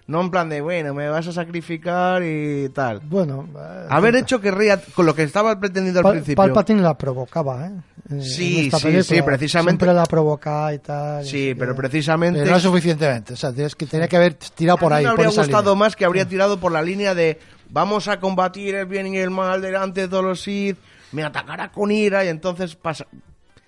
No 0.09 0.21
en 0.21 0.31
plan 0.31 0.49
de, 0.49 0.61
bueno, 0.61 0.95
me 0.95 1.09
vas 1.09 1.27
a 1.27 1.33
sacrificar 1.33 2.23
y 2.23 2.69
tal. 2.69 3.01
Bueno, 3.01 3.49
eh, 3.59 3.87
Haber 3.89 4.15
hecho 4.15 4.41
que 4.41 4.53
ría 4.53 4.81
con 4.95 5.05
lo 5.05 5.17
que 5.17 5.25
estaba 5.25 5.59
pretendiendo 5.59 5.99
al 5.99 6.13
principio. 6.13 6.37
Palpatine 6.37 6.81
la 6.81 6.97
provocaba, 6.97 7.67
¿eh? 7.67 7.73
En- 8.11 8.23
Sí, 8.23 8.71
sí, 8.71 8.83
película. 8.85 9.03
sí, 9.03 9.23
precisamente. 9.23 9.85
Siempre 9.85 9.93
la 9.93 10.07
provoca 10.07 10.73
y 10.73 10.79
tal. 10.79 11.25
Sí, 11.25 11.57
pero 11.59 11.75
que- 11.75 11.79
precisamente... 11.81 12.39
Pero 12.39 12.53
no 12.53 12.61
suficientemente. 12.61 13.33
O 13.33 13.37
sea, 13.37 13.53
tienes 13.53 13.75
que, 13.75 13.85
tenía 13.87 14.07
que 14.07 14.15
haber 14.17 14.35
tirado 14.35 14.79
por 14.79 14.93
A 14.93 14.97
ahí. 14.99 15.03
me 15.07 15.11
por 15.11 15.19
habría 15.19 15.31
esa 15.31 15.43
gustado 15.43 15.73
línea. 15.73 15.75
más 15.87 15.97
que 15.97 16.05
habría 16.05 16.29
tirado 16.29 16.61
por 16.61 16.71
la 16.71 16.83
línea 16.83 17.13
de 17.17 17.41
vamos 17.71 18.07
a 18.07 18.21
combatir 18.21 18.77
el 18.77 18.87
bien 18.87 19.09
y 19.09 19.17
el 19.19 19.31
mal 19.31 19.61
delante 19.61 20.03
de 20.03 20.09
todos 20.09 20.23
los 20.25 20.41
Sith, 20.41 20.77
me 21.13 21.23
atacará 21.25 21.71
con 21.71 21.91
ira 21.91 22.25
y 22.25 22.29
entonces 22.29 22.75
pasa... 22.77 23.07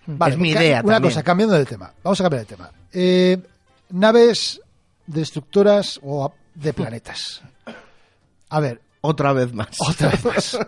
Vale, 0.07 0.35
es 0.35 0.41
mi 0.41 0.51
idea 0.51 0.81
Una 0.83 0.95
también. 0.95 1.13
cosa, 1.13 1.23
cambiando 1.23 1.55
de 1.57 1.67
tema. 1.67 1.93
Vamos 2.03 2.19
a 2.21 2.25
cambiar 2.25 2.47
de 2.47 2.55
tema. 2.57 2.71
Eh, 2.93 3.37
naves 3.91 4.61
destructoras 5.07 6.01
o 6.03 6.33
de 6.55 6.73
planetas. 6.73 7.43
A 8.51 8.61
ver, 8.61 8.81
Otra 9.03 9.33
vez 9.35 9.53
más. 9.53 9.69
otra 9.79 10.09
vez 10.09 10.25
más. 10.25 10.59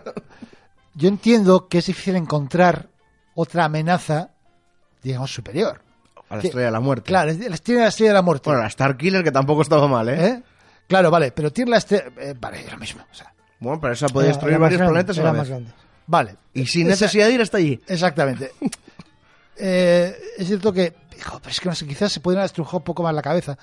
Yo 0.93 1.07
entiendo 1.07 1.67
que 1.67 1.79
es 1.79 1.85
difícil 1.87 2.15
encontrar 2.15 2.87
otra 3.33 3.65
amenaza, 3.65 4.29
digamos, 5.01 5.33
superior. 5.33 5.81
A 6.29 6.35
la 6.35 6.41
que- 6.41 6.47
estrella 6.49 6.67
de 6.67 6.71
la 6.71 6.79
muerte. 6.79 7.07
Claro, 7.07 7.31
tiene 7.35 7.81
la 7.81 7.87
estrella 7.87 8.11
de 8.11 8.13
la 8.13 8.21
muerte. 8.21 8.49
Bueno, 8.49 8.61
la 8.61 8.69
Starkiller 8.69 9.23
que 9.23 9.31
tampoco 9.31 9.63
estaba 9.63 9.87
mal, 9.87 10.07
¿eh? 10.09 10.27
¿Eh? 10.27 10.43
Claro, 10.87 11.09
vale, 11.09 11.31
pero 11.31 11.51
tiene 11.51 11.71
la 11.71 11.77
estrella... 11.77 12.05
eh, 12.19 12.35
vale, 12.39 12.59
es 12.65 12.71
lo 12.71 12.77
mismo. 12.77 13.01
o 13.09 13.13
sea, 13.15 13.33
Bueno, 13.59 13.79
pero 13.81 13.93
esa 13.93 14.07
puede 14.09 14.27
Era- 14.27 14.33
destruir 14.35 14.53
era 14.55 14.61
varios 14.61 14.81
planetas 14.81 15.17
era 15.17 15.31
la 15.31 15.37
más 15.39 15.49
grande. 15.49 15.71
Vale. 16.11 16.35
Y 16.53 16.65
sin 16.67 16.81
Esa- 16.89 17.05
necesidad 17.05 17.27
de 17.27 17.33
ir 17.33 17.41
hasta 17.41 17.57
allí. 17.57 17.81
Exactamente. 17.87 18.51
Eh, 19.63 20.15
es 20.39 20.47
cierto 20.47 20.73
que, 20.73 20.93
hijo, 21.19 21.37
pero 21.39 21.51
es 21.51 21.59
que 21.59 21.69
no 21.69 21.75
sé, 21.75 21.85
quizás 21.85 22.11
se 22.11 22.19
podrían 22.19 22.45
estrujar 22.45 22.77
un 22.77 22.83
poco 22.83 23.03
más 23.03 23.13
la 23.13 23.21
cabeza. 23.21 23.57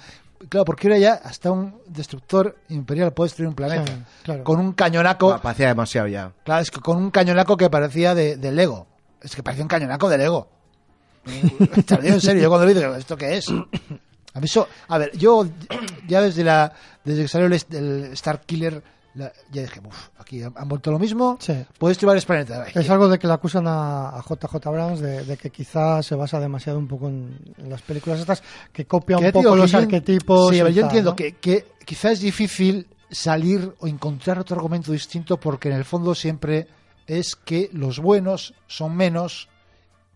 Claro, 0.49 0.64
porque 0.64 0.86
ahora 0.86 0.99
ya 0.99 1.14
hasta 1.14 1.51
un 1.51 1.74
destructor 1.88 2.57
imperial 2.68 3.12
puede 3.12 3.26
destruir 3.28 3.49
un 3.49 3.55
planeta. 3.57 3.84
Sí, 3.92 4.03
claro. 4.22 4.44
Con 4.44 4.61
un 4.61 4.74
cañonaco. 4.74 5.40
Parecía 5.40 5.66
demasiado 5.68 6.07
ya. 6.07 6.30
Claro, 6.44 6.62
es 6.62 6.70
que 6.70 6.78
con 6.78 6.99
un 6.99 7.11
cañonaco 7.11 7.57
que 7.57 7.68
parecía 7.68 8.14
de, 8.14 8.36
de 8.36 8.53
Lego. 8.53 8.86
Es 9.20 9.34
que 9.34 9.42
parecía 9.42 9.64
un 9.64 9.68
cañonaco 9.68 10.09
de 10.09 10.18
Lego. 10.18 10.49
Te 11.86 11.96
lo 11.96 12.03
digo 12.03 12.14
en 12.14 12.20
serio, 12.20 12.42
yo 12.42 12.49
cuando 12.49 12.66
lo 12.66 12.72
vi 12.72 12.78
digo, 12.78 12.94
¿esto 12.94 13.16
qué 13.16 13.38
es? 13.38 13.49
A 14.34 14.40
mí 14.40 14.44
eso, 14.44 14.68
a 14.86 14.99
ver, 14.99 15.16
yo 15.16 15.49
ya 16.07 16.20
desde 16.20 16.44
la 16.44 16.72
desde 17.03 17.22
que 17.22 17.28
salió 17.28 17.46
el, 17.49 17.55
el 17.72 18.05
Star 18.12 18.42
Killer 18.42 18.80
la- 19.15 19.33
ya 19.51 19.63
dije, 19.63 19.81
uff, 19.85 20.09
aquí 20.19 20.43
han, 20.43 20.53
han 20.57 20.69
vuelto 20.69 20.91
lo 20.91 20.99
mismo. 20.99 21.37
Sí. 21.41 21.55
Puedes 21.79 22.03
varios 22.05 22.25
planetas. 22.27 22.75
Es 22.77 22.89
algo 22.91 23.09
de 23.09 23.19
que 23.19 23.27
le 23.27 23.33
acusan 23.33 23.67
a, 23.67 24.11
a 24.11 24.23
JJ 24.23 24.67
Abrams 24.67 25.01
de, 25.01 25.25
de 25.25 25.37
que 25.37 25.51
quizás 25.51 26.07
se 26.07 26.15
basa 26.15 26.39
demasiado 26.41 26.79
un 26.79 26.87
poco 26.89 27.09
en, 27.09 27.37
en 27.59 27.71
las 27.71 27.83
películas 27.83 28.21
estas, 28.21 28.43
que 28.73 28.85
copia 28.87 29.19
un 29.19 29.25
poco 29.33 29.39
digo 29.41 29.57
los 29.57 29.71
yo- 29.73 29.79
arquetipos. 29.79 30.51
Sí, 30.51 30.57
yo 30.59 30.65
tal, 30.65 30.77
entiendo 30.77 31.11
¿no? 31.11 31.17
que, 31.17 31.33
que 31.37 31.67
quizás 31.85 32.13
es 32.13 32.21
difícil 32.21 32.87
salir 33.11 33.75
o 33.81 33.87
encontrar 33.87 34.39
otro 34.39 34.57
argumento 34.57 34.93
distinto 34.93 35.39
porque 35.41 35.69
en 35.71 35.77
el 35.77 35.85
fondo 35.85 36.15
siempre 36.15 36.69
es 37.07 37.35
que 37.37 37.71
los 37.73 37.99
buenos 38.01 38.53
son 38.67 38.95
menos 38.95 39.49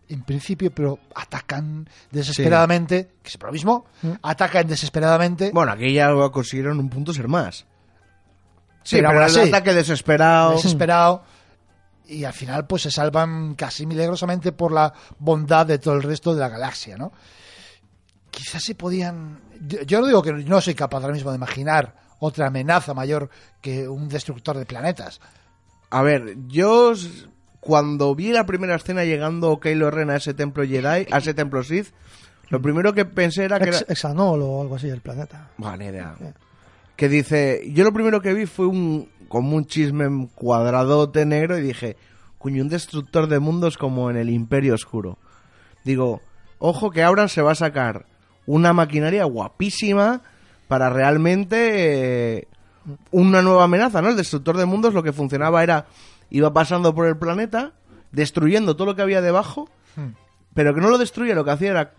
en 0.09 0.21
principio, 0.21 0.69
pero 0.71 0.99
atacan 1.15 1.89
desesperadamente, 2.11 3.09
que 3.23 3.29
es 3.29 3.39
lo 3.41 3.51
mismo, 3.51 3.85
Mm. 4.03 4.11
atacan 4.21 4.67
desesperadamente. 4.67 5.49
Bueno, 5.51 5.71
aquí 5.71 5.91
ya 5.93 6.09
consiguieron 6.31 6.77
un 6.79 6.89
punto 6.89 7.13
ser 7.13 7.27
más. 7.27 7.65
Sí, 8.83 8.97
Pero 8.97 9.09
pero, 9.09 9.19
el 9.21 9.25
así, 9.25 9.39
ataque 9.39 9.73
desesperado. 9.73 10.51
desesperado 10.53 11.23
y 12.05 12.25
al 12.25 12.33
final 12.33 12.67
pues 12.67 12.81
se 12.83 12.91
salvan 12.91 13.55
casi 13.55 13.85
milagrosamente 13.85 14.51
por 14.51 14.71
la 14.73 14.93
bondad 15.19 15.65
de 15.65 15.79
todo 15.79 15.93
el 15.95 16.03
resto 16.03 16.33
de 16.33 16.41
la 16.41 16.49
galaxia, 16.49 16.97
¿no? 16.97 17.11
Quizás 18.29 18.63
se 18.63 18.75
podían... 18.75 19.39
Yo, 19.61 19.81
yo 19.83 20.01
no 20.01 20.07
digo 20.07 20.21
que 20.21 20.33
no 20.33 20.59
soy 20.59 20.73
capaz 20.75 21.01
ahora 21.01 21.13
mismo 21.13 21.29
de 21.31 21.37
imaginar 21.37 21.95
otra 22.19 22.47
amenaza 22.47 22.93
mayor 22.93 23.29
que 23.61 23.87
un 23.87 24.09
destructor 24.09 24.57
de 24.57 24.65
planetas. 24.65 25.21
A 25.89 26.01
ver, 26.01 26.35
yo 26.47 26.93
cuando 27.59 28.13
vi 28.15 28.31
la 28.33 28.45
primera 28.45 28.75
escena 28.75 29.05
llegando 29.05 29.59
Kylo 29.59 29.91
Ren 29.91 30.09
a 30.09 30.17
ese 30.17 30.33
templo 30.33 30.63
Jedi, 30.65 31.07
a 31.11 31.17
ese 31.19 31.33
templo 31.33 31.63
Sith, 31.63 31.93
lo 32.49 32.61
primero 32.61 32.93
que 32.93 33.05
pensé 33.05 33.45
era 33.45 33.59
que 33.59 33.69
Ex- 33.69 33.81
era... 33.83 33.93
Exanol 33.93 34.41
o 34.41 34.61
algo 34.61 34.75
así, 34.75 34.89
el 34.89 35.01
planeta. 35.01 35.49
Ni 35.57 35.85
idea. 35.85 36.15
Sí. 36.17 36.25
Que 36.95 37.09
dice, 37.09 37.63
yo 37.73 37.83
lo 37.83 37.93
primero 37.93 38.21
que 38.21 38.33
vi 38.33 38.45
fue 38.45 38.67
un 38.67 39.09
como 39.27 39.55
un 39.55 39.65
chisme 39.65 40.29
cuadradote 40.35 41.25
negro 41.25 41.57
y 41.57 41.61
dije, 41.61 41.97
coño, 42.37 42.61
un 42.61 42.69
destructor 42.69 43.27
de 43.27 43.39
mundos 43.39 43.77
como 43.77 44.11
en 44.11 44.17
el 44.17 44.29
Imperio 44.29 44.75
Oscuro. 44.75 45.17
Digo, 45.83 46.21
ojo 46.59 46.91
que 46.91 47.01
Abrams 47.01 47.31
se 47.31 47.41
va 47.41 47.53
a 47.53 47.55
sacar 47.55 48.05
una 48.45 48.73
maquinaria 48.73 49.23
guapísima 49.23 50.21
para 50.67 50.89
realmente 50.89 52.37
eh, 52.37 52.47
una 53.11 53.41
nueva 53.41 53.63
amenaza, 53.63 54.01
¿no? 54.01 54.09
El 54.09 54.17
destructor 54.17 54.57
de 54.57 54.65
mundos 54.65 54.93
lo 54.93 55.03
que 55.03 55.13
funcionaba 55.13 55.63
era 55.63 55.87
iba 56.29 56.53
pasando 56.53 56.93
por 56.93 57.07
el 57.07 57.17
planeta, 57.17 57.73
destruyendo 58.11 58.75
todo 58.75 58.87
lo 58.87 58.95
que 58.95 59.01
había 59.01 59.21
debajo, 59.21 59.69
pero 60.53 60.73
que 60.73 60.81
no 60.81 60.89
lo 60.89 60.97
destruía, 60.97 61.35
lo 61.35 61.45
que 61.45 61.51
hacía 61.51 61.71
era 61.71 61.93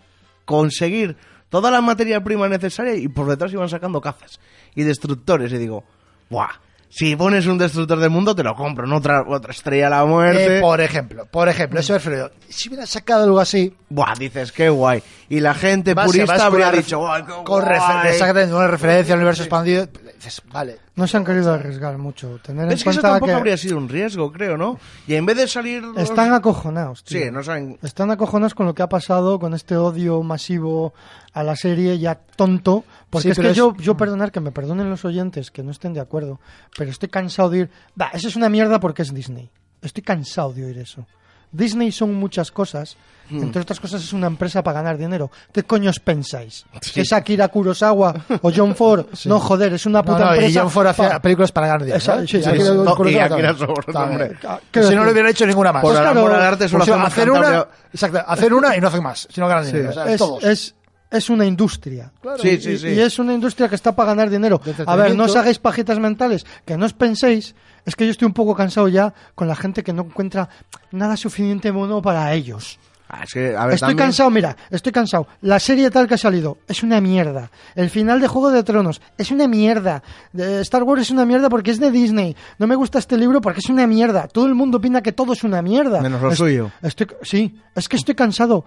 conseguir 0.44 1.16
toda 1.60 1.70
la 1.70 1.80
materia 1.80 2.22
prima 2.22 2.48
necesaria 2.48 2.94
y 2.94 3.08
por 3.08 3.26
detrás 3.26 3.52
iban 3.52 3.68
sacando 3.68 4.00
cazas 4.00 4.40
y 4.74 4.82
destructores. 4.82 5.52
Y 5.52 5.58
digo, 5.58 5.84
¡buah! 6.30 6.48
Si 6.88 7.16
pones 7.16 7.46
un 7.46 7.58
destructor 7.58 7.98
del 7.98 8.10
mundo, 8.10 8.36
te 8.36 8.44
lo 8.44 8.54
compro, 8.54 8.86
no 8.86 8.96
otra, 8.98 9.24
otra 9.26 9.50
estrella 9.50 9.88
a 9.88 9.90
la 9.90 10.04
muerte. 10.04 10.58
Eh, 10.58 10.60
por 10.60 10.80
ejemplo, 10.80 11.26
por 11.26 11.48
ejemplo, 11.48 11.80
eso 11.80 11.92
refiero 11.94 12.28
yo. 12.28 12.34
Si 12.48 12.68
hubiera 12.68 12.86
sacado 12.86 13.24
algo 13.24 13.40
así, 13.40 13.74
Buah, 13.88 14.14
dices, 14.16 14.52
qué 14.52 14.68
guay. 14.68 15.02
Y 15.28 15.40
la 15.40 15.54
gente 15.54 15.92
vas- 15.94 16.06
purista 16.06 16.46
habría 16.46 16.70
dicho, 16.70 16.98
guay, 16.98 17.22
qué 17.24 17.32
con 17.44 17.64
refer- 17.64 17.94
guay". 18.02 18.08
exactamente, 18.12 18.54
una 18.54 18.68
referencia 18.68 19.14
al 19.14 19.18
universo 19.18 19.42
expandido, 19.42 19.88
dices, 20.16 20.42
vale, 20.52 20.78
No 20.96 21.06
se 21.06 21.16
han 21.16 21.24
querido 21.24 21.52
arriesgar 21.52 21.98
mucho. 21.98 22.38
Tener 22.42 22.66
en 22.66 22.72
Es 22.72 22.84
que 22.84 22.90
eso 22.90 23.00
tampoco 23.00 23.26
que 23.26 23.32
habría 23.32 23.56
sido 23.56 23.76
un 23.76 23.88
riesgo, 23.88 24.30
creo, 24.32 24.56
¿no? 24.56 24.78
Y 25.06 25.14
en 25.14 25.26
vez 25.26 25.36
de 25.36 25.48
salir... 25.48 25.82
los- 25.82 25.96
están 25.98 26.32
acojonados. 26.32 27.04
tío. 27.04 27.20
Sí, 27.24 27.30
no 27.30 27.42
saben... 27.42 27.78
Están 27.82 28.10
acojonados 28.10 28.54
con 28.54 28.66
lo 28.66 28.74
que 28.74 28.82
ha 28.82 28.88
pasado, 28.88 29.38
con 29.38 29.54
este 29.54 29.76
odio 29.76 30.22
masivo 30.22 30.94
a 31.32 31.42
la 31.42 31.56
serie 31.56 31.98
ya 31.98 32.14
tonto. 32.14 32.84
Porque 33.10 33.28
Sí, 33.28 33.30
es 33.32 33.38
que 33.38 33.50
es- 33.50 33.56
yo, 33.56 33.76
yo 33.76 33.96
perdonar 33.96 34.30
que 34.32 34.40
me 34.40 34.52
perdonen 34.52 34.88
los 34.90 35.04
oyentes 35.04 35.50
que 35.50 35.62
no 35.62 35.70
estén 35.70 35.92
de 35.94 36.00
acuerdo, 36.00 36.40
pero 36.76 36.90
estoy 36.90 37.08
cansado 37.08 37.50
de 37.50 37.58
oír, 37.62 37.70
va, 38.00 38.08
eso 38.14 38.28
es 38.28 38.36
una 38.36 38.48
mierda 38.48 38.80
porque 38.80 39.02
es 39.02 39.12
Disney. 39.12 39.50
Estoy 39.82 40.02
cansado 40.02 40.52
de 40.52 40.64
oír 40.64 40.78
eso. 40.78 41.06
Disney 41.54 41.92
son 41.92 42.12
muchas 42.14 42.50
cosas, 42.50 42.96
Hmm. 43.30 43.42
entre 43.42 43.62
otras 43.62 43.80
cosas 43.80 44.02
es 44.04 44.12
una 44.12 44.26
empresa 44.26 44.62
para 44.62 44.80
ganar 44.82 44.98
dinero. 44.98 45.30
¿Qué 45.50 45.62
coño 45.62 45.88
os 45.88 45.98
pensáis? 45.98 46.66
¿Que 46.92 47.00
es 47.00 47.12
Akira 47.14 47.48
Kurosawa 47.48 48.14
o 48.42 48.52
John 48.54 48.74
Ford? 48.76 49.06
No, 49.24 49.40
joder, 49.40 49.72
es 49.72 49.86
una 49.86 50.00
No, 50.00 50.04
puta 50.04 50.18
no, 50.26 50.30
y 50.34 50.38
empresa. 50.40 50.60
John 50.60 50.70
Ford 50.70 50.86
hacía 50.88 51.08
pa- 51.08 51.20
películas 51.20 51.50
para 51.50 51.66
ganar 51.68 51.80
dinero. 51.84 51.96
Esa- 51.98 52.22
¿eh? 52.22 52.26
sí, 52.28 52.36
Y 52.36 52.42
sí, 52.42 52.48
Akira 52.50 52.64
sí. 52.66 52.70
Kurosawa 52.94 53.04
No, 53.04 53.10
y 53.10 53.28
también. 53.30 53.56
También. 53.56 54.38
si 54.72 54.78
no 54.80 54.82
le 54.82 54.88
decir, 54.96 55.12
hubiera 55.12 55.30
hecho 55.30 55.46
ninguna 55.46 55.72
más. 55.72 55.80
Por 55.82 55.92
Pues 55.92 56.02
claro, 56.02 56.34
arte 56.34 56.64
hacemos 56.64 56.88
hacer 56.88 57.30
una, 57.30 57.66
exacto, 57.92 58.22
hacer 58.26 58.52
una 58.52 58.76
y 58.76 58.80
no 58.82 58.88
hacen 58.88 59.02
más, 59.02 59.26
si 59.30 59.40
no 59.40 59.48
ganan 59.48 59.64
dinero. 59.66 59.88
o 59.88 59.92
sea, 59.94 60.04
es, 60.10 60.18
todos. 60.18 60.44
es, 60.44 60.74
es 61.10 61.30
una 61.30 61.46
industria. 61.46 62.12
Sí, 62.42 62.60
sí, 62.60 62.70
Y- 62.72 62.78
sí. 62.78 62.88
Y 62.88 63.00
es 63.00 63.18
una 63.18 63.32
industria 63.32 63.70
que 63.70 63.76
está 63.76 63.96
para 63.96 64.08
ganar 64.10 64.28
dinero. 64.28 64.60
A 64.86 64.96
ver, 64.96 65.14
no 65.16 65.24
os 65.24 65.34
hagáis 65.36 65.58
pajitas 65.58 65.98
mentales, 65.98 66.44
que 66.66 66.76
no 66.76 66.84
os 66.84 66.92
penséis. 66.92 67.54
Es 67.84 67.96
que 67.96 68.04
yo 68.06 68.10
estoy 68.12 68.26
un 68.26 68.32
poco 68.34 68.54
cansado 68.54 68.88
ya 68.88 69.12
con 69.34 69.46
la 69.48 69.54
gente 69.56 69.82
que 69.82 69.92
no 69.92 70.02
encuentra 70.02 70.48
nada 70.92 71.16
suficiente 71.16 71.70
bueno 71.70 72.00
para 72.02 72.32
ellos. 72.32 72.78
Ah, 73.06 73.20
es 73.24 73.34
que, 73.34 73.54
a 73.54 73.66
ver, 73.66 73.74
Estoy 73.74 73.88
también- 73.90 74.06
cansado, 74.08 74.30
mira, 74.30 74.56
estoy 74.70 74.90
cansado. 74.90 75.28
La 75.42 75.60
serie 75.60 75.90
tal 75.90 76.08
que 76.08 76.14
ha 76.14 76.18
salido 76.18 76.56
es 76.66 76.82
una 76.82 77.00
mierda. 77.02 77.50
El 77.76 77.90
final 77.90 78.18
de 78.20 78.26
Juego 78.26 78.50
de 78.50 78.62
Tronos 78.62 79.00
es 79.18 79.30
una 79.30 79.46
mierda. 79.46 80.02
De 80.32 80.62
Star 80.62 80.82
Wars 80.84 81.02
es 81.02 81.10
una 81.10 81.26
mierda 81.26 81.50
porque 81.50 81.70
es 81.70 81.78
de 81.78 81.90
Disney. 81.90 82.34
No 82.58 82.66
me 82.66 82.74
gusta 82.74 82.98
este 82.98 83.18
libro 83.18 83.40
porque 83.42 83.60
es 83.60 83.68
una 83.68 83.86
mierda. 83.86 84.26
Todo 84.26 84.46
el 84.46 84.54
mundo 84.54 84.78
opina 84.78 85.02
que 85.02 85.12
todo 85.12 85.34
es 85.34 85.44
una 85.44 85.60
mierda. 85.60 86.00
Menos 86.00 86.22
lo 86.22 86.30
Es- 86.32 86.38
suyo. 86.38 86.70
Estoy, 86.82 87.06
sí, 87.22 87.60
es 87.74 87.88
que 87.88 87.96
estoy 87.96 88.14
cansado. 88.14 88.64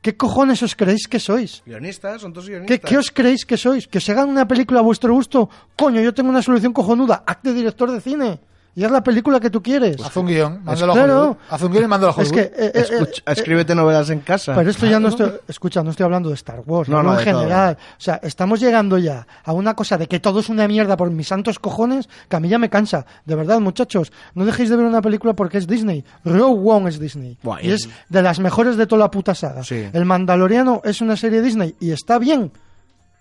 ¿Qué 0.00 0.16
cojones 0.16 0.62
os 0.62 0.74
creéis 0.74 1.06
que 1.06 1.20
sois? 1.20 1.62
Guionistas, 1.64 2.22
son 2.22 2.32
todos 2.32 2.46
¿Qué, 2.46 2.52
guionistas. 2.52 2.90
qué 2.90 2.98
os 2.98 3.10
creéis 3.10 3.44
que 3.46 3.56
sois? 3.56 3.86
¿Que 3.86 3.98
os 3.98 4.08
hagan 4.10 4.28
una 4.28 4.48
película 4.48 4.80
a 4.80 4.82
vuestro 4.82 5.14
gusto? 5.14 5.48
Coño, 5.76 6.00
yo 6.00 6.12
tengo 6.12 6.30
una 6.30 6.42
solución 6.42 6.72
cojonuda. 6.72 7.22
Hazte 7.26 7.52
director 7.52 7.90
de 7.92 8.00
cine. 8.00 8.40
Y 8.76 8.82
haz 8.84 8.90
la 8.90 9.02
película 9.02 9.38
que 9.38 9.50
tú 9.50 9.62
quieres. 9.62 9.96
Haz 10.04 10.16
un 10.16 10.26
guion, 10.26 10.64
mándalo 10.64 10.92
a 10.92 10.94
claro. 10.96 11.36
Haz 11.48 11.62
un 11.62 11.70
guion 11.72 11.84
y 11.84 11.86
mándalo 11.86 12.12
a 12.16 12.22
Es 12.22 12.28
Hollywood. 12.30 12.34
que, 12.48 12.52
eh, 12.64 12.72
eh, 12.74 12.86
Escucha- 12.90 13.22
eh, 13.26 13.32
escríbete 13.32 13.74
novelas 13.74 14.10
en 14.10 14.20
casa. 14.20 14.54
pero 14.54 14.68
esto 14.70 14.86
ya 14.86 14.98
no 14.98 15.08
estoy, 15.08 15.32
escucha, 15.46 15.82
no 15.84 15.90
estoy 15.90 16.04
hablando 16.04 16.28
de 16.28 16.34
Star 16.34 16.60
Wars, 16.66 16.88
No, 16.88 17.02
no, 17.02 17.10
en 17.18 17.24
todo. 17.24 17.40
general. 17.40 17.78
O 17.80 18.00
sea, 18.00 18.18
estamos 18.22 18.58
llegando 18.60 18.98
ya 18.98 19.26
a 19.44 19.52
una 19.52 19.74
cosa 19.74 19.96
de 19.96 20.08
que 20.08 20.18
todo 20.18 20.40
es 20.40 20.48
una 20.48 20.66
mierda 20.66 20.96
por 20.96 21.10
mis 21.10 21.28
santos 21.28 21.58
cojones, 21.58 22.08
que 22.28 22.36
a 22.36 22.40
mí 22.40 22.48
ya 22.48 22.58
me 22.58 22.68
cansa. 22.68 23.06
De 23.24 23.34
verdad, 23.36 23.60
muchachos, 23.60 24.12
no 24.34 24.44
dejéis 24.44 24.70
de 24.70 24.76
ver 24.76 24.86
una 24.86 25.02
película 25.02 25.34
porque 25.34 25.58
es 25.58 25.66
Disney. 25.66 26.04
Rogue 26.24 26.68
One 26.70 26.88
es 26.90 26.98
Disney. 26.98 27.38
Buah, 27.42 27.62
y- 27.62 27.70
es 27.70 27.88
de 28.08 28.22
las 28.22 28.40
mejores 28.40 28.76
de 28.76 28.86
toda 28.86 29.00
la 29.00 29.10
puta 29.10 29.34
saga. 29.34 29.62
Sí. 29.62 29.88
El 29.92 30.04
Mandaloriano 30.04 30.80
es 30.84 31.00
una 31.00 31.16
serie 31.16 31.42
Disney 31.42 31.76
y 31.78 31.92
está 31.92 32.18
bien. 32.18 32.50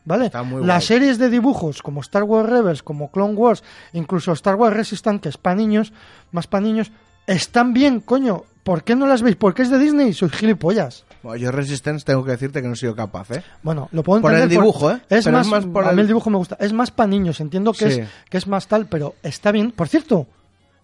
¿Vale? 0.05 0.25
Está 0.25 0.43
muy 0.43 0.65
Las 0.65 0.87
guay. 0.87 0.99
series 0.99 1.17
de 1.17 1.29
dibujos 1.29 1.81
como 1.81 2.01
Star 2.01 2.23
Wars 2.23 2.49
Rebels, 2.49 2.83
como 2.83 3.09
Clone 3.11 3.35
Wars, 3.35 3.63
incluso 3.93 4.31
Star 4.33 4.55
Wars 4.55 4.75
Resistance, 4.75 5.21
que 5.21 5.29
es 5.29 5.37
para 5.37 5.55
niños, 5.55 5.93
más 6.31 6.47
para 6.47 6.61
niños, 6.61 6.91
están 7.27 7.73
bien, 7.73 7.99
coño. 8.01 8.43
¿Por 8.63 8.83
qué 8.83 8.95
no 8.95 9.07
las 9.07 9.21
veis? 9.21 9.35
Porque 9.35 9.61
es 9.61 9.69
de 9.69 9.77
Disney, 9.77 10.13
sois 10.13 10.31
gilipollas. 10.33 11.03
Bueno, 11.21 11.37
yo 11.37 11.51
Resistance 11.51 12.05
tengo 12.05 12.23
que 12.23 12.31
decirte 12.31 12.61
que 12.61 12.67
no 12.67 12.73
he 12.73 12.77
sido 12.77 12.95
capaz, 12.95 13.29
¿eh? 13.31 13.43
Bueno, 13.61 13.89
lo 13.91 14.03
puedo 14.03 14.21
Por 14.21 14.31
entender. 14.33 14.57
el 14.57 14.61
dibujo, 14.61 14.91
¿eh? 14.91 15.01
Es 15.09 15.27
más, 15.29 15.45
es 15.47 15.51
más 15.51 15.65
por 15.65 15.83
a 15.85 15.87
mí 15.87 15.93
el- 15.95 15.99
el 16.01 16.07
dibujo 16.07 16.29
me 16.29 16.37
gusta. 16.37 16.55
Es 16.59 16.71
más 16.73 16.89
para 16.91 17.07
niños, 17.07 17.39
entiendo 17.41 17.73
que, 17.73 17.91
Sí. 17.91 17.99
es, 18.01 18.09
que 18.29 18.37
es 18.37 18.47
más 18.47 18.67
tal, 18.67 18.85
pero 18.87 19.15
está 19.23 19.51
bien. 19.51 19.71
Por 19.71 19.87
cierto, 19.89 20.27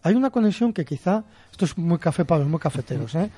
hay 0.03 0.15
una 0.15 0.29
conexión 0.29 0.71
que 0.73 0.83
quizá, 0.85 1.23
esto 1.51 1.65
es 1.65 1.77
muy 1.77 1.97
café 1.99 2.23
para 2.25 2.39
los 2.39 2.49
muy 2.49 2.59
cafeteros, 2.59 3.15
¿eh? 3.15 3.29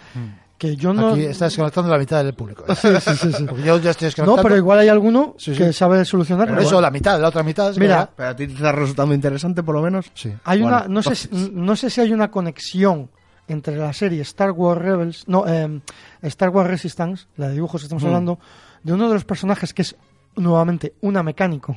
Que 0.62 0.76
yo 0.76 0.94
no... 0.94 1.10
Aquí 1.14 1.24
está 1.26 1.46
desconectando 1.46 1.90
la 1.90 1.98
mitad 1.98 2.24
del 2.24 2.36
público. 2.36 2.64
¿eh? 2.68 2.76
Sí, 3.02 3.16
sí, 3.16 3.34
sí. 3.34 3.46
Porque 3.46 3.64
yo 3.64 3.80
ya 3.80 3.90
estoy 3.90 4.06
No, 4.06 4.10
desconectando. 4.10 4.44
pero 4.44 4.58
igual 4.58 4.78
hay 4.78 4.90
alguno 4.90 5.34
Sí, 5.40 5.54
sí. 5.56 5.58
que 5.58 5.74
sabe 5.74 6.06
solucionarlo. 6.06 6.54
Pero 6.54 6.68
eso, 6.68 6.80
la 6.80 6.92
mitad, 6.92 7.20
la 7.20 7.30
otra 7.30 7.42
mitad. 7.42 7.74
Mira, 7.78 7.96
verdad. 7.98 8.10
Pero 8.16 8.30
a 8.30 8.36
ti 8.36 8.46
te 8.46 8.54
está 8.54 8.72
resultando 8.72 9.16
interesante, 9.16 9.64
por 9.64 9.74
lo 9.74 9.82
menos. 9.82 10.12
Sí. 10.14 10.32
Hay 10.44 10.62
Bueno, 10.62 10.78
una, 10.78 10.88
no 10.88 11.02
sé, 11.02 11.16
si- 11.16 11.30
no 11.52 11.76
sé 11.76 11.90
si 11.90 12.00
hay 12.02 12.14
una 12.14 12.30
conexión 12.30 13.10
entre 13.48 13.76
la 13.76 13.92
serie 13.92 14.22
Star 14.22 14.52
Wars 14.52 14.80
Rebels, 14.80 15.24
no, 15.28 15.46
eh, 15.48 15.82
Star 16.22 16.50
Wars 16.50 16.70
Resistance, 16.70 17.26
la 17.38 17.48
de 17.48 17.56
dibujos 17.56 17.82
que 17.82 17.86
estamos 17.86 18.04
Mm. 18.04 18.08
hablando, 18.08 18.40
de 18.84 18.94
uno 18.94 19.08
de 19.08 19.16
los 19.16 19.26
personajes 19.26 19.74
que 19.74 19.82
es 19.82 19.96
nuevamente 20.36 20.94
una 21.02 21.24
mecánico, 21.24 21.76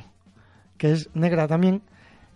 que 0.77 0.91
es 0.91 1.09
negra 1.15 1.47
también, 1.47 1.81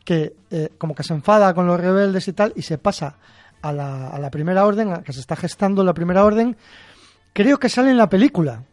que 0.03 0.33
eh, 0.49 0.69
como 0.79 0.95
que 0.95 1.03
se 1.03 1.13
enfada 1.13 1.53
con 1.53 1.67
los 1.67 1.79
rebeldes 1.79 2.27
y 2.27 2.33
tal, 2.33 2.53
y 2.55 2.63
se 2.63 2.79
pasa 2.79 3.17
a 3.61 3.71
la, 3.73 4.09
a 4.09 4.19
la 4.19 4.29
primera 4.31 4.65
orden, 4.65 4.91
a 4.93 5.01
que 5.03 5.13
se 5.13 5.19
está 5.19 5.35
gestando 5.35 5.83
la 5.83 5.93
primera 5.93 6.23
orden, 6.23 6.55
creo 7.33 7.57
que 7.59 7.69
sale 7.69 7.91
en 7.91 7.97
la 7.97 8.09
película. 8.09 8.63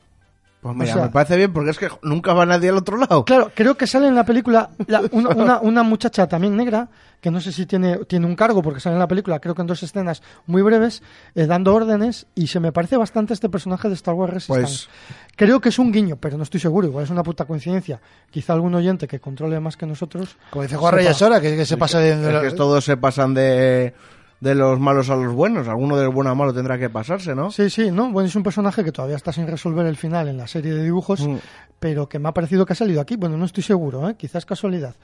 Pues 0.62 0.74
mira, 0.74 0.90
O 0.92 0.94
sea- 0.94 1.04
me 1.04 1.10
parece 1.10 1.36
bien 1.36 1.52
porque 1.52 1.70
es 1.70 1.78
que 1.78 1.88
nunca 2.02 2.32
va 2.32 2.44
nadie 2.46 2.70
al 2.70 2.76
otro 2.78 2.96
lado. 2.96 3.24
Claro, 3.24 3.52
creo 3.54 3.76
que 3.76 3.86
sale 3.86 4.08
en 4.08 4.14
la 4.16 4.24
película 4.24 4.70
la- 4.88 5.02
una, 5.12 5.28
una- 5.30 5.60
una 5.60 5.82
muchacha 5.84 6.26
también 6.26 6.56
negra, 6.56 6.88
que 7.20 7.30
no 7.30 7.40
sé 7.40 7.52
si 7.52 7.66
tiene, 7.66 7.98
tiene 8.06 8.26
un 8.26 8.34
cargo, 8.34 8.62
porque 8.62 8.80
sale 8.80 8.94
en 8.94 9.00
la 9.00 9.06
película, 9.06 9.38
creo 9.38 9.54
que 9.54 9.60
en 9.60 9.66
dos 9.68 9.82
escenas 9.82 10.22
muy 10.46 10.62
breves, 10.62 11.02
eh, 11.34 11.46
dando 11.46 11.72
órdenes, 11.74 12.26
y 12.34 12.48
se 12.48 12.58
me 12.58 12.72
parece 12.72 12.96
bastante 12.96 13.32
este 13.34 13.48
personaje 13.48 13.88
de 13.88 13.94
Star 13.94 14.14
Wars 14.14 14.32
Resistance. 14.32 14.86
Pues 14.86 14.88
Creo 15.36 15.60
que 15.60 15.68
es 15.68 15.78
un 15.78 15.92
guiño, 15.92 16.16
pero 16.16 16.36
no 16.36 16.42
estoy 16.42 16.58
seguro, 16.60 16.86
igual 16.88 17.04
es 17.04 17.10
una 17.10 17.22
puta 17.22 17.44
coincidencia. 17.44 18.00
Quizá 18.30 18.52
algún 18.54 18.74
oyente 18.74 19.06
que 19.06 19.20
controle 19.20 19.60
más 19.60 19.76
que 19.76 19.86
nosotros. 19.86 20.36
Como 20.50 20.62
dice 20.62 20.76
Juan 20.76 20.94
Reyes 20.94 21.20
ahora, 21.22 21.40
que, 21.40 21.56
que 21.56 21.66
se 21.66 21.76
pasa 21.76 21.98
de... 22.00 22.12
es 22.12 22.50
que 22.50 22.56
todos 22.56 22.84
se 22.84 22.96
pasan 22.96 23.34
de, 23.34 23.94
de 24.40 24.54
los 24.54 24.78
malos 24.78 25.08
a 25.10 25.16
los 25.16 25.32
buenos. 25.32 25.66
Alguno 25.68 25.96
del 25.96 26.10
bueno 26.10 26.30
a 26.30 26.34
malo 26.34 26.52
tendrá 26.52 26.78
que 26.78 26.90
pasarse, 26.90 27.34
¿no? 27.34 27.50
Sí, 27.50 27.70
sí, 27.70 27.90
no, 27.90 28.10
bueno, 28.12 28.28
es 28.28 28.36
un 28.36 28.42
personaje 28.42 28.84
que 28.84 28.92
todavía 28.92 29.16
está 29.16 29.32
sin 29.32 29.46
resolver 29.46 29.86
el 29.86 29.96
final 29.96 30.28
en 30.28 30.36
la 30.36 30.46
serie 30.46 30.74
de 30.74 30.82
dibujos, 30.84 31.26
Mm. 31.26 31.36
pero 31.80 32.08
que 32.08 32.18
me 32.18 32.28
ha 32.28 32.32
parecido 32.32 32.66
que 32.66 32.72
ha 32.74 32.76
salido 32.76 33.00
aquí. 33.00 33.16
Bueno, 33.16 33.36
no 33.36 33.44
estoy 33.46 33.62
seguro, 33.62 34.08
¿eh? 34.10 34.14
quizás 34.16 34.44
casualidad. 34.44 34.94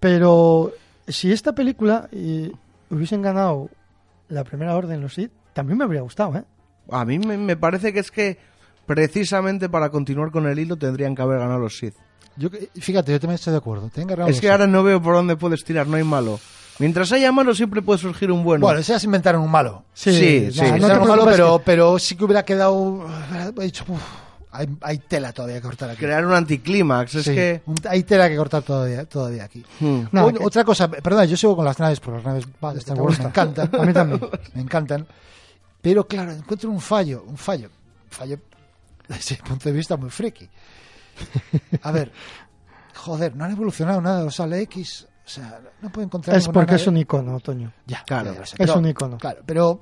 Pero 0.00 0.72
si 1.06 1.32
esta 1.32 1.54
película 1.54 2.08
eh, 2.12 2.50
hubiesen 2.90 3.22
ganado 3.22 3.70
la 4.28 4.44
primera 4.44 4.74
orden 4.76 5.00
los 5.00 5.14
Sith, 5.14 5.30
también 5.52 5.78
me 5.78 5.84
habría 5.84 6.00
gustado, 6.02 6.36
¿eh? 6.36 6.44
A 6.90 7.04
mí 7.04 7.18
me, 7.18 7.38
me 7.38 7.56
parece 7.56 7.92
que 7.92 8.00
es 8.00 8.10
que 8.10 8.38
precisamente 8.86 9.68
para 9.68 9.88
continuar 9.90 10.30
con 10.30 10.46
el 10.46 10.58
hilo 10.58 10.76
tendrían 10.76 11.14
que 11.14 11.22
haber 11.22 11.38
ganado 11.38 11.60
los 11.60 11.78
Sith. 11.78 11.94
Yo, 12.36 12.50
que- 12.50 12.68
fíjate, 12.80 13.12
yo 13.12 13.20
también 13.20 13.36
estoy 13.36 13.52
de 13.52 13.58
acuerdo. 13.58 13.88
Que 13.94 14.00
Es 14.02 14.40
que 14.40 14.46
Sith. 14.46 14.50
ahora 14.50 14.66
no 14.66 14.82
veo 14.82 15.00
por 15.00 15.14
dónde 15.14 15.36
puedes 15.36 15.64
tirar, 15.64 15.86
no 15.86 15.96
hay 15.96 16.04
malo. 16.04 16.40
Mientras 16.78 17.12
haya 17.12 17.30
malo 17.30 17.54
siempre 17.54 17.82
puede 17.82 17.98
surgir 18.00 18.32
un 18.32 18.42
bueno. 18.42 18.66
Bueno, 18.66 18.80
esas 18.80 19.02
inventaron 19.04 19.42
un 19.42 19.50
malo. 19.50 19.84
Sí, 19.94 20.10
nada, 20.10 20.50
sí, 20.52 20.80
no 20.80 20.88
te 20.88 20.98
un 20.98 21.08
malo, 21.08 21.24
pero, 21.24 21.58
que- 21.58 21.64
pero 21.64 21.98
sí 21.98 22.16
que 22.16 22.24
hubiera 22.24 22.44
quedado... 22.44 23.06
He 23.60 23.64
dicho, 23.64 23.84
uf, 23.88 24.02
hay, 24.50 24.68
hay 24.80 24.98
tela 24.98 25.32
todavía 25.32 25.56
que 25.56 25.62
cortar 25.62 25.90
aquí. 25.90 26.00
Crear 26.00 26.26
un 26.26 26.32
anticlímax, 26.32 27.14
es 27.14 27.24
Sí, 27.26 27.34
que... 27.34 27.62
un- 27.66 27.76
hay 27.88 28.02
tela 28.02 28.28
que 28.28 28.36
cortar 28.36 28.62
todavía, 28.62 29.04
todavía 29.04 29.44
aquí. 29.44 29.64
Hmm. 29.78 30.02
Que- 30.10 30.44
Otra 30.44 30.64
cosa, 30.64 30.88
perdona, 30.90 31.24
yo 31.26 31.36
sigo 31.36 31.54
con 31.54 31.64
las 31.64 31.78
naves, 31.78 32.00
porque 32.00 32.16
las 32.18 32.26
naves 32.26 32.44
Vale, 32.60 32.78
Star 32.80 33.00
Wars 33.00 33.18
me 33.20 33.26
encantan. 33.26 33.70
A 33.72 33.84
mí 33.84 33.92
también. 33.92 34.20
me 34.54 34.62
encantan. 34.62 35.06
Pero 35.80 36.06
claro, 36.08 36.32
encuentro 36.32 36.70
un 36.70 36.80
fallo, 36.80 37.24
un 37.28 37.36
fallo, 37.36 37.68
un 38.04 38.10
fallo 38.10 38.38
desde 39.06 39.36
el 39.36 39.42
punto 39.42 39.68
de 39.68 39.72
vista 39.76 39.96
muy 39.96 40.10
friki. 40.10 40.48
A 41.82 41.92
ver, 41.92 42.10
joder, 42.94 43.36
no 43.36 43.44
han 43.44 43.52
evolucionado 43.52 44.00
nada 44.00 44.24
los 44.24 44.40
Ale 44.40 44.60
X. 44.62 45.06
O 45.24 45.28
sea, 45.28 45.60
no 45.80 45.90
puedo 45.90 46.04
encontrar 46.06 46.36
Es 46.36 46.48
porque 46.48 46.74
es 46.74 46.86
un 46.86 46.98
icono, 46.98 47.40
Toño. 47.40 47.72
Ya, 47.86 48.02
Claro, 48.04 48.34
ya 48.34 48.64
es 48.64 48.76
un 48.76 48.86
icono. 48.86 49.16
Claro, 49.18 49.42
pero 49.46 49.80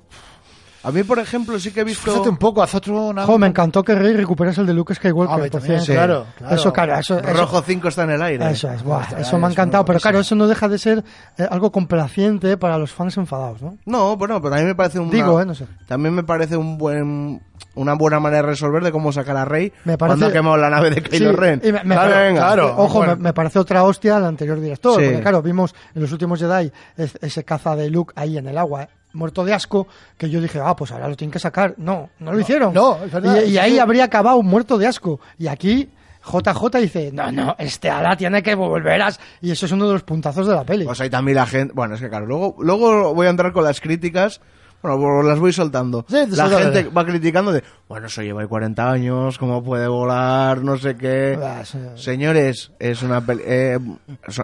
A 0.83 0.91
mí, 0.91 1.03
por 1.03 1.17
ejemplo, 1.19 1.57
sí 1.59 1.71
que 1.71 1.79
he 1.81 1.83
visto... 1.83 2.11
fíjate 2.11 2.27
un 2.29 2.37
poco, 2.37 2.61
haz 2.61 2.75
otro. 2.75 3.13
Jo, 3.25 3.37
me 3.39 3.47
encantó 3.47 3.83
que 3.83 3.95
Rey 3.95 4.13
recuperase 4.13 4.61
el 4.61 4.67
de 4.67 4.73
Luke 4.73 4.93
Skywalker. 4.93 5.39
Por 5.39 5.49
también, 5.61 5.79
cierto. 5.81 5.93
claro, 5.93 6.25
claro. 6.37 6.55
Eso, 6.55 6.73
claro, 6.73 6.95
eso, 6.99 7.19
eso- 7.19 7.33
Rojo 7.33 7.61
5 7.61 7.87
está 7.87 8.03
en 8.03 8.09
el 8.11 8.21
aire. 8.21 8.51
Eso 8.51 8.69
es, 8.69 8.83
buah, 8.83 9.05
eso 9.17 9.37
me 9.37 9.47
ha 9.47 9.49
encantado, 9.49 9.85
pero 9.85 9.99
claro, 9.99 10.19
eso 10.19 10.35
no 10.35 10.45
deja 10.47 10.67
de 10.67 10.77
ser 10.77 11.03
eh, 11.37 11.47
algo 11.49 11.71
complaciente 11.71 12.57
para 12.57 12.77
los 12.77 12.91
fans 12.91 13.15
enfadados, 13.17 13.61
¿no? 13.61 13.77
No, 13.85 14.17
bueno, 14.17 14.41
pero 14.41 14.55
a 14.55 14.57
mí 14.57 14.65
me 14.65 14.75
parece 14.75 14.99
un... 14.99 15.09
Digo, 15.09 15.39
eh, 15.41 15.45
no 15.45 15.55
sé. 15.55 15.65
También 15.87 16.13
me 16.13 16.23
parece 16.23 16.57
un 16.57 16.77
buen 16.77 17.41
una 17.75 17.93
buena 17.93 18.19
manera 18.19 18.41
de 18.43 18.49
resolver 18.49 18.83
de 18.83 18.91
cómo 18.91 19.11
sacar 19.11 19.37
a 19.37 19.45
Rey 19.45 19.71
Me 19.85 19.97
parece- 19.97 20.17
cuando 20.19 20.25
ha 20.27 20.31
quemado 20.31 20.57
la 20.57 20.69
nave 20.69 20.89
de 20.91 21.01
Kylo 21.01 21.31
Sí, 21.31 21.35
Ren. 21.35 21.61
y 21.63 21.71
me- 21.71 21.83
me- 21.83 21.95
Claro, 21.95 22.15
Venga. 22.15 22.41
claro. 22.41 22.75
Ojo, 22.77 22.97
bueno. 22.99 23.15
me, 23.15 23.23
me 23.23 23.33
parece 23.33 23.57
otra 23.57 23.83
hostia 23.83 24.17
al 24.17 24.25
anterior 24.25 24.59
director, 24.59 24.99
Sí. 24.99 25.05
porque 25.07 25.21
claro, 25.21 25.41
vimos 25.41 25.73
en 25.95 26.01
los 26.01 26.11
últimos 26.11 26.39
Jedi 26.39 26.71
es- 26.97 27.17
ese 27.21 27.43
caza 27.45 27.75
de 27.75 27.89
Luke 27.89 28.13
ahí 28.15 28.37
en 28.37 28.47
el 28.47 28.57
agua, 28.57 28.83
eh, 28.83 28.89
muerto 29.13 29.45
de 29.45 29.53
asco, 29.53 29.87
que 30.17 30.29
yo 30.29 30.41
dije, 30.41 30.59
ah, 30.63 30.75
pues 30.75 30.91
ahora 30.91 31.07
lo 31.07 31.15
tienen 31.15 31.31
que 31.31 31.39
sacar. 31.39 31.75
No, 31.77 32.09
no 32.19 32.33
lo 32.33 32.39
hicieron. 32.39 32.73
no, 32.73 33.03
es 33.03 33.11
verdad, 33.11 33.41
Y, 33.45 33.51
y 33.51 33.57
ahí 33.57 33.73
que- 33.73 33.81
habría 33.81 34.03
acabado 34.05 34.41
muerto 34.43 34.77
de 34.77 34.87
asco. 34.87 35.19
Y 35.37 35.47
aquí 35.47 35.89
JJ 36.25 36.77
dice, 36.79 37.11
no, 37.13 37.31
no, 37.31 37.55
este 37.59 37.89
ala 37.89 38.15
tiene 38.15 38.41
que 38.41 38.55
volver 38.55 39.01
a... 39.01 39.09
Y 39.41 39.51
eso 39.51 39.65
es 39.65 39.71
uno 39.71 39.87
de 39.87 39.93
los 39.93 40.03
puntazos 40.03 40.47
de 40.47 40.53
la 40.55 40.63
peli. 40.63 40.85
Pues 40.85 41.01
ahí 41.01 41.09
también 41.09 41.35
la 41.35 41.45
gente... 41.45 41.73
Bueno, 41.75 41.95
es 41.95 42.01
que 42.01 42.09
claro, 42.09 42.25
luego, 42.25 42.55
luego 42.59 43.13
voy 43.13 43.27
a 43.27 43.29
entrar 43.29 43.51
con 43.53 43.63
las 43.63 43.81
críticas... 43.81 44.39
Bueno, 44.81 44.99
pues 44.99 45.25
las 45.27 45.39
voy 45.39 45.53
soltando. 45.53 46.05
Sí, 46.09 46.17
la 46.31 46.49
gente 46.49 46.83
va 46.89 47.05
criticando 47.05 47.53
de, 47.53 47.63
bueno, 47.87 48.07
eso 48.07 48.21
lleva 48.21 48.41
ahí 48.41 48.47
40 48.49 48.91
años, 48.91 49.37
cómo 49.37 49.63
puede 49.63 49.87
volar, 49.87 50.61
no 50.61 50.75
sé 50.77 50.97
qué. 50.97 51.39
Ah, 51.41 51.61
sí. 51.63 51.77
Señores, 51.95 52.73
es 52.79 53.01
una 53.01 53.25
peli- 53.25 53.43
eh, 53.45 53.79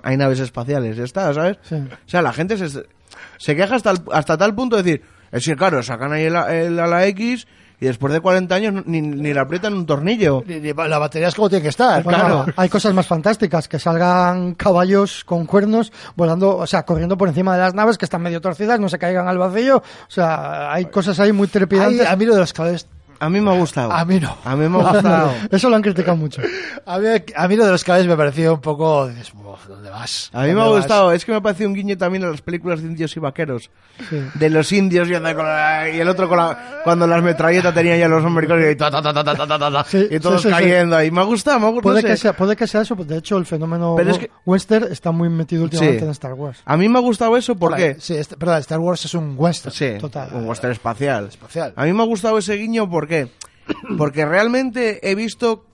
hay 0.02 0.16
naves 0.16 0.40
espaciales, 0.40 0.96
ya 0.96 1.04
está, 1.04 1.34
¿sabes? 1.34 1.58
Sí. 1.64 1.76
O 1.76 2.10
sea, 2.10 2.22
la 2.22 2.32
gente 2.32 2.56
se, 2.58 2.84
se 3.38 3.56
queja 3.56 3.76
hasta, 3.76 3.92
el- 3.92 4.02
hasta 4.12 4.38
tal 4.38 4.56
punto 4.56 4.76
de 4.78 4.84
decir, 4.84 5.02
es 5.32 5.46
que 5.46 5.56
claro, 5.56 5.82
sacan 5.84 6.12
ahí 6.14 6.26
el, 6.26 6.36
el 6.36 6.80
ala 6.80 7.06
X 7.08 7.48
y 7.82 7.86
después 7.86 8.12
de 8.12 8.20
40 8.20 8.54
años 8.56 8.84
ni, 8.88 9.00
ni 9.02 9.34
le 9.34 9.40
aprietan 9.40 9.74
un 9.74 9.86
tornillo. 9.86 10.44
Ni- 10.46 10.60
ni- 10.60 10.74
La 10.74 10.98
batería 10.98 11.30
es 11.30 11.36
como 11.36 11.48
tiene 11.50 11.64
que 11.64 11.70
estar. 11.70 12.04
Bueno, 12.04 12.20
Claro. 12.20 12.46
hay 12.58 12.68
cosas 12.68 12.94
más 12.94 13.08
fantásticas, 13.08 13.68
que 13.70 13.80
salgan 13.80 14.54
caballos 14.56 15.24
con 15.24 15.46
cuernos 15.46 15.94
volando, 16.16 16.58
o 16.58 16.68
sea, 16.68 16.84
corriendo 16.84 17.18
por 17.18 17.30
encima 17.30 17.54
de 17.56 17.62
las 17.62 17.74
naves 17.74 17.98
que 17.98 18.04
están 18.06 18.22
medio 18.22 18.42
torcidas, 18.42 18.80
no 18.82 18.90
se 18.90 19.00
caigan 19.00 19.28
al 19.30 19.38
vacío. 19.38 19.78
O 19.78 20.12
sea, 20.12 20.74
hay 20.74 20.86
cosas 20.88 21.20
ahí 21.22 21.32
muy 21.32 21.48
trepidantes. 21.48 22.06
a 22.06 22.16
mí 22.18 22.26
lo 22.26 22.34
de 22.34 22.42
los 22.42 22.52
caballos 22.52 22.86
a 23.20 23.30
mí 23.30 23.42
me 23.42 23.52
ha 23.52 23.58
gustado. 23.58 23.92
A 23.92 24.06
mí 24.06 24.20
no. 24.20 24.38
A 24.44 24.56
mí 24.56 24.68
me 24.70 24.80
ha 24.80 24.92
gustado. 24.94 25.32
Eso 25.52 25.70
lo 25.70 25.76
han 25.76 25.82
criticado 25.82 26.18
mucho. 26.18 26.42
A 26.86 27.00
mí, 27.00 27.08
a 27.36 27.48
mí 27.48 27.56
lo 27.56 27.66
de 27.66 27.72
los 27.72 27.84
cables 27.84 28.08
me 28.08 28.16
pareció 28.16 28.56
un 28.56 28.62
poco... 28.62 29.08
Dices, 29.08 29.34
¿Dónde 29.68 29.90
vas? 29.90 30.30
A 30.34 30.44
mí 30.44 30.54
me 30.54 30.62
ha 30.62 30.68
gustado. 30.68 31.12
Es 31.12 31.26
que 31.26 31.32
me 31.32 31.42
parece 31.42 31.66
un 31.66 31.74
guiño 31.74 31.98
también 31.98 32.24
a 32.24 32.28
las 32.28 32.42
películas 32.42 32.82
de 32.82 32.88
indios 32.88 33.16
y 33.16 33.20
vaqueros. 33.20 33.70
Sí. 34.10 34.22
De 34.36 34.50
los 34.50 34.72
indios 34.72 35.08
y, 35.10 35.14
el 35.14 36.08
otro 36.08 36.30
con 36.30 36.38
la, 36.38 36.82
cuando 36.84 37.08
las 37.08 37.22
metralletas 37.22 37.74
tenían 37.74 38.00
ya 38.00 38.08
los 38.08 38.24
americanos 38.24 38.66
y, 38.72 38.76
ta, 38.76 39.84
sí, 39.86 40.08
y 40.10 40.20
todos 40.20 40.42
sí, 40.42 40.50
cayendo 40.50 40.96
ahí. 40.96 41.12
Me 41.12 41.22
ha 41.22 41.24
gustado. 41.24 41.60
Me 41.60 41.68
ha 41.68 41.70
gustado 41.70 41.94
puede, 41.94 42.02
no 42.02 42.08
sé. 42.08 42.14
que 42.14 42.18
sea, 42.18 42.34
puede 42.34 42.56
que 42.56 42.68
sea 42.68 42.82
eso. 42.82 42.96
De 42.96 43.18
hecho, 43.18 43.38
el 43.38 43.46
fenómeno 43.46 43.98
es 44.00 44.18
que... 44.18 44.32
western 44.46 44.92
está 44.92 45.12
muy 45.12 45.30
metido 45.30 45.64
últimamente 45.64 46.04
en 46.04 46.12
Star 46.12 46.34
Wars. 46.34 46.60
A 46.66 46.78
mí 46.78 46.88
me 46.88 46.98
ha 46.98 47.02
gustado 47.02 47.36
eso 47.38 47.56
porque... 47.56 47.98
Sí, 48.00 48.16
es, 48.16 48.28
perdón, 48.28 48.60
Star 48.60 48.80
Wars 48.80 49.06
es 49.06 49.14
un 49.14 49.36
western. 49.38 50.00
total. 50.00 50.30
un 50.34 50.48
western 50.48 50.72
espacial. 50.72 51.28
espacial. 51.28 51.74
A 51.76 51.86
mí 51.86 51.94
me 51.94 52.04
ha 52.04 52.06
gustado 52.06 52.38
ese 52.38 52.56
guiño 52.56 52.90
porque 52.90 53.09
porque 53.98 54.26
realmente 54.26 55.00
he 55.10 55.16
visto 55.16 55.66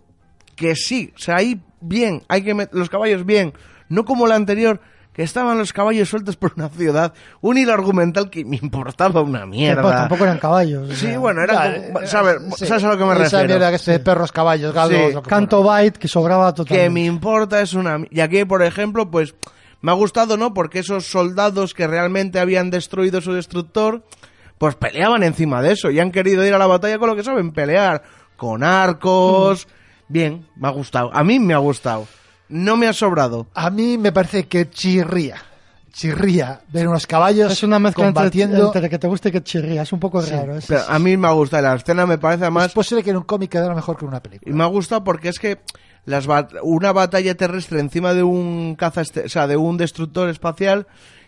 que 0.56 0.76
sí, 0.76 1.12
o 1.16 1.20
sea, 1.20 1.38
ahí 1.38 1.62
bien, 1.82 2.24
hay 2.28 2.42
que 2.44 2.56
met- 2.56 2.70
los 2.72 2.90
caballos 2.90 3.26
bien, 3.26 3.54
no 3.90 4.06
como 4.06 4.28
la 4.28 4.36
anterior 4.36 4.80
que 5.14 5.24
estaban 5.24 5.58
los 5.58 5.72
caballos 5.72 6.10
sueltos 6.10 6.36
por 6.36 6.54
una 6.58 6.68
ciudad, 6.68 7.14
un 7.40 7.58
hilo 7.58 7.72
argumental 7.74 8.30
que 8.30 8.44
me 8.44 8.57
importaba 8.62 9.22
una 9.22 9.40
Que, 9.40 9.45
pues, 9.48 9.57
mierda. 9.57 9.95
tampoco 9.95 10.24
eran 10.26 10.40
caballos. 10.40 10.98
Sí, 10.98 11.16
bueno, 11.16 11.41
era 11.41 11.53
Vale, 11.53 11.91
como- 11.94 12.06
¿sabes, 12.07 12.36
sí. 12.57 12.66
¿sabes 12.66 12.84
a 12.84 12.90
lo 12.90 12.98
que 12.98 13.06
me 13.06 13.14
Esa 13.14 13.22
refiero? 13.24 13.45
mierda 13.48 13.70
que 13.70 13.76
es 13.78 13.86
de 13.86 13.99
perros, 13.99 14.32
caballos, 14.34 14.74
galos... 14.74 14.98
Sí. 15.07 15.14
lo 15.14 15.24
que 15.24 15.30
Canto 15.30 15.64
fuera. 15.64 15.82
Byte 15.84 15.98
que 15.99 16.07
sobraba 16.10 16.53
totalmente. 16.53 16.84
que 16.84 16.90
me 16.90 17.06
importa 17.06 17.62
es 17.62 17.74
una... 17.74 17.99
Y 18.12 18.20
aquí, 18.20 18.44
por 18.44 18.62
ejemplo, 18.62 19.10
pues 19.10 19.36
me 19.82 19.91
ha 19.91 19.94
gustado, 19.94 20.36
¿no? 20.36 20.53
Porque 20.53 20.80
esos 20.80 21.06
soldados 21.06 21.74
que 21.74 21.88
realmente 21.88 22.40
habían 22.40 22.70
destruido 22.70 23.22
su 23.22 23.32
destructor, 23.32 24.03
pues 24.57 24.76
peleaban 24.76 25.23
encima 25.23 25.61
de 25.61 25.73
eso 25.73 25.90
y 25.91 25.99
han 25.99 26.11
querido 26.11 26.45
ir 26.45 26.53
a 26.53 26.57
la 26.57 26.68
batalla 26.68 26.98
con 26.98 27.10
lo 27.10 27.15
que 27.15 27.23
saben 27.23 27.52
pelear, 27.52 28.03
con 28.38 28.64
arcos... 28.64 29.68
Bien, 30.07 30.45
me 30.56 30.68
ha 30.68 30.72
gustado. 30.72 31.10
A 31.14 31.23
mí 31.23 31.40
me 31.40 31.56
ha 31.56 31.57
gustado. 31.57 32.06
No 32.48 32.77
me 32.77 32.88
ha 32.88 32.94
sobrado. 32.94 33.48
A 33.56 33.72
mí 33.72 33.98
me 33.98 34.11
parece 34.11 34.48
que 34.48 34.69
chirría. 34.69 35.38
Chirría 35.91 36.61
ver 36.73 36.88
unos 36.88 37.07
caballos 37.07 37.52
Es 37.52 37.64
una 37.64 37.80
mezcla 37.80 38.06
entre, 38.07 38.14
combatiendo. 38.22 38.65
entre 38.68 38.90
que 38.90 38.99
te 38.99 39.07
guste 39.07 39.30
y 39.30 39.32
que 39.32 39.41
chirría. 39.44 39.82
Es 39.84 39.94
un 39.94 39.99
poco 39.99 40.22
raro. 40.22 40.57
es- 40.57 40.65
Pero 40.68 40.82
a 40.88 40.99
mí 40.99 41.15
me 41.18 41.27
ha 41.27 41.32
gustado. 41.32 41.64
La 41.64 41.73
escena 41.76 42.06
me 42.06 42.18
parece 42.18 42.44
además... 42.44 42.68
Es 42.68 42.73
posible 42.73 43.03
que 43.03 43.11
en 43.11 43.18
un 43.18 43.23
cómic 43.23 43.49
quedara 43.49 43.73
mejor 43.73 43.98
que 43.98 44.06
en 44.06 44.10
una 44.10 44.18
Y 44.18 44.22
película. 44.22 44.56
me 44.56 44.64
ha 44.64 44.68
gustado 44.68 45.03
porque 45.03 45.30
es 45.30 45.40
que 45.40 45.60
las 46.06 46.27
bat- 46.27 46.52
una 46.61 46.91
batalla 46.91 47.34
terrestre 47.36 47.80
encima 47.80 48.14
de 48.14 48.23
un 48.23 48.76
caza, 48.76 49.02
este- 49.02 49.22
o 49.26 49.30
sea, 49.30 49.48
de 49.48 49.57
un 49.57 49.77
destructor 49.77 50.30
espacial, 50.30 50.86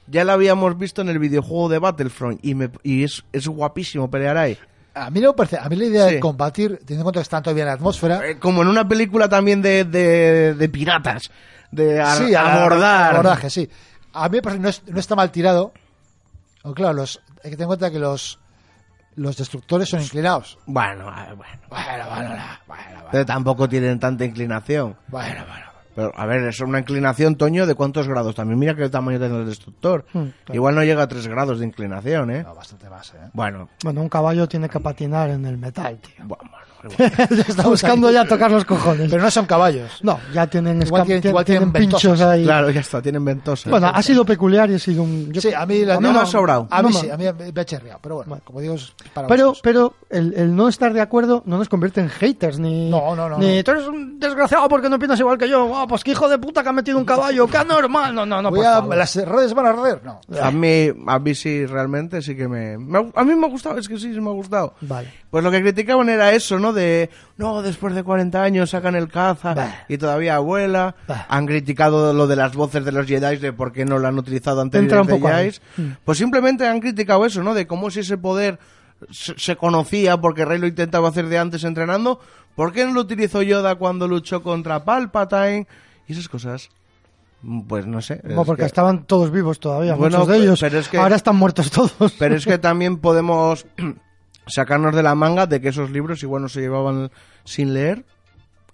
ya 0.08 0.24
la 0.24 0.34
habíamos 0.34 0.78
visto 0.78 1.02
en 1.02 1.10
el 1.10 1.20
videojuego 1.20 1.70
de 1.70 1.80
Battlefront 1.80 2.40
y, 2.44 2.56
me, 2.56 2.70
y 2.84 3.04
es, 3.04 3.24
es 3.32 3.48
guapísimo 3.48 4.10
pelear 4.10 4.38
ahí. 4.38 4.58
A 4.96 5.10
mí 5.12 5.20
no 5.20 5.28
me 5.30 5.34
parece. 5.36 5.58
A 5.60 5.70
mí 5.70 5.76
la 5.76 5.86
idea 5.86 6.08
Sí. 6.08 6.16
de 6.16 6.20
combatir, 6.20 6.78
teniendo 6.80 6.96
en 6.96 7.04
cuenta 7.04 7.20
que 7.20 7.24
están 7.24 7.44
todavía 7.44 7.64
en 7.64 7.68
la 7.68 7.74
atmósfera. 7.74 8.28
Eh, 8.28 8.40
Como 8.40 8.64
en 8.64 8.68
una 8.68 8.88
película 8.88 9.30
también 9.30 9.62
de, 9.62 9.84
de, 9.84 10.56
de 10.56 10.70
piratas, 10.70 11.30
de 11.72 12.02
a- 12.02 12.16
sí, 12.16 12.34
a- 12.34 12.62
abordar. 12.62 13.14
abordaje, 13.14 13.50
sí. 13.52 13.70
A 14.14 14.28
mí 14.30 14.38
me 14.38 14.42
parece 14.42 14.58
que 14.60 14.64
no, 14.64 14.70
es- 14.70 14.84
no 14.88 15.00
está 15.00 15.16
mal 15.16 15.32
tirado. 15.32 15.72
O 16.64 16.74
claro, 16.74 16.94
los, 16.94 17.22
hay 17.44 17.52
que 17.52 17.58
tener 17.58 17.62
en 17.62 17.68
cuenta 17.68 17.92
que 17.92 18.00
los, 18.00 18.40
los 19.16 19.38
destructores 19.38 19.88
son 19.88 20.02
inclinados. 20.02 20.58
Bueno, 20.66 21.10
eh, 21.10 21.34
bueno, 21.36 21.36
Bueno, 21.36 21.60
bueno, 21.70 22.06
bueno, 22.10 22.30
bueno, 22.30 22.44
bueno, 22.68 23.04
pero 23.12 23.26
tampoco 23.26 23.70
tienen 23.70 24.00
tanta 24.00 24.26
inclinación. 24.26 24.96
bueno, 25.10 25.46
bueno. 25.48 25.67
Pero, 25.98 26.12
a 26.16 26.28
ver, 26.28 26.44
es 26.44 26.60
una 26.60 26.78
inclinación, 26.78 27.38
Toño, 27.38 27.66
¿de 27.66 27.74
cuántos 27.74 28.08
grados? 28.08 28.36
También 28.36 28.60
mira 28.60 28.76
qué 28.76 28.88
tamaño 28.88 29.18
tiene 29.18 29.36
el 29.40 29.48
destructor. 29.48 30.06
Mm, 30.14 30.20
claro. 30.20 30.54
Igual 30.54 30.76
no 30.76 30.84
llega 30.84 31.02
a 31.02 31.08
3 31.08 31.28
grados 31.28 31.58
de 31.58 31.66
inclinación, 31.66 32.30
¿eh? 32.30 32.44
No, 32.44 32.54
bastante 32.54 32.88
más, 32.88 33.16
¿eh? 33.16 33.30
Bueno, 33.34 33.68
Bueno, 33.84 34.02
un 34.02 34.08
caballo 34.08 34.48
tiene 34.48 34.70
que 34.70 34.80
patinar 34.80 35.32
en 35.32 35.44
el 35.48 35.58
metal, 35.58 35.98
tío. 35.98 36.24
bueno. 36.28 36.52
ya 36.98 37.44
está 37.48 37.64
buscando 37.64 38.10
ya 38.12 38.26
tocar 38.26 38.52
los 38.52 38.66
cojones. 38.66 39.10
Pero 39.10 39.22
no 39.22 39.32
son 39.32 39.46
caballos. 39.46 40.00
No, 40.04 40.20
ya 40.34 40.48
tienen, 40.48 40.82
Igual 40.82 41.04
tienen- 41.06 41.22
tien- 41.24 41.30
igual 41.30 41.46
tienen 41.46 41.72
tienen 41.72 41.90
pinchos 41.92 42.22
ahí. 42.22 42.44
claro, 42.44 42.70
ya 42.70 42.82
está, 42.82 43.02
tienen 43.02 43.24
ventosas. 43.26 43.70
Bueno, 43.72 43.92
ha 43.94 44.02
sido 44.02 44.26
peculiar 44.26 44.70
y 44.70 44.76
ha 44.76 44.80
sido 44.80 45.04
un... 45.04 45.32
yo- 45.32 45.42
Sí, 45.42 45.54
a 45.54 45.66
mí, 45.66 45.86
la, 45.86 45.96
A 45.96 46.00
mí 46.00 46.10
me 46.10 46.20
ha 46.20 46.26
sobrado. 46.26 46.68
A 46.72 46.82
mí 46.84 46.90
No, 46.94 47.00
sí, 47.00 47.08
no. 47.08 47.14
a 47.14 47.18
mí 47.18 47.26
me 47.54 47.62
ha 47.62 47.66
chirriado. 47.66 48.00
Pero 48.02 48.16
bueno, 48.16 48.30
Bueno. 48.30 48.44
como 48.46 48.62
digo, 48.62 48.76
es 48.76 48.94
para 49.14 49.28
Pero, 49.28 49.54
pero 49.62 49.94
el, 50.10 50.34
el 50.36 50.56
no 50.56 50.68
estar 50.68 50.94
de 50.94 51.02
acuerdo 51.02 51.44
no 51.46 51.58
nos 51.58 51.70
convierte 51.70 52.02
en 52.02 52.10
haters, 52.10 52.60
ni... 52.60 52.90
No, 52.90 53.16
no, 53.16 53.30
no, 53.30 53.38
Ni 53.38 53.58
no. 53.58 53.64
tú 53.64 53.72
eres 53.72 53.88
un 53.88 54.20
desgraciado 54.20 54.68
porque 54.70 54.90
no 54.90 54.98
piensas 55.00 55.20
igual 55.20 55.38
que 55.38 55.50
yo. 55.50 55.76
Ah, 55.76 55.86
pues 55.88 56.04
qué 56.04 56.12
hijo 56.12 56.28
de 56.30 56.38
puta 56.38 56.64
que 56.64 56.70
ha 56.70 56.74
metido 56.74 56.98
un 56.98 57.06
caballo, 57.06 57.48
qué 57.48 57.58
anormal. 57.58 58.14
No, 58.14 58.26
no, 58.26 58.42
no, 58.42 58.50
Voy 58.50 58.66
a- 58.66 58.82
las 58.82 59.16
redes 59.16 59.54
van 59.54 59.66
a 59.66 59.70
arder. 59.70 60.02
No. 60.04 60.20
A 60.42 60.52
mí, 60.52 60.90
a 61.08 61.20
mí 61.20 61.36
sí, 61.36 61.66
realmente 61.66 62.22
sí 62.22 62.36
que 62.36 62.48
me, 62.48 62.78
me 62.78 63.12
A 63.16 63.24
mí 63.24 63.36
me 63.36 63.46
ha 63.48 63.50
gustado, 63.50 63.78
es 63.78 63.88
que 63.88 63.98
sí, 63.98 64.14
sí 64.14 64.20
me 64.22 64.30
ha 64.30 64.34
gustado. 64.34 64.74
Vale. 64.82 65.12
Pues 65.30 65.44
lo 65.44 65.52
que 65.52 65.62
criticaban 65.62 66.10
era 66.10 66.32
eso, 66.32 66.58
¿no? 66.58 66.72
De, 66.78 67.10
no, 67.38 67.62
después 67.62 67.94
de 67.96 68.04
40 68.04 68.42
años 68.42 68.70
sacan 68.70 68.96
el 68.96 69.08
caza 69.10 69.54
Bah. 69.54 69.86
y 69.90 69.98
todavía. 69.98 70.40
Bah. 70.40 71.26
Han 71.28 71.46
criticado 71.46 72.14
lo 72.14 72.28
de 72.28 72.36
las 72.36 72.56
voces 72.56 72.86
de 72.86 72.92
los 72.92 73.06
Jedi, 73.08 73.38
de 73.38 73.52
por 73.54 73.72
qué 73.74 73.86
no 73.86 73.98
lo 74.00 74.08
han 74.08 74.18
utilizado 74.18 74.62
Entra 74.62 75.02
un 75.02 75.08
de. 75.08 75.20
Jedi. 75.20 75.96
Pues 76.06 76.18
simplemente 76.18 76.68
han 76.68 76.80
criticado 76.80 77.26
eso, 77.26 77.44
¿no? 77.44 77.54
De 77.54 77.68
cómo 77.68 77.90
si 77.92 78.00
ese 78.02 78.18
poder 78.18 78.60
se, 79.12 79.56
conocía 79.56 80.18
porque 80.18 80.46
Rey 80.46 80.60
lo 80.60 80.68
intentaba 80.68 81.10
hacer 81.10 81.28
de 81.28 81.38
antes 81.38 81.64
entrenando. 81.64 82.20
¿Por 82.56 82.72
qué 82.74 82.86
no 82.86 82.94
lo 82.94 83.02
utilizó 83.02 83.42
Yoda 83.42 83.76
cuando 83.76 84.08
luchó 84.08 84.42
contra 84.42 84.84
Palpatine? 84.84 85.68
Y 86.08 86.14
esas 86.14 86.30
cosas. 86.30 86.70
Pues 87.68 87.86
no 87.86 88.02
sé. 88.02 88.20
Bueno, 88.24 88.46
porque 88.46 88.62
que- 88.62 88.68
estaban 88.68 89.04
todos 89.06 89.30
vivos 89.32 89.60
todavía, 89.60 89.94
Bueno, 89.94 90.18
muchos 90.20 90.32
de 90.34 90.38
ellos. 90.40 90.60
pero 90.60 90.80
es 90.80 90.88
que- 90.90 90.98
Ahora 90.98 91.16
están 91.16 91.36
muertos 91.36 91.70
todos. 91.70 92.14
Pero 92.18 92.36
es 92.36 92.46
que 92.46 92.58
también 92.58 92.98
podemos 92.98 93.66
sacarnos 94.48 94.96
de 94.96 95.04
la 95.04 95.16
manga 95.16 95.46
de 95.46 95.62
que 95.62 95.70
esos 95.70 95.90
libros 95.92 96.22
igual 96.24 96.42
no 96.44 96.50
se 96.50 96.62
llevaban 96.62 97.12
sin 97.44 97.74
leer. 97.74 98.06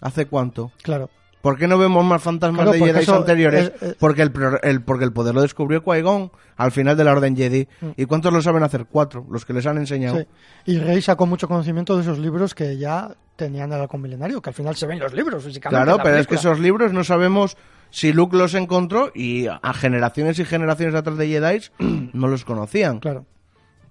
¿Hace 0.01 0.25
cuánto? 0.25 0.71
Claro. 0.81 1.09
¿Por 1.41 1.57
qué 1.57 1.67
no 1.67 1.77
vemos 1.77 2.05
más 2.05 2.21
fantasmas 2.21 2.63
Claro, 2.63 2.71
de 2.71 2.79
Jedi 2.93 3.11
anteriores? 3.11 3.71
es- 3.75 3.81
es- 3.89 3.95
Porque, 3.95 4.21
el, 4.21 4.31
el- 4.63 4.81
porque 4.81 5.03
el 5.03 5.11
poder 5.11 5.35
lo 5.35 5.41
descubrió 5.41 5.83
Qui-Gon 5.83 6.31
al 6.55 6.71
final 6.71 6.95
de 6.95 7.03
la 7.03 7.11
Orden 7.11 7.35
Jedi. 7.35 7.67
¿Y 7.97 8.05
cuántos 8.05 8.31
lo 8.31 8.41
saben 8.41 8.63
hacer? 8.63 8.85
Cuatro, 8.89 9.25
los 9.29 9.43
que 9.45 9.51
les 9.53 9.65
han 9.65 9.77
enseñado. 9.77 10.15
Mm. 10.15 10.19
Sí. 10.65 10.71
Y 10.71 10.79
Rey 10.79 11.01
sacó 11.01 11.25
mucho 11.25 11.47
conocimiento 11.49 11.95
de 11.97 12.03
esos 12.03 12.17
libros 12.19 12.55
que 12.55 12.77
ya 12.77 13.09
tenían 13.35 13.73
el 13.73 13.81
halcón 13.81 14.01
milenario, 14.01 14.41
que 14.41 14.51
al 14.51 14.53
final 14.53 14.75
se 14.77 14.85
ven 14.87 14.99
los 14.99 15.13
libros 15.13 15.43
físicamente. 15.43 15.83
Claro, 15.83 16.01
pero 16.01 16.15
es 16.17 16.27
que 16.27 16.35
esos 16.35 16.59
libros 16.59 16.93
no 16.93 17.03
sabemos 17.03 17.57
si 17.89 18.13
Luke 18.13 18.37
los 18.37 18.53
encontró 18.53 19.11
y 19.13 19.47
a 19.47 19.73
generaciones 19.73 20.39
y 20.39 20.45
generaciones 20.45 20.95
atrás 20.95 21.17
de 21.17 21.27
Jedi 21.27 21.61
no 22.13 22.27
los 22.27 22.45
conocían. 22.45 22.99
Claro. 22.99 23.25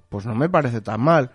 Pues 0.08 0.24
no 0.24 0.34
me 0.34 0.48
parece 0.48 0.80
tan 0.80 1.00
mal. 1.02 1.30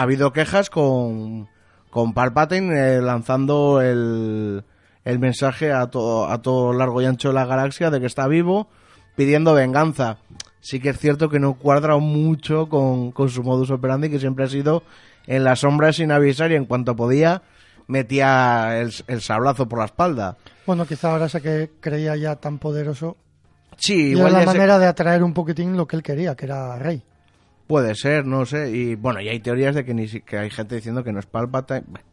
Ha 0.00 0.04
habido 0.04 0.32
quejas 0.32 0.70
con, 0.70 1.46
con 1.90 2.14
Palpatine 2.14 2.96
eh, 2.96 3.02
lanzando 3.02 3.82
el, 3.82 4.64
el 5.04 5.18
mensaje 5.18 5.72
a 5.72 5.88
todo, 5.88 6.26
a 6.26 6.40
todo 6.40 6.72
largo 6.72 7.02
y 7.02 7.04
ancho 7.04 7.28
de 7.28 7.34
la 7.34 7.44
galaxia 7.44 7.90
de 7.90 8.00
que 8.00 8.06
está 8.06 8.26
vivo, 8.26 8.68
pidiendo 9.14 9.52
venganza. 9.52 10.16
Sí 10.60 10.80
que 10.80 10.88
es 10.88 10.98
cierto 10.98 11.28
que 11.28 11.38
no 11.38 11.52
cuadra 11.52 11.98
mucho 11.98 12.66
con, 12.70 13.12
con 13.12 13.28
su 13.28 13.42
modus 13.42 13.70
operandi, 13.70 14.08
que 14.08 14.18
siempre 14.18 14.44
ha 14.46 14.48
sido 14.48 14.82
en 15.26 15.44
las 15.44 15.60
sombras 15.60 15.96
sin 15.96 16.12
avisar 16.12 16.50
y 16.50 16.54
en 16.54 16.64
cuanto 16.64 16.96
podía 16.96 17.42
metía 17.86 18.80
el, 18.80 18.90
el 19.06 19.20
sablazo 19.20 19.68
por 19.68 19.80
la 19.80 19.84
espalda. 19.84 20.38
Bueno, 20.66 20.86
quizá 20.86 21.12
ahora 21.12 21.28
se 21.28 21.42
que 21.42 21.72
creía 21.80 22.16
ya 22.16 22.36
tan 22.36 22.58
poderoso. 22.58 23.18
Sí, 23.76 23.94
Y 23.96 24.10
era 24.12 24.18
igual 24.18 24.32
la 24.32 24.40
se- 24.40 24.46
manera 24.46 24.78
de 24.78 24.86
atraer 24.86 25.22
un 25.22 25.34
poquitín 25.34 25.76
lo 25.76 25.86
que 25.86 25.96
él 25.96 26.02
quería, 26.02 26.34
que 26.34 26.46
era 26.46 26.78
Rey. 26.78 27.02
Puede 27.70 27.94
ser, 27.94 28.26
no 28.26 28.44
sé. 28.44 28.70
Y 28.76 28.96
bueno, 28.96 29.20
y 29.20 29.28
hay 29.28 29.38
teorías 29.38 29.74
de 29.76 29.84
que, 29.84 29.94
ni, 29.94 30.08
que 30.08 30.36
hay 30.36 30.50
gente 30.50 30.74
diciendo 30.74 31.04
que 31.04 31.12
no 31.12 31.20
es 31.20 31.26
Palpatine. 31.26 31.84
Bueno, 31.86 32.04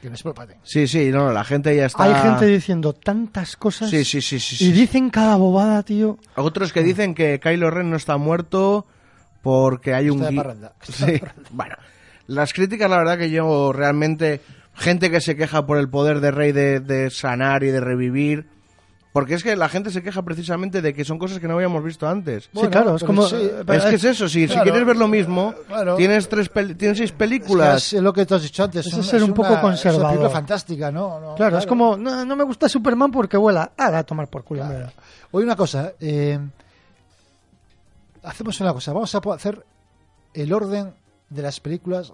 Que 0.00 0.08
no 0.08 0.14
es 0.14 0.22
Palpatine. 0.22 0.60
Sí, 0.62 0.86
sí, 0.86 1.10
no, 1.10 1.32
la 1.32 1.42
gente 1.42 1.74
ya 1.76 1.86
está... 1.86 2.04
Hay 2.04 2.14
gente 2.22 2.46
diciendo 2.46 2.92
tantas 2.92 3.56
cosas 3.56 3.90
Sí, 3.90 4.04
sí, 4.04 4.20
sí, 4.22 4.38
sí. 4.38 4.54
y 4.54 4.68
sí. 4.68 4.72
dicen 4.72 5.10
cada 5.10 5.34
bobada, 5.36 5.82
tío. 5.82 6.18
Otros 6.36 6.72
que 6.72 6.82
dicen 6.84 7.14
que 7.16 7.40
Kylo 7.40 7.70
Ren 7.70 7.90
no 7.90 7.96
está 7.96 8.16
muerto 8.16 8.86
porque 9.42 9.92
hay 9.92 10.08
un... 10.08 10.20
De 10.20 10.28
gui- 10.30 10.36
parranda, 10.36 10.72
está 10.88 11.06
de 11.06 11.18
Sí, 11.18 11.24
bueno. 11.50 11.74
Las 12.28 12.52
críticas, 12.52 12.88
la 12.88 12.98
verdad 12.98 13.18
que 13.18 13.30
yo 13.30 13.72
realmente... 13.72 14.40
Gente 14.74 15.10
que 15.10 15.20
se 15.20 15.36
queja 15.36 15.66
por 15.66 15.76
el 15.78 15.90
poder 15.90 16.20
de 16.20 16.30
Rey 16.30 16.52
de, 16.52 16.78
de 16.80 17.10
sanar 17.10 17.64
y 17.64 17.66
de 17.72 17.80
revivir... 17.80 18.46
Porque 19.12 19.34
es 19.34 19.42
que 19.42 19.54
la 19.56 19.68
gente 19.68 19.90
se 19.90 20.02
queja 20.02 20.22
precisamente 20.22 20.80
de 20.80 20.94
que 20.94 21.04
son 21.04 21.18
cosas 21.18 21.38
que 21.38 21.46
no 21.46 21.54
habíamos 21.54 21.84
visto 21.84 22.08
antes. 22.08 22.48
sí, 22.54 22.66
claro, 22.68 22.96
es 22.96 23.04
como... 23.04 23.26
sí, 23.26 23.36
eh, 23.36 23.62
es 23.68 23.84
que 23.84 23.94
es 23.96 24.04
eso, 24.04 24.26
si, 24.26 24.48
quieres 24.48 24.86
ver 24.86 24.96
lo 24.96 25.06
mismo, 25.06 25.52
claro. 25.68 25.96
tienes 25.96 26.28
tres 26.30 26.48
peli- 26.48 26.74
tienes 26.74 26.96
seis 26.96 27.10
Es, 27.10 27.16
películas. 27.16 27.90
que 27.90 27.96
es 27.98 28.02
lo 28.02 28.10
que 28.14 28.24
tú 28.24 28.36
has 28.36 28.42
dicho 28.42 28.64
antes. 28.64 28.86
Eso 28.86 28.96
un- 28.96 29.02
es 29.02 29.08
ser 29.08 29.22
un 29.22 29.34
poco 29.34 29.52
una- 29.52 29.60
conservador. 29.60 30.00
Es 30.00 30.00
una 30.00 30.08
película 30.08 30.30
fantástica, 30.30 30.90
¿no? 30.90 31.20
No, 31.20 31.34
Claro, 31.34 31.58
es 31.58 31.66
como, 31.66 31.96
no, 31.98 32.24
no 32.24 32.36
me 32.36 32.44
gusta 32.44 32.70
Superman 32.70 33.10
porque 33.10 33.36
vuela. 33.36 33.72
Ahora 33.76 33.98
a 33.98 34.04
tomar 34.04 34.28
por 34.28 34.44
culo. 34.44 34.64
mira. 34.64 34.90
Oye, 35.30 35.44
una 35.44 35.56
cosa. 35.56 35.92
eh, 36.00 36.38
hacemos 38.22 38.60
una 38.60 38.72
cosa. 38.72 38.92
Vamos 38.92 39.14
a 39.14 39.18
hacer 39.34 39.64
el 40.34 40.52
orden 40.52 40.94
de 41.28 41.42
las 41.42 41.60
películas 41.60 42.12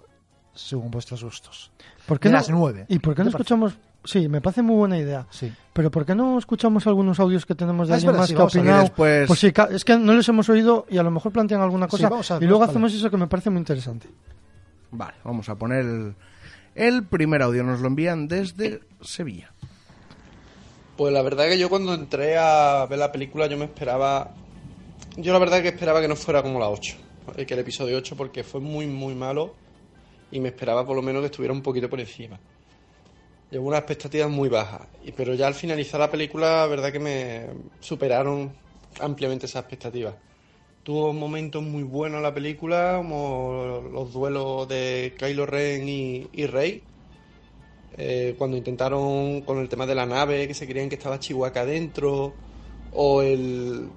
según 0.53 0.91
vuestros 0.91 1.23
gustos. 1.23 1.71
¿Por 2.05 2.19
qué 2.19 2.27
De 2.29 2.33
no? 2.33 2.39
las 2.39 2.49
nueve. 2.49 2.85
¿Y 2.89 2.99
por 2.99 3.15
qué 3.15 3.23
no 3.23 3.29
¿Te 3.29 3.31
parece? 3.31 3.43
escuchamos? 3.53 3.77
Sí, 4.03 4.29
me 4.29 4.39
parece 4.41 4.61
muy 4.61 4.75
buena 4.75 4.97
idea. 4.97 5.27
Sí. 5.29 5.51
Pero 5.73 5.91
¿por 5.91 6.05
qué 6.05 6.15
no 6.15 6.37
escuchamos 6.39 6.87
algunos 6.87 7.19
audios 7.19 7.45
que 7.45 7.53
tenemos 7.55 7.87
de 7.87 7.93
Ah, 7.93 7.95
alguien 7.95 8.07
verdad, 8.13 8.19
más 8.21 8.29
sí, 8.29 8.35
que 8.35 8.41
ha 8.41 8.45
opinado? 8.45 8.81
Después- 8.83 9.27
Pues 9.27 9.39
sí, 9.39 9.51
es 9.71 9.83
que 9.85 9.97
no 9.97 10.13
les 10.13 10.27
hemos 10.29 10.47
oído 10.49 10.85
y 10.89 10.97
a 10.97 11.03
lo 11.03 11.11
mejor 11.11 11.31
plantean 11.31 11.61
alguna 11.61 11.87
cosa. 11.87 12.09
y 12.39 12.45
luego 12.45 12.63
hacemos 12.63 12.93
eso 12.93 13.09
que 13.11 13.17
me 13.17 13.27
parece 13.27 13.49
muy 13.49 13.59
interesante. 13.59 14.07
Vale, 14.91 15.15
vamos 15.23 15.47
a 15.49 15.55
poner 15.55 15.79
el, 15.85 16.15
el 16.75 17.03
primer 17.03 17.41
audio. 17.43 17.63
Nos 17.63 17.81
lo 17.81 17.87
envían 17.87 18.27
desde 18.27 18.79
Sevilla. 19.01 19.51
Pues 20.97 21.13
la 21.13 21.21
verdad 21.21 21.45
que 21.47 21.57
yo 21.57 21.69
cuando 21.69 21.93
entré 21.93 22.37
a 22.37 22.85
ver 22.89 22.99
la 22.99 23.11
película 23.11 23.47
yo 23.47 23.57
me 23.57 23.65
esperaba... 23.65 24.31
Yo 25.17 25.33
la 25.33 25.39
verdad 25.39 25.61
que 25.61 25.69
esperaba 25.69 26.01
que 26.01 26.07
no 26.07 26.15
fuera 26.15 26.41
como 26.41 26.59
la 26.59 26.69
8, 26.69 26.95
eh, 27.37 27.45
que 27.45 27.53
el 27.53 27.59
episodio 27.61 27.97
8 27.97 28.15
porque 28.15 28.43
fue 28.43 28.59
muy 28.61 28.85
muy 28.87 29.15
malo 29.15 29.55
y 30.31 30.39
me 30.39 30.49
esperaba 30.49 30.85
por 30.85 30.95
lo 30.95 31.01
menos 31.01 31.21
que 31.21 31.27
estuviera 31.27 31.53
un 31.53 31.61
poquito 31.61 31.89
por 31.89 31.99
encima. 31.99 32.39
Llevo 33.51 33.67
unas 33.67 33.79
expectativas 33.79 34.29
muy 34.29 34.47
bajas, 34.47 34.81
pero 35.17 35.33
ya 35.33 35.47
al 35.47 35.55
finalizar 35.55 35.99
la 35.99 36.11
película 36.11 36.57
la 36.57 36.67
verdad 36.67 36.91
que 36.91 36.99
me 36.99 37.47
superaron 37.79 38.51
ampliamente 38.99 39.47
esas 39.47 39.63
expectativas. 39.63 40.13
Tuvo 40.83 41.13
momentos 41.13 41.63
muy 41.63 41.83
buenos 41.83 42.21
la 42.21 42.33
película, 42.33 42.95
como 42.97 43.83
los 43.91 44.13
duelos 44.13 44.67
de 44.67 45.15
Kylo 45.17 45.45
Ren 45.47 45.89
y, 45.89 46.27
y 46.31 46.45
Rey, 46.45 46.83
eh, 47.97 48.35
cuando 48.37 48.55
intentaron 48.55 49.41
con 49.41 49.57
el 49.59 49.67
tema 49.67 49.85
de 49.85 49.95
la 49.95 50.05
nave, 50.05 50.47
que 50.47 50.53
se 50.53 50.67
creían 50.67 50.89
que 50.89 50.95
estaba 50.95 51.19
Chihuahua 51.19 51.65
dentro, 51.65 52.33
o 52.93 53.21
el 53.21 53.89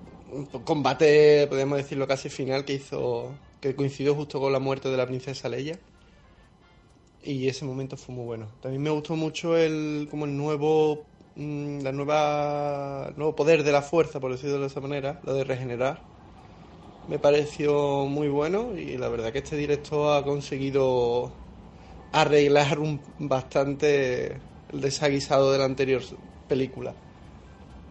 combate, 0.64 1.46
podríamos 1.46 1.78
decirlo 1.78 2.06
casi 2.08 2.28
final, 2.30 2.64
que 2.64 2.74
hizo, 2.74 3.32
que 3.60 3.74
coincidió 3.74 4.14
justo 4.14 4.40
con 4.40 4.52
la 4.52 4.58
muerte 4.58 4.88
de 4.88 4.96
la 4.96 5.06
princesa 5.06 5.48
Leia. 5.48 5.78
Y 7.24 7.48
ese 7.48 7.64
momento 7.64 7.96
fue 7.96 8.14
muy 8.14 8.24
bueno. 8.24 8.48
También 8.60 8.82
me 8.82 8.90
gustó 8.90 9.14
mucho 9.14 9.56
el, 9.56 10.08
como 10.10 10.24
el 10.24 10.36
nuevo, 10.36 11.04
mm, 11.36 11.80
la 11.82 11.92
nueva, 11.92 13.12
nuevo 13.16 13.36
poder 13.36 13.62
de 13.62 13.72
la 13.72 13.82
fuerza, 13.82 14.18
por 14.18 14.32
decirlo 14.32 14.58
de 14.60 14.66
esa 14.66 14.80
manera, 14.80 15.20
lo 15.24 15.34
de 15.34 15.44
regenerar. 15.44 16.00
Me 17.08 17.18
pareció 17.18 18.06
muy 18.06 18.28
bueno 18.28 18.76
y 18.76 18.96
la 18.96 19.08
verdad 19.08 19.32
que 19.32 19.38
este 19.38 19.56
director 19.56 20.16
ha 20.16 20.24
conseguido 20.24 21.32
arreglar 22.12 22.78
un, 22.78 23.00
bastante 23.18 24.40
el 24.72 24.80
desaguisado 24.80 25.52
de 25.52 25.58
la 25.58 25.64
anterior 25.64 26.02
película. 26.48 26.94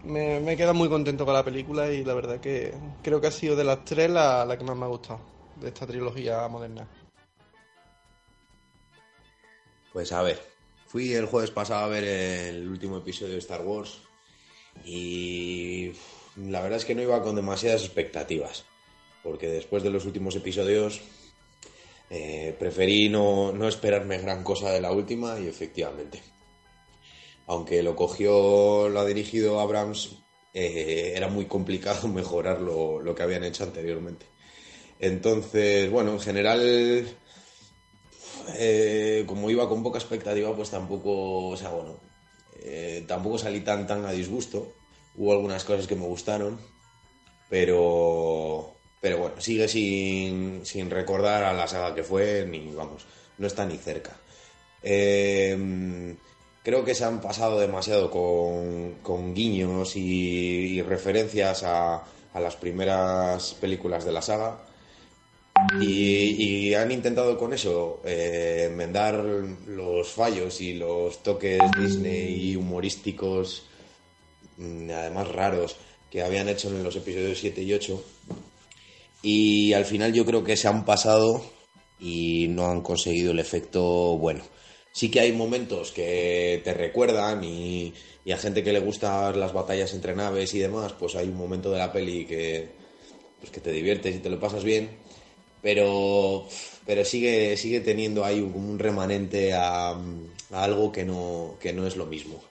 Me, 0.03 0.39
me 0.39 0.57
queda 0.57 0.73
muy 0.73 0.89
contento 0.89 1.25
con 1.25 1.33
la 1.33 1.43
película 1.43 1.91
y 1.91 2.03
la 2.03 2.13
verdad 2.13 2.39
que 2.39 2.73
creo 3.03 3.21
que 3.21 3.27
ha 3.27 3.31
sido 3.31 3.55
de 3.55 3.63
las 3.63 3.85
tres 3.85 4.09
la, 4.09 4.45
la 4.45 4.57
que 4.57 4.63
más 4.63 4.75
me 4.75 4.85
ha 4.85 4.89
gustado 4.89 5.19
de 5.61 5.67
esta 5.67 5.85
trilogía 5.85 6.47
moderna. 6.47 6.87
Pues 9.93 10.11
a 10.13 10.21
ver, 10.21 10.39
fui 10.87 11.13
el 11.13 11.25
jueves 11.25 11.51
pasado 11.51 11.85
a 11.85 11.87
ver 11.89 12.03
el 12.03 12.67
último 12.67 12.97
episodio 12.97 13.33
de 13.33 13.39
Star 13.39 13.61
Wars 13.61 14.01
y 14.85 15.91
la 16.37 16.61
verdad 16.61 16.79
es 16.79 16.85
que 16.85 16.95
no 16.95 17.01
iba 17.01 17.21
con 17.21 17.35
demasiadas 17.35 17.83
expectativas, 17.83 18.65
porque 19.21 19.47
después 19.47 19.83
de 19.83 19.89
los 19.89 20.05
últimos 20.05 20.35
episodios 20.35 21.01
eh, 22.09 22.55
preferí 22.57 23.09
no, 23.09 23.51
no 23.51 23.67
esperarme 23.67 24.17
gran 24.17 24.43
cosa 24.43 24.71
de 24.71 24.79
la 24.79 24.91
última 24.93 25.39
y 25.39 25.47
efectivamente, 25.47 26.21
aunque 27.47 27.83
lo 27.83 27.95
cogió, 27.97 28.87
lo 28.87 29.01
ha 29.01 29.05
dirigido 29.05 29.59
Abrams, 29.59 30.17
eh, 30.53 31.13
era 31.15 31.27
muy 31.27 31.45
complicado 31.45 32.07
mejorar 32.09 32.61
lo, 32.61 33.01
lo 33.01 33.13
que 33.13 33.23
habían 33.23 33.43
hecho 33.43 33.65
anteriormente. 33.65 34.25
Entonces, 34.99 35.89
bueno, 35.89 36.11
en 36.11 36.19
general 36.19 37.07
eh, 38.55 39.23
como 39.27 39.49
iba 39.49 39.67
con 39.69 39.83
poca 39.83 39.99
expectativa, 39.99 40.55
pues 40.55 40.69
tampoco, 40.69 41.49
o 41.49 41.57
sea, 41.57 41.69
bueno, 41.69 41.99
eh, 42.61 43.03
tampoco 43.07 43.37
salí 43.37 43.61
tan, 43.61 43.87
tan 43.87 44.05
a 44.05 44.11
disgusto. 44.11 44.73
Hubo 45.15 45.33
algunas 45.33 45.63
cosas 45.63 45.87
que 45.87 45.95
me 45.95 46.05
gustaron, 46.05 46.59
pero, 47.49 48.75
pero 49.01 49.17
bueno, 49.17 49.41
sigue 49.41 49.67
sin, 49.67 50.65
sin 50.65 50.89
recordar 50.89 51.43
a 51.43 51.53
la 51.53 51.67
saga 51.67 51.93
que 51.95 52.03
fue, 52.03 52.45
ni 52.47 52.71
vamos, 52.71 53.05
no 53.37 53.47
está 53.47 53.65
ni 53.65 53.77
cerca. 53.77 54.15
Eh, 54.83 56.15
creo 56.63 56.85
que 56.85 56.95
se 56.95 57.05
han 57.05 57.21
pasado 57.21 57.59
demasiado 57.59 58.09
con, 58.09 59.33
guiños 59.33 59.95
y, 59.95 60.81
referencias 60.81 61.63
a 61.63 62.03
las 62.33 62.55
primeras 62.55 63.53
películas 63.55 64.05
de 64.05 64.11
la 64.13 64.21
saga. 64.21 64.70
Y, 65.79 66.69
y 66.69 66.73
han 66.73 66.91
intentado 66.91 67.37
con 67.37 67.53
eso 67.53 68.01
eh, 68.03 68.67
enmendar 68.69 69.23
los 69.67 70.09
fallos 70.09 70.59
y 70.59 70.73
los 70.73 71.23
toques 71.23 71.61
Disney 71.77 72.51
y 72.51 72.55
humorísticos, 72.57 73.67
mm, 74.57 74.89
además 74.89 75.29
raros, 75.29 75.77
que 76.09 76.21
habían 76.21 76.49
hecho 76.49 76.67
en 76.69 76.83
los 76.83 76.95
episodios 76.95 77.39
7 77.39 77.61
y 77.61 77.73
8. 77.73 78.03
Y 79.21 79.73
al 79.73 79.85
final 79.85 80.11
yo 80.13 80.25
creo 80.25 80.43
que 80.43 80.57
se 80.57 80.67
han 80.67 80.83
pasado 80.83 81.41
y 81.99 82.47
no 82.49 82.67
han 82.67 82.81
conseguido 82.81 83.31
el 83.31 83.39
efecto 83.39 84.17
bueno. 84.17 84.43
Sí 84.91 85.09
que 85.09 85.21
hay 85.21 85.31
momentos 85.31 85.91
que 85.91 86.59
te 86.65 86.73
recuerdan 86.73 87.43
y, 87.45 87.93
y 88.25 88.31
a 88.31 88.37
gente 88.37 88.63
que 88.63 88.73
le 88.73 88.79
gustan 88.79 89.39
las 89.39 89.53
batallas 89.53 89.93
entre 89.93 90.15
naves 90.15 90.53
y 90.53 90.59
demás, 90.59 90.93
pues 90.99 91.15
hay 91.15 91.29
un 91.29 91.37
momento 91.37 91.71
de 91.71 91.77
la 91.77 91.93
peli 91.93 92.25
que, 92.25 92.69
pues 93.39 93.51
que 93.51 93.61
te 93.61 93.71
diviertes 93.71 94.15
y 94.15 94.19
te 94.19 94.29
lo 94.29 94.39
pasas 94.39 94.63
bien, 94.63 94.89
pero, 95.61 96.47
pero 96.85 97.05
sigue, 97.05 97.57
sigue 97.57 97.81
teniendo 97.81 98.25
ahí 98.25 98.41
un, 98.41 98.53
un 98.55 98.79
remanente 98.79 99.53
a, 99.53 99.97
algo 100.51 100.91
que 100.91 101.05
no, 101.05 101.57
que 101.59 101.73
no 101.73 101.87
es 101.87 101.95
lo 101.95 102.05
mismo. 102.05 102.43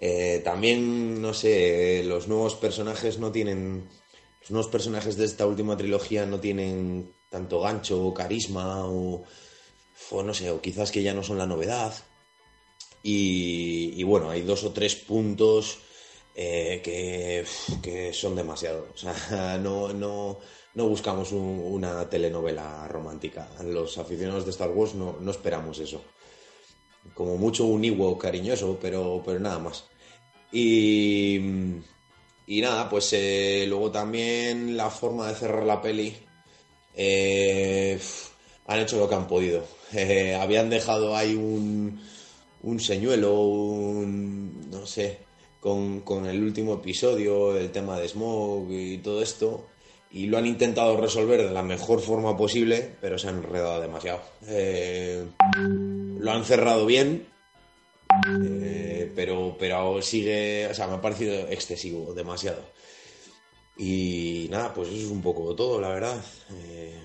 Eh, 0.00 0.40
también, 0.44 1.20
no 1.20 1.34
sé, 1.34 2.02
los 2.04 2.28
nuevos 2.28 2.54
personajes 2.54 3.18
no 3.18 3.30
tienen. 3.32 3.88
Los 4.40 4.50
nuevos 4.50 4.70
personajes 4.70 5.16
de 5.16 5.26
esta 5.26 5.46
última 5.46 5.76
trilogía 5.76 6.24
no 6.24 6.40
tienen 6.40 7.12
tanto 7.28 7.60
gancho 7.60 8.06
o 8.06 8.14
carisma 8.14 8.86
o, 8.86 9.24
o 10.10 10.22
no 10.22 10.32
sé, 10.32 10.50
o 10.50 10.60
quizás 10.62 10.90
que 10.90 11.02
ya 11.02 11.12
no 11.12 11.22
son 11.22 11.38
la 11.38 11.46
novedad. 11.46 11.92
Y, 13.02 13.92
y 13.96 14.02
bueno, 14.02 14.30
hay 14.30 14.42
dos 14.42 14.64
o 14.64 14.72
tres 14.72 14.94
puntos 14.94 15.78
eh, 16.34 16.80
que, 16.82 17.44
que 17.82 18.12
son 18.12 18.34
demasiado. 18.36 18.88
O 18.94 18.96
sea, 18.96 19.58
no, 19.58 19.92
no, 19.92 20.38
no 20.74 20.88
buscamos 20.88 21.32
un- 21.32 21.60
una 21.64 22.08
telenovela 22.08 22.86
romántica. 22.88 23.48
Los 23.64 23.98
aficionados 23.98 24.44
de 24.44 24.50
Star 24.52 24.70
Wars 24.70 24.94
no, 24.94 25.16
no 25.20 25.30
esperamos 25.30 25.78
eso. 25.78 26.00
Como 27.14 27.36
mucho 27.36 27.64
un 27.66 27.84
Ewok 27.84 28.20
cariñoso, 28.22 28.78
pero, 28.80 29.22
pero 29.24 29.40
nada 29.40 29.58
más. 29.58 29.84
Y, 30.52 31.38
y 32.46 32.60
nada, 32.60 32.88
pues 32.88 33.12
eh, 33.12 33.64
luego 33.68 33.90
también 33.90 34.76
la 34.76 34.90
forma 34.90 35.28
de 35.28 35.34
cerrar 35.34 35.64
la 35.64 35.80
peli. 35.82 36.14
eh, 36.94 37.98
han 38.66 38.78
hecho 38.80 38.98
lo 38.98 39.08
que 39.08 39.14
han 39.14 39.26
podido. 39.28 39.64
Eh, 39.92 40.36
habían 40.36 40.70
dejado 40.70 41.16
ahí 41.16 41.34
un, 41.34 42.00
un 42.62 42.78
señuelo, 42.78 43.40
un, 43.40 44.70
no 44.70 44.86
sé, 44.86 45.18
con, 45.58 46.02
con 46.02 46.26
el 46.26 46.40
último 46.44 46.74
episodio, 46.74 47.56
el 47.56 47.72
tema 47.72 47.98
de 47.98 48.06
Smoke 48.08 48.70
y 48.70 48.98
todo 48.98 49.20
esto, 49.20 49.66
y 50.12 50.26
lo 50.26 50.38
han 50.38 50.46
intentado 50.46 50.96
resolver 50.96 51.42
de 51.42 51.52
la 51.52 51.62
mejor 51.62 52.00
forma 52.00 52.36
posible, 52.36 52.96
pero 53.00 53.18
se 53.18 53.28
han 53.28 53.36
enredado 53.36 53.80
demasiado. 53.80 54.20
Eh, 54.46 55.24
lo 56.18 56.30
han 56.32 56.44
cerrado 56.44 56.84
bien, 56.84 57.28
eh, 58.42 59.12
pero, 59.14 59.56
pero 59.58 60.02
sigue, 60.02 60.66
o 60.68 60.74
sea, 60.74 60.88
me 60.88 60.94
ha 60.94 61.00
parecido 61.00 61.48
excesivo, 61.48 62.12
demasiado. 62.12 62.62
Y 63.76 64.48
nada, 64.50 64.74
pues 64.74 64.88
eso 64.88 65.06
es 65.06 65.12
un 65.12 65.22
poco 65.22 65.54
todo, 65.54 65.80
la 65.80 65.88
verdad. 65.88 66.20
Eh, 66.54 66.98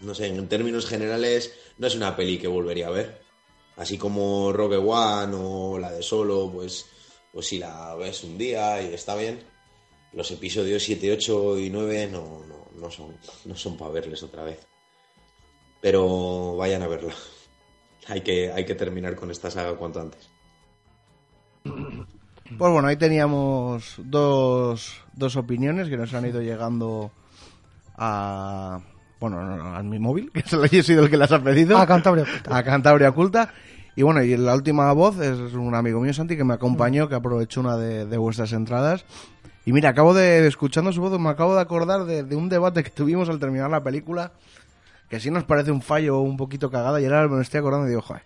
no 0.00 0.14
sé, 0.14 0.26
en 0.26 0.48
términos 0.48 0.86
generales, 0.86 1.54
no 1.78 1.86
es 1.86 1.94
una 1.94 2.14
peli 2.14 2.38
que 2.38 2.48
volvería 2.48 2.88
a 2.88 2.90
ver. 2.90 3.22
Así 3.76 3.96
como 3.96 4.52
Rogue 4.52 4.76
One 4.76 5.34
o 5.34 5.78
la 5.78 5.92
de 5.92 6.02
Solo, 6.02 6.50
pues, 6.52 6.86
pues 7.32 7.46
si 7.46 7.58
la 7.58 7.94
ves 7.94 8.22
un 8.22 8.36
día 8.36 8.82
y 8.82 8.92
está 8.92 9.16
bien. 9.16 9.51
Los 10.12 10.30
episodios 10.30 10.82
7, 10.82 11.12
8 11.12 11.58
y 11.58 11.70
9 11.70 12.08
no, 12.12 12.42
no, 12.46 12.80
no 12.80 12.90
son, 12.90 13.16
no 13.46 13.56
son 13.56 13.76
para 13.76 13.92
verles 13.92 14.22
otra 14.22 14.42
vez. 14.42 14.60
Pero 15.80 16.56
vayan 16.56 16.82
a 16.82 16.88
verla. 16.88 17.14
Hay 18.08 18.20
que, 18.22 18.50
hay 18.50 18.64
que 18.64 18.74
terminar 18.74 19.14
con 19.14 19.30
esta 19.30 19.48
saga 19.48 19.76
cuanto 19.76 20.00
antes. 20.00 20.28
Pues 21.62 22.72
bueno, 22.72 22.88
ahí 22.88 22.96
teníamos 22.96 23.94
dos, 23.98 25.00
dos 25.14 25.36
opiniones 25.36 25.88
que 25.88 25.96
nos 25.96 26.12
han 26.12 26.26
ido 26.26 26.42
llegando 26.42 27.12
a... 27.96 28.80
Bueno, 29.20 29.40
no, 29.40 29.56
no, 29.56 29.76
a 29.76 29.82
mi 29.84 30.00
móvil, 30.00 30.30
que 30.34 30.42
se 30.42 30.56
lo 30.56 30.64
he 30.64 30.82
sido 30.82 31.04
el 31.04 31.10
que 31.10 31.16
las 31.16 31.30
ha 31.30 31.40
pedido. 31.40 31.78
A 31.78 31.86
Cantabria 31.86 32.24
Oculta. 32.24 32.56
A 32.56 32.64
Cantabria 32.64 33.08
Oculta. 33.10 33.54
Y 33.94 34.02
bueno, 34.02 34.22
y 34.22 34.36
la 34.36 34.54
última 34.54 34.92
voz 34.92 35.20
es 35.20 35.54
un 35.54 35.74
amigo 35.74 36.00
mío, 36.00 36.12
Santi, 36.12 36.36
que 36.36 36.44
me 36.44 36.54
acompañó, 36.54 37.08
que 37.08 37.14
aprovechó 37.14 37.60
una 37.60 37.76
de, 37.76 38.06
de 38.06 38.16
vuestras 38.16 38.52
entradas. 38.52 39.04
Y 39.64 39.72
mira, 39.72 39.90
acabo 39.90 40.12
de, 40.14 40.46
escuchando 40.46 40.92
su 40.92 41.00
voz, 41.00 41.18
me 41.20 41.28
acabo 41.30 41.54
de 41.54 41.60
acordar 41.60 42.04
de, 42.04 42.24
de 42.24 42.36
un 42.36 42.48
debate 42.48 42.82
que 42.82 42.90
tuvimos 42.90 43.28
al 43.28 43.38
terminar 43.38 43.70
la 43.70 43.82
película, 43.82 44.32
que 45.08 45.20
sí 45.20 45.30
nos 45.30 45.44
parece 45.44 45.70
un 45.70 45.82
fallo 45.82 46.18
un 46.20 46.36
poquito 46.36 46.70
cagada, 46.70 47.00
y 47.00 47.04
ahora 47.04 47.28
me 47.28 47.40
estoy 47.42 47.60
acordando 47.60 47.86
y 47.86 47.90
digo, 47.90 48.02
joder, 48.02 48.22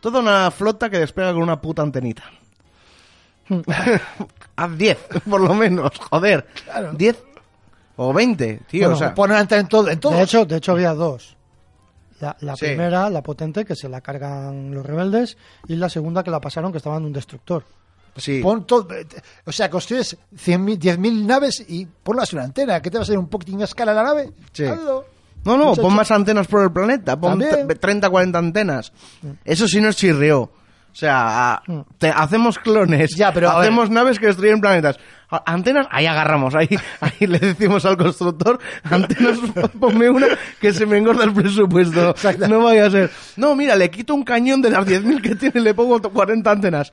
toda 0.00 0.20
una 0.20 0.50
flota 0.50 0.90
que 0.90 0.98
despega 0.98 1.32
con 1.32 1.42
una 1.42 1.60
puta 1.60 1.82
antenita. 1.82 2.24
Haz 4.56 4.76
10, 4.78 4.98
por 5.30 5.40
lo 5.40 5.54
menos, 5.54 5.90
joder. 6.10 6.46
10 6.96 7.24
o 7.96 8.12
20, 8.12 8.60
tío, 8.68 8.80
Bueno, 8.82 8.94
o 8.94 8.98
sea... 8.98 9.14
Ponen 9.14 9.36
antena 9.36 9.60
en 9.62 9.68
todo, 9.68 9.88
en 9.88 10.00
todo. 10.00 10.16
De 10.16 10.22
hecho, 10.22 10.44
de 10.44 10.56
hecho 10.56 10.72
había 10.72 10.94
dos. 10.94 11.36
La, 12.20 12.36
la 12.40 12.56
Sí. 12.56 12.66
primera, 12.66 13.10
la 13.10 13.22
potente, 13.22 13.64
que 13.64 13.74
se 13.74 13.88
la 13.88 14.00
cargan 14.00 14.72
los 14.74 14.84
rebeldes, 14.86 15.36
y 15.66 15.76
la 15.76 15.88
segunda 15.88 16.22
que 16.22 16.30
la 16.30 16.40
pasaron, 16.40 16.72
que 16.72 16.78
estaba 16.78 16.96
en 16.96 17.04
un 17.04 17.12
destructor. 17.12 17.64
Sí. 18.16 18.40
Pon 18.42 18.66
todo, 18.66 18.88
o 19.46 19.52
sea, 19.52 19.70
construyes 19.70 20.16
100.000, 20.34 20.78
10.000 20.78 21.24
naves 21.24 21.64
y 21.66 21.86
ponlas 21.86 22.32
una 22.34 22.42
antena. 22.44 22.80
¿Qué 22.82 22.90
te 22.90 22.98
va 22.98 23.02
a 23.02 23.04
hacer 23.04 23.18
un 23.18 23.28
poquitín 23.28 23.60
a 23.62 23.64
escala 23.64 23.94
la 23.94 24.02
nave? 24.02 24.30
Sí. 24.52 24.64
Hazlo. 24.64 25.04
No, 25.44 25.56
no, 25.56 25.64
Muchacho. 25.66 25.82
pon 25.82 25.94
más 25.96 26.10
antenas 26.10 26.46
por 26.46 26.62
el 26.62 26.70
planeta, 26.72 27.18
pon 27.18 27.38
También. 27.38 27.66
tre- 27.68 27.78
30, 27.80 28.10
40 28.10 28.38
antenas. 28.38 28.92
Eso 29.44 29.66
sí 29.66 29.80
no 29.80 29.88
es 29.88 29.96
chirrió. 29.96 30.40
O 30.42 30.94
sea, 30.94 31.54
a- 31.54 31.62
te, 31.98 32.10
hacemos 32.10 32.58
clones, 32.58 33.16
Ya, 33.16 33.32
pero 33.32 33.50
hacemos 33.50 33.88
naves 33.88 34.18
que 34.18 34.26
destruyen 34.26 34.60
planetas. 34.60 34.98
Antenas, 35.46 35.86
ahí 35.90 36.04
agarramos, 36.04 36.54
ahí, 36.54 36.68
ahí 37.00 37.26
le 37.26 37.38
decimos 37.38 37.86
al 37.86 37.96
constructor, 37.96 38.60
antenas, 38.84 39.38
ponme 39.80 40.10
una 40.10 40.26
que 40.60 40.74
se 40.74 40.84
me 40.84 40.98
engorda 40.98 41.24
el 41.24 41.32
presupuesto. 41.32 42.14
No 42.46 42.62
vaya 42.62 42.86
a 42.86 42.90
ser. 42.90 43.10
No, 43.36 43.56
mira, 43.56 43.74
le 43.74 43.90
quito 43.90 44.14
un 44.14 44.22
cañón 44.24 44.60
de 44.60 44.68
las 44.70 44.86
10.000 44.86 45.22
que 45.22 45.34
tiene 45.34 45.60
y 45.60 45.62
le 45.64 45.72
pongo 45.72 45.98
40 46.02 46.50
antenas. 46.50 46.92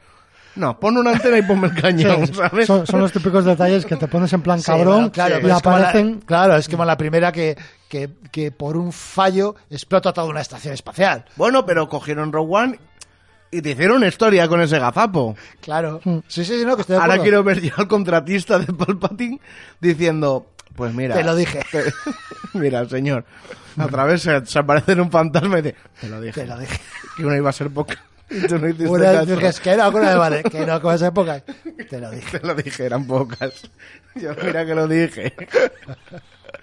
No, 0.55 0.79
pon 0.79 0.97
una 0.97 1.11
antena 1.11 1.37
y 1.37 1.41
ponme 1.43 1.67
el 1.67 1.75
cañón, 1.75 2.27
¿sabes? 2.33 2.67
Son, 2.67 2.85
son 2.85 2.99
los 2.99 3.11
típicos 3.13 3.45
detalles 3.45 3.85
que 3.85 3.95
te 3.95 4.07
pones 4.07 4.33
en 4.33 4.41
plan 4.41 4.59
Sí, 4.59 4.65
cabrón 4.65 4.93
bueno, 4.95 5.11
claro, 5.11 5.37
y 5.37 5.41
pero 5.41 5.55
es 5.55 5.61
como 5.63 5.77
la- 5.77 5.83
aparecen... 5.89 6.19
claro, 6.21 6.55
es 6.57 6.67
como 6.69 6.85
la 6.85 6.97
primera 6.97 7.31
que, 7.31 7.57
que, 7.87 8.09
que 8.31 8.51
por 8.51 8.75
un 8.75 8.91
fallo 8.91 9.55
explota 9.69 10.11
toda 10.11 10.27
una 10.27 10.41
estación 10.41 10.73
espacial. 10.73 11.25
Bueno, 11.35 11.65
pero 11.65 11.87
cogieron 11.87 12.33
Rogue 12.33 12.55
One 12.55 12.79
y 13.51 13.61
te 13.61 13.71
hicieron 13.71 13.97
una 13.97 14.07
historia 14.07 14.47
con 14.47 14.61
ese 14.61 14.77
gazapo. 14.79 15.35
Claro. 15.61 16.01
Sí, 16.03 16.43
sí, 16.43 16.59
sí, 16.59 16.65
no, 16.65 16.75
que 16.75 16.81
estoy 16.81 16.97
de 16.97 17.01
Ahora 17.01 17.19
quiero 17.19 17.43
ver 17.43 17.61
yo 17.61 17.73
al 17.77 17.87
contratista 17.87 18.59
de 18.59 18.73
Palpatine 18.73 19.39
diciendo, 19.79 20.47
pues 20.75 20.93
mira... 20.93 21.15
Te 21.15 21.23
lo 21.23 21.35
dije. 21.35 21.61
te- 21.71 21.93
mira, 22.53 22.87
señor, 22.89 23.23
a 23.77 23.87
través 23.87 24.21
se, 24.23 24.45
se 24.45 24.59
aparece 24.59 24.91
en 24.91 25.01
un 25.01 25.11
fantasma 25.11 25.59
y 25.59 25.61
dice, 25.61 25.75
te 26.01 26.09
lo 26.09 26.19
dije. 26.21 26.41
Te 26.41 26.47
lo 26.47 26.57
dije. 26.59 26.79
Que 27.17 27.25
una 27.25 27.37
iba 27.37 27.49
a 27.49 27.53
ser 27.53 27.69
poca. 27.71 27.95
Y 28.43 28.47
tú 28.47 28.59
no 28.59 28.67
hiciste 28.67 28.87
Una 28.89 29.11
caso. 29.13 29.25
dices 29.35 29.59
que 29.59 29.75
no, 29.75 29.89
una 29.89 30.09
de 30.11 30.15
vale, 30.15 30.43
que 30.43 30.65
no, 30.65 30.81
con 30.81 30.93
esa 30.93 31.07
época. 31.07 31.43
Te 31.89 31.99
lo 31.99 32.11
dije. 32.11 32.39
Te 32.39 32.47
lo 32.47 32.53
dije, 32.55 32.85
eran 32.85 33.05
pocas. 33.07 33.69
Yo 34.15 34.31
mira 34.43 34.65
que 34.65 34.75
lo 34.75 34.87
dije. 34.87 35.33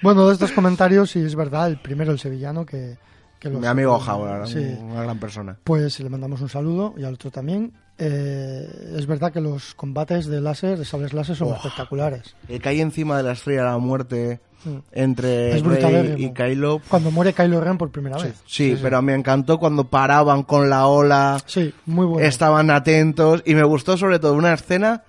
Bueno, 0.02 0.26
de 0.26 0.34
estos 0.34 0.52
comentarios, 0.52 1.10
sí 1.10 1.20
es 1.24 1.34
verdad, 1.34 1.68
el 1.68 1.80
primero, 1.80 2.12
el 2.12 2.18
sevillano, 2.18 2.64
que... 2.66 2.98
que 3.38 3.48
los- 3.51 3.60
Mi 3.60 3.66
amigo 3.66 3.98
Jaular, 3.98 4.47
Sí. 4.47 4.59
una 4.80 5.02
gran 5.02 5.18
persona. 5.18 5.56
Pues 5.64 5.98
le 6.01 6.09
mandamos 6.10 6.40
un 6.40 6.48
saludo 6.48 6.94
y 6.97 7.05
al 7.05 7.14
otro 7.14 7.30
también. 7.30 7.72
Eh, 7.98 8.94
es 8.98 9.06
verdad 9.06 9.32
que 9.32 9.40
los 9.40 9.74
combates 9.74 10.27
de 10.27 10.40
láser, 10.40 10.78
de 10.78 10.85
sables 10.85 11.12
láser, 11.14 11.35
son 11.36 11.55
espectaculares. 11.55 12.35
El 12.48 12.60
que 12.60 12.68
hay 12.68 12.81
encima 12.81 13.16
de 13.16 13.23
la 13.23 13.32
estrella 13.32 13.62
de 13.62 13.66
la 13.70 13.78
muerte 13.78 14.40
Mm. 14.64 14.78
entre 14.93 15.52
Rey 15.52 15.62
brutalérrimo. 15.62 16.18
y 16.18 16.32
Kylo. 16.32 16.81
Cuando 16.89 17.10
muere 17.12 17.32
Kylo 17.32 17.60
Ren 17.60 17.78
por 17.78 17.90
primera 17.90 18.16
vez. 18.18 18.35
Sí, 18.47 18.77
pero 18.82 19.01
me 19.01 19.14
encantó 19.14 19.59
cuando 19.59 19.85
paraban 19.85 20.43
con 20.43 20.68
la 20.68 20.86
ola. 20.89 21.39
Sí, 21.47 21.73
muy 21.85 22.05
bueno. 22.06 22.27
estaban 22.27 22.70
atentos 22.70 23.43
y 23.47 23.55
me 23.55 23.62
gustó 23.62 23.97
sobre 23.97 24.18
todo 24.18 24.32
una 24.35 24.52
escena 24.55 25.05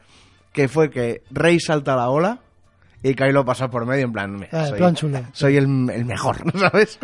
que 0.54 0.68
fue 0.68 0.90
que 0.92 1.24
Rey 1.32 1.60
salta 1.60 1.94
a 1.94 1.98
la 1.98 2.10
ola 2.10 2.40
y 3.04 3.14
Kylo 3.14 3.46
pasa 3.46 3.70
por 3.70 3.86
medio 3.86 4.06
en 4.06 4.12
plan, 4.14 4.36
mira, 4.36 4.50
Eh, 4.66 4.68
soy, 4.70 4.78
plan 4.78 4.96
chulo. 4.96 5.20
soy 5.32 5.58
el, 5.58 5.66
el 5.90 6.06
mejor, 6.06 6.38
¿sabes? 6.60 7.00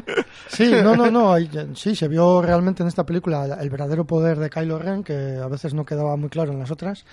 Sí, 0.47 0.71
no, 0.83 0.95
no, 0.95 1.09
no. 1.11 1.35
Sí, 1.75 1.95
se 1.95 2.07
vio 2.07 2.41
realmente 2.41 2.81
en 2.83 2.87
esta 2.89 3.05
película 3.05 3.45
el 3.61 3.69
verdadero 3.69 4.05
poder 4.05 4.37
de 4.39 4.49
Kylo 4.49 4.79
Ren, 4.79 5.03
que 5.03 5.39
a 5.43 5.47
veces 5.47 5.73
no 5.73 5.85
quedaba 5.85 6.15
muy 6.17 6.29
claro 6.29 6.51
en 6.51 6.59
las 6.59 6.71
otras. 6.71 7.05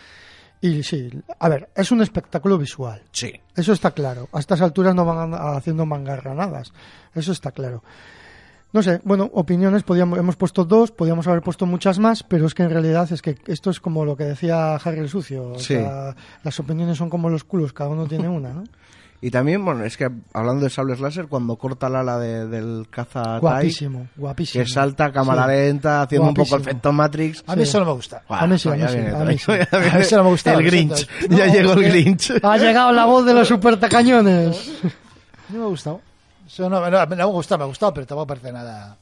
Y 0.62 0.82
sí, 0.82 1.10
a 1.38 1.48
ver, 1.48 1.70
es 1.74 1.90
un 1.90 2.02
espectáculo 2.02 2.58
visual. 2.58 3.02
Sí. 3.12 3.32
Eso 3.56 3.72
está 3.72 3.92
claro. 3.92 4.28
A 4.32 4.40
estas 4.40 4.60
alturas 4.60 4.94
no 4.94 5.04
van 5.06 5.32
haciendo 5.34 5.86
mangarranadas. 5.86 6.72
Eso 7.14 7.32
está 7.32 7.50
claro. 7.50 7.82
No 8.72 8.82
sé, 8.84 9.00
bueno, 9.04 9.28
opiniones, 9.34 9.82
podíamos, 9.82 10.18
hemos 10.18 10.36
puesto 10.36 10.64
dos, 10.64 10.92
podíamos 10.92 11.26
haber 11.26 11.42
puesto 11.42 11.66
muchas 11.66 11.98
más, 11.98 12.22
pero 12.22 12.46
es 12.46 12.54
que 12.54 12.62
en 12.62 12.70
realidad 12.70 13.10
es 13.12 13.20
que 13.20 13.36
esto 13.46 13.70
es 13.70 13.80
como 13.80 14.04
lo 14.04 14.16
que 14.16 14.24
decía 14.24 14.76
Harry 14.76 15.00
el 15.00 15.08
Sucio. 15.08 15.52
O 15.54 15.58
Sí. 15.58 15.74
sea, 15.74 16.14
las 16.44 16.60
opiniones 16.60 16.96
son 16.96 17.10
como 17.10 17.28
los 17.30 17.42
culos, 17.42 17.72
cada 17.72 17.90
uno 17.90 18.06
tiene 18.06 18.28
una, 18.28 18.50
¿no? 18.52 18.64
Y 19.22 19.30
también, 19.30 19.62
bueno, 19.62 19.84
es 19.84 19.98
que 19.98 20.08
hablando 20.32 20.64
de 20.64 20.70
sables 20.70 20.98
láser, 20.98 21.26
cuando 21.26 21.56
corta 21.56 21.88
el 21.88 21.96
ala 21.96 22.18
de- 22.18 22.46
del 22.46 22.86
caza 22.88 23.22
Tai, 23.22 23.40
Guapísimo, 23.40 24.06
guapísimo. 24.16 24.64
que 24.64 24.70
salta 24.70 25.04
a 25.06 25.12
cámara 25.12 25.44
Sí. 25.44 25.50
lenta, 25.50 26.00
haciendo 26.00 26.28
un 26.28 26.34
poco 26.34 26.56
el 26.56 26.62
efecto 26.62 26.90
Matrix. 26.90 27.44
A 27.46 27.54
mí 27.54 27.64
Sí. 27.64 27.68
eso 27.68 27.80
no 27.80 27.84
me 27.84 27.92
gusta. 27.92 28.22
A 28.30 28.46
mí 28.46 28.58
sí, 28.58 28.70
a 28.70 28.72
mí 28.72 28.78
ya 28.78 28.88
sí, 28.88 28.94
viene 28.94 29.10
a 29.10 29.18
mí 29.24 29.34
otra- 29.34 29.36
sí. 29.36 29.68
ya 29.70 29.78
viene 29.78 29.94
A 29.94 29.98
mí 29.98 30.04
sí 30.04 30.14
no 30.14 30.24
me 30.24 30.30
gusta, 30.30 30.54
El 30.54 30.62
Grinch. 30.64 31.06
ya 31.28 31.46
llegó 31.48 31.72
el 31.74 31.82
Grinch. 31.90 32.32
Ha 32.42 32.56
llegado 32.56 32.92
la 32.92 33.04
voz 33.04 33.26
de 33.26 33.34
los 33.34 33.46
supertacañones. 33.48 34.72
No 35.50 35.58
me 35.58 35.64
ha 35.64 35.68
gustado. 35.68 36.00
Eso 36.52 36.68
no, 36.68 36.80
me 36.80 36.96
ha 36.96 37.24
gustado, 37.26 37.58
me 37.58 37.64
ha 37.64 37.68
gustado, 37.68 37.94
pero 37.94 38.06
tampoco 38.06 38.26
parece 38.26 38.52
nada. 38.52 38.96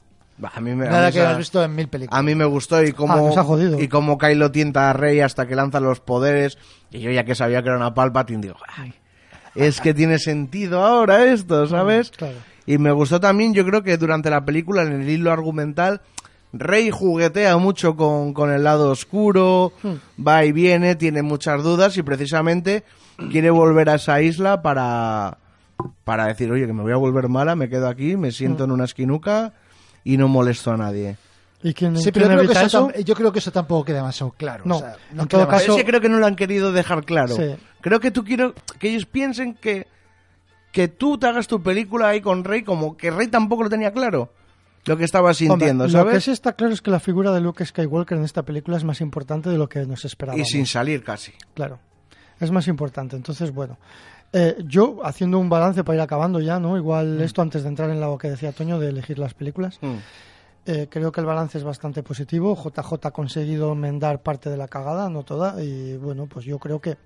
A 0.53 0.61
mí 0.61 0.75
me, 0.75 0.87
a 0.87 0.91
Nada 0.91 1.07
mí 1.07 1.13
que 1.13 1.19
esa- 1.19 1.29
hayas 1.29 1.39
visto 1.39 1.65
en 1.65 1.75
mil 1.75 1.89
películas. 1.89 2.19
A 2.19 2.23
mí 2.23 2.35
me 2.35 2.45
gustó 2.45 2.83
y 2.85 2.91
Ah, 2.91 2.93
cómo, 2.97 3.33
jodido. 3.45 3.81
y 3.81 3.89
cómo 3.89 4.19
Kylo 4.19 4.53
tienta 4.53 4.91
a 4.91 4.93
Rey 4.93 5.21
hasta 5.21 5.47
que 5.49 5.57
lanza 5.57 5.81
los 5.81 6.01
poderes. 6.01 6.59
Y 6.91 7.01
yo 7.01 7.11
ya 7.11 7.25
que 7.25 7.35
sabía 7.35 7.63
que 7.63 7.69
era 7.69 7.77
una 7.77 7.95
Palpatine, 7.95 8.43
digo, 8.43 8.57
ay, 8.77 8.95
es 9.55 9.81
que 9.81 9.95
tiene 9.95 10.19
sentido 10.19 10.85
ahora 10.85 11.25
esto, 11.25 11.67
¿sabes? 11.69 12.11
claro. 12.13 12.37
Y 12.67 12.77
me 12.79 12.93
gustó 12.93 13.19
también, 13.19 13.55
yo 13.55 13.65
creo 13.65 13.83
que 13.83 13.97
durante 13.97 14.29
la 14.31 14.45
película, 14.45 14.83
en 14.83 14.93
el 15.01 15.09
hilo 15.09 15.33
argumental, 15.33 16.03
Rey 16.53 16.91
juguetea 16.91 17.57
mucho 17.57 17.97
con, 17.97 18.33
con 18.35 18.53
el 18.53 18.63
lado 18.63 18.91
oscuro, 18.91 19.73
Hmm. 19.83 19.95
va 20.25 20.45
y 20.45 20.53
viene, 20.53 20.95
tiene 20.95 21.23
muchas 21.23 21.63
dudas 21.65 21.97
y 21.97 22.03
precisamente 22.03 22.85
quiere 23.31 23.51
volver 23.51 23.89
a 23.91 23.95
esa 23.97 24.21
isla 24.23 24.63
para, 24.63 25.39
para 26.05 26.27
decir, 26.27 26.51
oye, 26.51 26.67
que 26.67 26.73
me 26.73 26.83
voy 26.83 26.93
a 26.93 26.97
volver 26.97 27.29
mala, 27.29 27.55
me 27.57 27.69
quedo 27.69 27.89
aquí, 27.89 28.17
me 28.17 28.33
siento 28.33 28.65
en 28.65 28.71
una 28.71 28.85
esquinuca 28.85 29.53
y 30.05 30.17
no 30.17 30.29
molesto 30.29 30.71
a 30.73 30.77
nadie. 30.77 31.17
¿Y 31.63 31.75
quién, 31.75 31.97
Sí, 31.97 32.05
quién 32.13 32.13
pero 32.13 32.27
creo 32.39 32.51
que 32.51 32.61
eso, 32.67 32.93
yo 33.05 33.15
creo 33.15 33.33
que 33.33 33.41
eso 33.41 33.51
tampoco 33.51 33.85
queda 33.87 33.97
demasiado 33.99 34.33
claro. 34.33 34.63
No, 34.65 34.77
o 34.77 34.81
sea, 34.81 34.97
en 35.11 35.17
queda 35.17 35.27
todo 35.27 35.49
caso- 35.49 35.77
que 35.77 35.85
creo 35.85 36.01
que 36.01 36.09
no 36.09 36.19
lo 36.19 36.27
han 36.27 36.37
querido 36.37 36.73
dejar 36.73 37.05
claro. 37.05 37.35
Sí. 37.35 37.57
Creo 37.81 38.01
que 38.01 38.11
tú 38.11 38.25
quiero 38.25 38.55
que 38.79 38.89
ellos 38.91 39.07
piensen 39.07 39.55
que 39.55 39.87
que 40.71 40.87
tú 40.87 41.17
te 41.19 41.27
hagas 41.27 41.49
tu 41.49 41.63
película 41.63 42.09
ahí 42.09 42.21
con 42.21 42.45
Rey 42.45 42.63
como 42.63 42.97
que 42.97 43.11
Rey 43.11 43.27
tampoco 43.29 43.63
lo 43.65 43.71
tenía 43.71 43.91
claro 43.93 44.31
lo 44.85 44.97
que 44.97 45.05
estaba 45.05 45.33
sintiendo, 45.35 45.85
Hombre, 45.85 45.99
Lo 45.99 46.05
que 46.05 46.11
¿sabes? 46.13 46.25
sí 46.25 46.31
está 46.31 46.53
claro 46.53 46.73
es 46.73 46.81
que 46.83 46.91
la 46.91 47.01
figura 47.01 47.33
de 47.33 47.41
Luke 47.41 47.65
Skywalker 47.65 48.17
en 48.19 48.25
esta 48.25 48.43
película 48.43 48.77
es 48.77 48.85
más 48.85 49.01
importante 49.01 49.51
de 49.51 49.59
lo 49.59 49.69
que 49.69 49.85
nos 49.87 50.05
esperábamos. 50.05 50.47
Y 50.47 50.51
sin 50.51 50.65
salir 50.67 51.03
casi. 51.03 51.33
Claro, 51.55 51.79
es 52.41 52.51
más 52.51 52.69
importante. 52.69 53.17
Entonces, 53.17 53.51
bueno, 53.53 53.77
eh, 54.33 54.57
yo 54.67 54.99
haciendo 55.05 55.39
un 55.39 55.49
balance 55.49 55.85
para 55.85 55.97
ir 55.97 56.03
acabando 56.03 56.41
ya, 56.41 56.59
¿no? 56.59 56.73
Mm. 56.73 56.77
Igual 56.77 57.21
esto 57.23 57.43
antes 57.43 57.63
de 57.63 57.69
entrar 57.69 57.91
en 57.91 58.01
lo 58.01 58.19
que 58.19 58.31
decía 58.31 58.53
Toño 58.53 58.79
de 58.79 58.89
elegir 58.91 59.19
las 59.19 59.35
películas. 59.35 59.79
Eh, 60.67 60.87
creo 60.91 61.11
que 61.11 61.21
el 61.21 61.27
balance 61.27 61.57
es 61.57 61.65
bastante 61.65 62.03
positivo. 62.03 62.55
JJ 62.55 63.07
ha 63.07 63.11
conseguido 63.11 63.73
enmendar 63.73 64.21
parte 64.23 64.51
de 64.51 64.59
la 64.59 64.69
cagada, 64.69 65.09
no 65.09 65.23
toda. 65.23 65.63
Y 65.63 65.97
bueno, 65.97 66.27
pues 66.27 66.45
yo 66.45 66.59
creo 66.59 66.79
que 66.79 66.99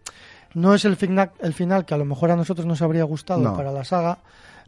no 0.55 0.75
es 0.75 0.85
el 0.85 0.97
final, 0.97 1.31
el 1.39 1.55
final 1.55 1.85
que 1.85 1.95
a 1.95 1.97
lo 1.97 2.05
mejor 2.05 2.33
a 2.33 2.37
nosotros 2.37 2.67
nos 2.67 2.83
habría 2.83 3.05
gustado 3.05 3.41
No. 3.41 3.57
para 3.57 3.71
la 3.71 3.85
saga, 3.85 4.19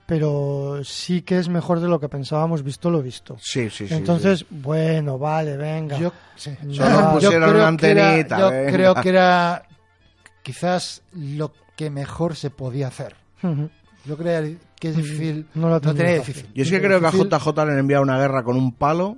pero 0.06 0.85
sí 0.85 1.22
que 1.22 1.39
es 1.40 1.48
mejor 1.48 1.81
de 1.81 1.89
lo 1.89 1.98
que 1.98 2.09
pensábamos, 2.09 2.62
visto 2.62 2.89
lo 2.89 3.02
visto. 3.02 3.36
Sí, 3.40 3.68
sí, 3.68 3.89
sí. 3.89 3.94
Entonces, 3.94 4.40
sí. 4.40 4.47
bueno, 4.51 5.18
vale, 5.18 5.56
venga. 5.56 5.98
Yo, 5.98 6.12
sí. 6.36 6.56
Solo 6.70 6.70
Yo 6.70 7.12
pusieron 7.14 7.51
creo 7.51 7.68
una 7.68 7.76
que 7.76 7.90
era- 7.90 8.09
antenita, 8.10 8.39
yo 8.39 8.51
venga. 8.51 8.72
creo 8.72 8.94
que 8.94 9.09
era 9.09 9.62
quizás 10.44 11.02
lo 11.14 11.51
que 11.76 11.90
mejor 11.90 12.36
se 12.36 12.51
podía 12.51 12.88
hacer. 12.88 13.16
Yo 14.06 14.16
creo 14.16 14.56
que 14.78 14.88
es 14.88 14.96
difícil. 14.96 15.46
No 15.55 15.68
lo 15.68 15.76
ha 15.76 15.80
tenido 15.80 15.96
tenía 16.05 16.18
fácil. 16.18 16.34
difícil. 16.34 16.55
Yo 16.55 16.62
es 16.62 16.70
que 16.70 16.80
creo 16.80 17.01
que 17.01 17.06
a. 17.06 17.10
JJ 17.10 17.56
le 17.66 17.72
han 17.72 17.78
enviado 17.78 18.02
una 18.02 18.18
guerra 18.18 18.42
con 18.42 18.56
un 18.56 18.72
palo 18.72 19.16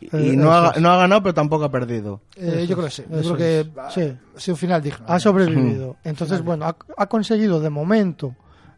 y, 0.00 0.04
y 0.04 0.08
Eh, 0.30 0.36
no, 0.36 0.52
ha, 0.52 0.74
no 0.78 0.90
ha 0.90 0.96
ganado, 0.98 1.22
pero 1.22 1.34
tampoco 1.34 1.64
ha 1.64 1.70
perdido. 1.70 2.20
Eh, 2.36 2.66
yo 2.68 2.76
creo 2.76 2.88
que 2.88 2.94
sí. 2.94 3.04
Yo 3.10 3.18
Eso 3.20 3.34
creo 3.34 3.36
que 3.36 3.60
es. 3.70 3.78
ha- 3.78 3.90
Sí. 3.90 4.02
ha 4.36 4.40
sido 4.40 4.54
un 4.54 4.58
final 4.58 4.82
digno. 4.82 5.04
ha 5.06 5.18
sobrevivido. 5.18 5.96
Entonces, 6.04 6.42
bueno, 6.42 6.66
ha, 6.66 6.76
ha 6.96 7.06
conseguido 7.06 7.60
de 7.60 7.70
momento 7.70 8.34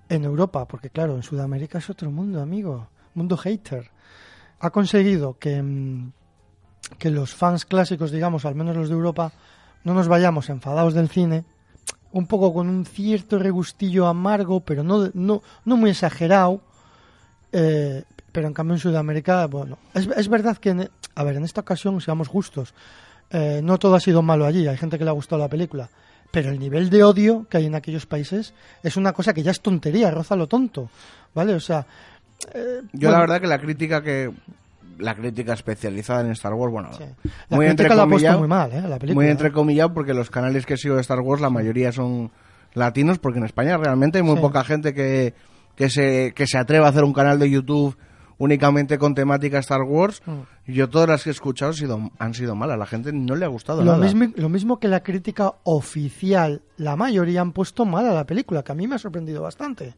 en 0.09 0.25
Europa, 0.25 0.67
porque 0.67 0.91
claro, 0.91 1.17
en 1.17 1.23
Sudamérica 1.23 1.79
es 1.79 1.91
otro 1.91 2.11
mundo, 2.11 2.41
amigo, 2.41 2.89
mundo 3.15 3.37
hater. 3.37 3.91
Ha 4.61 4.71
conseguido 4.71 5.37
que, 5.39 5.61
mm, 5.63 6.13
que 6.99 7.11
los 7.11 7.35
fans 7.35 7.65
clásicos, 7.65 8.11
digamos, 8.13 8.45
al 8.45 8.55
menos 8.55 8.77
los 8.77 8.89
de 8.89 8.95
Europa, 8.95 9.33
no 9.85 9.95
nos 9.95 10.07
vayamos 10.09 10.49
enfadados 10.49 10.95
del 10.95 11.09
cine, 11.09 11.45
un 12.13 12.27
poco 12.27 12.53
con 12.53 12.69
un 12.69 12.85
cierto 12.87 13.39
regustillo 13.39 14.07
amargo, 14.07 14.61
pero 14.61 14.83
no, 14.83 15.11
no, 15.15 15.43
no 15.65 15.77
muy 15.77 15.91
exagerado. 15.91 16.61
eh, 17.53 18.05
pero 18.33 18.47
en 18.47 18.55
cambio 18.55 18.75
en 18.75 18.81
Sudamérica, 18.81 19.47
bueno, 19.47 19.77
es, 19.93 20.07
es 20.17 20.29
verdad 20.29 20.57
que, 20.57 20.71
en- 20.71 20.91
a 21.17 21.25
ver, 21.25 21.37
en 21.37 21.45
esta 21.45 21.63
ocasión, 21.63 22.01
seamos 22.01 22.29
justos, 22.29 22.75
eh, 23.31 23.61
no 23.63 23.77
todo 23.79 23.97
ha 23.97 24.01
sido 24.01 24.23
malo 24.23 24.47
allí, 24.47 24.69
hay 24.69 24.77
gente 24.77 24.99
que 24.99 25.05
le 25.05 25.11
ha 25.11 25.15
gustado 25.15 25.43
la 25.43 25.49
película, 25.49 25.89
pero 26.31 26.51
el 26.51 26.61
nivel 26.61 26.91
de 26.91 27.03
odio 27.03 27.47
que 27.51 27.57
hay 27.57 27.67
en 27.67 27.75
aquellos 27.75 28.07
países 28.07 28.55
es 28.85 28.97
una 28.97 29.13
cosa 29.13 29.33
que 29.35 29.43
ya 29.43 29.51
es 29.51 29.61
tontería, 29.61 30.13
roza 30.13 30.37
lo 30.37 30.47
tonto, 30.47 30.91
¿vale? 31.35 31.55
O 31.55 31.61
sea... 31.61 31.85
eh, 32.55 32.83
Yo 32.93 33.09
bueno, 33.09 33.13
la 33.15 33.21
verdad 33.21 33.41
que 33.41 33.47
la 33.49 33.59
crítica 33.61 34.01
que 34.01 34.33
la 35.01 35.15
crítica 35.15 35.53
especializada 35.55 36.21
en 36.23 36.31
Star 36.33 36.55
Wars, 36.55 36.73
bueno, 36.73 36.91
sí. 36.93 37.05
La 37.49 37.57
muy 37.57 37.67
entrecomillado, 37.67 38.39
muy 38.39 38.49
mal, 38.49 38.73
¿eh? 38.73 38.81
La 38.83 38.99
película. 38.99 39.15
muy 39.15 39.27
entrecomillado 39.31 39.93
porque 39.95 40.15
los 40.15 40.31
canales 40.31 40.67
que 40.67 40.77
sigo 40.77 40.95
de 40.97 41.01
Star 41.01 41.21
Wars 41.21 41.41
la 41.41 41.51
mayoría 41.51 41.93
son 41.93 42.31
latinos 42.75 43.19
porque 43.19 43.39
en 43.39 43.45
España 43.47 43.77
realmente 43.77 44.19
hay 44.19 44.25
muy 44.25 44.37
Sí. 44.37 44.41
poca 44.43 44.63
gente 44.65 44.95
que, 44.95 45.35
que 45.75 45.91
se 45.91 46.33
que 46.35 46.47
se 46.47 46.59
atreva 46.59 46.87
a 46.87 46.91
hacer 46.91 47.05
un 47.05 47.13
canal 47.13 47.39
de 47.39 47.51
YouTube 47.51 47.97
únicamente 48.39 48.97
con 48.97 49.15
temática 49.15 49.59
Star 49.59 49.83
Wars. 49.83 50.23
Mm. 50.25 50.73
Yo 50.73 50.89
todas 50.89 51.09
las 51.09 51.23
que 51.25 51.31
he 51.31 51.33
escuchado 51.33 51.73
han 51.73 51.77
sido, 51.77 52.11
han 52.19 52.33
sido 52.33 52.55
malas, 52.55 52.79
la 52.79 52.87
gente 52.87 53.13
no 53.13 53.35
le 53.35 53.45
ha 53.45 53.49
gustado 53.49 53.85
Lo 53.85 53.93
nada. 53.93 54.05
mismo, 54.05 54.33
lo 54.37 54.49
mismo 54.49 54.79
que 54.79 54.89
la 54.89 55.03
crítica 55.03 55.53
oficial, 55.65 56.63
la 56.79 56.97
mayoría 56.97 57.41
han 57.43 57.53
puesto 57.53 57.85
mal 57.85 58.07
a 58.09 58.13
la 58.15 58.25
película, 58.25 58.63
que 58.63 58.73
a 58.73 58.75
mí 58.75 58.87
me 58.87 58.95
ha 58.95 58.99
sorprendido 58.99 59.43
bastante. 59.43 59.95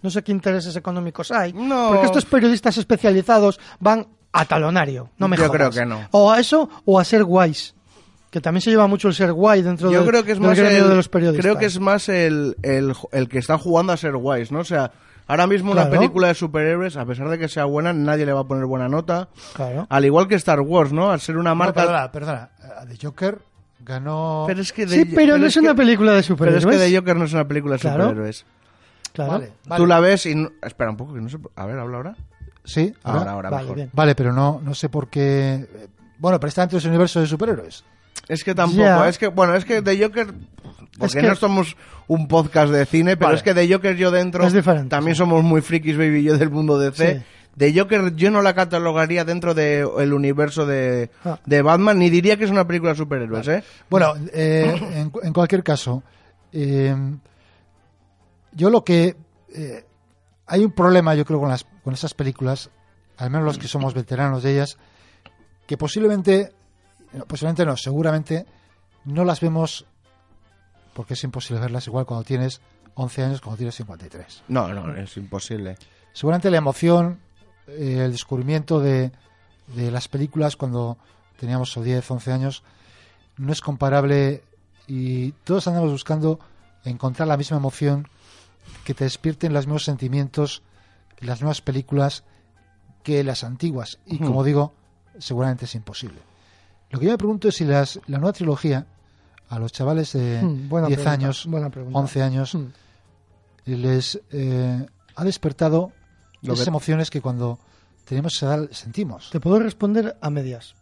No 0.00 0.10
sé 0.10 0.22
qué 0.22 0.32
intereses 0.32 0.74
económicos 0.74 1.30
hay. 1.30 1.52
No. 1.52 1.88
Porque 1.90 2.06
estos 2.06 2.24
periodistas 2.24 2.76
especializados 2.78 3.60
van 3.78 4.06
a 4.32 4.44
talonario. 4.44 5.10
No 5.18 5.28
me 5.28 5.36
Yo 5.36 5.46
jodas. 5.48 5.56
creo 5.56 5.70
que 5.70 5.86
no. 5.86 6.08
O 6.12 6.30
a 6.32 6.40
eso 6.40 6.68
o 6.84 6.98
a 6.98 7.04
ser 7.04 7.24
guays. 7.24 7.74
Que 8.30 8.40
también 8.40 8.62
se 8.62 8.70
lleva 8.70 8.86
mucho 8.86 9.08
el 9.08 9.14
ser 9.14 9.30
guay 9.34 9.60
dentro 9.60 9.90
Yo 9.90 9.98
del- 10.00 10.08
creo 10.08 10.24
que 10.24 10.32
es 10.32 10.38
del 10.38 10.48
más 10.48 10.58
gremio 10.58 10.84
el, 10.84 10.88
de 10.88 10.96
los 10.96 11.08
periodistas. 11.10 11.42
creo 11.44 11.58
que 11.58 11.66
es 11.66 11.78
más 11.78 12.08
el, 12.08 12.56
el, 12.62 12.94
el 13.12 13.28
que 13.28 13.38
está 13.38 13.58
jugando 13.58 13.92
a 13.92 13.96
ser 13.98 14.16
guays, 14.16 14.50
¿no? 14.50 14.60
O 14.60 14.64
sea, 14.64 14.90
ahora 15.26 15.46
mismo 15.46 15.70
una 15.72 15.82
Claro. 15.82 15.98
película 15.98 16.28
de 16.28 16.34
superhéroes, 16.34 16.96
a 16.96 17.04
pesar 17.04 17.28
de 17.28 17.38
que 17.38 17.48
sea 17.48 17.66
buena, 17.66 17.92
nadie 17.92 18.24
le 18.24 18.32
va 18.32 18.40
a 18.40 18.44
poner 18.44 18.64
buena 18.64 18.88
nota. 18.88 19.28
Claro. 19.52 19.86
Al 19.90 20.04
igual 20.06 20.28
que 20.28 20.36
Star 20.36 20.60
Wars, 20.60 20.92
¿no? 20.94 21.10
Al 21.10 21.20
ser 21.20 21.36
una 21.36 21.50
No, 21.50 21.56
marca... 21.56 21.82
perdona, 21.82 22.10
perdona. 22.10 22.50
Eh, 22.62 22.86
The 22.96 23.06
Joker 23.06 23.38
ganó. 23.80 24.44
Pero 24.46 24.62
es 24.62 24.72
que 24.72 24.88
Sí, 24.88 25.04
de- 25.04 25.14
pero 25.14 25.36
no 25.36 25.44
es 25.46 25.52
que- 25.52 25.60
una 25.60 25.74
película 25.74 26.12
de 26.12 26.22
Pero 26.22 26.26
superhéroes. 26.28 26.64
es 26.64 26.70
que 26.70 26.78
The 26.90 26.96
Joker 26.96 27.16
no 27.16 27.24
es 27.26 27.32
una 27.34 27.46
película 27.46 27.74
de 27.74 27.80
Claro. 27.80 28.04
superhéroes. 28.04 28.46
Claro. 29.12 29.32
Vale, 29.32 29.52
vale. 29.66 29.78
Tú 29.82 29.86
la 29.86 30.00
ves 30.00 30.24
y... 30.24 30.34
no- 30.36 30.50
Espera 30.62 30.90
un 30.90 30.96
poco, 30.96 31.12
que 31.12 31.20
no 31.20 31.28
sé... 31.28 31.36
A 31.54 31.66
ver, 31.66 31.78
habla 31.78 31.96
ahora. 31.98 32.16
Sí, 32.64 32.94
Ahora, 33.02 33.18
ahora. 33.20 33.32
ahora, 33.32 33.50
Vale, 33.50 33.62
mejor. 33.62 33.76
bien. 33.76 33.90
Vale, 33.92 34.14
pero 34.14 34.32
no, 34.32 34.60
no 34.62 34.74
sé 34.74 34.88
por 34.88 35.08
qué. 35.08 35.54
eh, 35.74 35.88
Bueno, 36.18 36.38
pero 36.38 36.48
está 36.48 36.62
dentro 36.62 36.76
de 36.76 36.80
ese 36.80 36.88
universo 36.88 37.20
de 37.20 37.26
superhéroes. 37.26 37.84
Es 38.28 38.44
que 38.44 38.54
tampoco, 38.54 39.04
es 39.04 39.18
que, 39.18 39.26
bueno, 39.28 39.54
es 39.56 39.64
que 39.64 39.82
The 39.82 40.00
Joker, 40.00 40.32
porque 40.98 41.20
que- 41.20 41.26
no 41.26 41.34
somos 41.34 41.76
un 42.06 42.28
podcast 42.28 42.72
de 42.72 42.86
cine, 42.86 43.16
pero 43.16 43.28
Vale. 43.28 43.38
es 43.38 43.42
que 43.42 43.52
The 43.54 43.72
Joker 43.72 43.96
yo 43.96 44.10
dentro, 44.12 44.46
Es 44.46 44.52
diferente, 44.52 44.90
también 44.90 45.16
sí. 45.16 45.18
somos 45.18 45.42
muy 45.42 45.60
frikis, 45.60 45.96
baby, 45.96 46.22
yo 46.22 46.38
del 46.38 46.50
mundo 46.50 46.78
de 46.78 46.92
C. 46.92 47.18
Sí. 47.18 47.24
The 47.56 47.78
Joker 47.78 48.14
yo 48.14 48.30
no 48.30 48.40
la 48.40 48.54
catalogaría 48.54 49.24
dentro 49.24 49.52
del 49.54 49.88
el 49.98 50.12
universo 50.12 50.64
de, 50.64 51.10
Ah. 51.24 51.38
de 51.44 51.60
Batman, 51.62 51.98
ni 51.98 52.08
diría 52.10 52.36
que 52.36 52.44
es 52.44 52.50
una 52.50 52.66
película 52.66 52.92
de 52.92 52.98
superhéroes, 52.98 53.48
¿eh? 53.48 53.64
Bueno, 53.90 54.14
eh, 54.32 54.80
en, 54.94 55.10
cu- 55.10 55.20
en 55.22 55.32
cualquier 55.32 55.62
caso, 55.64 56.02
eh, 56.52 56.94
yo 58.52 58.70
lo 58.70 58.84
que. 58.84 59.16
eh, 59.54 59.84
hay 60.46 60.64
un 60.64 60.72
problema, 60.72 61.14
yo 61.14 61.24
creo, 61.24 61.40
con, 61.40 61.48
las, 61.48 61.66
con 61.84 61.94
esas 61.94 62.14
películas, 62.14 62.70
al 63.16 63.30
menos 63.30 63.46
los 63.46 63.58
que 63.58 63.68
somos 63.68 63.94
veteranos 63.94 64.42
de 64.42 64.52
ellas, 64.52 64.78
que 65.66 65.76
posiblemente. 65.76 66.52
no, 67.12 67.24
Posiblemente 67.26 67.66
no, 67.66 67.76
seguramente 67.76 68.46
no 69.04 69.24
las 69.24 69.40
vemos 69.40 69.86
porque 70.94 71.14
es 71.14 71.24
imposible 71.24 71.60
verlas 71.60 71.86
igual 71.86 72.06
cuando 72.06 72.24
tienes 72.24 72.60
11 72.94 73.24
años 73.24 73.40
cuando 73.40 73.56
tienes 73.58 73.74
53. 73.76 74.44
No, 74.48 74.68
no, 74.68 74.94
es 74.94 75.16
imposible. 75.16 75.76
Seguramente 76.12 76.50
la 76.50 76.58
emoción, 76.58 77.20
eh, 77.66 78.02
el 78.04 78.12
descubrimiento 78.12 78.80
de, 78.80 79.12
de 79.68 79.90
las 79.90 80.08
películas 80.08 80.56
cuando 80.56 80.98
teníamos 81.38 81.76
o 81.76 81.82
10, 81.82 82.10
11 82.10 82.32
años, 82.32 82.62
no 83.38 83.52
es 83.52 83.60
comparable 83.60 84.42
y 84.86 85.32
todos 85.44 85.66
andamos 85.68 85.90
buscando 85.90 86.38
encontrar 86.84 87.28
la 87.28 87.36
misma 87.36 87.56
emoción 87.56 88.08
que 88.84 88.94
te 88.94 89.04
despierten 89.04 89.52
los 89.52 89.66
mismos 89.66 89.84
sentimientos 89.84 90.62
las 91.20 91.40
nuevas 91.40 91.60
películas 91.60 92.24
que 93.02 93.22
las 93.24 93.44
antiguas. 93.44 93.98
Y 94.06 94.18
como 94.18 94.44
digo, 94.44 94.74
seguramente 95.18 95.64
es 95.66 95.74
imposible. 95.74 96.18
Lo 96.90 96.98
que 96.98 97.06
yo 97.06 97.12
me 97.12 97.18
pregunto 97.18 97.48
es 97.48 97.56
si 97.56 97.64
las, 97.64 98.00
la 98.06 98.18
nueva 98.18 98.32
trilogía, 98.32 98.86
a 99.48 99.58
los 99.58 99.72
chavales 99.72 100.12
de 100.14 100.40
Hmm, 100.42 100.68
buena 100.68 100.86
10 100.88 100.98
pregunta, 101.00 101.12
años, 101.12 101.46
buena 101.46 101.70
pregunta. 101.70 101.98
11 101.98 102.22
años, 102.22 102.54
Hmm. 102.54 102.66
les 103.66 104.20
eh, 104.30 104.86
ha 105.14 105.24
despertado 105.24 105.92
Lo 106.42 106.54
esas 106.54 106.64
que- 106.64 106.70
emociones 106.70 107.10
que 107.10 107.20
cuando 107.20 107.58
tenemos 108.04 108.34
esa 108.36 108.54
edad 108.56 108.68
sentimos. 108.72 109.30
Te 109.30 109.40
puedo 109.40 109.58
responder 109.58 110.16
a 110.20 110.30
medias. 110.30 110.74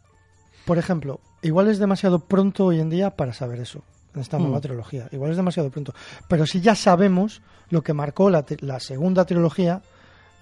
Por 0.65 0.78
ejemplo, 0.78 1.20
igual 1.43 1.69
es 1.69 1.78
demasiado 1.78 2.20
pronto 2.20 2.66
hoy 2.66 2.81
en 2.81 2.90
día 2.90 3.16
para 3.16 3.32
saber 3.32 3.61
eso, 3.61 3.82
en 4.15 4.20
esta 4.20 4.39
nueva 4.39 4.59
Mm. 4.59 4.62
trilogía. 4.62 5.09
Igual 5.12 5.31
es 5.32 5.36
demasiado 5.36 5.70
pronto. 5.70 5.93
Pero 6.28 6.47
si 6.47 6.61
ya 6.61 6.74
sabemos 6.74 7.43
lo 7.70 7.82
que 7.82 7.93
marcó 7.93 8.31
la, 8.31 8.44
la 8.61 8.81
segunda 8.81 9.24
trilogía, 9.27 9.82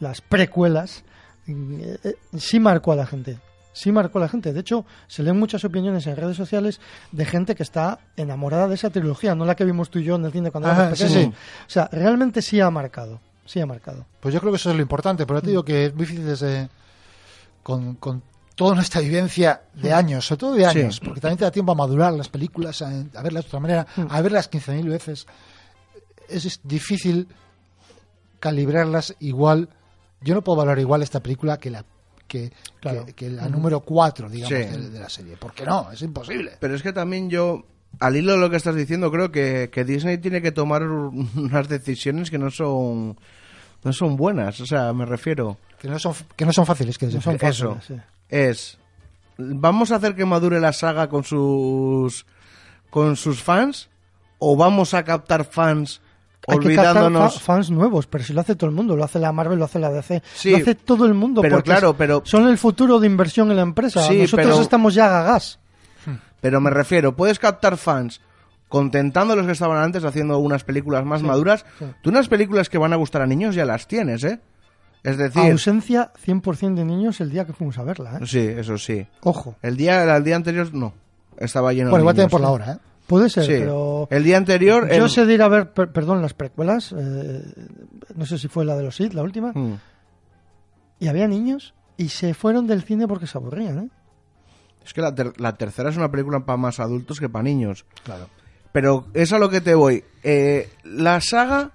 las 0.01 0.21
precuelas, 0.21 1.05
eh, 1.47 1.99
eh, 2.05 2.15
sí 2.39 2.61
marcó 2.61 2.93
a 2.93 2.97
la 2.97 3.07
gente. 3.07 3.39
Sí 3.73 3.93
marcó 3.93 4.19
a 4.19 4.23
la 4.23 4.29
gente. 4.29 4.53
De 4.53 4.61
hecho, 4.61 4.85
se 5.07 5.23
leen 5.23 5.39
muchas 5.39 5.65
opiniones 5.65 6.07
en 6.09 6.17
redes 6.17 6.37
sociales 6.37 6.81
de 7.13 7.25
gente 7.25 7.55
que 7.55 7.63
está 7.63 8.01
enamorada 8.17 8.67
de 8.67 8.75
esa 8.75 8.91
trilogía, 8.91 9.35
no 9.37 9.45
la 9.45 9.55
que 9.55 9.65
vimos 9.65 9.89
tú 9.89 10.01
y 10.01 10.05
yo 10.05 10.17
en 10.17 10.25
el 10.25 10.33
cine 10.33 10.51
cuando 10.51 10.69
Ajá, 10.69 10.81
éramos 10.89 10.99
pequeños. 10.99 11.23
sí. 11.25 11.31
O 11.67 11.71
sea, 11.71 11.89
realmente 11.93 12.43
sí 12.43 12.61
ha 12.61 12.71
marcado. 12.71 13.21
Sí 13.47 13.61
ha 13.61 13.67
marcado. 13.67 14.05
Pues 14.21 14.35
yo 14.35 14.41
creo 14.41 14.53
que 14.53 14.57
eso 14.57 14.71
es 14.71 14.77
lo 14.77 14.83
importante, 14.83 15.25
pero 15.27 15.41
te 15.41 15.49
digo 15.51 15.65
que 15.65 15.87
es 15.87 15.95
muy 15.95 16.05
difícil 16.07 16.27
desde, 16.27 16.69
con, 17.63 17.95
con 17.95 18.23
toda 18.57 18.75
nuestra 18.75 19.01
vivencia 19.01 19.63
de 19.75 19.93
años, 19.93 20.27
sobre 20.27 20.39
todo 20.41 20.55
de 20.55 20.69
Sí. 20.71 20.81
años, 20.81 21.01
porque 21.01 21.21
también 21.21 21.39
te 21.39 21.45
da 21.45 21.51
tiempo 21.53 21.71
a 21.73 21.75
madurar 21.77 22.13
las 22.15 22.29
películas, 22.29 22.83
a, 22.83 22.89
a 22.89 23.23
verlas 23.23 23.45
de 23.45 23.49
otra 23.49 23.61
manera, 23.61 23.87
a 24.11 24.21
verlas 24.21 24.51
15.000 24.51 24.89
veces. 24.91 25.27
Es, 26.29 26.45
es 26.45 26.61
difícil 26.65 27.29
calibrarlas 28.41 29.15
igual. 29.21 29.69
Yo 30.21 30.35
no 30.35 30.43
puedo 30.43 30.57
valorar 30.59 30.79
igual 30.79 31.03
esta 31.03 31.21
película 31.21 31.59
que 31.59 31.71
la 31.71 31.85
que, 32.27 32.53
Claro. 32.81 33.07
que, 33.07 33.15
que 33.15 33.31
la 33.31 33.49
número 33.49 33.81
4, 33.81 34.29
digamos, 34.29 34.49
Sí. 34.49 34.55
de, 34.65 34.91
de 34.91 35.01
la 35.01 35.09
serie. 35.09 35.37
¿Por 35.37 35.53
qué 35.55 35.65
no? 35.65 35.91
Es 35.91 36.03
imposible. 36.03 36.53
Pero 36.61 36.75
es 36.75 36.83
que 36.83 36.93
también 36.93 37.31
yo, 37.31 37.65
al 38.01 38.17
hilo 38.17 38.33
de 38.33 38.39
lo 38.39 38.51
que 38.51 38.57
estás 38.57 38.75
diciendo, 38.75 39.11
creo 39.11 39.31
que, 39.33 39.71
que 39.73 39.85
Disney 39.85 40.19
tiene 40.19 40.43
que 40.43 40.53
tomar 40.53 40.83
unas 40.83 41.69
decisiones 41.69 42.31
que 42.31 42.39
no 42.39 42.51
son 42.51 43.19
no 43.85 43.93
son 43.93 44.17
buenas. 44.17 44.61
O 44.61 44.67
sea, 44.67 44.93
me 44.93 45.07
refiero. 45.07 45.57
Que 45.81 45.89
no 45.89 45.99
son, 45.99 46.13
que 46.37 46.45
no 46.45 46.53
son 46.53 46.67
fáciles. 46.67 46.99
Que 46.99 47.07
No 47.07 47.21
son 47.21 47.37
Eso. 47.37 47.75
fáciles, 47.77 47.85
sí. 47.87 47.95
Es. 48.29 48.79
¿Vamos 49.39 49.93
a 49.93 49.97
hacer 49.97 50.17
que 50.17 50.25
madure 50.27 50.61
la 50.61 50.73
saga 50.73 51.09
con 51.09 51.23
sus. 51.25 52.27
con 52.91 53.17
sus 53.17 53.43
fans? 53.43 53.89
¿O 54.41 54.57
vamos 54.57 54.93
a 54.95 55.05
captar 55.05 55.45
fans 55.45 56.01
Hay 56.49 56.59
que 56.59 56.75
captar 56.75 56.97
olvidándonos. 56.97 57.35
fa- 57.35 57.41
fans 57.55 57.71
nuevos, 57.71 58.07
pero 58.07 58.25
si 58.25 58.33
lo 58.33 58.41
hace 58.41 58.55
todo 58.57 58.69
el 58.71 58.75
mundo, 58.77 58.97
lo 58.97 59.05
hace 59.05 59.19
la 59.19 59.33
Marvel, 59.33 59.59
lo 59.59 59.65
hace 59.67 59.79
la 59.79 59.91
DC, 59.91 60.23
Sí, 60.35 60.51
lo 60.51 60.57
hace 60.59 60.75
todo 60.75 61.07
el 61.07 61.15
mundo. 61.15 61.43
pero 61.43 61.57
porque 61.57 61.71
claro, 61.71 61.95
pero- 61.97 62.23
son 62.25 62.49
el 62.49 62.59
futuro 62.59 62.99
de 63.01 63.07
inversión 63.07 63.51
en 63.51 63.57
la 63.57 63.63
empresa. 63.63 64.03
Sí, 64.03 64.23
Nosotros 64.23 64.47
pero- 64.49 64.61
estamos 64.63 64.95
ya 64.95 65.09
gagas. 65.09 65.59
Pero 66.41 66.61
me 66.61 66.71
refiero, 66.71 67.17
puedes 67.17 67.39
captar 67.39 67.77
fans 67.77 68.21
contentando 68.69 69.33
a 69.33 69.37
los 69.37 69.47
que 69.47 69.53
estaban 69.53 69.83
antes 69.83 70.05
haciendo 70.05 70.39
unas 70.39 70.63
películas 70.65 71.05
más 71.05 71.23
maduras. 71.23 71.65
sí. 71.79 71.85
Tú 72.03 72.11
unas 72.11 72.29
películas 72.29 72.69
que 72.69 72.79
van 72.79 72.93
a 72.93 72.97
gustar 72.97 73.23
a 73.23 73.27
niños 73.27 73.55
ya 73.55 73.65
las 73.65 73.87
tienes, 73.89 74.23
¿eh? 74.25 74.41
Es 75.03 75.17
decir, 75.17 75.51
Ausencia 75.51 76.13
100% 76.25 76.75
de 76.75 76.85
niños 76.85 77.21
el 77.21 77.31
día 77.31 77.45
que 77.47 77.53
fuimos 77.53 77.79
a 77.79 77.83
verla. 77.85 78.19
¿eh? 78.21 78.27
sí, 78.27 78.39
eso 78.41 78.77
sí. 78.79 79.07
Ojo, 79.23 79.55
El 79.63 79.77
día, 79.77 80.17
el 80.17 80.25
día 80.25 80.37
anterior 80.37 80.73
no, 80.75 80.93
estaba 81.39 81.73
lleno 81.73 81.91
Bueno, 81.91 82.01
de 82.01 82.03
igual 82.03 82.17
también 82.17 82.25
niños. 82.27 82.31
por 82.33 82.41
la 82.41 82.51
hora, 82.51 82.73
¿eh? 82.73 82.79
Puede 83.09 83.29
ser, 83.29 83.45
Sí. 83.45 83.53
pero 83.59 84.07
El 84.11 84.23
día 84.23 84.37
anterior... 84.37 84.87
yo 84.89 85.05
el- 85.05 85.11
sé 85.11 85.27
de 85.27 85.35
ir 85.35 85.43
a 85.43 85.49
ver, 85.49 85.73
per- 85.73 85.91
perdón, 85.91 86.23
las 86.23 86.35
precuelas, 86.35 86.95
eh, 86.97 87.43
no 88.15 88.25
sé 88.27 88.39
si 88.39 88.47
fue 88.47 88.65
la 88.65 88.77
de 88.77 88.85
los 88.85 88.95
Sith, 88.95 89.15
la 89.15 89.23
última, 89.25 89.51
Mm. 89.53 89.75
y 91.01 91.09
había 91.09 91.27
niños 91.27 91.75
y 91.97 92.11
se 92.11 92.35
fueron 92.35 92.67
del 92.67 92.83
cine 92.83 93.09
porque 93.09 93.27
se 93.27 93.37
aburrían. 93.39 93.79
¿eh? 93.79 93.89
Es 94.85 94.95
que 94.95 95.01
la, 95.01 95.15
ter- 95.15 95.39
la 95.41 95.57
tercera 95.57 95.91
es 95.91 95.97
una 95.97 96.11
película 96.11 96.41
para 96.45 96.57
más 96.57 96.79
adultos 96.81 97.19
que 97.21 97.29
para 97.29 97.43
niños. 97.43 97.85
Claro. 98.05 98.29
Pero 98.73 99.07
es 99.15 99.33
a 99.33 99.39
lo 99.39 99.49
que 99.51 99.61
te 99.61 99.75
voy. 99.75 100.05
Eh, 100.23 100.69
la 100.85 101.21
saga... 101.21 101.73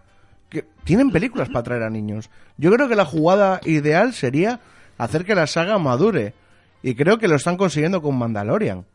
Que, 0.50 0.66
tienen 0.84 1.10
películas 1.12 1.50
para 1.50 1.64
traer 1.64 1.84
a 1.84 1.90
niños. 1.90 2.30
Yo 2.58 2.72
creo 2.72 2.88
que 2.88 2.96
la 2.96 3.06
jugada 3.06 3.60
ideal 3.66 4.14
sería 4.14 4.60
hacer 5.00 5.26
que 5.26 5.34
la 5.36 5.48
saga 5.48 5.78
madure. 5.80 6.34
Y 6.84 6.94
creo 6.96 7.18
que 7.18 7.28
lo 7.28 7.36
están 7.36 7.58
consiguiendo 7.58 8.02
con 8.02 8.16
Mandalorian. 8.18 8.86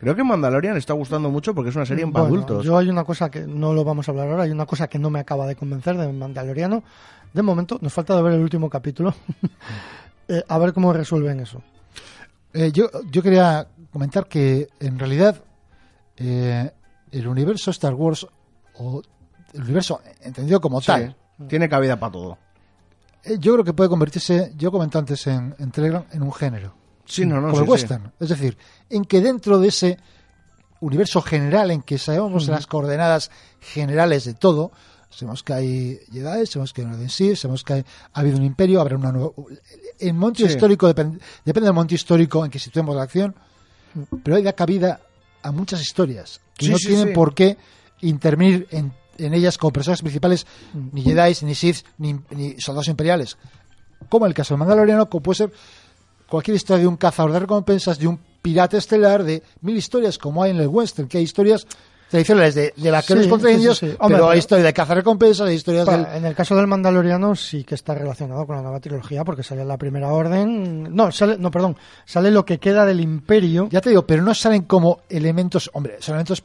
Creo 0.00 0.16
que 0.16 0.24
Mandalorian 0.24 0.76
está 0.78 0.94
gustando 0.94 1.28
mucho 1.30 1.54
porque 1.54 1.68
es 1.70 1.76
una 1.76 1.84
serie 1.84 2.06
para 2.06 2.24
Bueno, 2.26 2.36
adultos. 2.44 2.64
Yo 2.64 2.78
hay 2.78 2.88
una 2.88 3.04
cosa 3.04 3.30
que 3.30 3.40
no 3.46 3.74
lo 3.74 3.84
vamos 3.84 4.08
a 4.08 4.12
hablar 4.12 4.28
ahora, 4.30 4.42
hay 4.44 4.50
una 4.50 4.64
cosa 4.66 4.88
que 4.88 4.98
no 4.98 5.10
me 5.10 5.20
acaba 5.20 5.46
de 5.46 5.56
convencer 5.56 5.96
de 5.98 6.10
Mandaloriano. 6.12 6.82
De 7.34 7.42
momento, 7.42 7.78
nos 7.82 7.92
falta 7.92 8.16
de 8.16 8.22
ver 8.22 8.32
el 8.32 8.40
último 8.40 8.68
capítulo. 8.70 9.14
Eh, 10.32 10.44
a 10.46 10.58
ver 10.58 10.72
cómo 10.72 10.92
resuelven 10.92 11.40
eso. 11.40 11.60
Eh, 12.52 12.70
yo, 12.72 12.88
yo 13.10 13.20
quería 13.20 13.66
comentar 13.92 14.28
que 14.28 14.68
en 14.78 14.96
realidad 14.96 15.42
eh, 16.16 16.70
el 17.10 17.26
universo 17.26 17.72
Star 17.72 17.94
Wars, 17.94 18.28
o 18.74 19.02
el 19.52 19.62
universo 19.62 20.00
entendido 20.20 20.60
como 20.60 20.80
Sí, 20.80 20.86
tal, 20.86 21.16
tiene 21.48 21.68
cabida 21.68 21.98
para 21.98 22.12
todo. 22.12 22.38
eh, 23.24 23.38
yo 23.40 23.54
creo 23.54 23.64
que 23.64 23.72
puede 23.72 23.90
convertirse, 23.90 24.52
yo 24.56 24.70
comenté 24.70 24.98
antes 24.98 25.26
en, 25.26 25.52
en 25.58 25.72
Telegram, 25.72 26.04
en 26.12 26.22
un 26.22 26.32
género. 26.32 26.74
Sí, 27.10 27.26
no, 27.26 27.40
no, 27.40 27.48
como 27.50 27.56
sí, 27.56 27.60
el 27.60 27.64
sí. 27.66 27.70
western. 27.72 28.12
Es 28.20 28.28
decir, 28.28 28.56
en 28.88 29.04
que 29.04 29.20
dentro 29.20 29.58
de 29.58 29.68
ese 29.68 29.98
universo 30.80 31.20
general 31.20 31.70
en 31.70 31.82
que 31.82 31.98
sabemos 31.98 32.46
las 32.48 32.66
coordenadas 32.66 33.30
generales 33.60 34.24
de 34.24 34.34
todo, 34.34 34.70
sabemos 35.10 35.42
que 35.42 35.52
hay 35.52 35.98
Jedi, 36.12 36.46
sabemos 36.46 36.72
que 36.72 36.80
hay 36.82 36.86
un 36.86 36.94
orden 36.94 37.08
Sith, 37.10 37.36
sabemos 37.36 37.64
que 37.64 37.72
hay- 37.74 37.84
ha 38.14 38.20
habido 38.20 38.38
un 38.38 38.44
imperio, 38.44 38.80
habrá 38.80 38.96
una 38.96 39.12
nueva... 39.12 39.30
El 39.98 40.14
monte 40.14 40.44
Sí. 40.46 40.48
histórico 40.54 40.86
depende, 40.86 41.18
depende 41.44 41.66
del 41.66 41.74
monte 41.74 41.94
histórico 41.94 42.44
en 42.44 42.50
que 42.50 42.58
situemos 42.58 42.94
la 42.96 43.02
acción, 43.02 43.34
pero 44.22 44.36
hay 44.36 44.42
da 44.42 44.52
cabida 44.54 45.00
a 45.42 45.52
muchas 45.52 45.80
historias 45.82 46.40
que 46.56 46.66
Sí, 46.66 46.72
no 46.72 46.78
sí, 46.78 46.86
tienen 46.88 47.08
sí. 47.08 47.14
por 47.14 47.34
qué 47.34 47.58
intervenir 48.02 48.66
en, 48.70 48.92
en 49.18 49.34
ellas 49.34 49.58
como 49.58 49.72
personajes 49.72 50.00
principales 50.02 50.46
ni 50.92 51.02
Jedi, 51.02 51.36
ni 51.44 51.54
Sith, 51.54 51.84
ni, 51.98 52.14
ni 52.30 52.58
soldados 52.60 52.88
imperiales. 52.88 53.36
Como 54.08 54.24
el 54.26 54.32
caso 54.32 54.54
del 54.54 54.60
Mandaloriano, 54.60 55.10
como 55.10 55.22
puede 55.22 55.36
ser 55.38 55.52
cualquier 56.30 56.56
historia 56.56 56.82
de 56.82 56.86
un 56.88 56.96
cazador 56.96 57.32
de 57.32 57.40
recompensas, 57.40 57.98
de 57.98 58.06
un 58.06 58.18
pirata 58.40 58.78
estelar, 58.78 59.22
de 59.24 59.42
mil 59.60 59.76
historias 59.76 60.16
como 60.16 60.42
hay 60.42 60.52
en 60.52 60.56
el 60.60 60.68
western, 60.68 61.08
que 61.08 61.18
hay 61.18 61.24
historias 61.24 61.66
tradicionales 62.08 62.54
de, 62.56 62.72
de 62.76 62.90
vaqueros 62.90 63.24
Sí, 63.24 63.30
contra 63.30 63.50
sí, 63.50 63.54
indios, 63.56 63.78
sí. 63.78 63.86
Hombre, 64.00 64.16
pero 64.18 64.30
hay 64.30 64.38
historias 64.40 64.64
de 64.66 64.72
cazar 64.72 64.96
recompensas, 64.96 65.46
hay 65.46 65.54
historias 65.56 65.86
Pa- 65.86 65.96
del... 65.96 66.16
En 66.16 66.24
el 66.24 66.34
caso 66.34 66.56
del 66.56 66.66
Mandaloriano 66.66 67.36
sí 67.36 67.62
que 67.64 67.74
está 67.76 67.94
relacionado 67.94 68.46
con 68.46 68.56
la 68.56 68.62
nueva 68.62 68.80
trilogía 68.80 69.24
porque 69.24 69.42
sale 69.44 69.64
la 69.64 69.76
primera 69.76 70.08
orden. 70.12 70.92
No, 70.94 71.12
sale, 71.12 71.36
no, 71.38 71.50
perdón, 71.52 71.76
sale 72.06 72.30
lo 72.32 72.44
que 72.44 72.58
queda 72.58 72.84
del 72.86 73.00
imperio. 73.00 73.68
Ya 73.70 73.80
te 73.80 73.90
digo, 73.90 74.06
pero 74.06 74.22
no 74.22 74.34
salen 74.34 74.62
como 74.62 75.00
elementos, 75.08 75.70
hombre, 75.72 75.98
son 76.00 76.14
elementos 76.14 76.42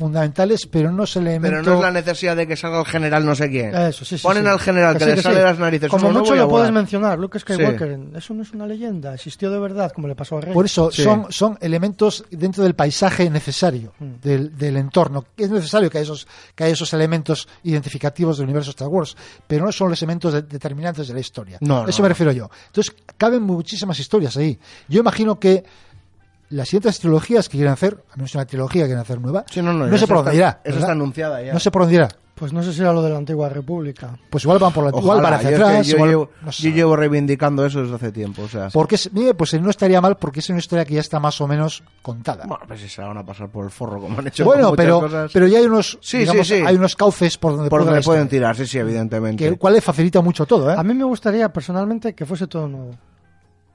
fundamentales, 0.00 0.66
pero 0.66 0.90
no 0.90 1.04
es 1.04 1.14
elemento... 1.14 1.48
Pero 1.48 1.62
no 1.62 1.74
es 1.76 1.80
la 1.82 1.90
necesidad 1.92 2.34
de 2.36 2.46
que 2.46 2.56
salga 2.56 2.80
el 2.80 2.86
general 2.86 3.24
no 3.24 3.34
sé 3.34 3.48
quién. 3.48 3.74
Eso, 3.74 4.04
sí, 4.04 4.18
sí, 4.18 4.22
Ponen 4.22 4.42
sí. 4.44 4.48
al 4.48 4.58
general 4.58 4.98
que, 4.98 5.06
le 5.06 5.22
sale 5.22 5.42
las 5.42 5.58
narices. 5.58 5.88
Como 5.88 6.10
mucho 6.10 6.34
lo 6.34 6.48
puedes 6.48 6.72
mencionar, 6.72 7.18
Luke 7.18 7.38
Skywalker. 7.38 7.98
Eso 8.16 8.34
no 8.34 8.42
es 8.42 8.52
una 8.52 8.66
leyenda, 8.66 9.14
existió 9.14 9.50
de 9.50 9.58
verdad, 9.60 9.92
como 9.92 10.08
le 10.08 10.14
pasó 10.16 10.38
a 10.38 10.40
Rey. 10.40 10.54
Por 10.54 10.64
eso 10.64 10.90
son, 10.90 11.26
son 11.30 11.56
elementos 11.60 12.24
dentro 12.30 12.64
del 12.64 12.74
paisaje 12.74 13.28
necesario 13.30 13.92
Mm. 14.00 14.14
del, 14.22 14.56
del 14.56 14.76
entorno. 14.78 15.26
Es 15.36 15.50
necesario 15.50 15.90
que 15.90 15.98
haya, 15.98 16.04
esos, 16.04 16.26
que 16.54 16.64
haya 16.64 16.72
esos 16.72 16.92
elementos 16.94 17.46
identificativos 17.62 18.38
del 18.38 18.44
universo 18.44 18.70
Star 18.70 18.88
Wars, 18.88 19.16
pero 19.46 19.64
no 19.66 19.72
son 19.72 19.90
los 19.90 20.00
elementos 20.02 20.32
de- 20.32 20.42
determinantes 20.42 21.08
de 21.08 21.14
la 21.14 21.20
historia. 21.20 21.58
No, 21.60 21.86
Eso 21.86 21.98
no, 21.98 22.04
me 22.04 22.08
refiero 22.08 22.32
yo. 22.32 22.48
Entonces, 22.68 22.94
caben 23.16 23.42
muchísimas 23.42 23.98
historias 23.98 24.36
ahí. 24.36 24.58
Yo 24.88 25.00
imagino 25.00 25.38
que 25.38 25.62
las 26.50 26.68
siguientes 26.68 26.98
trilogías 27.00 27.48
que 27.48 27.56
quieran 27.58 27.72
hacer, 27.74 28.04
a 28.12 28.16
menos 28.16 28.34
una 28.34 28.44
trilogía 28.44 28.82
que 28.82 28.88
quieran 28.88 29.02
hacer 29.02 29.20
nueva, 29.20 29.44
Sí, 29.50 29.62
no, 29.62 29.72
no, 29.72 29.96
sé 29.98 30.06
por 30.06 30.16
dónde 30.18 30.32
está- 30.32 30.36
irá. 30.36 30.60
¿verdad? 30.64 30.80
está 30.80 30.92
anunciada 30.92 31.42
ya. 31.42 31.52
No 31.52 31.58
sé 31.60 31.70
por 31.70 31.82
dónde 31.82 31.94
irá. 31.96 32.08
Pues 32.34 32.54
no 32.54 32.62
sé 32.62 32.72
si 32.72 32.80
era 32.80 32.94
lo 32.94 33.02
de 33.02 33.10
la 33.10 33.18
antigua 33.18 33.50
república. 33.50 34.18
Pues 34.30 34.44
igual 34.44 34.58
van 34.58 34.72
por 34.72 34.82
la, 34.84 34.88
igual 34.88 35.18
Ojalá, 35.18 35.22
van 35.22 35.34
hacia 35.34 35.50
yo 35.50 35.56
es 35.56 35.62
que 35.62 35.68
atrás. 35.68 35.86
yo, 35.88 35.96
igual- 35.96 36.08
llevo, 36.10 36.30
no 36.40 36.52
sé. 36.52 36.62
yo 36.62 36.70
llevo 36.70 36.96
reivindicando 36.96 37.66
eso 37.66 37.82
desde 37.82 37.94
hace 37.96 38.12
tiempo. 38.12 38.40
O 38.44 38.48
sea, 38.48 38.68
Porque 38.72 38.94
es- 38.94 39.12
mire, 39.12 39.34
pues 39.34 39.52
no 39.60 39.68
estaría 39.68 40.00
mal 40.00 40.16
porque 40.16 40.40
es 40.40 40.48
una 40.48 40.58
historia 40.58 40.86
que 40.86 40.94
ya 40.94 41.00
está 41.00 41.20
más 41.20 41.38
o 41.42 41.46
menos 41.46 41.82
contada. 42.00 42.46
bueno, 42.46 42.64
pues 42.66 42.80
si 42.80 42.88
se 42.88 43.02
la 43.02 43.08
van 43.08 43.18
a 43.18 43.26
pasar 43.26 43.50
por 43.50 43.66
el 43.66 43.70
forro 43.70 44.00
como 44.00 44.18
han 44.18 44.26
hecho 44.28 44.46
Bueno, 44.46 44.72
pero, 44.74 45.00
cosas. 45.00 45.30
pero 45.34 45.46
ya 45.48 45.58
hay 45.58 45.66
unos, 45.66 45.98
Sí, 46.00 46.18
digamos, 46.20 46.46
sí, 46.48 46.56
sí. 46.60 46.62
hay 46.66 46.76
unos 46.76 46.96
cauces 46.96 47.36
por 47.36 47.56
donde, 47.56 47.68
por 47.68 47.84
donde 47.84 48.00
pueden 48.00 48.26
tirar, 48.26 48.56
sí, 48.56 48.66
sí, 48.66 48.78
evidentemente. 48.78 49.44
que, 49.50 49.58
cual 49.58 49.74
le 49.74 49.82
facilita 49.82 50.22
mucho 50.22 50.46
todo, 50.46 50.70
¿eh? 50.70 50.74
A 50.78 50.82
mí 50.82 50.94
me 50.94 51.04
gustaría 51.04 51.52
personalmente 51.52 52.14
que 52.14 52.24
fuese 52.24 52.46
todo 52.46 52.66
nuevo. 52.66 52.92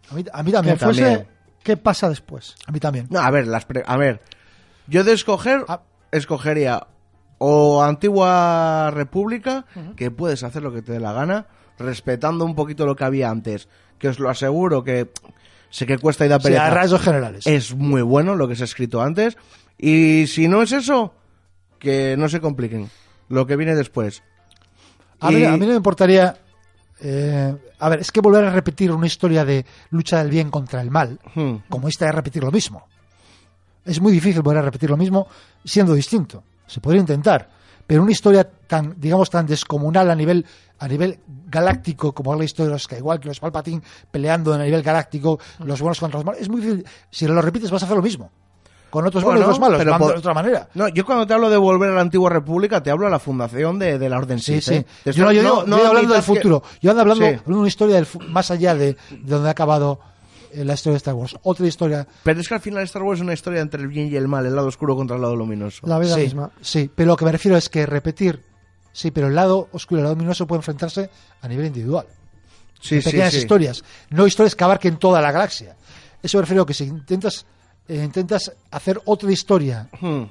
A 0.10 0.16
mí, 0.16 0.26
a 0.34 0.42
mí 0.44 0.52
también. 0.52 0.76
Que 0.78 0.86
fuese 0.86 1.02
también. 1.02 1.28
Qué 1.66 1.76
pasa 1.76 2.08
después. 2.08 2.56
A 2.68 2.72
mí 2.72 2.80
también. 2.80 3.08
No, 3.10 3.20
a 3.20 3.30
ver, 3.32 3.48
las 3.48 3.66
pre- 3.66 3.84
a 3.86 3.98
ver, 3.98 4.22
yo 4.88 5.04
de 5.04 5.12
escoger, 5.14 5.66
Ah. 5.68 5.82
escogería 6.12 6.88
o 7.40 7.84
Antigua 7.84 8.92
República, 8.94 9.66
que 9.98 10.12
puedes 10.12 10.44
hacer 10.44 10.62
lo 10.64 10.72
que 10.72 10.82
te 10.82 10.94
dé 10.94 11.00
la 11.02 11.12
gana, 11.12 11.48
respetando 11.78 12.46
un 12.46 12.56
poquito 12.56 12.86
lo 12.86 12.96
que 12.96 13.04
había 13.04 13.30
antes, 13.30 13.68
que 14.00 14.08
os 14.08 14.20
lo 14.20 14.30
aseguro 14.30 14.84
que 14.84 15.10
sé 15.70 15.86
que 15.86 15.98
cuesta 15.98 16.26
y 16.26 16.30
da 16.30 16.38
Sí, 16.38 16.44
pereza. 16.44 16.68
a 16.68 16.70
rasgos 16.70 17.02
generales. 17.02 17.46
es 17.48 17.74
muy 17.76 18.02
bueno 18.04 18.36
lo 18.36 18.48
que 18.48 18.56
se 18.56 18.64
ha 18.64 18.66
escrito 18.66 19.02
antes, 19.02 19.36
y 19.78 20.28
si 20.28 20.48
no 20.48 20.62
es 20.62 20.72
eso, 20.72 21.14
que 21.80 22.16
no 22.18 22.30
se 22.30 22.40
compliquen, 22.40 22.90
lo 23.28 23.46
que 23.48 23.56
viene 23.58 23.76
después. 23.76 24.24
A, 25.20 25.32
Y- 25.32 25.36
mí, 25.36 25.44
a 25.46 25.52
mí 25.54 25.60
no 25.60 25.68
me 25.68 25.76
importaría. 25.76 26.38
Eh, 27.02 27.56
a 27.80 27.90
ver, 27.90 28.00
es 28.00 28.12
que 28.12 28.22
volver 28.22 28.46
a 28.46 28.52
repetir 28.52 28.92
una 28.92 29.08
historia 29.08 29.44
de 29.46 29.66
lucha 29.90 30.20
del 30.20 30.30
bien 30.30 30.50
contra 30.50 30.82
el 30.82 30.92
mal, 30.92 31.20
Hmm. 31.34 31.56
como 31.70 31.88
esta 31.88 32.08
es 32.08 32.16
repetir 32.16 32.44
lo 32.44 32.52
mismo. 32.52 32.88
Es 33.84 34.02
muy 34.02 34.12
difícil 34.12 34.42
volver 34.42 34.60
a 34.60 34.66
repetir 34.66 34.90
lo 34.90 34.98
mismo 34.98 35.28
siendo 35.64 35.94
distinto. 35.94 36.44
Se 36.66 36.80
podría 36.80 37.02
intentar, 37.02 37.50
pero 37.86 38.02
una 38.02 38.12
historia 38.12 38.44
tan, 38.44 38.96
digamos, 38.98 39.30
tan 39.30 39.46
descomunal 39.46 40.10
a 40.10 40.16
nivel 40.16 40.46
a 40.78 40.88
nivel 40.88 41.20
galáctico 41.48 42.14
como 42.14 42.34
es 42.34 42.40
la 42.40 42.46
historia 42.46 42.68
de 42.68 42.74
los 42.74 42.88
que 42.88 43.00
los 43.00 43.40
Palpatine 43.40 43.82
peleando 44.12 44.54
a 44.54 44.58
nivel 44.58 44.82
galáctico, 44.82 45.40
los 45.60 45.80
buenos 45.80 46.00
contra 46.00 46.20
los 46.20 46.26
malos, 46.26 46.42
es 46.42 46.50
muy 46.50 46.60
difícil. 46.62 46.86
Si 47.10 47.28
lo 47.28 47.42
repites 47.42 47.72
vas 47.72 47.82
a 47.84 47.86
hacer 47.86 47.96
lo 47.96 48.04
mismo. 48.04 48.30
Con 48.96 49.06
otros 49.06 49.24
buenos 49.26 49.42
y 49.42 49.44
Bueno, 49.44 49.56
otros 49.56 49.60
malos, 49.60 49.78
pero 49.80 49.92
van 49.92 50.02
de 50.14 50.20
otra 50.20 50.34
manera. 50.34 50.70
No, 50.74 50.88
yo 50.88 51.06
cuando 51.06 51.28
te 51.28 51.34
hablo 51.34 51.50
de 51.50 51.58
volver 51.58 51.90
a 51.90 51.96
la 51.96 52.00
antigua 52.02 52.30
república, 52.30 52.82
te 52.82 52.92
hablo 52.92 53.04
de 53.06 53.12
la 53.12 53.20
fundación 53.20 53.78
de, 53.78 54.00
de 54.00 54.08
la 54.10 54.18
Orden 54.18 54.40
Sí, 54.40 54.62
Sith, 54.62 54.72
¿eh? 54.74 54.86
Yo, 55.12 55.26
no, 55.26 55.32
estoy- 55.32 55.36
yo 55.36 55.44
no- 55.44 55.60
yo 55.62 55.68
no 55.68 55.76
hablando 55.86 56.14
del 56.14 56.22
que- 56.22 56.26
futuro. 56.26 56.64
Yo 56.82 56.92
ando 56.92 57.02
hablando, 57.02 57.24
Sí. 57.26 57.28
hablando 57.32 57.52
de 57.52 57.60
una 57.60 57.68
historia 57.68 57.96
del 57.96 58.08
más 58.30 58.52
allá 58.52 58.74
de, 58.74 58.94
de 58.94 58.98
donde 59.26 59.50
ha 59.50 59.52
acabado 59.52 60.00
eh, 60.54 60.64
la 60.64 60.76
historia 60.76 60.94
de 60.94 60.98
Star 61.00 61.14
Wars. 61.16 61.36
Otra 61.44 61.68
historia. 61.68 62.08
Pero 62.24 62.40
es 62.40 62.48
que 62.48 62.54
al 62.54 62.62
final 62.62 62.84
Star 62.84 63.04
Wars 63.04 63.20
es 63.20 63.24
una 63.24 63.34
historia 63.34 63.60
entre 63.60 63.82
el 63.82 63.90
bien 63.90 64.08
y 64.10 64.16
el 64.16 64.30
mal, 64.30 64.46
el 64.46 64.56
lado 64.56 64.70
oscuro 64.70 64.96
contra 64.96 65.18
el 65.18 65.22
lado 65.22 65.36
luminoso. 65.36 65.86
La 65.86 66.00
vida 66.00 66.16
sí, 66.16 66.22
misma. 66.22 66.52
sí, 66.62 66.90
pero 66.96 67.10
lo 67.10 67.18
que 67.18 67.26
me 67.26 67.34
refiero 67.34 67.58
es 67.58 67.68
que 67.68 67.86
repetir. 67.86 68.42
Sí, 68.94 69.12
pero 69.12 69.28
el 69.28 69.36
lado 69.36 69.68
oscuro 69.74 70.00
y 70.00 70.02
el 70.02 70.04
lado 70.06 70.16
luminoso 70.16 70.48
puede 70.48 70.60
enfrentarse 70.60 71.10
a 71.42 71.48
nivel 71.50 71.66
individual. 71.66 72.06
Sí, 72.80 73.02
pequeñas 73.02 73.34
sí. 73.34 73.40
historias. 73.40 73.84
No 74.10 74.26
historias 74.26 74.56
que 74.56 74.64
abarquen 74.64 74.96
toda 74.98 75.20
la 75.20 75.34
galaxia. 75.34 75.76
Eso 76.24 76.38
me 76.38 76.44
refiero 76.44 76.64
a 76.64 76.66
que 76.66 76.74
si 76.74 76.86
intentas, 76.86 77.46
eh, 77.88 78.04
intentas 78.04 78.52
hacer 78.72 79.02
otra 79.06 79.32
historia 79.32 79.88
Hmm. 80.00 80.24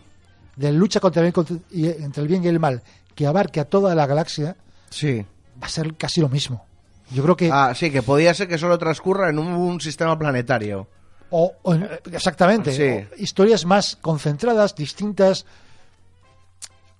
de 0.56 0.72
lucha 0.72 1.00
contra 1.00 1.20
el 1.20 1.26
bien, 1.26 1.32
contra- 1.32 1.56
y- 1.70 1.86
entre 1.88 2.22
el 2.22 2.28
bien 2.28 2.44
y 2.44 2.48
el 2.48 2.58
mal 2.60 2.82
que 3.14 3.26
abarque 3.26 3.60
a 3.60 3.64
toda 3.64 3.94
la 3.94 4.06
galaxia, 4.06 4.56
Sí. 4.90 5.24
va 5.62 5.66
a 5.66 5.68
ser 5.68 5.94
casi 5.94 6.20
lo 6.20 6.28
mismo. 6.28 6.64
Yo 7.10 7.22
creo 7.22 7.36
que. 7.36 7.50
Ah, 7.52 7.72
sí, 7.74 7.90
que 7.90 8.02
podía 8.02 8.32
ser 8.34 8.48
que 8.48 8.58
solo 8.58 8.78
transcurra 8.78 9.28
en 9.30 9.38
un, 9.38 9.48
un 9.48 9.80
sistema 9.80 10.18
planetario. 10.18 10.88
O, 11.30 11.52
o 11.62 11.74
en- 11.74 11.88
exactamente. 12.12 12.72
Sí. 12.72 13.06
o 13.12 13.22
historias 13.22 13.64
más 13.64 13.96
concentradas, 14.00 14.74
distintas, 14.74 15.44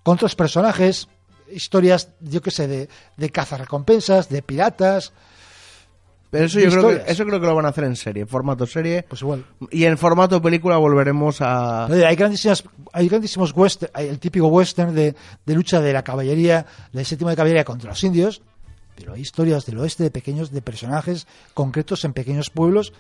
con 0.03 0.15
otros 0.15 0.35
personajes, 0.35 1.09
historias, 1.51 2.09
yo 2.21 2.43
qué 2.43 2.51
sé, 2.51 2.67
de, 2.69 2.89
de 3.17 3.31
cazarrecompensas, 3.31 4.29
de 4.29 4.43
piratas, 4.43 5.13
Pero 6.35 6.47
eso 6.47 6.59
yo 6.59 6.69
creo 6.71 6.89
que, 6.89 7.13
eso 7.13 7.25
creo 7.25 7.41
que 7.41 7.47
lo 7.47 7.55
van 7.55 7.67
a 7.67 7.69
hacer 7.69 7.85
en 7.85 7.95
serie, 7.95 8.23
en 8.23 8.29
formato 8.29 8.67
serie. 8.67 9.05
pues 9.09 9.23
igual. 9.23 9.45
Y 9.71 9.85
en 9.85 9.97
formato 9.97 10.43
película 10.43 10.77
volveremos 10.79 11.41
a... 11.41 11.87
Oye, 11.87 12.05
Hay 12.05 12.17
grandísimas, 12.17 12.65
hay 12.93 13.09
grandísimos 13.09 13.53
western, 13.55 13.93
hay 13.95 14.09
el 14.09 14.19
típico 14.19 14.49
western 14.49 14.95
de, 14.95 15.15
de 15.47 15.55
lucha 15.55 15.81
de 15.81 15.93
la 15.93 16.03
caballería, 16.03 16.67
del 16.93 17.07
séptimo 17.07 17.31
de 17.31 17.37
caballería 17.37 17.65
contra 17.65 17.91
los 17.91 18.03
indios, 18.03 18.43
pero 18.97 19.13
hay 19.13 19.21
historias 19.21 19.65
del 19.65 19.79
oeste 19.79 20.03
de 20.03 20.11
pequeños, 20.11 20.51
de 20.51 20.61
personajes 20.61 21.27
concretos 21.55 22.05
en 22.05 22.13
pequeños 22.13 22.51
pueblos 22.51 22.93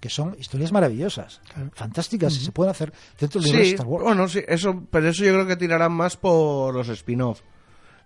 que 0.00 0.08
son 0.08 0.34
historias 0.38 0.72
maravillosas, 0.72 1.40
fantásticas, 1.74 2.34
y 2.34 2.40
se 2.44 2.52
pueden 2.52 2.70
hacer 2.70 2.92
dentro 3.20 3.40
del 3.40 3.50
Sí, 3.50 3.56
de 3.56 3.62
Star 3.68 3.86
Wars. 3.86 4.02
bueno, 4.02 4.26
sí, 4.28 4.40
eso, 4.48 4.82
pero 4.90 5.08
eso 5.08 5.24
yo 5.24 5.32
creo 5.34 5.46
que 5.46 5.56
tirarán 5.56 5.92
más 5.92 6.16
por 6.16 6.74
los 6.74 6.88
spin-off. 6.88 7.42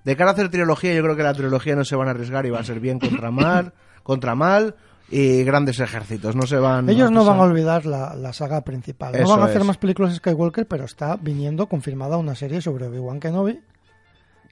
De 0.04 0.16
cara 0.16 0.30
a 0.30 0.32
hacer 0.34 0.50
trilogía, 0.50 0.92
yo 0.92 1.02
creo 1.02 1.16
que 1.16 1.22
la 1.22 1.32
trilogía 1.32 1.76
no 1.76 1.84
se 1.84 1.96
van 1.96 2.08
a 2.08 2.10
arriesgar 2.10 2.44
y 2.46 2.50
va 2.50 2.58
a 2.58 2.64
ser 2.64 2.80
bien 2.80 2.98
contra 2.98 3.30
mal, 3.30 3.72
contra 4.04 4.36
mal 4.36 4.76
y 5.10 5.42
grandes 5.42 5.80
ejércitos. 5.80 6.36
No 6.36 6.46
se 6.46 6.56
van. 6.56 6.88
Ellos 6.88 7.10
no 7.10 7.24
van 7.24 7.38
a 7.38 7.42
olvidar 7.42 7.84
la, 7.84 8.14
la 8.14 8.32
saga 8.32 8.60
principal. 8.62 9.12
No 9.20 9.28
van 9.28 9.40
a 9.40 9.44
hacer 9.46 9.62
es. 9.62 9.66
más 9.66 9.78
películas 9.78 10.12
de 10.12 10.18
Skywalker, 10.18 10.66
pero 10.66 10.84
está 10.84 11.16
viniendo 11.16 11.66
confirmada 11.66 12.16
una 12.16 12.36
serie 12.36 12.60
sobre 12.60 12.86
Obi-Wan 12.86 13.18
Kenobi. 13.18 13.60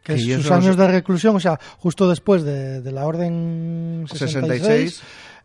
Que 0.03 0.15
es 0.15 0.25
sus 0.25 0.51
no 0.51 0.57
años 0.57 0.77
de 0.77 0.89
reclusión, 0.89 1.37
o 1.37 1.41
sea, 1.41 1.61
justo 1.79 2.09
después 2.09 2.43
de, 2.43 2.81
de 2.81 2.91
la 2.91 3.07
Orden 3.07 4.05
66, 4.09 4.33
66. 4.33 5.03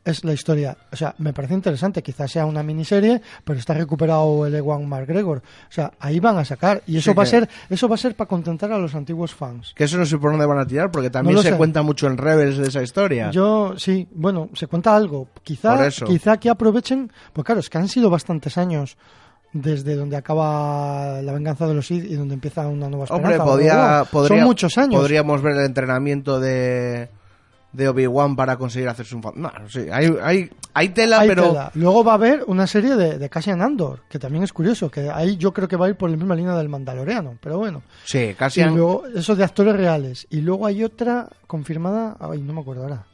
Es 0.09 0.23
la 0.23 0.33
historia. 0.33 0.77
O 0.91 0.95
sea, 0.95 1.13
me 1.17 1.33
parece 1.33 1.53
interesante. 1.53 2.01
Quizás 2.01 2.31
sea 2.31 2.45
una 2.45 2.63
miniserie, 2.63 3.21
pero 3.43 3.59
está 3.59 3.73
recuperado 3.73 4.45
el 4.45 4.55
Ewan 4.55 4.87
McGregor. 4.87 5.37
O 5.39 5.71
sea, 5.71 5.91
ahí 5.99 6.19
van 6.19 6.37
a 6.37 6.45
sacar. 6.45 6.81
Y 6.87 6.97
eso 6.97 7.11
Sí 7.11 7.17
va 7.17 7.23
a 7.23 7.25
ser 7.25 7.49
eso 7.69 7.87
va 7.87 7.95
a 7.95 7.97
ser 7.97 8.15
para 8.15 8.27
contentar 8.27 8.71
a 8.71 8.77
los 8.77 8.95
antiguos 8.95 9.33
fans. 9.33 9.73
Que 9.75 9.83
eso 9.83 9.97
no 9.97 10.05
sé 10.05 10.17
por 10.17 10.31
dónde 10.31 10.45
van 10.45 10.59
a 10.59 10.65
tirar, 10.65 10.91
porque 10.91 11.09
también 11.09 11.37
se 11.39 11.49
sé. 11.51 11.57
cuenta 11.57 11.81
mucho 11.81 12.07
en 12.07 12.17
Rebels 12.17 12.57
de 12.57 12.67
esa 12.67 12.81
historia. 12.81 13.31
Yo, 13.31 13.73
sí, 13.77 14.07
bueno, 14.13 14.49
se 14.53 14.67
cuenta 14.67 14.95
algo. 14.95 15.27
Quizá, 15.43 15.89
quizá 15.89 16.37
que 16.37 16.49
aprovechen, 16.49 17.11
pues 17.33 17.45
claro, 17.45 17.59
es 17.59 17.69
que 17.69 17.77
han 17.77 17.87
sido 17.87 18.09
bastantes 18.09 18.57
años 18.57 18.97
desde 19.53 19.95
donde 19.95 20.17
acaba 20.17 21.21
la 21.21 21.31
venganza 21.33 21.67
de 21.67 21.73
los 21.73 21.87
Sith 21.87 22.05
y 22.05 22.15
donde 22.15 22.33
empieza 22.35 22.67
una 22.67 22.89
nueva 22.89 23.05
esperanza. 23.05 23.43
Hombre, 23.43 23.51
podía, 23.51 24.03
podría- 24.11 24.37
Son 24.39 24.45
muchos 24.45 24.77
años. 24.77 24.99
Podríamos 25.01 25.41
ver 25.41 25.55
el 25.57 25.65
entrenamiento 25.65 26.39
de, 26.39 27.09
de 27.73 27.89
Obi-Wan 27.89 28.35
para 28.35 28.57
conseguir 28.57 28.89
hacerse 28.89 29.15
un... 29.15 29.21
fa- 29.23 29.33
No, 29.35 29.51
sí, 29.67 29.85
hay, 29.91 30.15
hay, 30.23 30.49
hay 30.73 30.89
tela, 30.89 31.19
Hay 31.19 31.27
pero... 31.27 31.49
tela. 31.49 31.71
Luego 31.75 32.03
va 32.03 32.13
a 32.13 32.15
haber 32.15 32.43
una 32.47 32.65
serie 32.65 32.95
de, 32.95 33.17
de 33.19 33.29
Cassian 33.29 33.61
Andor, 33.61 34.01
que 34.09 34.17
también 34.19 34.43
es 34.43 34.53
curioso, 34.53 34.89
que 34.89 35.09
ahí 35.09 35.37
yo 35.37 35.53
creo 35.53 35.67
que 35.67 35.75
va 35.75 35.85
a 35.85 35.89
ir 35.89 35.95
por 35.95 36.09
la 36.09 36.17
misma 36.17 36.33
línea 36.35 36.55
del 36.55 36.69
Mandaloriano, 36.69 37.37
pero 37.41 37.57
bueno. 37.57 37.83
Sí, 38.05 38.33
casi... 38.37 38.61
Y 38.61 38.65
luego, 38.65 39.03
eso 39.13 39.35
de 39.35 39.43
actores 39.43 39.75
reales. 39.75 40.25
Y 40.29 40.41
luego 40.41 40.65
hay 40.65 40.83
otra 40.83 41.27
confirmada, 41.45 42.17
ay, 42.19 42.41
no 42.41 42.53
me 42.53 42.61
acuerdo 42.61 42.83
ahora. 42.83 43.05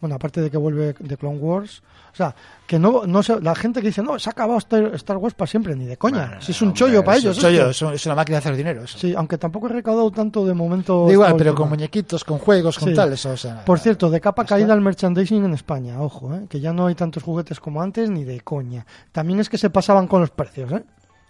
Bueno, 0.00 0.16
aparte 0.16 0.40
de 0.40 0.50
que 0.50 0.56
vuelve 0.58 0.94
de 0.98 1.16
Clone 1.16 1.38
Wars. 1.38 1.82
O 2.16 2.18
sea, 2.18 2.34
que 2.66 2.78
no, 2.78 3.02
no 3.06 3.22
se- 3.22 3.42
la 3.42 3.54
gente 3.54 3.82
que 3.82 3.88
dice, 3.88 4.02
no, 4.02 4.18
se 4.18 4.30
ha 4.30 4.32
acabado 4.32 4.56
Star, 4.58 4.84
Star 4.94 5.18
Wars 5.18 5.34
para 5.34 5.46
siempre, 5.46 5.76
ni 5.76 5.84
de 5.84 5.98
coña. 5.98 6.26
Bueno, 6.28 6.40
si 6.40 6.52
es 6.52 6.62
un 6.62 6.68
hombre, 6.68 6.78
chollo 6.78 7.04
para 7.04 7.18
eso 7.18 7.28
ellos. 7.30 7.42
Yo, 7.42 7.48
esto. 7.70 7.90
es, 7.90 7.96
es 8.00 8.06
una 8.06 8.14
máquina 8.14 8.36
de 8.36 8.38
hacer 8.38 8.56
dinero. 8.56 8.84
Eso. 8.84 8.96
Sí, 8.98 9.14
aunque 9.14 9.36
tampoco 9.36 9.66
he 9.66 9.72
recaudado 9.72 10.10
tanto 10.10 10.46
de 10.46 10.54
momento. 10.54 11.04
Da 11.06 11.12
igual, 11.12 11.34
pero 11.36 11.50
última. 11.50 11.64
con 11.64 11.68
muñequitos, 11.68 12.24
con 12.24 12.38
juegos, 12.38 12.78
con 12.78 12.88
Sí. 12.88 12.94
tal, 12.94 13.12
eso, 13.12 13.32
o 13.32 13.36
sea, 13.36 13.62
Por 13.66 13.78
cierto, 13.80 14.08
de 14.08 14.18
capa 14.22 14.46
caída 14.46 14.72
el 14.72 14.80
merchandising 14.80 15.44
en 15.44 15.52
España, 15.52 16.00
ojo, 16.00 16.34
¿eh? 16.34 16.46
que 16.48 16.58
ya 16.58 16.72
no 16.72 16.86
hay 16.86 16.94
tantos 16.94 17.22
juguetes 17.22 17.60
como 17.60 17.82
antes 17.82 18.08
ni 18.08 18.24
de 18.24 18.40
coña. 18.40 18.86
También 19.12 19.38
es 19.40 19.50
que 19.50 19.58
se 19.58 19.68
pasaban 19.68 20.06
con 20.06 20.22
los 20.22 20.30
precios, 20.30 20.72
¿eh? 20.72 20.82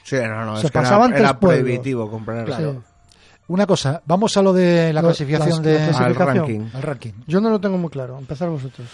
Sí, 0.05 0.15
no, 0.23 0.45
no, 0.45 0.57
Se 0.59 0.67
es 0.67 0.71
que 0.71 0.79
era- 0.79 0.85
pasaban 0.89 1.11
era, 1.15 1.19
tres 1.19 1.33
pueblos. 1.41 1.63
prohibitivo 1.65 2.09
comprar. 2.09 2.45
Claro. 2.45 2.73
Sí. 2.73 2.79
Una 3.49 3.67
cosa, 3.67 4.01
vamos 4.07 4.37
a 4.37 4.43
lo 4.43 4.53
de 4.53 4.93
la 4.93 5.03
Lo- 5.03 5.09
clasificación 5.09 5.49
las- 5.57 5.63
de 5.63 5.73
la 5.73 5.87
clasificación. 5.89 6.29
Al 6.29 6.37
ranking. 6.37 6.61
al 6.75 6.83
ranking. 6.83 7.13
Yo 7.27 7.41
no 7.41 7.51
lo 7.51 7.61
tengo 7.61 7.77
muy 7.77 7.91
claro, 7.91 8.17
empezar 8.17 8.49
vosotros. 8.49 8.87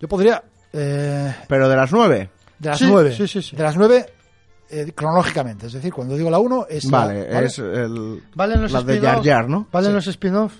Yo 0.00 0.08
podría 0.08 0.42
eh, 0.72 1.34
Pero 1.48 1.68
de 1.68 1.76
las 1.76 1.92
nueve. 1.92 2.30
de 2.58 2.68
las 2.68 2.78
Sí, 2.78 2.86
nueve, 2.88 3.14
sí, 3.14 3.26
sí, 3.28 3.42
sí. 3.42 3.56
de 3.56 3.62
las 3.62 3.76
nueve 3.76 4.06
eh, 4.70 4.92
cronológicamente, 4.94 5.66
es 5.66 5.72
decir, 5.74 5.92
cuando 5.92 6.16
digo 6.16 6.30
la 6.30 6.38
uno 6.38 6.66
es 6.68 6.84
la- 6.86 6.98
Vale, 7.06 7.44
es 7.46 7.58
el... 7.58 8.22
¿Valen 8.34 8.62
los 8.62 8.72
la 8.72 8.82
de 8.82 8.94
spin-offs? 8.94 9.16
Jar 9.16 9.24
Jar, 9.36 9.48
¿no? 9.48 9.66
¿Valen 9.70 9.90
Sí. 9.90 9.94
los 9.96 10.06
spin-offs? 10.06 10.56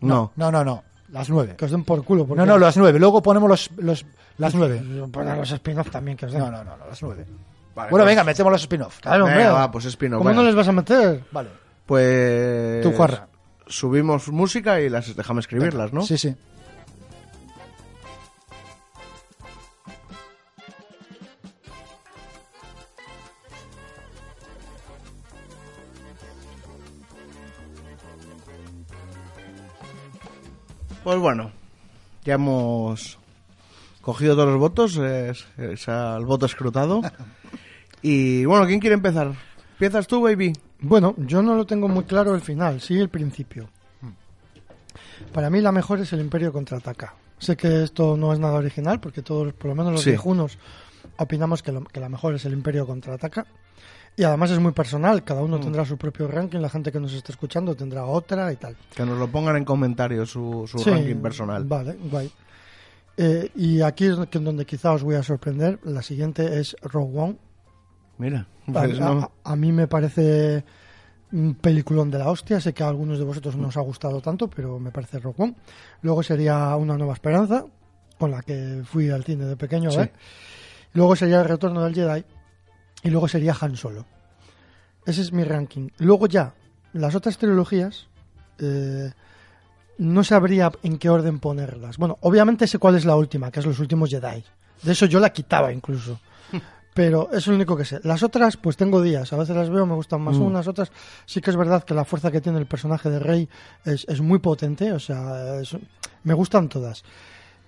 No. 0.00 0.32
no, 0.34 0.50
no, 0.50 0.64
no, 0.64 0.82
las 1.10 1.30
nueve. 1.30 1.54
Que 1.56 1.66
os 1.66 1.70
den 1.70 1.84
por 1.84 2.02
culo. 2.04 2.26
porque- 2.26 2.40
No, 2.40 2.46
no, 2.46 2.58
las 2.58 2.76
nueve. 2.76 2.98
Luego 2.98 3.22
ponemos 3.22 3.48
los, 3.48 3.70
los 3.76 4.04
las 4.38 4.54
nueve. 4.54 4.82
Poner 5.12 5.36
los 5.38 5.52
spin-offs 5.52 5.90
también 5.92 6.16
que 6.16 6.26
os 6.26 6.32
den. 6.32 6.40
No, 6.40 6.50
no, 6.50 6.64
no, 6.64 6.76
no, 6.76 6.86
las 6.88 7.00
nueve. 7.02 7.24
Vale, 7.76 7.90
Bueno, 7.90 8.04
pues- 8.04 8.12
venga, 8.12 8.24
metemos 8.24 8.50
los 8.52 8.62
spin-off. 8.62 8.98
Claro, 9.00 9.26
Venga, 9.26 9.52
va, 9.52 9.70
pues 9.70 9.84
spin-off, 9.84 10.18
¿Cómo 10.18 10.28
venga. 10.30 10.42
no 10.42 10.46
les 10.48 10.56
vas 10.56 10.66
a 10.68 10.72
meter? 10.72 11.22
Vale. 11.30 11.48
Pues... 11.86 12.82
Tu. 12.82 12.92
Subimos 13.66 14.28
música 14.28 14.80
y 14.80 14.88
las 14.90 15.14
dejamos 15.14 15.44
escribirlas, 15.44 15.92
¿no? 15.92 16.02
Sí, 16.02 16.18
sí. 16.18 16.34
Pues 31.04 31.18
bueno, 31.18 31.50
ya 32.24 32.34
hemos 32.34 33.18
cogido 34.00 34.34
todos 34.34 34.48
los 34.50 34.58
votos, 34.58 34.96
es, 34.96 35.46
es 35.58 35.88
el 35.88 36.24
voto 36.24 36.46
escrutado. 36.46 37.00
Y 38.04 38.44
bueno, 38.46 38.66
¿quién 38.66 38.80
quiere 38.80 38.94
empezar? 38.94 39.30
¿Empiezas 39.74 40.08
tú, 40.08 40.20
baby? 40.22 40.52
Bueno, 40.80 41.14
yo 41.18 41.40
no 41.40 41.54
lo 41.54 41.64
tengo 41.66 41.86
muy 41.86 42.02
claro 42.02 42.34
el 42.34 42.40
final, 42.40 42.80
sí 42.80 42.98
el 42.98 43.08
principio. 43.08 43.68
Para 45.32 45.48
mí 45.50 45.60
la 45.60 45.70
mejor 45.70 46.00
es 46.00 46.12
el 46.12 46.18
Imperio 46.20 46.52
contraataca. 46.52 47.14
Sé 47.38 47.56
que 47.56 47.84
esto 47.84 48.16
no 48.16 48.32
es 48.32 48.40
nada 48.40 48.54
original 48.54 48.98
porque 48.98 49.22
todos, 49.22 49.52
por 49.52 49.68
lo 49.68 49.76
menos 49.76 49.92
los 49.92 50.02
Sí. 50.02 50.10
viejunos, 50.10 50.58
opinamos 51.16 51.62
que, 51.62 51.70
lo- 51.70 51.84
que 51.84 52.00
la 52.00 52.08
mejor 52.08 52.34
es 52.34 52.44
el 52.44 52.54
Imperio 52.54 52.88
contraataca. 52.88 53.46
Y 54.16 54.24
además 54.24 54.50
es 54.50 54.58
muy 54.58 54.72
personal, 54.72 55.24
cada 55.24 55.40
Mm. 55.40 55.44
uno 55.44 55.60
tendrá 55.60 55.84
su 55.84 55.96
propio 55.96 56.28
ranking, 56.28 56.58
la 56.60 56.68
gente 56.68 56.92
que 56.92 57.00
nos 57.00 57.12
está 57.14 57.32
escuchando 57.32 57.74
tendrá 57.74 58.04
otra 58.04 58.52
y 58.52 58.56
tal. 58.56 58.76
Que 58.94 59.04
nos 59.06 59.18
lo 59.18 59.28
pongan 59.28 59.56
en 59.56 59.64
comentarios 59.64 60.30
su, 60.30 60.66
su 60.66 60.78
Sí, 60.78 60.90
ranking 60.90 61.16
personal. 61.16 61.64
Vale, 61.64 61.96
guay. 62.10 62.30
Eh, 63.16 63.50
y 63.56 63.80
aquí 63.82 64.06
es 64.06 64.16
donde 64.16 64.64
quizá 64.66 64.92
os 64.92 65.02
voy 65.02 65.14
a 65.16 65.22
sorprender. 65.22 65.78
La 65.84 66.02
siguiente 66.02 66.58
es 66.60 66.76
Rogue 66.82 67.18
One. 67.18 67.36
Mira, 68.18 68.46
A, 68.68 68.72
pues 68.72 69.00
a- 69.00 69.14
no. 69.14 69.30
a 69.44 69.56
mí 69.56 69.72
me 69.72 69.86
parece 69.88 70.64
un 71.32 71.54
peliculón 71.54 72.10
de 72.10 72.18
la 72.18 72.30
hostia. 72.30 72.60
Sé 72.60 72.74
que 72.74 72.82
a 72.82 72.88
algunos 72.88 73.18
de 73.18 73.24
vosotros 73.24 73.56
no 73.56 73.68
os 73.68 73.76
ha 73.76 73.80
gustado 73.80 74.20
tanto, 74.20 74.48
pero 74.48 74.78
me 74.78 74.90
parece 74.90 75.18
Rogue 75.18 75.42
One. 75.42 75.54
Luego 76.02 76.22
sería 76.22 76.74
Una 76.76 76.96
Nueva 76.98 77.14
Esperanza, 77.14 77.64
con 78.18 78.30
la 78.30 78.42
que 78.42 78.82
fui 78.84 79.08
al 79.10 79.24
cine 79.24 79.46
de 79.46 79.56
pequeño 79.56 79.88
a 79.88 79.92
Sí. 79.92 79.98
ver. 79.98 80.12
Luego 80.94 81.16
sería 81.16 81.40
El 81.40 81.48
Retorno 81.48 81.82
del 81.84 81.94
Jedi. 81.94 82.24
Y 83.02 83.10
luego 83.10 83.28
sería 83.28 83.56
Han 83.60 83.76
Solo. 83.76 84.04
Ese 85.04 85.20
es 85.22 85.32
mi 85.32 85.42
ranking. 85.44 85.88
Luego 85.98 86.26
ya, 86.26 86.54
las 86.92 87.14
otras 87.14 87.36
trilogías, 87.38 88.06
eh, 88.58 89.10
no 89.98 90.22
sabría 90.24 90.70
en 90.82 90.98
qué 90.98 91.10
orden 91.10 91.38
ponerlas. 91.40 91.96
Bueno, 91.98 92.18
obviamente 92.20 92.66
sé 92.66 92.78
cuál 92.78 92.94
es 92.96 93.04
la 93.04 93.16
última, 93.16 93.50
que 93.50 93.60
es 93.60 93.66
los 93.66 93.78
últimos 93.80 94.10
Jedi. 94.10 94.44
De 94.82 94.92
eso 94.92 95.06
yo 95.06 95.18
la 95.20 95.32
quitaba 95.32 95.72
incluso. 95.72 96.20
Pero 96.94 97.30
es 97.32 97.46
lo 97.46 97.54
único 97.54 97.76
que 97.76 97.84
sé. 97.86 98.00
Las 98.04 98.22
otras, 98.22 98.56
pues 98.58 98.76
tengo 98.76 99.00
días. 99.00 99.32
A 99.32 99.36
veces 99.38 99.56
las 99.56 99.70
veo, 99.70 99.86
me 99.86 99.94
gustan 99.94 100.20
más 100.20 100.36
Mm. 100.36 100.42
unas, 100.42 100.68
otras. 100.68 100.92
Sí 101.24 101.40
que 101.40 101.50
es 101.50 101.56
verdad 101.56 101.82
que 101.84 101.94
la 101.94 102.04
fuerza 102.04 102.30
que 102.30 102.40
tiene 102.42 102.58
el 102.58 102.66
personaje 102.66 103.08
de 103.10 103.18
Rey 103.18 103.48
es, 103.84 104.04
es 104.08 104.20
muy 104.20 104.38
potente. 104.40 104.92
O 104.92 105.00
sea, 105.00 105.58
es- 105.60 105.76
me 106.24 106.34
gustan 106.34 106.68
todas. 106.68 107.02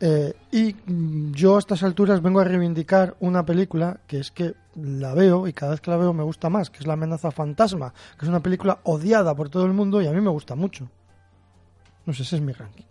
Eh, 0.01 0.35
y 0.51 0.75
mm, 0.91 1.33
yo 1.33 1.57
a 1.57 1.59
estas 1.61 1.83
alturas 1.83 2.21
vengo 2.21 2.41
a 2.41 2.45
reivindicar 2.45 3.15
una 3.21 3.45
película 3.47 3.99
que 4.07 4.19
es 4.19 4.31
que 4.31 4.55
la 4.75 5.15
veo 5.15 5.47
y 5.47 5.53
cada 5.53 5.71
vez 5.73 5.81
que 5.81 5.91
la 5.91 5.97
veo 5.97 6.13
me 6.13 6.25
gusta 6.25 6.51
más, 6.51 6.69
que 6.69 6.79
es 6.81 6.87
La 6.87 6.95
amenaza 6.95 7.31
fantasma, 7.31 7.95
que 8.19 8.25
es 8.27 8.29
una 8.29 8.41
película 8.41 8.79
odiada 8.83 9.35
por 9.35 9.49
todo 9.49 9.65
el 9.67 9.73
mundo 9.73 10.03
y 10.03 10.07
a 10.07 10.13
mí 10.13 10.21
me 10.21 10.31
gusta 10.31 10.55
mucho. 10.57 10.89
No 12.07 12.13
sé, 12.13 12.23
ese 12.23 12.37
es 12.37 12.43
mi 12.43 12.53
ranking. 12.53 12.85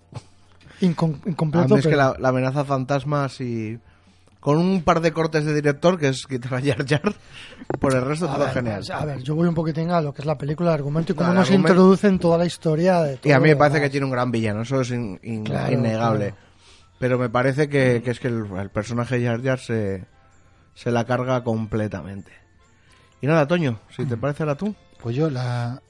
Incom- 0.81 1.19
A 1.25 1.29
incompleto, 1.29 1.75
mí 1.75 1.79
es 1.79 1.85
que 1.85 1.89
pero- 1.91 2.13
la, 2.13 2.15
la 2.19 2.29
amenaza 2.29 2.63
fantasma, 2.65 3.29
si 3.29 3.77
con 4.39 4.57
un 4.57 4.81
par 4.83 4.99
de 5.01 5.13
cortes 5.13 5.45
de 5.45 5.53
director, 5.53 5.97
que 5.99 6.09
es 6.09 6.25
quitar 6.25 6.55
a 6.55 6.61
Jar 6.61 6.85
Jar, 6.87 7.13
por 7.79 7.93
el 7.93 8.03
resto 8.03 8.29
A 8.29 8.33
todo 8.35 8.45
ver, 8.45 8.53
genial. 8.53 8.77
pues, 8.79 8.89
a 8.89 9.05
ver, 9.05 9.21
yo 9.21 9.35
voy 9.35 9.47
un 9.47 9.55
poquitín 9.55 9.91
a 9.91 10.01
lo 10.01 10.13
que 10.13 10.21
es 10.21 10.25
la 10.25 10.37
película, 10.37 10.69
el 10.71 10.75
argumento 10.75 11.13
y 11.13 11.15
cómo 11.15 11.31
nos 11.33 11.47
argumento- 11.47 11.69
introducen 11.69 12.17
toda 12.19 12.37
la 12.37 12.45
historia 12.45 13.01
de 13.01 13.19
Y 13.23 13.31
a 13.31 13.39
mí 13.39 13.43
me 13.43 13.49
todo 13.51 13.59
parece 13.59 13.75
lo 13.77 13.79
que 13.79 13.79
demás. 13.81 13.91
tiene 13.91 14.05
un 14.05 14.11
gran 14.11 14.31
villano, 14.31 14.61
eso 14.63 14.81
es 14.81 14.89
in- 14.91 15.19
in- 15.23 15.43
Claro, 15.43 15.71
innegable. 15.73 16.25
claro. 16.29 16.43
Pero 17.03 17.19
me 17.19 17.27
parece 17.29 17.67
que, 17.67 18.01
que 18.01 18.11
es 18.11 18.21
que 18.21 18.29
el, 18.29 18.45
el 18.57 18.69
personaje 18.69 19.19
de 19.19 19.25
Jar 19.25 19.43
Jar 19.43 19.59
se, 19.59 20.05
se 20.73 20.89
la 20.89 21.03
carga 21.03 21.43
completamente. 21.43 22.31
Y 23.19 23.27
nada, 23.27 23.45
Toño, 23.45 23.77
si 23.93 24.05
te 24.05 24.15
parece 24.15 24.45
la 24.45 24.55
tú. 24.55 24.73
Pues 25.01 25.13
yo, 25.13 25.29
la 25.29 25.81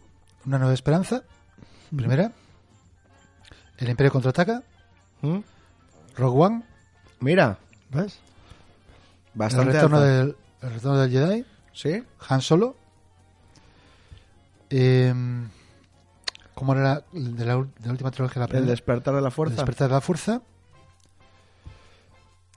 Una 0.47 0.57
Nueva 0.57 0.73
Esperanza, 0.73 1.21
primera. 1.95 2.31
El 3.77 3.89
Imperio 3.89 4.11
Contraataca, 4.11 4.63
¿Mm? 5.21 5.37
Rogue 6.17 6.45
One, 6.45 6.63
Mira, 7.19 7.59
¿Ves? 7.91 8.13
el 8.15 8.19
bastante 9.35 9.73
retorno, 9.73 9.97
alta. 9.97 10.09
del, 10.09 10.35
el 10.63 10.73
retorno 10.73 10.97
del 10.99 11.11
Jedi, 11.11 11.45
¿Sí? 11.73 12.03
Han 12.27 12.41
Solo. 12.41 12.75
Eh, 14.71 15.13
¿Cómo 16.55 16.73
era 16.73 16.81
la, 16.83 17.03
de, 17.11 17.45
la, 17.45 17.55
de 17.57 17.85
la 17.85 17.91
última 17.91 18.09
trilogía? 18.09 18.39
La 18.39 18.45
El 18.45 18.49
primera? 18.49 18.71
despertar 18.71 19.13
de 19.13 19.21
la 19.21 19.27
El 19.27 19.31
fuerza. 19.31 19.55
despertar 19.57 19.89
de 19.89 19.93
la 19.93 20.01
fuerza. 20.01 20.41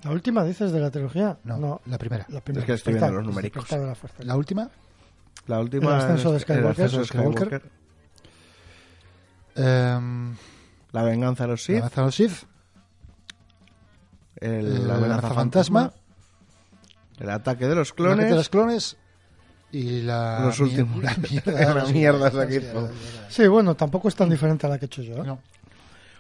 ¿La 0.04 0.10
última 0.10 0.44
dices 0.44 0.72
de 0.72 0.80
la 0.80 0.90
trilogía? 0.90 1.38
No, 1.44 1.80
la 1.86 1.98
primera. 1.98 2.26
La 2.28 2.40
primera. 2.40 2.62
Es 2.62 2.66
que 2.66 2.72
estoy 2.74 2.94
viendo 2.94 3.12
los 3.12 3.24
numéricos. 3.26 3.68
De 3.68 3.78
la 3.78 3.94
fuerza. 3.94 4.22
La 4.22 4.36
última. 4.36 4.68
La 5.46 5.60
última 5.60 5.90
El 5.90 5.96
ascenso 6.02 6.32
de 6.32 6.40
Skywalker. 6.40 6.64
el 6.66 6.70
ascenso 6.72 6.96
de 6.96 7.02
de 7.02 7.06
Skywalker. 7.06 7.62
eh, 9.56 9.98
La 10.92 11.02
venganza 11.02 11.44
de 11.44 11.48
los 11.50 11.60
la 11.60 11.66
Sith. 11.66 11.76
amenaza 11.76 12.00
de 12.00 12.06
los 12.06 12.14
Sith. 12.14 12.48
el- 14.36 14.86
la 14.88 14.94
amenaza 14.96 15.30
fantasma. 15.30 15.92
El 17.18 17.30
ataque 17.30 17.66
de 17.66 17.74
los 17.74 17.88
El 17.88 17.92
ataque 17.94 17.96
clones. 17.96 18.30
de 18.30 18.36
los 18.36 18.48
clones. 18.48 18.96
Y 19.72 20.02
la. 20.02 20.40
Los 20.40 20.60
últimos. 20.60 21.02
La 21.02 21.14
mierda. 21.16 21.74
La 21.74 21.84
mierda 21.86 22.28
esa 22.28 22.46
que 22.46 22.56
hizo. 22.56 22.90
Sí, 23.28 23.46
bueno, 23.48 23.74
tampoco 23.74 24.08
es 24.08 24.14
tan 24.14 24.28
diferente 24.28 24.66
a 24.66 24.70
la 24.70 24.78
que 24.78 24.84
he 24.84 24.88
hecho 24.88 25.02
yo. 25.02 25.16
¿eh? 25.16 25.22
No. 25.26 25.38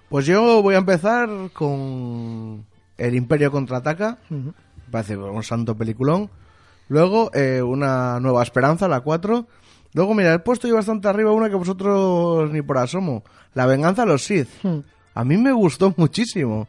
Pues 0.08 0.24
yo 0.26 0.62
voy 0.62 0.74
a 0.74 0.78
empezar 0.78 1.28
con 1.52 2.64
El 2.98 3.14
Imperio 3.14 3.50
contraataca. 3.50 4.18
Parece 4.90 5.16
un 5.16 5.42
santo 5.42 5.76
peliculón. 5.76 6.30
Luego, 6.88 7.30
eh, 7.34 7.62
Una 7.62 8.20
Nueva 8.20 8.42
Esperanza, 8.42 8.88
la 8.88 9.00
4. 9.00 9.46
Luego, 9.94 10.14
mira, 10.14 10.34
he 10.34 10.38
puesto 10.38 10.68
yo 10.68 10.74
bastante 10.74 11.08
arriba 11.08 11.32
una 11.32 11.48
que 11.48 11.56
vosotros 11.56 12.50
ni 12.50 12.62
por 12.62 12.78
asomo. 12.78 13.24
La 13.54 13.66
Venganza 13.66 14.02
de 14.02 14.08
los 14.08 14.24
Sith. 14.24 14.48
A 15.14 15.24
mí 15.24 15.36
me 15.38 15.52
gustó 15.52 15.94
muchísimo. 15.96 16.68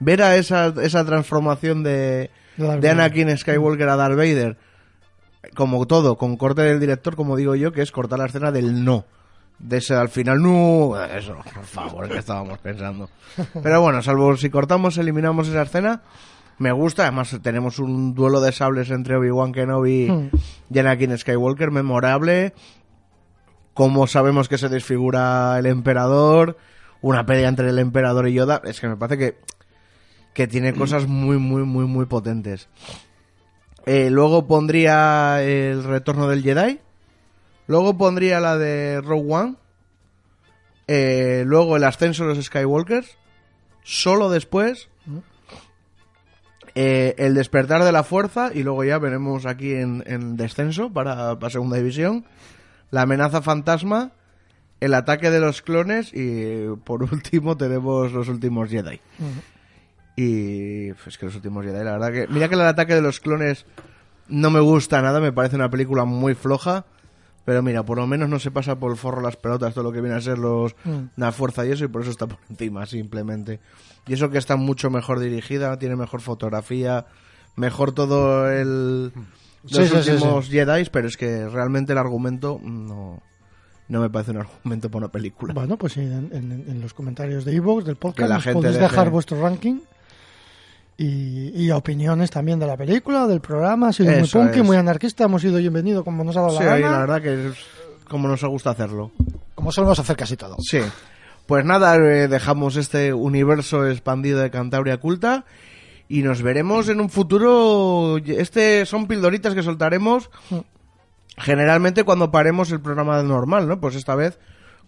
Ver 0.00 0.22
a 0.22 0.36
esa, 0.36 0.74
esa 0.82 1.04
transformación 1.04 1.82
de, 1.84 2.30
De. 2.56 2.90
Anakin 2.90 3.36
Skywalker 3.36 3.88
a 3.88 3.96
Darth 3.96 4.16
Vader. 4.16 4.58
Como 5.54 5.86
todo, 5.86 6.16
con 6.18 6.36
corte 6.36 6.62
del 6.62 6.80
director, 6.80 7.14
como 7.16 7.36
digo 7.36 7.54
yo, 7.54 7.72
que 7.72 7.82
es 7.82 7.92
cortar 7.92 8.18
la 8.18 8.26
escena 8.26 8.50
del 8.50 8.84
no. 8.84 9.04
De 9.58 9.78
ese 9.78 9.94
al 9.94 10.08
final, 10.08 10.42
no. 10.42 10.94
Eso, 11.04 11.36
por 11.54 11.64
favor, 11.64 12.08
que 12.08 12.18
estábamos 12.18 12.58
pensando. 12.58 13.08
Pero 13.62 13.80
bueno, 13.80 14.02
salvo 14.02 14.36
si 14.36 14.50
cortamos, 14.50 14.98
eliminamos 14.98 15.48
esa 15.48 15.62
escena. 15.62 16.02
Me 16.58 16.70
gusta, 16.72 17.02
además 17.04 17.36
tenemos 17.42 17.78
un 17.78 18.14
duelo 18.14 18.40
de 18.40 18.52
sables 18.52 18.90
entre 18.90 19.16
Obi-Wan 19.16 19.52
Kenobi 19.52 20.08
Hmm. 20.08 20.28
y 20.70 20.78
Anakin 20.78 21.16
Skywalker 21.18 21.70
memorable. 21.70 22.52
Como 23.72 24.06
sabemos 24.06 24.48
que 24.48 24.58
se 24.58 24.68
desfigura 24.68 25.58
el 25.58 25.66
emperador, 25.66 26.56
una 27.00 27.26
pelea 27.26 27.48
entre 27.48 27.70
el 27.70 27.78
emperador 27.80 28.28
y 28.28 28.34
Yoda. 28.34 28.60
Es 28.64 28.80
que 28.80 28.88
me 28.88 28.96
parece 28.96 29.18
que, 29.18 29.38
que 30.32 30.46
tiene 30.46 30.74
cosas 30.74 31.06
muy, 31.08 31.38
muy, 31.38 31.62
muy, 31.64 31.86
muy 31.86 32.06
potentes. 32.06 32.68
Eh, 33.86 34.10
luego 34.10 34.46
pondría 34.46 35.42
el 35.42 35.82
retorno 35.84 36.28
del 36.28 36.42
Jedi. 36.42 36.78
Luego 37.66 37.96
pondría 37.96 38.40
la 38.40 38.56
de 38.58 39.00
Rogue 39.00 39.32
One. 39.32 39.54
Eh, 40.86 41.44
luego 41.46 41.76
el 41.76 41.84
ascenso 41.84 42.26
de 42.26 42.34
los 42.34 42.44
Skywalkers. 42.44 43.16
Solo 43.82 44.30
después. 44.30 44.88
eh, 46.74 47.14
el 47.18 47.34
despertar 47.34 47.84
de 47.84 47.92
la 47.92 48.02
fuerza. 48.04 48.50
Y 48.54 48.62
luego 48.62 48.84
ya 48.84 48.98
veremos 48.98 49.46
aquí 49.46 49.72
en, 49.74 50.02
en 50.06 50.36
descenso 50.36 50.92
para, 50.92 51.38
para 51.38 51.50
segunda 51.50 51.76
división. 51.76 52.26
La 52.90 53.02
amenaza 53.02 53.42
fantasma. 53.42 54.12
El 54.80 54.92
ataque 54.94 55.30
de 55.30 55.40
los 55.40 55.62
clones. 55.62 56.10
Y 56.12 56.66
por 56.84 57.02
último 57.12 57.56
tenemos 57.56 58.12
los 58.12 58.28
últimos 58.28 58.68
Jedi. 58.68 59.00
Y 60.16 60.92
pues, 60.92 61.06
es 61.08 61.18
que 61.18 61.26
los 61.26 61.34
últimos 61.36 61.64
Jedi, 61.64 61.82
la 61.84 61.92
verdad 61.92 62.12
que. 62.12 62.26
Mira 62.28 62.48
que 62.48 62.54
el 62.54 62.60
ataque 62.60 62.94
de 62.94 63.02
los 63.02 63.20
clones 63.20 63.64
no 64.28 64.50
me 64.50 64.60
gusta 64.60 65.02
nada, 65.02 65.20
me 65.20 65.32
parece 65.32 65.56
una 65.56 65.70
película 65.70 66.04
muy 66.04 66.34
floja. 66.34 66.84
Pero 67.44 67.62
mira, 67.62 67.82
por 67.84 67.98
lo 67.98 68.06
menos 68.06 68.28
no 68.28 68.38
se 68.38 68.50
pasa 68.50 68.78
por 68.78 68.90
el 68.90 68.96
forro 68.96 69.20
las 69.20 69.36
pelotas, 69.36 69.74
todo 69.74 69.84
lo 69.84 69.92
que 69.92 70.00
viene 70.00 70.16
a 70.16 70.20
ser 70.20 70.38
los 70.38 70.74
Mm. 70.84 71.08
la 71.16 71.30
fuerza 71.32 71.66
y 71.66 71.72
eso, 71.72 71.84
y 71.84 71.88
por 71.88 72.02
eso 72.02 72.10
está 72.10 72.26
por 72.26 72.38
encima, 72.48 72.86
simplemente. 72.86 73.60
Y 74.06 74.14
eso 74.14 74.30
que 74.30 74.38
está 74.38 74.56
mucho 74.56 74.90
mejor 74.90 75.20
dirigida, 75.20 75.78
tiene 75.78 75.96
mejor 75.96 76.20
fotografía, 76.20 77.06
mejor 77.56 77.92
todo 77.92 78.50
el. 78.50 79.12
Sí, 79.66 79.78
Los 79.78 79.88
sí, 79.88 80.02
sí, 80.02 80.10
últimos 80.12 80.48
Jedi, 80.48 80.84
pero 80.90 81.08
es 81.08 81.16
que 81.16 81.48
realmente 81.48 81.92
el 81.92 81.98
argumento 81.98 82.60
no, 82.62 83.22
no 83.88 84.00
me 84.00 84.10
parece 84.10 84.30
un 84.32 84.38
argumento 84.38 84.90
para 84.90 85.06
una 85.06 85.12
película. 85.12 85.54
Bueno, 85.54 85.76
pues 85.78 85.94
sí, 85.94 86.00
en, 86.00 86.28
en- 86.32 86.64
en 86.68 86.80
los 86.82 86.92
comentarios 86.92 87.44
de 87.46 87.54
Evox, 87.56 87.84
del 87.86 87.94
Que 87.96 88.00
podcast, 88.00 88.28
la 88.28 88.34
nos 88.36 88.44
gente 88.44 88.54
podéis 88.58 88.74
deje- 88.76 88.82
dejar 88.90 89.10
vuestro 89.10 89.40
ranking 89.42 89.80
y, 90.96 91.64
y 91.64 91.70
opiniones 91.70 92.30
también 92.30 92.58
de 92.58 92.66
la 92.66 92.76
película, 92.76 93.26
del 93.26 93.40
programa. 93.40 93.88
Ha 93.88 93.92
sido 93.92 94.12
muy 94.12 94.28
punky, 94.28 94.60
es. 94.60 94.64
muy 94.64 94.76
anarquista, 94.76 95.24
hemos 95.24 95.42
ido 95.44 95.58
bienvenido 95.58 96.04
como 96.04 96.22
nos 96.24 96.36
ha 96.36 96.42
dado 96.42 96.58
Sí, 96.58 96.64
la 96.64 96.78
gana. 96.78 96.90
la 96.92 96.98
verdad 97.00 97.22
que 97.22 97.48
es 97.48 97.54
como 98.08 98.28
nos 98.28 98.44
gusta 98.44 98.70
hacerlo. 98.70 99.10
Como 99.54 99.72
solemos 99.72 99.98
hacer 99.98 100.16
casi 100.16 100.36
todo. 100.36 100.56
Sí. 100.60 100.80
Pues 101.46 101.64
nada, 101.64 101.96
eh, 101.96 102.28
dejamos 102.28 102.76
este 102.76 103.12
universo 103.12 103.86
expandido 103.88 104.40
de 104.40 104.50
Cantabria 104.50 104.98
Culta 104.98 105.44
y 106.08 106.22
nos 106.22 106.42
veremos 106.42 106.88
en 106.88 107.00
un 107.00 107.10
futuro. 107.10 108.18
Este 108.24 108.86
son 108.86 109.06
pildoritas 109.06 109.54
que 109.54 109.62
soltaremos 109.62 110.30
generalmente 111.36 112.04
cuando 112.04 112.30
paremos 112.30 112.70
el 112.70 112.80
programa 112.80 113.22
normal, 113.22 113.66
¿no? 113.68 113.80
Pues 113.80 113.94
esta 113.96 114.14
vez, 114.14 114.38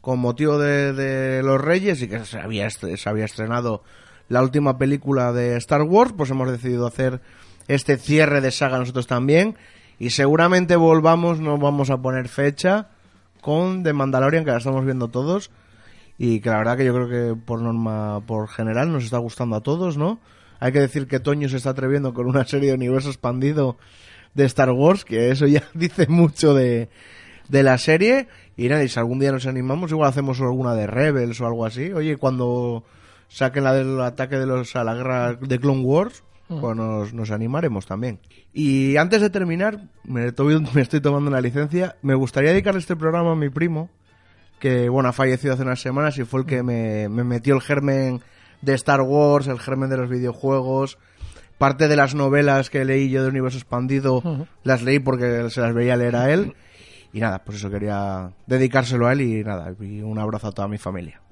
con 0.01 0.19
motivo 0.19 0.59
de, 0.59 0.93
de 0.93 1.43
los 1.43 1.61
Reyes 1.61 2.01
y 2.03 2.09
que 2.09 2.24
se 2.24 2.39
había, 2.39 2.69
se 2.70 3.09
había 3.09 3.24
estrenado 3.24 3.83
la 4.28 4.43
última 4.43 4.78
película 4.78 5.32
de 5.32 5.57
Star 5.57 5.82
Wars, 5.82 6.12
pues 6.16 6.31
hemos 6.31 6.51
decidido 6.51 6.86
hacer 6.86 7.20
este 7.69 7.97
cierre 7.97 8.40
de 8.40 8.51
saga 8.51 8.78
nosotros 8.78 9.07
también. 9.07 9.57
Y 9.98 10.11
seguramente 10.11 10.77
volvamos, 10.77 11.40
no 11.40 11.59
vamos 11.59 11.90
a 11.90 11.98
poner 11.98 12.28
fecha, 12.28 12.89
con 13.40 13.82
The 13.82 13.93
Mandalorian, 13.93 14.44
que 14.44 14.51
la 14.51 14.59
estamos 14.59 14.85
viendo 14.85 15.09
todos. 15.09 15.51
Y 16.19 16.40
que 16.40 16.51
la 16.51 16.59
verdad 16.59 16.77
que 16.77 16.85
yo 16.85 16.94
creo 16.94 17.09
que 17.09 17.40
por 17.40 17.61
norma, 17.61 18.20
por 18.27 18.48
general, 18.48 18.93
nos 18.93 19.05
está 19.05 19.19
gustando 19.19 19.57
a 19.57 19.61
todos, 19.61 19.97
¿no? 19.97 20.19
Hay 20.61 20.73
que 20.73 20.81
decir 20.81 21.07
que 21.07 21.20
Toño 21.20 21.48
se 21.48 21.59
está 21.59 21.70
atreviendo 21.70 22.15
con 22.15 22.27
una 22.27 22.44
serie 22.47 22.70
de 22.70 22.74
universo 22.74 23.09
expandido 23.09 23.77
de 24.35 24.44
Star 24.47 24.70
Wars, 24.70 25.05
que 25.05 25.31
eso 25.31 25.47
ya 25.47 25.62
dice 25.74 26.07
mucho 26.09 26.55
de, 26.55 26.89
de 27.48 27.62
la 27.62 27.78
serie. 27.78 28.28
Y 28.57 28.69
nada, 28.69 28.82
y 28.82 28.89
si 28.89 28.98
algún 28.98 29.19
día 29.19 29.32
nos 29.32 29.47
animamos, 29.47 29.90
igual 29.90 30.09
hacemos 30.09 30.40
alguna 30.40 30.74
de 30.74 30.86
Rebels 30.86 31.40
o 31.40 31.47
algo 31.47 31.66
así. 31.66 31.93
Oye, 31.93 32.16
cuando 32.16 32.85
saquen 33.28 33.65
la 33.65 33.73
del 33.74 34.01
ataque 34.01 34.36
de 34.39 34.47
los 34.47 34.74
a 34.77 34.85
la 34.85 34.94
guerra 34.94 35.35
de 35.35 35.59
Clone 35.59 35.82
Wars, 35.82 36.23
pues 36.48 36.77
nos, 36.77 37.12
nos 37.12 37.31
animaremos 37.31 37.86
también. 37.86 38.20
Y 38.53 38.97
antes 38.97 39.20
de 39.20 39.31
terminar, 39.31 39.89
me, 40.05 40.31
to- 40.32 40.44
me 40.74 40.81
estoy 40.81 41.01
tomando 41.01 41.28
una 41.31 41.40
licencia. 41.40 41.97
Me 42.03 42.15
gustaría 42.15 42.51
dedicar 42.53 42.77
este 42.77 42.94
programa 42.97 43.32
a 43.32 43.36
mi 43.36 43.48
primo, 43.51 43.90
que 44.61 44.89
bueno, 44.89 45.09
ha 45.09 45.12
fallecido 45.12 45.55
hace 45.55 45.62
unas 45.65 45.81
semanas 45.81 46.16
y 46.19 46.24
fue 46.24 46.40
el 46.40 46.47
que 46.47 46.62
me, 46.62 47.09
me 47.09 47.24
metió 47.24 47.55
el 47.55 47.61
germen 47.62 48.20
de 48.62 48.74
Star 48.74 49.01
Wars, 49.03 49.48
el 49.48 49.59
germen 49.59 49.90
de 49.90 49.97
los 49.97 50.09
videojuegos. 50.09 50.98
Parte 51.59 51.89
de 51.89 51.97
las 51.97 52.15
novelas 52.15 52.69
que 52.70 52.85
leí 52.85 53.09
yo 53.11 53.23
de 53.23 53.31
Universo 53.31 53.57
Expandido 53.59 54.23
las 54.62 54.82
leí 54.82 54.98
porque 54.98 55.48
se 55.51 55.61
las 55.62 55.73
veía 55.74 55.97
leer 55.97 56.15
a 56.16 56.31
él. 56.32 56.55
Y 57.12 57.20
nada, 57.20 57.43
pues 57.44 57.59
eso 57.59 57.70
quería 57.70 58.31
dedicárselo 58.47 59.07
a 59.07 59.12
él 59.15 59.23
y 59.23 59.43
nada, 59.43 59.74
y 59.81 60.03
un 60.03 60.19
abrazo 60.19 60.48
a 60.48 60.53
toda 60.53 60.69
mi 60.69 60.77
familia. 60.77 61.23